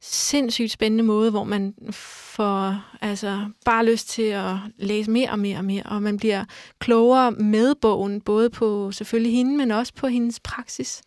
sindssygt 0.01 0.71
spændende 0.71 1.03
måde, 1.03 1.31
hvor 1.31 1.43
man 1.43 1.73
får 1.91 2.83
altså, 3.01 3.45
bare 3.65 3.85
lyst 3.85 4.09
til 4.09 4.23
at 4.23 4.55
læse 4.77 5.11
mere 5.11 5.29
og 5.29 5.39
mere 5.39 5.57
og 5.57 5.65
mere, 5.65 5.83
og 5.83 6.01
man 6.01 6.17
bliver 6.17 6.45
klogere 6.79 7.31
med 7.31 7.75
bogen, 7.75 8.21
både 8.21 8.49
på 8.49 8.91
selvfølgelig 8.91 9.33
hende, 9.33 9.57
men 9.57 9.71
også 9.71 9.93
på 9.93 10.07
hendes 10.07 10.39
praksis. 10.39 11.01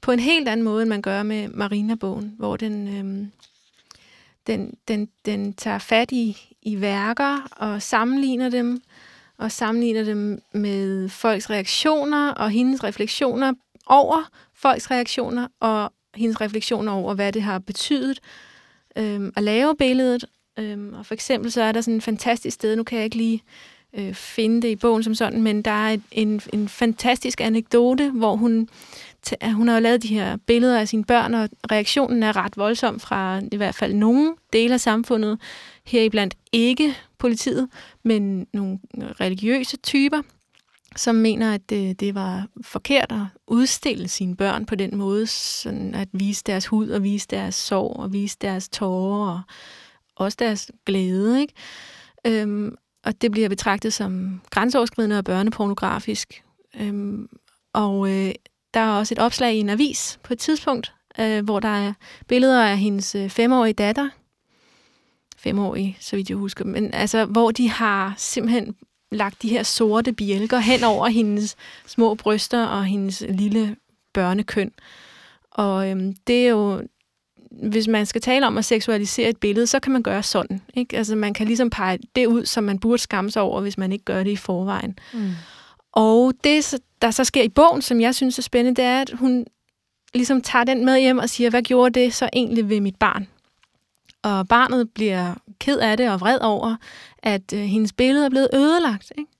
På 0.00 0.12
en 0.12 0.18
helt 0.18 0.48
anden 0.48 0.64
måde, 0.64 0.82
end 0.82 0.88
man 0.88 1.02
gør 1.02 1.22
med 1.22 1.48
Marina-bogen, 1.48 2.34
hvor 2.38 2.56
den, 2.56 2.88
øh, 2.88 3.26
den, 4.46 4.74
den, 4.88 5.08
den 5.26 5.52
tager 5.52 5.78
fat 5.78 6.12
i, 6.12 6.36
i 6.62 6.80
værker 6.80 7.48
og 7.56 7.82
sammenligner 7.82 8.48
dem, 8.48 8.82
og 9.38 9.52
sammenligner 9.52 10.04
dem 10.04 10.42
med 10.52 11.08
folks 11.08 11.50
reaktioner 11.50 12.30
og 12.30 12.50
hendes 12.50 12.84
refleksioner 12.84 13.52
over 13.86 14.30
folks 14.66 14.90
reaktioner 14.90 15.48
og 15.60 15.92
hendes 16.14 16.40
refleksioner 16.40 16.92
over, 16.92 17.14
hvad 17.14 17.32
det 17.32 17.42
har 17.42 17.58
betydet 17.58 18.20
øhm, 18.96 19.32
at 19.36 19.42
lave 19.42 19.76
billedet. 19.76 20.24
Øhm, 20.58 20.94
og 20.94 21.06
for 21.06 21.14
eksempel 21.14 21.52
så 21.52 21.62
er 21.62 21.72
der 21.72 21.80
sådan 21.80 21.96
et 21.96 22.02
fantastisk 22.02 22.54
sted, 22.54 22.76
nu 22.76 22.82
kan 22.82 22.96
jeg 22.96 23.04
ikke 23.04 23.16
lige 23.16 23.42
øh, 23.94 24.14
finde 24.14 24.62
det 24.62 24.68
i 24.68 24.76
bogen 24.76 25.02
som 25.02 25.14
sådan, 25.14 25.42
men 25.42 25.62
der 25.62 25.70
er 25.70 25.90
et, 25.90 26.02
en, 26.12 26.40
en 26.52 26.68
fantastisk 26.68 27.40
anekdote, 27.40 28.10
hvor 28.10 28.36
hun, 28.36 28.68
t- 29.26 29.50
hun 29.50 29.68
har 29.68 29.74
jo 29.74 29.80
lavet 29.80 30.02
de 30.02 30.08
her 30.08 30.36
billeder 30.46 30.80
af 30.80 30.88
sine 30.88 31.04
børn, 31.04 31.34
og 31.34 31.48
reaktionen 31.70 32.22
er 32.22 32.36
ret 32.36 32.56
voldsom 32.56 33.00
fra 33.00 33.40
i 33.52 33.56
hvert 33.56 33.74
fald 33.74 33.94
nogle 33.94 34.34
dele 34.52 34.74
af 34.74 34.80
samfundet, 34.80 35.38
heriblandt 35.84 36.34
ikke 36.52 36.94
politiet, 37.18 37.68
men 38.02 38.46
nogle 38.52 38.78
religiøse 38.94 39.76
typer, 39.76 40.22
som 40.96 41.14
mener, 41.14 41.54
at 41.54 41.70
det, 41.70 42.00
det 42.00 42.14
var 42.14 42.46
forkert 42.62 43.12
at 43.12 43.26
udstille 43.46 44.08
sine 44.08 44.36
børn 44.36 44.66
på 44.66 44.74
den 44.74 44.96
måde, 44.96 45.26
sådan 45.26 45.94
at 45.94 46.08
vise 46.12 46.42
deres 46.46 46.66
hud 46.66 46.88
og 46.88 47.02
vise 47.02 47.26
deres 47.30 47.54
sorg 47.54 47.96
og 47.96 48.12
vise 48.12 48.36
deres 48.40 48.68
tårer 48.68 49.42
og 50.16 50.24
også 50.24 50.36
deres 50.38 50.70
glæde. 50.86 51.40
Ikke? 51.40 51.52
Øhm, 52.26 52.76
og 53.04 53.22
det 53.22 53.30
bliver 53.30 53.48
betragtet 53.48 53.92
som 53.92 54.40
grænseoverskridende 54.50 55.18
og 55.18 55.24
børnepornografisk. 55.24 56.44
Øhm, 56.80 57.28
og 57.72 58.10
øh, 58.10 58.32
der 58.74 58.80
er 58.80 58.98
også 58.98 59.14
et 59.14 59.18
opslag 59.18 59.54
i 59.54 59.58
en 59.58 59.68
avis 59.68 60.18
på 60.22 60.32
et 60.32 60.38
tidspunkt, 60.38 60.94
øh, 61.20 61.44
hvor 61.44 61.60
der 61.60 61.68
er 61.68 61.92
billeder 62.28 62.64
af 62.64 62.78
hendes 62.78 63.14
øh, 63.14 63.30
femårige 63.30 63.72
datter, 63.72 64.08
femårige, 65.36 65.96
så 66.00 66.16
vidt 66.16 66.28
jeg 66.28 66.36
husker, 66.36 66.64
men 66.64 66.94
altså, 66.94 67.24
hvor 67.24 67.50
de 67.50 67.70
har 67.70 68.14
simpelthen 68.16 68.74
lagt 69.14 69.42
de 69.42 69.48
her 69.48 69.62
sorte 69.62 70.12
bjælker 70.12 70.58
hen 70.58 70.84
over 70.84 71.08
hendes 71.08 71.56
små 71.86 72.14
bryster 72.14 72.64
og 72.64 72.84
hendes 72.84 73.24
lille 73.28 73.76
børnekøn. 74.12 74.72
Og 75.50 75.90
øhm, 75.90 76.14
det 76.26 76.44
er 76.46 76.48
jo, 76.48 76.82
hvis 77.50 77.88
man 77.88 78.06
skal 78.06 78.20
tale 78.20 78.46
om 78.46 78.58
at 78.58 78.64
seksualisere 78.64 79.28
et 79.28 79.36
billede, 79.36 79.66
så 79.66 79.80
kan 79.80 79.92
man 79.92 80.02
gøre 80.02 80.22
sådan. 80.22 80.62
Ikke? 80.74 80.96
Altså 80.96 81.16
man 81.16 81.34
kan 81.34 81.46
ligesom 81.46 81.70
pege 81.70 81.98
det 82.14 82.26
ud, 82.26 82.46
som 82.46 82.64
man 82.64 82.78
burde 82.78 83.02
skamme 83.02 83.30
sig 83.30 83.42
over, 83.42 83.60
hvis 83.60 83.78
man 83.78 83.92
ikke 83.92 84.04
gør 84.04 84.22
det 84.22 84.30
i 84.30 84.36
forvejen. 84.36 84.98
Mm. 85.12 85.30
Og 85.92 86.32
det, 86.44 86.74
der 87.02 87.10
så 87.10 87.24
sker 87.24 87.42
i 87.42 87.48
bogen, 87.48 87.82
som 87.82 88.00
jeg 88.00 88.14
synes 88.14 88.38
er 88.38 88.42
spændende, 88.42 88.82
det 88.82 88.88
er, 88.88 89.00
at 89.00 89.10
hun 89.10 89.46
ligesom 90.14 90.42
tager 90.42 90.64
den 90.64 90.84
med 90.84 91.00
hjem 91.00 91.18
og 91.18 91.30
siger, 91.30 91.50
hvad 91.50 91.62
gjorde 91.62 92.00
det 92.00 92.14
så 92.14 92.28
egentlig 92.32 92.68
ved 92.68 92.80
mit 92.80 92.96
barn? 92.96 93.28
Og 94.22 94.48
barnet 94.48 94.90
bliver 94.94 95.34
ked 95.58 95.78
af 95.78 95.96
det 95.96 96.10
og 96.10 96.20
vred 96.20 96.38
over, 96.40 96.76
at 97.24 97.52
øh, 97.54 97.60
hendes 97.60 97.92
billede 97.92 98.24
er 98.24 98.30
blevet 98.30 98.48
ødelagt. 98.54 99.12
Ikke? 99.18 99.30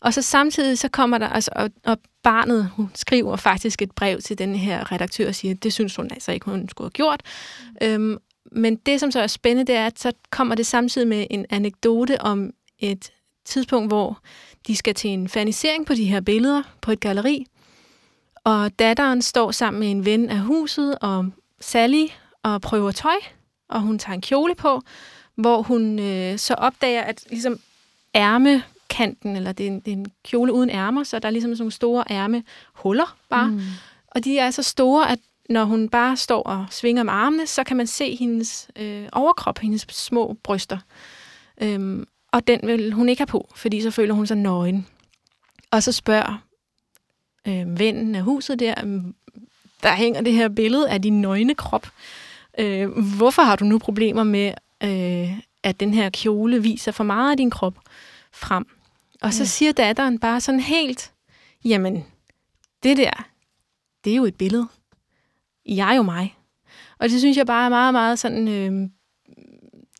Og 0.00 0.14
så 0.14 0.22
samtidig 0.22 0.78
så 0.78 0.88
kommer 0.88 1.18
der, 1.18 1.28
altså, 1.28 1.50
og, 1.56 1.70
og 1.84 1.98
barnet, 2.22 2.70
hun 2.76 2.90
skriver 2.94 3.36
faktisk 3.36 3.82
et 3.82 3.90
brev 3.92 4.20
til 4.20 4.38
den 4.38 4.56
her 4.56 4.92
redaktør 4.92 5.28
og 5.28 5.34
siger, 5.34 5.54
at 5.54 5.62
det 5.62 5.72
synes 5.72 5.96
hun 5.96 6.08
altså 6.10 6.32
ikke, 6.32 6.50
hun 6.50 6.68
skulle 6.68 6.86
have 6.86 6.90
gjort. 6.90 7.22
Mm. 7.80 7.86
Øhm, 7.86 8.18
men 8.52 8.76
det, 8.76 9.00
som 9.00 9.10
så 9.10 9.20
er 9.20 9.26
spændende, 9.26 9.72
det 9.72 9.78
er, 9.78 9.86
at 9.86 10.00
så 10.00 10.12
kommer 10.30 10.54
det 10.54 10.66
samtidig 10.66 11.08
med 11.08 11.26
en 11.30 11.46
anekdote 11.50 12.20
om 12.20 12.50
et 12.78 13.10
tidspunkt, 13.44 13.90
hvor 13.90 14.20
de 14.66 14.76
skal 14.76 14.94
til 14.94 15.10
en 15.10 15.28
fanisering 15.28 15.86
på 15.86 15.94
de 15.94 16.04
her 16.04 16.20
billeder 16.20 16.62
på 16.80 16.92
et 16.92 17.00
galleri. 17.00 17.46
Og 18.44 18.78
datteren 18.78 19.22
står 19.22 19.50
sammen 19.50 19.80
med 19.80 19.90
en 19.90 20.04
ven 20.04 20.30
af 20.30 20.38
huset 20.38 20.98
og 21.00 21.30
Sally 21.60 22.06
og 22.42 22.60
prøver 22.60 22.92
tøj, 22.92 23.16
og 23.68 23.80
hun 23.80 23.98
tager 23.98 24.14
en 24.14 24.20
kjole 24.20 24.54
på, 24.54 24.82
hvor 25.36 25.62
hun 25.62 25.98
øh, 25.98 26.38
så 26.38 26.54
opdager, 26.54 27.02
at 27.02 27.24
ligesom 27.30 27.58
ærmekanten, 28.14 29.36
eller 29.36 29.52
det 29.52 29.66
er, 29.66 29.70
en, 29.70 29.80
det 29.80 29.88
er 29.88 29.96
en 29.96 30.06
kjole 30.24 30.52
uden 30.52 30.70
ærmer, 30.70 31.04
så 31.04 31.18
der 31.18 31.28
er 31.28 31.32
ligesom 31.32 31.50
sådan 31.50 31.62
nogle 31.62 31.72
store 31.72 32.04
ærmehuller 32.10 33.16
bare. 33.28 33.48
Mm. 33.48 33.60
Og 34.06 34.24
de 34.24 34.38
er 34.38 34.50
så 34.50 34.62
store, 34.62 35.10
at 35.10 35.18
når 35.50 35.64
hun 35.64 35.88
bare 35.88 36.16
står 36.16 36.42
og 36.42 36.66
svinger 36.70 37.02
med 37.02 37.12
armene, 37.12 37.46
så 37.46 37.64
kan 37.64 37.76
man 37.76 37.86
se 37.86 38.16
hendes 38.16 38.68
øh, 38.76 39.08
overkrop, 39.12 39.58
hendes 39.58 39.86
små 39.90 40.36
bryster. 40.42 40.78
Øhm, 41.62 42.06
og 42.32 42.46
den 42.46 42.60
vil 42.62 42.92
hun 42.92 43.08
ikke 43.08 43.20
have 43.20 43.26
på, 43.26 43.50
fordi 43.56 43.80
så 43.80 43.90
føler 43.90 44.14
hun 44.14 44.26
sig 44.26 44.36
nøgen. 44.36 44.86
Og 45.70 45.82
så 45.82 45.92
spørger 45.92 46.42
øh, 47.48 47.78
vennen 47.78 48.14
af 48.14 48.22
huset 48.22 48.60
der, 48.60 48.74
øhm, 48.82 49.14
der 49.82 49.94
hænger 49.94 50.20
det 50.20 50.32
her 50.32 50.48
billede 50.48 50.90
af 50.90 51.02
din 51.02 51.20
nøgne 51.20 51.54
krop. 51.54 51.88
Øh, 52.58 52.88
hvorfor 53.16 53.42
har 53.42 53.56
du 53.56 53.64
nu 53.64 53.78
problemer 53.78 54.24
med, 54.24 54.52
øh, 54.82 55.38
at 55.62 55.80
den 55.80 55.94
her 55.94 56.10
kjole 56.10 56.62
viser 56.62 56.92
for 56.92 57.04
meget 57.04 57.30
af 57.30 57.36
din 57.36 57.50
krop 57.50 57.78
frem? 58.32 58.66
Og 59.22 59.32
så 59.34 59.42
Ja. 59.42 59.46
siger 59.46 59.72
datteren 59.72 60.18
bare 60.18 60.40
sådan 60.40 60.60
helt, 60.60 61.12
jamen, 61.64 62.04
det 62.82 62.96
der, 62.96 63.28
det 64.04 64.12
er 64.12 64.16
jo 64.16 64.24
et 64.24 64.34
billede. 64.34 64.68
Jeg 65.66 65.90
er 65.92 65.96
jo 65.96 66.02
mig. 66.02 66.36
Og 66.98 67.08
det 67.08 67.18
synes 67.20 67.36
jeg 67.36 67.46
bare 67.46 67.64
er 67.64 67.68
meget, 67.68 67.94
meget 67.94 68.18
sådan... 68.18 68.48
Øh, 68.48 68.88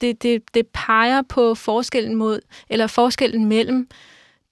det, 0.01 0.23
det, 0.23 0.55
det 0.55 0.67
peger 0.67 1.23
på 1.23 1.55
forskellen 1.55 2.15
mod, 2.17 2.41
eller 2.69 2.87
forskellen 2.87 3.45
mellem 3.47 3.89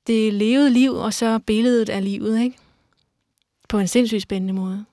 det 0.06 0.32
levede 0.34 0.70
liv 0.70 0.92
og 0.94 1.14
så 1.14 1.38
billedet 1.38 1.88
af 1.88 2.04
livet, 2.04 2.40
ikke? 2.40 2.56
På 3.68 3.78
en 3.78 3.88
sindssygt 3.88 4.22
spændende 4.22 4.52
måde. 4.54 4.84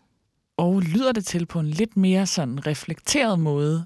Og 0.58 0.82
lyder 0.82 1.12
det 1.12 1.26
til 1.26 1.46
på 1.46 1.60
en 1.60 1.68
lidt 1.68 1.98
mere 1.98 2.26
sådan 2.26 2.68
reflekteret 2.68 3.40
måde, 3.40 3.86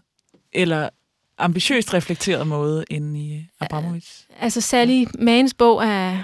eller 0.53 0.89
ambitiøst 1.37 1.93
reflekteret 1.93 2.47
måde, 2.47 2.85
end 2.89 3.17
i 3.17 3.47
Abramovic? 3.59 4.09
Altså 4.39 4.61
Sally 4.61 5.05
Mans 5.19 5.53
bog 5.53 5.83
er, 5.83 6.23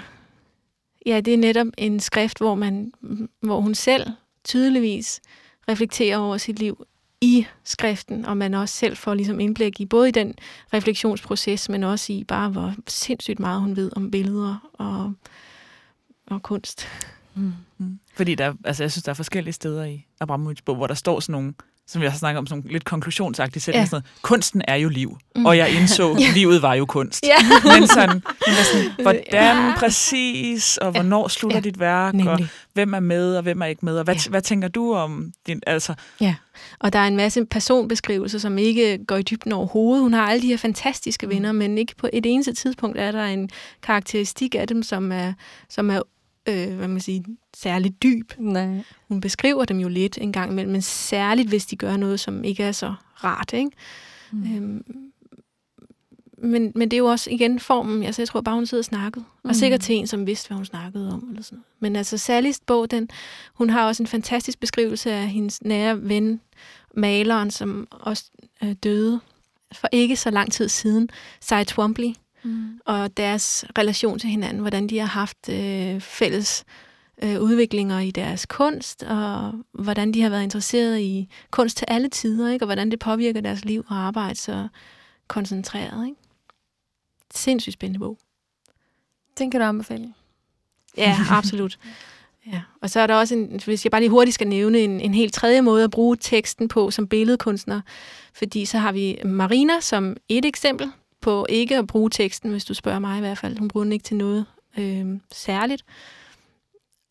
ja, 1.06 1.20
det 1.20 1.34
er 1.34 1.38
netop 1.38 1.66
en 1.78 2.00
skrift, 2.00 2.38
hvor, 2.38 2.54
man, 2.54 2.92
hvor 3.40 3.60
hun 3.60 3.74
selv 3.74 4.06
tydeligvis 4.44 5.20
reflekterer 5.68 6.18
over 6.18 6.36
sit 6.36 6.58
liv 6.58 6.86
i 7.20 7.46
skriften, 7.64 8.24
og 8.24 8.36
man 8.36 8.54
også 8.54 8.74
selv 8.74 8.96
får 8.96 9.14
ligesom 9.14 9.40
indblik 9.40 9.80
i 9.80 9.86
både 9.86 10.08
i 10.08 10.12
den 10.12 10.34
refleksionsproces, 10.72 11.68
men 11.68 11.84
også 11.84 12.12
i 12.12 12.24
bare, 12.24 12.48
hvor 12.48 12.74
sindssygt 12.88 13.40
meget 13.40 13.60
hun 13.60 13.76
ved 13.76 13.90
om 13.96 14.10
billeder 14.10 14.70
og, 14.72 15.12
og 16.26 16.42
kunst. 16.42 16.88
Mm. 17.34 17.52
Mm. 17.78 17.98
Fordi 18.14 18.34
der, 18.34 18.54
altså, 18.64 18.82
jeg 18.82 18.92
synes, 18.92 19.04
der 19.04 19.10
er 19.10 19.14
forskellige 19.14 19.52
steder 19.52 19.84
i 19.84 20.06
Abramovic 20.20 20.58
bog, 20.64 20.76
hvor 20.76 20.86
der 20.86 20.94
står 20.94 21.20
sådan 21.20 21.32
nogle, 21.32 21.54
som 21.86 22.02
jeg 22.02 22.10
har 22.10 22.18
snakket 22.18 22.38
om, 22.38 22.46
nogle 22.50 22.64
lidt 22.72 22.84
konklusionsagtige 22.84 23.62
sætninger. 23.62 23.78
Ja. 23.78 23.82
Ja. 23.82 23.86
Sådan 23.86 24.02
noget, 24.14 24.22
Kunsten 24.22 24.62
er 24.68 24.74
jo 24.74 24.88
liv, 24.88 25.18
Mm. 25.36 25.46
og 25.46 25.56
jeg 25.56 25.70
indså, 25.80 26.08
Ja. 26.20 26.28
at 26.28 26.34
livet 26.34 26.62
var 26.62 26.74
jo 26.74 26.86
kunst. 26.86 27.24
Ja. 27.26 27.68
Men 27.78 27.86
sådan, 27.88 28.22
sådan 28.64 28.90
hvordan 29.02 29.22
Ja. 29.32 29.74
præcis, 29.76 30.76
og 30.76 30.90
hvornår 30.90 31.28
slutter 31.28 31.56
Ja. 31.56 31.60
dit 31.60 31.80
værk, 31.80 32.14
og 32.14 32.16
Nemlig. 32.16 32.48
hvem 32.72 32.94
er 32.94 33.00
med, 33.00 33.36
og 33.36 33.42
hvem 33.42 33.62
er 33.62 33.66
ikke 33.66 33.84
med, 33.84 33.98
og 33.98 34.04
hvad, 34.04 34.14
Ja. 34.14 34.20
ja. 34.26 34.30
hvad 34.30 34.42
tænker 34.42 34.68
du 34.68 34.94
om 34.94 35.32
din, 35.46 35.60
altså, 35.66 35.94
Og 36.80 36.92
der 36.92 36.98
er 36.98 37.06
en 37.06 37.16
masse 37.16 37.44
personbeskrivelser, 37.44 38.38
som 38.38 38.58
ikke 38.58 38.98
går 39.06 39.16
i 39.16 39.22
dybden 39.22 39.52
overhovedet. 39.52 40.02
Hun 40.02 40.14
har 40.14 40.26
alle 40.30 40.42
de 40.42 40.46
her 40.46 40.56
fantastiske 40.56 41.26
Mm. 41.26 41.32
venner, 41.32 41.52
men 41.52 41.78
ikke 41.78 41.96
på 41.96 42.08
et 42.12 42.26
eneste 42.26 42.52
tidspunkt 42.54 42.98
er 42.98 43.12
der 43.12 43.24
en 43.24 43.50
karakteristik 43.82 44.54
af 44.54 44.68
dem, 44.68 44.82
som 44.82 45.12
er, 45.12 45.32
som 45.68 45.90
er 45.90 46.00
øh, 46.48 46.76
hvad 46.76 46.88
man 46.88 47.00
siger, 47.00 47.22
særligt 47.56 48.02
dyb. 48.02 48.32
Nej. 48.38 48.84
Hun 49.08 49.20
beskriver 49.20 49.64
dem 49.64 49.78
jo 49.78 49.88
lidt 49.88 50.18
en 50.20 50.32
gang 50.32 50.50
imellem, 50.52 50.72
men 50.72 50.82
særligt 50.82 51.48
hvis 51.48 51.66
de 51.66 51.76
gør 51.76 51.96
noget, 51.96 52.20
som 52.20 52.44
ikke 52.44 52.62
er 52.62 52.72
så 52.72 52.94
rart. 53.24 53.52
Ikke? 53.52 53.70
Mm. 54.32 54.56
Øhm, 54.56 54.84
men, 56.38 56.72
men 56.74 56.90
det 56.90 56.96
er 56.96 56.98
jo 56.98 57.06
også 57.06 57.30
igen 57.30 57.60
formen. 57.60 58.02
Altså, 58.02 58.22
jeg 58.22 58.28
tror 58.28 58.40
bare, 58.40 58.54
hun 58.54 58.66
sidder 58.66 58.80
og 58.80 58.84
snakkede. 58.84 59.24
Mm. 59.44 59.48
Og 59.48 59.56
sikkert 59.56 59.80
til 59.80 59.94
en, 59.94 60.06
som 60.06 60.26
vidste, 60.26 60.48
hvad 60.48 60.56
hun 60.56 60.64
snakkede 60.64 61.12
om. 61.12 61.26
Eller 61.28 61.42
sådan 61.42 61.56
noget. 61.56 61.64
Men 61.80 61.96
altså, 61.96 62.18
Sallys 62.18 62.60
bog, 62.66 62.90
den, 62.90 63.08
hun 63.54 63.70
har 63.70 63.86
også 63.86 64.02
en 64.02 64.06
fantastisk 64.06 64.60
beskrivelse 64.60 65.12
af 65.12 65.28
hendes 65.28 65.62
nære 65.62 66.08
ven, 66.08 66.40
maleren, 66.94 67.50
som 67.50 67.88
også 67.90 68.24
øh, 68.62 68.72
døde 68.72 69.20
for 69.72 69.88
ikke 69.92 70.16
så 70.16 70.30
lang 70.30 70.52
tid 70.52 70.68
siden, 70.68 71.08
Cy 71.42 71.54
Twombly, 71.66 72.12
Mm. 72.44 72.80
og 72.84 73.16
deres 73.16 73.64
relation 73.78 74.18
til 74.18 74.30
hinanden, 74.30 74.60
hvordan 74.60 74.86
de 74.86 74.98
har 74.98 75.06
haft 75.06 75.48
øh, 75.48 76.00
fælles 76.00 76.64
øh, 77.22 77.40
udviklinger 77.40 77.98
i 77.98 78.10
deres 78.10 78.46
kunst, 78.46 79.02
og 79.02 79.52
hvordan 79.72 80.12
de 80.12 80.22
har 80.22 80.30
været 80.30 80.42
interesseret 80.42 81.00
i 81.00 81.28
kunst 81.50 81.76
til 81.76 81.86
alle 81.88 82.08
tider, 82.08 82.50
ikke? 82.50 82.62
og 82.62 82.66
hvordan 82.66 82.90
det 82.90 82.98
påvirker 82.98 83.40
deres 83.40 83.64
liv 83.64 83.84
og 83.88 83.96
arbejde 83.96 84.34
så 84.34 84.68
koncentreret. 85.28 86.06
Ikke? 86.06 86.18
Sindssygt 87.34 87.74
spændende 87.74 87.98
bog. 87.98 88.18
Den 89.38 89.50
kan 89.50 89.60
du 89.60 89.66
anbefale. 89.66 90.14
Ja, 90.96 91.18
absolut. 91.30 91.78
Ja. 92.46 92.62
Og 92.80 92.90
så 92.90 93.00
er 93.00 93.06
der 93.06 93.14
også, 93.14 93.34
en, 93.34 93.60
hvis 93.64 93.84
jeg 93.84 93.90
bare 93.90 94.00
lige 94.00 94.10
hurtigt 94.10 94.34
skal 94.34 94.46
nævne, 94.46 94.78
en, 94.78 95.00
en 95.00 95.14
helt 95.14 95.34
tredje 95.34 95.62
måde 95.62 95.84
at 95.84 95.90
bruge 95.90 96.16
teksten 96.20 96.68
på 96.68 96.90
som 96.90 97.08
billedkunstner. 97.08 97.80
Fordi 98.34 98.64
så 98.64 98.78
har 98.78 98.92
vi 98.92 99.18
Marina 99.24 99.80
som 99.80 100.16
et 100.28 100.44
eksempel 100.44 100.92
på 101.22 101.46
ikke 101.48 101.76
at 101.76 101.86
bruge 101.86 102.10
teksten, 102.10 102.50
hvis 102.50 102.64
du 102.64 102.74
spørger 102.74 102.98
mig 102.98 103.16
i 103.16 103.20
hvert 103.20 103.38
fald. 103.38 103.58
Hun 103.58 103.68
bruger 103.68 103.84
den 103.84 103.92
ikke 103.92 104.02
til 104.02 104.16
noget 104.16 104.46
øh, 104.78 105.06
særligt. 105.32 105.84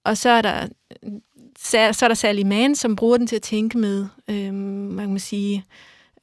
Og 0.03 0.17
så 0.17 0.29
er 0.29 0.41
der 0.41 0.67
så 1.61 1.77
er 1.77 2.07
der 2.07 2.13
Sally 2.13 2.41
Mann, 2.41 2.75
som 2.75 2.95
bruger 2.95 3.17
den 3.17 3.27
til 3.27 3.35
at 3.35 3.41
tænke 3.41 3.77
med, 3.77 4.07
øh, 4.27 4.53
man 4.53 5.09
kan 5.09 5.19
sige, 5.19 5.65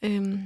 øh, 0.03 0.39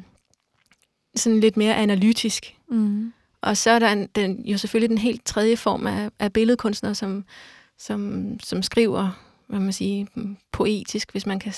sådan 1.16 1.40
lidt 1.40 1.56
mere 1.56 1.76
analytisk. 1.76 2.56
Mm. 2.70 3.12
Og 3.40 3.56
så 3.56 3.70
er 3.70 3.78
der 3.78 3.92
en, 3.92 4.08
den, 4.14 4.46
jo 4.46 4.58
selvfølgelig 4.58 4.90
den 4.90 4.98
helt 4.98 5.24
tredje 5.24 5.56
form 5.56 5.86
af, 5.86 6.10
af 6.18 6.32
billedkunstnere, 6.32 6.94
som, 6.94 7.24
som, 7.78 8.30
som 8.40 8.62
skriver, 8.62 9.10
hvad 9.46 9.60
man 9.60 9.72
sige, 9.72 10.08
poetisk, 10.52 11.12
hvis 11.12 11.26
man 11.26 11.38
kan 11.38 11.52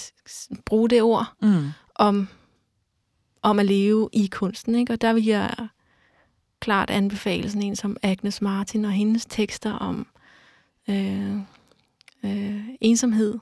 bruge 0.65 0.91
det 0.91 1.03
ord, 1.03 1.33
mm, 1.43 1.69
om, 1.95 2.29
om 3.43 3.59
at 3.59 3.67
leve 3.67 4.09
i 4.13 4.27
kunsten. 4.27 4.75
Ikke? 4.75 4.93
Og 4.93 5.01
der 5.01 5.13
vil 5.13 5.25
jeg 5.25 5.55
klart 6.65 6.91
anbefale 6.91 7.49
sådan 7.49 7.63
en 7.63 7.77
som 7.77 7.97
Agnes 8.03 8.43
Martin 8.43 8.85
og 8.85 8.93
hendes 8.93 9.27
tekster 9.27 9.73
om 9.73 10.07
øh, 10.89 11.37
øh, 12.25 12.61
ensomhed 12.81 13.39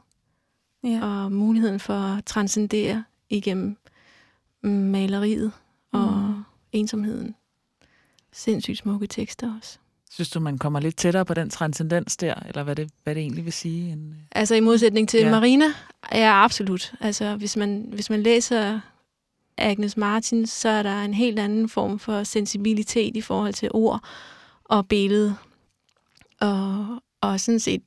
Ja. 0.85 1.01
og 1.07 1.33
muligheden 1.33 1.81
for 1.81 1.95
at 1.95 2.25
transcendere 2.25 3.05
igennem 3.31 3.77
maleriet 4.63 5.53
og 5.93 6.13
Mm. 6.13 6.43
ensomheden. 6.73 7.35
Sindssygt 8.33 8.79
smukke 8.79 9.07
tekster 9.07 9.57
også. 9.59 9.79
synes 10.11 10.31
du, 10.31 10.41
man 10.41 10.59
kommer 10.59 10.81
lidt 10.81 10.97
tættere 10.97 11.25
på 11.25 11.35
den 11.35 11.51
transcendens 11.51 12.17
der, 12.17 12.35
eller 12.49 12.63
hvad 12.63 12.77
det, 12.77 12.91
hvad 13.05 13.15
det 13.15 13.21
egentlig 13.21 13.45
vil 13.45 13.53
sige? 13.53 13.93
En, 13.93 14.17
Altså 14.33 14.55
i 14.55 14.61
modsætning 14.61 15.09
til 15.09 15.21
ja. 15.21 15.31
Marina, 15.31 15.65
ja 16.13 16.45
absolut. 16.45 16.95
Altså 17.01 17.37
hvis 17.37 17.57
man, 17.57 17.89
hvis 17.93 18.11
man 18.11 18.23
læser 18.23 18.81
Agnes 19.59 19.97
Martin, 19.97 20.47
så 20.47 20.69
er 20.69 20.83
der 20.83 21.03
en 21.03 21.15
helt 21.15 21.39
anden 21.39 21.69
form 21.69 21.99
for 21.99 22.23
sensibilitet 22.23 23.17
i 23.17 23.21
forhold 23.21 23.53
til 23.53 23.69
ord 23.73 24.05
og 24.65 24.89
billede. 24.89 25.37
Og, 26.41 26.87
og 27.21 27.41
sådan 27.41 27.61
set, 27.61 27.83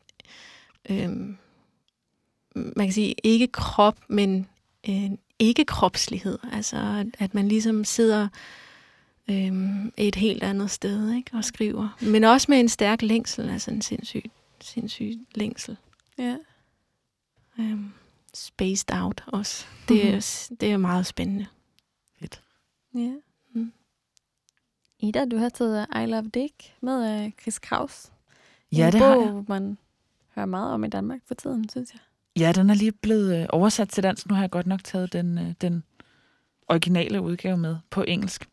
øhm, 0.90 1.38
man 2.56 2.88
kan 2.88 2.92
sige, 2.92 3.16
ikke 3.24 3.48
krop, 3.48 3.98
men 4.08 4.48
øh, 4.90 5.12
ikke 5.40 5.66
kropslighed. 5.66 6.40
Altså 6.52 7.06
at, 7.20 7.34
man 7.34 7.48
ligesom 7.48 7.84
sidder 7.84 8.28
øhm, 9.30 9.94
et 9.98 10.16
helt 10.16 10.44
andet 10.44 10.72
sted 10.72 11.12
ikke, 11.14 11.32
og 11.34 11.44
skriver. 11.46 11.98
Men 12.02 12.24
også 12.24 12.46
med 12.50 12.60
en 12.60 12.70
stærk 12.70 13.02
længsel, 13.02 13.50
altså 13.50 13.72
en 13.72 13.82
sindssyg, 13.82 14.32
sindssyg 14.62 15.20
længsel. 15.36 15.78
ja. 16.18 16.36
Øhm, 17.60 17.92
spaced 18.34 18.92
out 18.92 19.24
også. 19.28 19.66
Det 19.90 20.08
er, 20.08 20.48
det 20.62 20.72
er 20.72 20.78
meget 20.78 21.06
spændende. 21.06 21.46
Ja. 22.96 23.14
Mm. 23.54 23.72
Ida, 25.00 25.26
du 25.26 25.38
har 25.38 25.50
taget 25.50 25.88
I 26.04 26.06
Love 26.06 26.30
Dick 26.34 26.54
med 26.82 27.04
af 27.04 27.34
Chris 27.42 27.60
Kraus. 27.60 28.12
Ja, 28.72 28.88
en 28.88 28.94
det 28.94 29.02
har 29.02 29.16
bog, 29.16 29.46
man 29.48 29.78
hører 30.36 30.46
meget 30.46 30.74
om 30.74 30.84
i 30.84 30.88
Danmark 30.88 31.22
for 31.28 31.34
tiden, 31.34 31.70
synes 31.70 31.94
jeg. 31.94 32.00
Ja, 32.40 32.52
den 32.52 32.70
er 32.70 32.74
lige 32.74 32.92
blevet 32.92 33.42
øh, 33.42 33.46
oversat 33.50 33.90
til 33.90 34.04
dansk. 34.04 34.28
Nu 34.28 34.36
har 34.36 34.44
jeg 34.44 34.52
godt 34.52 34.68
nok 34.68 34.84
taget 34.84 35.14
den, 35.14 35.38
øh, 35.38 35.54
den 35.62 35.84
originale 36.68 37.22
udgave 37.22 37.58
med 37.58 37.78
på 37.90 38.04
engelsk. 38.08 38.50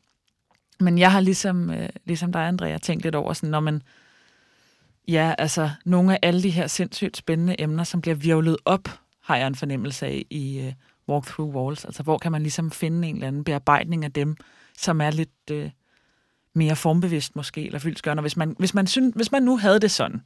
Men 0.80 0.98
jeg 0.98 1.12
har 1.12 1.20
ligesom, 1.20 1.70
øh, 1.70 1.88
ligesom 2.04 2.32
dig, 2.32 2.48
Andrea, 2.48 2.78
tænkt 2.78 3.02
lidt 3.04 3.14
over, 3.14 3.32
sådan, 3.32 3.50
når 3.50 3.60
man... 3.60 3.82
Ja, 5.08 5.34
altså, 5.38 5.70
nogle 5.84 6.12
af 6.12 6.18
alle 6.22 6.42
de 6.42 6.50
her 6.50 6.66
sindssygt 6.66 7.16
spændende 7.16 7.60
emner, 7.60 7.84
som 7.84 8.00
bliver 8.00 8.14
virvlet 8.14 8.56
op, 8.64 8.88
har 9.20 9.36
jeg 9.36 9.46
en 9.46 9.54
fornemmelse 9.54 10.06
af 10.06 10.26
i 10.30 10.72
øh, 11.08 11.14
Walk 11.14 11.26
Through 11.26 11.54
Walls. 11.54 11.84
Altså, 11.84 12.02
hvor 12.02 12.18
kan 12.18 12.32
man 12.32 12.42
ligesom 12.42 12.70
finde 12.70 13.08
en 13.08 13.14
eller 13.14 13.28
anden 13.28 13.44
bearbejdning 13.44 14.04
af 14.04 14.12
dem, 14.12 14.36
som 14.78 15.00
er 15.00 15.10
lidt 15.10 15.50
øh, 15.50 15.70
mere 16.54 16.76
formbevidst 16.76 17.36
måske, 17.36 17.66
eller 17.66 17.78
fyldskørende. 17.78 18.20
Hvis 18.20 18.36
man, 18.36 18.56
hvis, 18.58 18.74
man 18.74 18.86
synes, 18.86 19.12
hvis 19.16 19.32
man 19.32 19.42
nu 19.42 19.56
havde 19.56 19.80
det 19.80 19.90
sådan, 19.90 20.22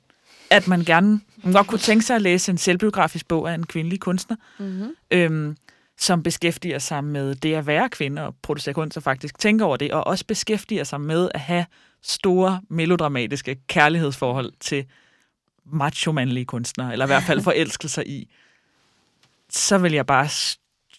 at 0.50 0.68
man 0.68 0.84
gerne 0.84 1.20
man 1.42 1.52
godt 1.52 1.66
kunne 1.66 1.78
tænke 1.78 2.04
sig 2.04 2.16
at 2.16 2.22
læse 2.22 2.52
en 2.52 2.58
selvbiografisk 2.58 3.28
bog 3.28 3.50
af 3.50 3.54
en 3.54 3.66
kvindelig 3.66 4.00
kunstner, 4.00 4.36
Mm-hmm. 4.58 4.94
øhm, 5.10 5.56
som 5.98 6.22
beskæftiger 6.22 6.78
sig 6.78 7.04
med 7.04 7.34
det 7.34 7.54
at 7.54 7.66
være 7.66 7.88
kvinde 7.88 8.26
og 8.26 8.34
producere 8.42 8.74
kunst 8.74 8.96
og 8.96 9.02
faktisk 9.02 9.38
tænker 9.38 9.64
over 9.64 9.76
det, 9.76 9.92
og 9.92 10.06
også 10.06 10.24
beskæftiger 10.26 10.84
sig 10.84 11.00
med 11.00 11.28
at 11.34 11.40
have 11.40 11.66
store 12.02 12.60
melodramatiske 12.68 13.56
kærlighedsforhold 13.66 14.52
til 14.60 14.84
macho-mandlige 15.64 16.44
kunstnere, 16.44 16.92
eller 16.92 17.04
i 17.04 17.08
hvert 17.08 17.22
fald 17.22 17.40
forelske 17.50 17.88
sig 17.88 18.08
i, 18.08 18.30
så 19.50 19.78
vil 19.78 19.92
jeg 19.92 20.06
bare 20.06 20.28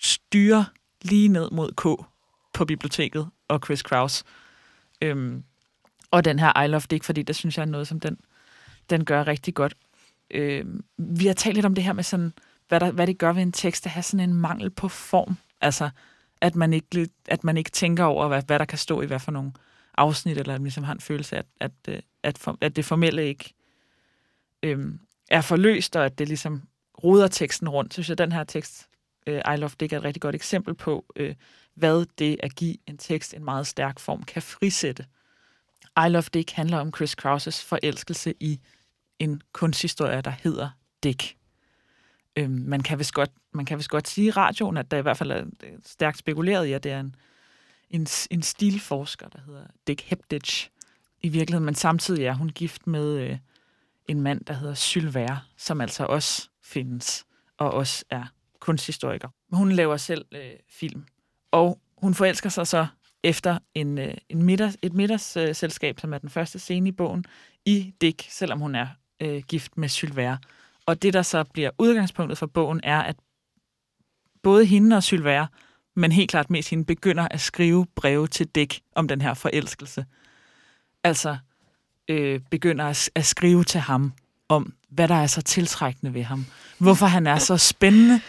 styre 0.01 0.65
lige 1.01 1.27
ned 1.27 1.49
mod 1.51 1.71
K 1.71 1.83
på 2.53 2.65
biblioteket 2.65 3.29
og 3.47 3.59
Chris 3.65 3.83
Kraus. 3.83 4.23
Øhm, 5.01 5.43
og 6.11 6.25
den 6.25 6.39
her 6.39 6.61
I 6.61 6.67
Love 6.67 6.81
Dick, 6.89 7.03
fordi 7.03 7.23
det 7.23 7.35
synes 7.35 7.57
jeg 7.57 7.61
er 7.61 7.67
noget, 7.67 7.87
som 7.87 7.99
den, 7.99 8.17
den 8.89 9.05
gør 9.05 9.27
rigtig 9.27 9.53
godt. 9.53 9.75
Øhm, 10.31 10.83
vi 10.97 11.25
har 11.27 11.33
talt 11.33 11.55
lidt 11.55 11.65
om 11.65 11.75
det 11.75 11.83
her 11.83 11.93
med 11.93 12.03
sådan, 12.03 12.33
hvad, 12.67 12.79
der, 12.79 12.91
hvad 12.91 13.07
det 13.07 13.17
gør 13.17 13.33
ved 13.33 13.41
en 13.41 13.51
tekst 13.51 13.85
at 13.85 13.91
have 13.91 14.03
sådan 14.03 14.29
en 14.29 14.35
mangel 14.35 14.69
på 14.69 14.87
form. 14.87 15.37
Altså, 15.61 15.89
at 16.41 16.55
man 16.55 16.73
ikke, 16.73 17.09
at 17.27 17.43
man 17.43 17.57
ikke 17.57 17.69
tænker 17.69 18.03
over, 18.03 18.27
hvad, 18.27 18.43
hvad 18.47 18.59
der 18.59 18.65
kan 18.65 18.77
stå 18.77 19.01
i 19.01 19.05
hvad 19.05 19.19
for 19.19 19.31
nogle 19.31 19.51
afsnit, 19.97 20.37
eller 20.37 20.53
at 20.53 20.61
man 20.61 20.65
ligesom 20.65 20.83
har 20.83 20.93
en 20.93 20.99
følelse 20.99 21.37
af, 21.37 21.43
at, 21.59 21.71
at, 21.87 21.93
øh, 21.95 22.01
at, 22.23 22.37
for, 22.37 22.57
at 22.61 22.75
det 22.75 22.85
formelle 22.85 23.25
ikke 23.25 23.53
øhm, 24.63 24.99
er 25.29 25.41
forløst, 25.41 25.95
og 25.95 26.05
at 26.05 26.19
det 26.19 26.27
ligesom 26.27 26.61
roder 27.03 27.27
teksten 27.27 27.69
rundt. 27.69 27.93
Så 27.93 27.95
synes 27.95 28.09
jeg, 28.09 28.13
at 28.13 28.17
den 28.17 28.31
her 28.31 28.43
tekst, 28.43 28.87
øh, 29.27 29.41
I 29.53 29.57
Love 29.57 29.71
Dick, 29.79 29.93
er 29.93 29.97
et 29.97 30.03
rigtig 30.03 30.21
godt 30.21 30.35
eksempel 30.35 30.73
på, 30.73 31.05
øh, 31.15 31.35
hvad 31.75 32.05
det 32.17 32.37
at 32.43 32.55
give 32.55 32.75
en 32.87 32.97
tekst 32.97 33.33
en 33.33 33.45
meget 33.45 33.67
stærk 33.67 33.99
form 33.99 34.23
kan 34.23 34.41
frisætte. 34.41 35.05
I 36.05 36.09
Love 36.09 36.23
Dick 36.33 36.51
handler 36.51 36.77
om 36.77 36.93
Chris 36.95 37.15
Krauses 37.15 37.63
forelskelse 37.63 38.33
i 38.39 38.59
en 39.19 39.41
kunsthistorie, 39.53 40.21
der 40.21 40.33
hedder 40.43 40.69
Dick. 41.03 41.35
Øh, 42.35 42.49
man, 42.49 42.81
kan 42.81 42.99
vist 42.99 43.13
godt, 43.13 43.31
man 43.53 43.65
kan 43.65 43.77
vist 43.77 43.89
godt 43.89 44.07
sige 44.07 44.27
i 44.27 44.31
radioen, 44.31 44.77
at 44.77 44.91
der 44.91 44.97
i 44.97 45.01
hvert 45.01 45.17
fald 45.17 45.31
er 45.31 45.43
øh, 45.63 45.71
stærkt 45.85 46.17
spekuleret 46.17 46.65
i, 46.65 46.71
at 46.71 46.83
det 46.83 46.91
er 46.91 46.99
en, 46.99 47.15
en, 47.89 48.07
en 48.31 48.41
stilforsker, 48.41 49.29
der 49.29 49.39
hedder 49.45 49.67
Dick 49.87 50.01
Hepditch 50.01 50.69
i 51.21 51.29
virkeligheden, 51.29 51.65
men 51.65 51.75
samtidig 51.75 52.25
er 52.25 52.33
hun 52.33 52.49
gift 52.49 52.87
med 52.87 53.17
øh, 53.17 53.37
en 54.07 54.21
mand, 54.21 54.45
der 54.45 54.53
hedder 54.53 54.73
Sylvær, 54.73 55.47
som 55.57 55.81
altså 55.81 56.05
også 56.05 56.49
findes, 56.61 57.25
og 57.57 57.71
også 57.71 58.05
er 58.09 58.23
kunsthistoriker. 58.59 59.29
Hun 59.51 59.71
laver 59.71 59.97
selv 59.97 60.25
øh, 60.31 60.51
film, 60.69 61.03
og 61.51 61.79
hun 61.97 62.13
forelsker 62.13 62.49
sig 62.49 62.67
så 62.67 62.88
efter 63.23 63.59
en, 63.73 63.97
øh, 63.97 64.13
en 64.29 64.43
middags, 64.43 64.77
et 64.81 64.93
middagsselskab, 64.93 65.49
øh, 65.49 65.55
selskab, 65.55 65.99
som 65.99 66.13
er 66.13 66.17
den 66.17 66.29
første 66.29 66.59
scene 66.59 66.89
i 66.89 66.91
bogen, 66.91 67.25
i 67.65 67.93
Dick, 68.01 68.25
selvom 68.29 68.59
hun 68.59 68.75
er 68.75 68.88
øh, 69.21 69.43
gift 69.47 69.77
med 69.77 69.89
Sylvère. 69.89 70.38
Og 70.85 71.01
det, 71.01 71.13
der 71.13 71.21
så 71.21 71.43
bliver 71.43 71.69
udgangspunktet 71.77 72.38
for 72.38 72.45
bogen, 72.45 72.79
er, 72.84 73.01
at 73.01 73.15
både 74.43 74.65
hende 74.65 74.95
og 74.95 75.03
Sylvère, 75.03 75.45
men 75.95 76.11
helt 76.11 76.29
klart 76.29 76.49
mest 76.49 76.69
hende, 76.69 76.85
begynder 76.85 77.27
at 77.31 77.41
skrive 77.41 77.85
breve 77.95 78.27
til 78.27 78.47
Dick 78.47 78.79
om 78.95 79.07
den 79.07 79.21
her 79.21 79.34
forelskelse. 79.34 80.05
Altså 81.03 81.38
øh, 82.07 82.39
begynder 82.51 82.85
at, 82.85 83.09
at 83.15 83.25
skrive 83.25 83.63
til 83.63 83.79
ham 83.79 84.13
om, 84.49 84.73
hvad 84.89 85.07
der 85.07 85.15
er 85.15 85.27
så 85.27 85.41
tiltrækkende 85.41 86.13
ved 86.13 86.23
ham. 86.23 86.45
Hvorfor 86.77 87.05
han 87.05 87.27
er 87.27 87.38
så 87.38 87.57
spændende. 87.57 88.21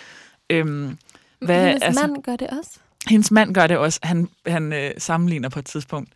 Øhm, 0.50 0.98
Hvad, 1.40 1.66
Hendes 1.66 1.82
altså- 1.82 2.06
mand 2.06 2.22
gør 2.22 2.36
det 2.36 2.48
også. 2.50 2.70
hendes 3.06 3.30
mand 3.30 3.54
gør 3.54 3.66
det 3.66 3.76
også. 3.76 4.00
Han, 4.02 4.28
han 4.46 4.72
øh, 4.72 4.90
sammenligner 4.98 5.48
på 5.48 5.58
et 5.58 5.64
tidspunkt 5.66 6.12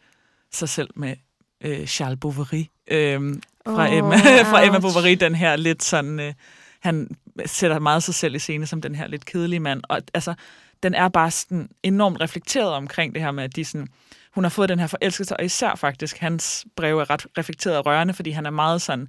sig 0.52 0.68
selv 0.68 0.90
med 0.96 1.16
øh, 1.60 1.86
Charles 1.86 2.18
Bovary. 2.20 2.64
Øh, 2.88 3.20
fra, 3.66 3.92
Emma, 3.92 4.16
fra 4.42 4.66
Emma. 4.66 4.78
Bovary, 4.78 5.16
den 5.20 5.34
her 5.34 5.56
lidt 5.56 5.82
sådan... 5.82 6.20
Øh, 6.20 6.34
han 6.80 7.08
sætter 7.46 7.78
meget 7.78 8.02
sig 8.02 8.14
selv 8.14 8.34
i 8.34 8.38
scene 8.38 8.66
som 8.66 8.82
den 8.82 8.94
her 8.94 9.06
lidt 9.06 9.24
kedelige 9.24 9.60
mand. 9.60 9.82
Og 9.88 10.02
altså, 10.14 10.34
den 10.82 10.94
er 10.94 11.08
bare 11.08 11.30
sådan 11.30 11.68
enormt 11.82 12.20
reflekteret 12.20 12.72
omkring 12.72 13.14
det 13.14 13.22
her 13.22 13.30
med, 13.30 13.44
at 13.44 13.56
de 13.56 13.64
sådan, 13.64 13.88
hun 14.34 14.44
har 14.44 14.48
fået 14.48 14.68
den 14.68 14.78
her 14.78 14.86
forelskelse, 14.86 15.36
og 15.36 15.44
især 15.44 15.74
faktisk 15.74 16.18
hans 16.18 16.66
brev 16.76 16.98
er 16.98 17.10
ret 17.10 17.26
reflekteret 17.38 17.76
og 17.78 17.86
rørende, 17.86 18.14
fordi 18.14 18.30
han 18.30 18.46
er 18.46 18.50
meget 18.50 18.82
sådan, 18.82 19.08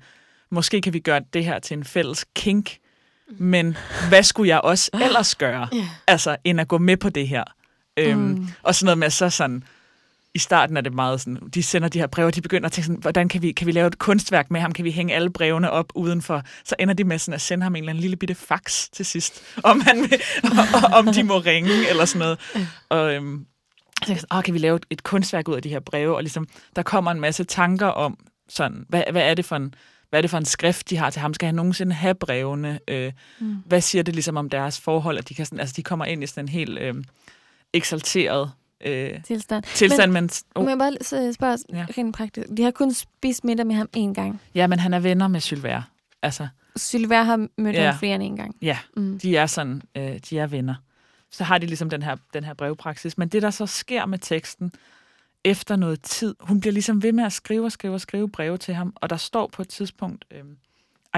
måske 0.52 0.82
kan 0.82 0.94
vi 0.94 1.00
gøre 1.00 1.22
det 1.34 1.46
her 1.46 1.60
til 1.60 1.78
en 1.78 1.84
fælles 1.84 2.26
kink, 2.36 2.78
men 3.28 3.78
hvad 4.10 4.24
skulle 4.24 4.50
jeg 4.50 4.62
også 4.62 4.90
ellers 4.94 5.36
gøre, 5.36 5.68
altså, 6.08 6.38
end 6.44 6.62
at 6.62 6.68
gå 6.68 6.78
med 6.78 6.98
på 6.98 7.10
det 7.10 7.28
her? 7.28 7.44
Øhm, 7.98 8.20
Mm. 8.22 8.48
Og 8.64 8.76
sådan 8.76 8.86
noget 8.86 8.98
med 8.98 9.10
så 9.10 9.30
sådan, 9.30 9.64
i 10.36 10.40
starten 10.40 10.78
er 10.78 10.82
det 10.82 10.94
meget 10.94 11.22
sådan, 11.22 11.38
de 11.54 11.64
sender 11.64 11.88
de 11.88 12.00
her 12.00 12.08
breve, 12.08 12.28
og 12.28 12.36
de 12.36 12.42
begynder 12.42 12.66
at 12.66 12.72
tænke 12.72 12.86
sådan, 12.86 13.02
hvordan 13.02 13.30
kan 13.30 13.42
vi, 13.42 13.52
kan 13.52 13.68
vi 13.68 13.72
lave 13.72 13.88
et 13.88 14.00
kunstværk 14.00 14.52
med 14.52 14.62
ham? 14.62 14.72
Kan 14.72 14.86
vi 14.86 14.92
hænge 14.92 15.14
alle 15.16 15.30
brevene 15.30 15.72
op 15.72 15.92
udenfor? 15.96 16.42
Så 16.66 16.76
ender 16.80 16.94
de 16.94 17.04
med 17.04 17.20
sådan 17.20 17.34
at 17.34 17.42
sende 17.42 17.64
ham 17.64 17.76
en 17.76 17.84
eller 17.84 17.90
anden 17.90 18.02
lille 18.02 18.16
bitte 18.16 18.36
fax 18.36 18.88
til 18.94 19.06
sidst, 19.06 19.44
om, 19.64 19.82
han 19.82 19.98
vil, 20.02 20.22
om 21.00 21.08
de 21.14 21.24
må 21.24 21.38
ringe 21.38 21.90
eller 21.90 22.06
sådan 22.06 22.20
noget. 22.20 22.40
Og 22.90 23.14
øhm, 23.14 23.46
jeg 24.02 24.08
tænkte 24.08 24.22
sådan, 24.22 24.38
"Åh, 24.38 24.44
kan 24.44 24.54
vi 24.54 24.60
lave 24.60 24.76
et, 24.76 24.86
et 24.90 25.04
kunstværk 25.04 25.48
ud 25.48 25.56
af 25.56 25.62
de 25.62 25.70
her 25.70 25.80
breve? 25.80 26.16
Og 26.16 26.24
ligesom, 26.24 26.48
der 26.76 26.84
kommer 26.84 27.12
en 27.12 27.20
masse 27.20 27.44
tanker 27.44 27.88
om, 27.88 28.18
sådan, 28.50 28.86
hvad, 28.90 29.04
hvad 29.12 29.22
er 29.30 29.34
det 29.34 29.46
for 29.46 29.56
en 29.56 29.74
hvad 30.14 30.20
er 30.20 30.22
det 30.22 30.30
for 30.32 30.38
en 30.38 30.46
skrift, 30.46 30.90
de 30.90 30.98
har 30.98 31.10
til 31.10 31.22
ham? 31.22 31.34
Skal 31.34 31.46
han 31.46 31.56
nogensinde 31.56 31.94
have 31.94 32.16
brevene? 32.16 32.80
Øh, 32.88 33.12
Mm. 33.40 33.56
Hvad 33.66 33.82
siger 33.82 34.04
det 34.04 34.14
ligesom 34.16 34.38
om 34.38 34.50
deres 34.50 34.80
forhold? 34.80 35.18
At 35.18 35.30
de, 35.30 35.34
kan 35.36 35.46
sådan, 35.46 35.60
altså, 35.60 35.74
de 35.78 35.84
kommer 35.84 36.06
ind 36.06 36.24
i 36.24 36.28
sådan 36.28 36.44
en 36.44 36.50
helt 36.50 36.80
øh, 36.80 36.96
eksalteret 37.74 38.52
øh, 38.86 39.24
Tilstand. 39.24 39.64
tilstand, 39.64 40.12
men, 40.12 40.24
Men, 40.24 40.30
oh, 40.56 40.64
Må 40.64 40.70
jeg 40.70 40.78
bare 40.78 40.94
så 41.02 41.34
spørge 41.34 41.58
Ja. 41.74 41.86
rent 41.98 42.16
praktisk? 42.16 42.48
De 42.58 42.64
har 42.64 42.72
kun 42.72 42.94
spist 42.94 43.44
middag 43.44 43.68
med 43.68 43.76
ham 43.76 43.90
én 43.98 44.14
gang. 44.14 44.42
ja, 44.56 44.68
men 44.68 44.80
han 44.80 44.94
er 44.94 45.00
venner 45.00 45.28
med 45.28 45.42
Sylvère. 45.42 45.82
Altså, 46.22 46.48
Sylvær 46.76 47.24
har 47.24 47.48
mødt 47.58 47.76
Ja. 47.76 47.90
ham 47.90 48.00
flere 48.00 48.16
end 48.16 48.24
en 48.24 48.38
gang. 48.38 48.56
ja, 48.62 48.78
Mm. 48.98 49.20
de 49.20 49.38
er 49.38 49.46
sådan, 49.46 49.82
øh, 49.98 50.20
de 50.30 50.40
er 50.40 50.48
venner. 50.48 50.76
Så 51.32 51.44
har 51.44 51.58
de 51.58 51.66
ligesom 51.66 51.90
den 51.90 52.02
her, 52.04 52.16
den 52.34 52.44
her 52.44 52.54
brevpraksis. 52.54 53.18
Men 53.18 53.28
det, 53.30 53.42
der 53.42 53.50
så 53.50 53.66
sker 53.66 54.06
med 54.06 54.20
teksten, 54.20 54.72
efter 55.46 55.76
noget 55.76 56.02
tid, 56.02 56.36
hun 56.40 56.60
bliver 56.60 56.74
ligesom 56.74 57.04
ved 57.04 57.12
med 57.12 57.24
at 57.24 57.34
skrive 57.34 57.66
og 57.66 57.72
skrive 57.72 57.94
og 57.94 58.02
skrive 58.02 58.30
breve 58.30 58.58
til 58.58 58.74
ham, 58.74 58.94
og 58.96 59.10
der 59.10 59.18
står 59.18 59.48
på 59.48 59.62
et 59.62 59.70
tidspunkt, 59.70 60.26
øh, 60.32 60.44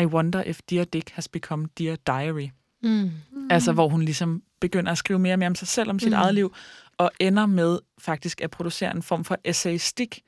I 0.03 0.05
wonder 0.05 0.43
if 0.43 0.59
Dear 0.69 0.83
Dick 0.85 1.09
has 1.09 1.27
become 1.27 1.67
Dear 1.77 1.95
Diary. 2.07 2.49
Mm. 2.83 3.11
Altså, 3.49 3.71
hvor 3.71 3.87
hun 3.89 4.01
ligesom 4.01 4.43
begynder 4.59 4.91
at 4.91 4.97
skrive 4.97 5.19
mere 5.19 5.33
og 5.33 5.39
mere 5.39 5.47
om 5.47 5.55
sig 5.55 5.67
selv, 5.67 5.89
om 5.89 5.99
sit 5.99 6.09
Mm. 6.09 6.13
eget 6.13 6.35
liv, 6.35 6.53
og 6.97 7.11
ender 7.19 7.45
med 7.45 7.79
faktisk 7.99 8.41
at 8.41 8.51
producere 8.51 8.95
en 8.95 9.03
form 9.03 9.23
for 9.23 9.37
essayistik. 9.43 10.21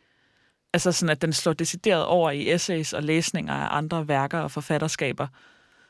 Altså 0.74 0.92
sådan, 0.92 1.10
at 1.12 1.22
den 1.22 1.34
slår 1.34 1.54
decideret 1.54 2.06
over 2.06 2.32
i 2.32 2.52
essays 2.54 2.94
og 2.94 3.04
læsninger 3.04 3.54
af 3.54 3.78
andre 3.78 4.08
værker 4.08 4.40
og 4.40 4.52
forfatterskaber, 4.52 5.28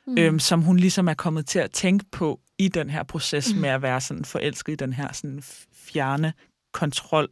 Mm. 0.07 0.17
øhm, 0.17 0.39
som 0.39 0.61
hun 0.61 0.77
ligesom 0.77 1.07
er 1.07 1.13
kommet 1.13 1.45
til 1.45 1.59
at 1.59 1.71
tænke 1.71 2.05
på 2.11 2.39
i 2.57 2.67
den 2.67 2.89
her 2.89 3.03
proces 3.03 3.53
mm. 3.53 3.61
med 3.61 3.69
at 3.69 3.81
være 3.81 4.01
sådan 4.01 4.25
forelsket 4.25 4.73
i 4.73 4.75
den 4.75 4.93
her 4.93 5.13
sådan 5.13 5.43
fjerne 5.73 6.34
kontrol 6.71 7.29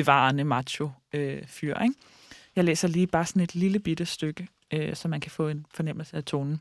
bevarende 0.00 0.44
macho 0.44 0.90
øh, 1.12 1.46
fyr. 1.46 1.78
Ikke? 1.78 1.94
Jeg 2.56 2.64
læser 2.64 2.88
lige 2.88 3.06
bare 3.06 3.26
sådan 3.26 3.42
et 3.42 3.54
lille 3.54 3.78
bitte 3.78 4.06
stykke, 4.06 4.48
øh, 4.72 4.96
så 4.96 5.08
man 5.08 5.20
kan 5.20 5.30
få 5.30 5.48
en 5.48 5.66
fornemmelse 5.74 6.16
af 6.16 6.24
tonen. 6.24 6.60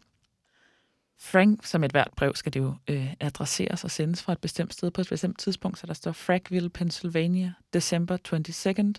Frank, 1.19 1.65
som 1.65 1.83
et 1.83 1.91
hvert 1.91 2.11
brev, 2.17 2.35
skal 2.35 2.53
det 2.53 2.59
jo 2.59 2.75
øh, 2.87 3.13
adresseres 3.19 3.83
og 3.83 3.91
sendes 3.91 4.23
fra 4.23 4.33
et 4.33 4.41
bestemt 4.41 4.73
sted 4.73 4.91
på 4.91 5.01
et 5.01 5.09
bestemt 5.09 5.39
tidspunkt, 5.39 5.79
så 5.79 5.87
der 5.87 5.93
står 5.93 6.11
Frankville, 6.11 6.69
Pennsylvania, 6.69 7.53
December 7.73 8.17
22nd, 8.17 8.93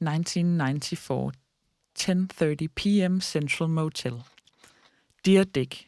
1994, 0.00 1.34
10.30 1.98 2.66
p.m. 2.76 3.20
Central 3.20 3.68
Motel. 3.68 4.22
Dear 5.26 5.44
Dick, 5.44 5.86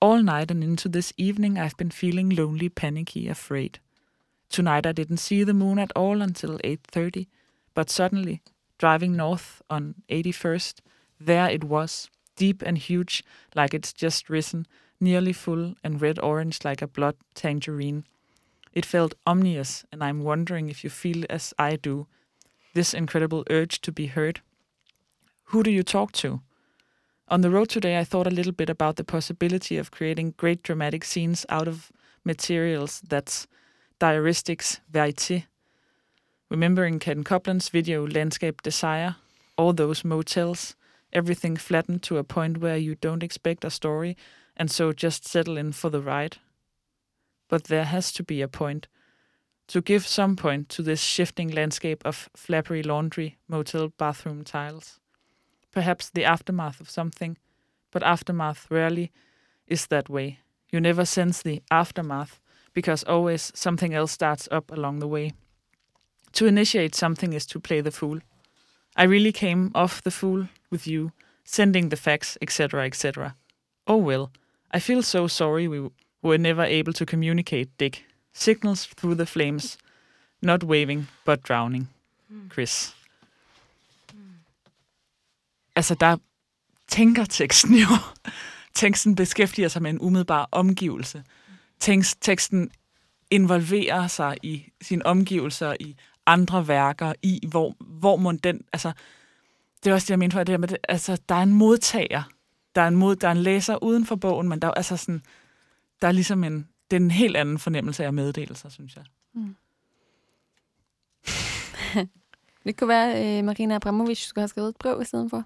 All 0.00 0.22
night 0.22 0.50
and 0.50 0.64
into 0.64 0.88
this 0.88 1.12
evening 1.16 1.58
I've 1.58 1.76
been 1.78 1.90
feeling 1.90 2.30
lonely, 2.30 2.68
panicky, 2.68 3.28
afraid. 3.30 3.70
Tonight 4.48 4.86
I 4.86 4.92
didn't 4.92 5.18
see 5.18 5.44
the 5.44 5.54
moon 5.54 5.78
at 5.78 5.92
all 5.94 6.22
until 6.22 6.58
8.30, 6.58 7.26
but 7.74 7.90
suddenly, 7.90 8.42
driving 8.78 9.16
north 9.16 9.62
on 9.68 9.96
81st, 10.08 10.80
there 11.20 11.48
it 11.48 11.64
was, 11.64 12.08
deep 12.36 12.62
and 12.62 12.78
huge, 12.78 13.24
like 13.54 13.74
it's 13.74 13.92
just 13.92 14.30
risen, 14.30 14.66
nearly 15.00 15.32
full 15.32 15.74
and 15.82 16.00
red-orange 16.00 16.64
like 16.64 16.82
a 16.82 16.86
blood 16.86 17.16
tangerine. 17.34 18.04
It 18.72 18.86
felt 18.86 19.14
ominous, 19.26 19.84
and 19.90 20.04
I'm 20.04 20.22
wondering 20.22 20.68
if 20.68 20.84
you 20.84 20.90
feel 20.90 21.24
as 21.30 21.54
I 21.58 21.76
do, 21.76 22.06
this 22.74 22.92
incredible 22.92 23.44
urge 23.48 23.80
to 23.82 23.92
be 23.92 24.06
heard. 24.06 24.40
Who 25.44 25.62
do 25.62 25.70
you 25.70 25.82
talk 25.82 26.12
to? 26.12 26.40
On 27.28 27.40
the 27.40 27.50
road 27.50 27.68
today, 27.68 27.98
I 27.98 28.04
thought 28.04 28.26
a 28.26 28.30
little 28.30 28.52
bit 28.52 28.70
about 28.70 28.96
the 28.96 29.04
possibility 29.04 29.78
of 29.78 29.90
creating 29.90 30.34
great 30.36 30.62
dramatic 30.62 31.04
scenes 31.04 31.44
out 31.48 31.66
of 31.66 31.90
materials 32.24 33.00
that's 33.08 33.46
diaristics 33.98 34.80
verite. 34.90 35.46
Remembering 36.50 36.98
Ken 36.98 37.24
Copland's 37.24 37.70
video 37.70 38.06
Landscape 38.06 38.62
Desire, 38.62 39.16
all 39.56 39.72
those 39.72 40.04
motels, 40.04 40.76
everything 41.12 41.56
flattened 41.56 42.02
to 42.04 42.18
a 42.18 42.24
point 42.24 42.58
where 42.58 42.76
you 42.76 42.94
don't 42.94 43.22
expect 43.22 43.64
a 43.64 43.70
story 43.70 44.16
and 44.56 44.70
so 44.70 44.92
just 44.92 45.26
settle 45.26 45.56
in 45.56 45.72
for 45.72 45.90
the 45.90 46.00
ride. 46.00 46.38
But 47.48 47.64
there 47.64 47.84
has 47.84 48.12
to 48.12 48.22
be 48.22 48.42
a 48.42 48.48
point. 48.48 48.86
To 49.68 49.80
give 49.80 50.06
some 50.06 50.36
point 50.36 50.68
to 50.70 50.82
this 50.82 51.00
shifting 51.00 51.48
landscape 51.48 52.02
of 52.04 52.28
flappery 52.36 52.84
laundry, 52.84 53.36
motel 53.48 53.88
bathroom 53.98 54.44
tiles. 54.44 55.00
Perhaps 55.72 56.10
the 56.10 56.24
aftermath 56.24 56.80
of 56.80 56.90
something, 56.90 57.36
but 57.90 58.02
aftermath 58.02 58.66
rarely 58.70 59.10
is 59.66 59.86
that 59.86 60.08
way. 60.08 60.40
You 60.70 60.80
never 60.80 61.04
sense 61.04 61.42
the 61.42 61.62
aftermath 61.70 62.40
because 62.76 63.04
always 63.04 63.52
something 63.54 63.94
else 63.94 64.12
starts 64.12 64.48
up 64.52 64.70
along 64.70 64.98
the 64.98 65.08
way. 65.08 65.32
To 66.32 66.46
initiate 66.46 66.94
something 66.94 67.32
is 67.32 67.46
to 67.46 67.58
play 67.58 67.80
the 67.80 67.90
fool. 67.90 68.18
I 68.94 69.04
really 69.04 69.32
came 69.32 69.70
off 69.74 70.02
the 70.02 70.10
fool 70.10 70.48
with 70.70 70.86
you, 70.86 71.12
sending 71.44 71.88
the 71.88 71.96
facts, 71.96 72.36
etc., 72.42 72.84
etc. 72.84 73.34
Oh 73.86 73.96
well, 73.96 74.30
I 74.74 74.80
feel 74.80 75.02
so 75.02 75.26
sorry 75.26 75.66
we 75.66 75.90
were 76.20 76.36
never 76.38 76.64
able 76.64 76.92
to 76.92 77.06
communicate, 77.06 77.68
Dick. 77.78 78.04
Signals 78.34 78.84
through 78.84 79.14
the 79.14 79.26
flames, 79.26 79.78
not 80.42 80.62
waving, 80.62 81.06
but 81.24 81.42
drowning. 81.42 81.88
Hmm. 82.28 82.48
Chris. 82.50 82.94
Altså, 85.76 85.94
der 85.94 86.16
tænker 86.88 87.24
teksten 87.24 87.74
jo. 87.74 87.88
Teksten 88.74 89.16
beskæftiger 89.16 89.68
sig 89.68 89.82
med 89.82 89.90
en 89.90 90.00
umiddelbar 90.00 90.48
omgivelse. 90.52 91.22
Tekst, 91.80 92.18
teksten 92.20 92.70
involverer 93.30 94.06
sig 94.06 94.36
i 94.42 94.72
sine 94.82 95.06
omgivelser, 95.06 95.76
i 95.80 95.96
andre 96.26 96.68
værker, 96.68 97.12
i 97.22 97.46
hvor, 97.48 97.76
hvor 97.80 98.16
må 98.16 98.32
den... 98.32 98.64
Altså, 98.72 98.92
det 99.84 99.90
er 99.90 99.94
også 99.94 100.04
det, 100.04 100.10
jeg 100.10 100.18
mente 100.18 100.34
for, 100.34 100.44
det 100.44 100.60
med 100.60 100.68
det, 100.68 100.78
altså, 100.88 101.18
der 101.28 101.34
er 101.34 101.42
en 101.42 101.52
modtager. 101.52 102.22
Der 102.74 102.80
er 102.80 102.88
en, 102.88 102.96
mod, 102.96 103.16
der 103.16 103.28
er 103.28 103.32
en 103.32 103.38
læser 103.38 103.82
uden 103.82 104.06
for 104.06 104.16
bogen, 104.16 104.48
men 104.48 104.62
der 104.62 104.68
er 104.68 104.72
altså 104.72 104.96
sådan, 104.96 105.22
der 106.02 106.08
er 106.08 106.12
ligesom 106.12 106.44
en, 106.44 106.68
det 106.90 106.96
er 106.96 107.00
en 107.00 107.10
helt 107.10 107.36
anden 107.36 107.58
fornemmelse 107.58 108.04
af 108.04 108.12
meddelelser, 108.12 108.68
synes 108.68 108.96
jeg. 108.96 109.04
Det 112.64 112.76
kunne 112.76 112.88
være, 112.88 113.14
at 113.14 113.44
Marina 113.44 113.74
Abramovic 113.74 114.26
skulle 114.26 114.42
have 114.42 114.48
skrevet 114.48 114.68
et 114.68 114.76
brev 114.76 115.02
i 115.02 115.04
stedet 115.04 115.30
for. 115.30 115.44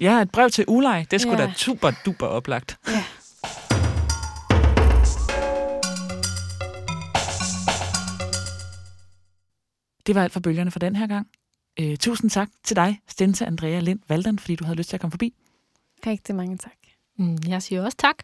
Ja, 0.00 0.22
et 0.22 0.30
brev 0.30 0.50
til 0.50 0.64
Ulej, 0.68 1.06
det 1.10 1.20
skulle 1.20 1.42
ja. 1.42 1.46
da 1.46 1.52
super 1.56 1.92
duper 2.04 2.26
oplagt. 2.26 2.78
Ja. 2.88 3.04
Det 10.06 10.14
var 10.14 10.22
alt 10.22 10.32
for 10.32 10.40
bølgerne 10.40 10.70
for 10.70 10.78
den 10.78 10.96
her 10.96 11.06
gang. 11.06 11.28
Øh, 11.80 11.96
tusind 11.96 12.30
tak 12.30 12.48
til 12.64 12.76
dig, 12.76 13.00
Stense 13.08 13.46
Andrea 13.46 13.80
Lind 13.80 14.00
Valdan, 14.08 14.38
fordi 14.38 14.56
du 14.56 14.64
havde 14.64 14.76
lyst 14.76 14.88
til 14.88 14.96
at 14.96 15.00
komme 15.00 15.10
forbi. 15.12 15.34
Rigtig 16.06 16.34
mange 16.34 16.56
tak. 16.58 16.72
Mm, 17.18 17.38
Jeg 17.48 17.62
siger 17.62 17.84
også 17.84 17.96
tak. 17.98 18.16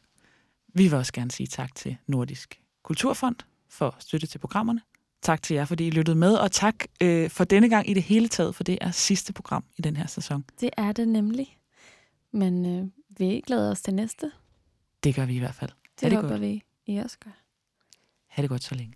Vi 0.75 0.83
vil 0.83 0.95
også 0.95 1.13
gerne 1.13 1.31
sige 1.31 1.47
tak 1.47 1.75
til 1.75 1.97
Nordisk 2.07 2.61
Kulturfond 2.83 3.37
for 3.69 3.97
støtte 3.99 4.27
til 4.27 4.39
programmerne. 4.39 4.81
Tak 5.23 5.43
til 5.43 5.55
jer, 5.55 5.65
fordi 5.65 5.87
I 5.87 5.91
lyttede 5.91 6.17
med, 6.17 6.35
og 6.35 6.53
tak 6.53 6.75
øh, 7.03 7.31
for 7.31 7.45
denne 7.45 7.69
gang 7.69 7.91
i 7.91 7.95
det 7.95 8.03
hele 8.03 8.29
taget, 8.29 8.55
for 8.55 8.65
det 8.65 8.79
er 8.81 8.91
sidste 8.91 9.33
program 9.33 9.65
i 9.77 9.83
den 9.83 9.97
her 9.97 10.07
sæson. 10.07 10.45
Det 10.61 10.71
er 10.77 10.93
det 10.93 11.09
nemlig. 11.09 11.59
Men 12.33 12.67
øh, 12.67 12.87
vi 13.19 13.43
glæder 13.47 13.71
os 13.71 13.81
til 13.83 13.95
næste. 13.95 14.33
Det 15.05 15.15
gør 15.15 15.25
vi 15.27 15.35
i 15.37 15.39
hvert 15.39 15.55
fald. 15.55 15.71
Det, 16.01 16.11
det 16.11 16.17
håber 16.17 16.29
godt. 16.29 16.41
vi, 16.41 16.63
I 16.87 16.97
også 16.97 17.19
gør. 17.25 17.31
Ha' 18.29 18.43
det 18.43 18.49
godt 18.51 18.63
så 18.65 18.75
længe. 18.75 18.95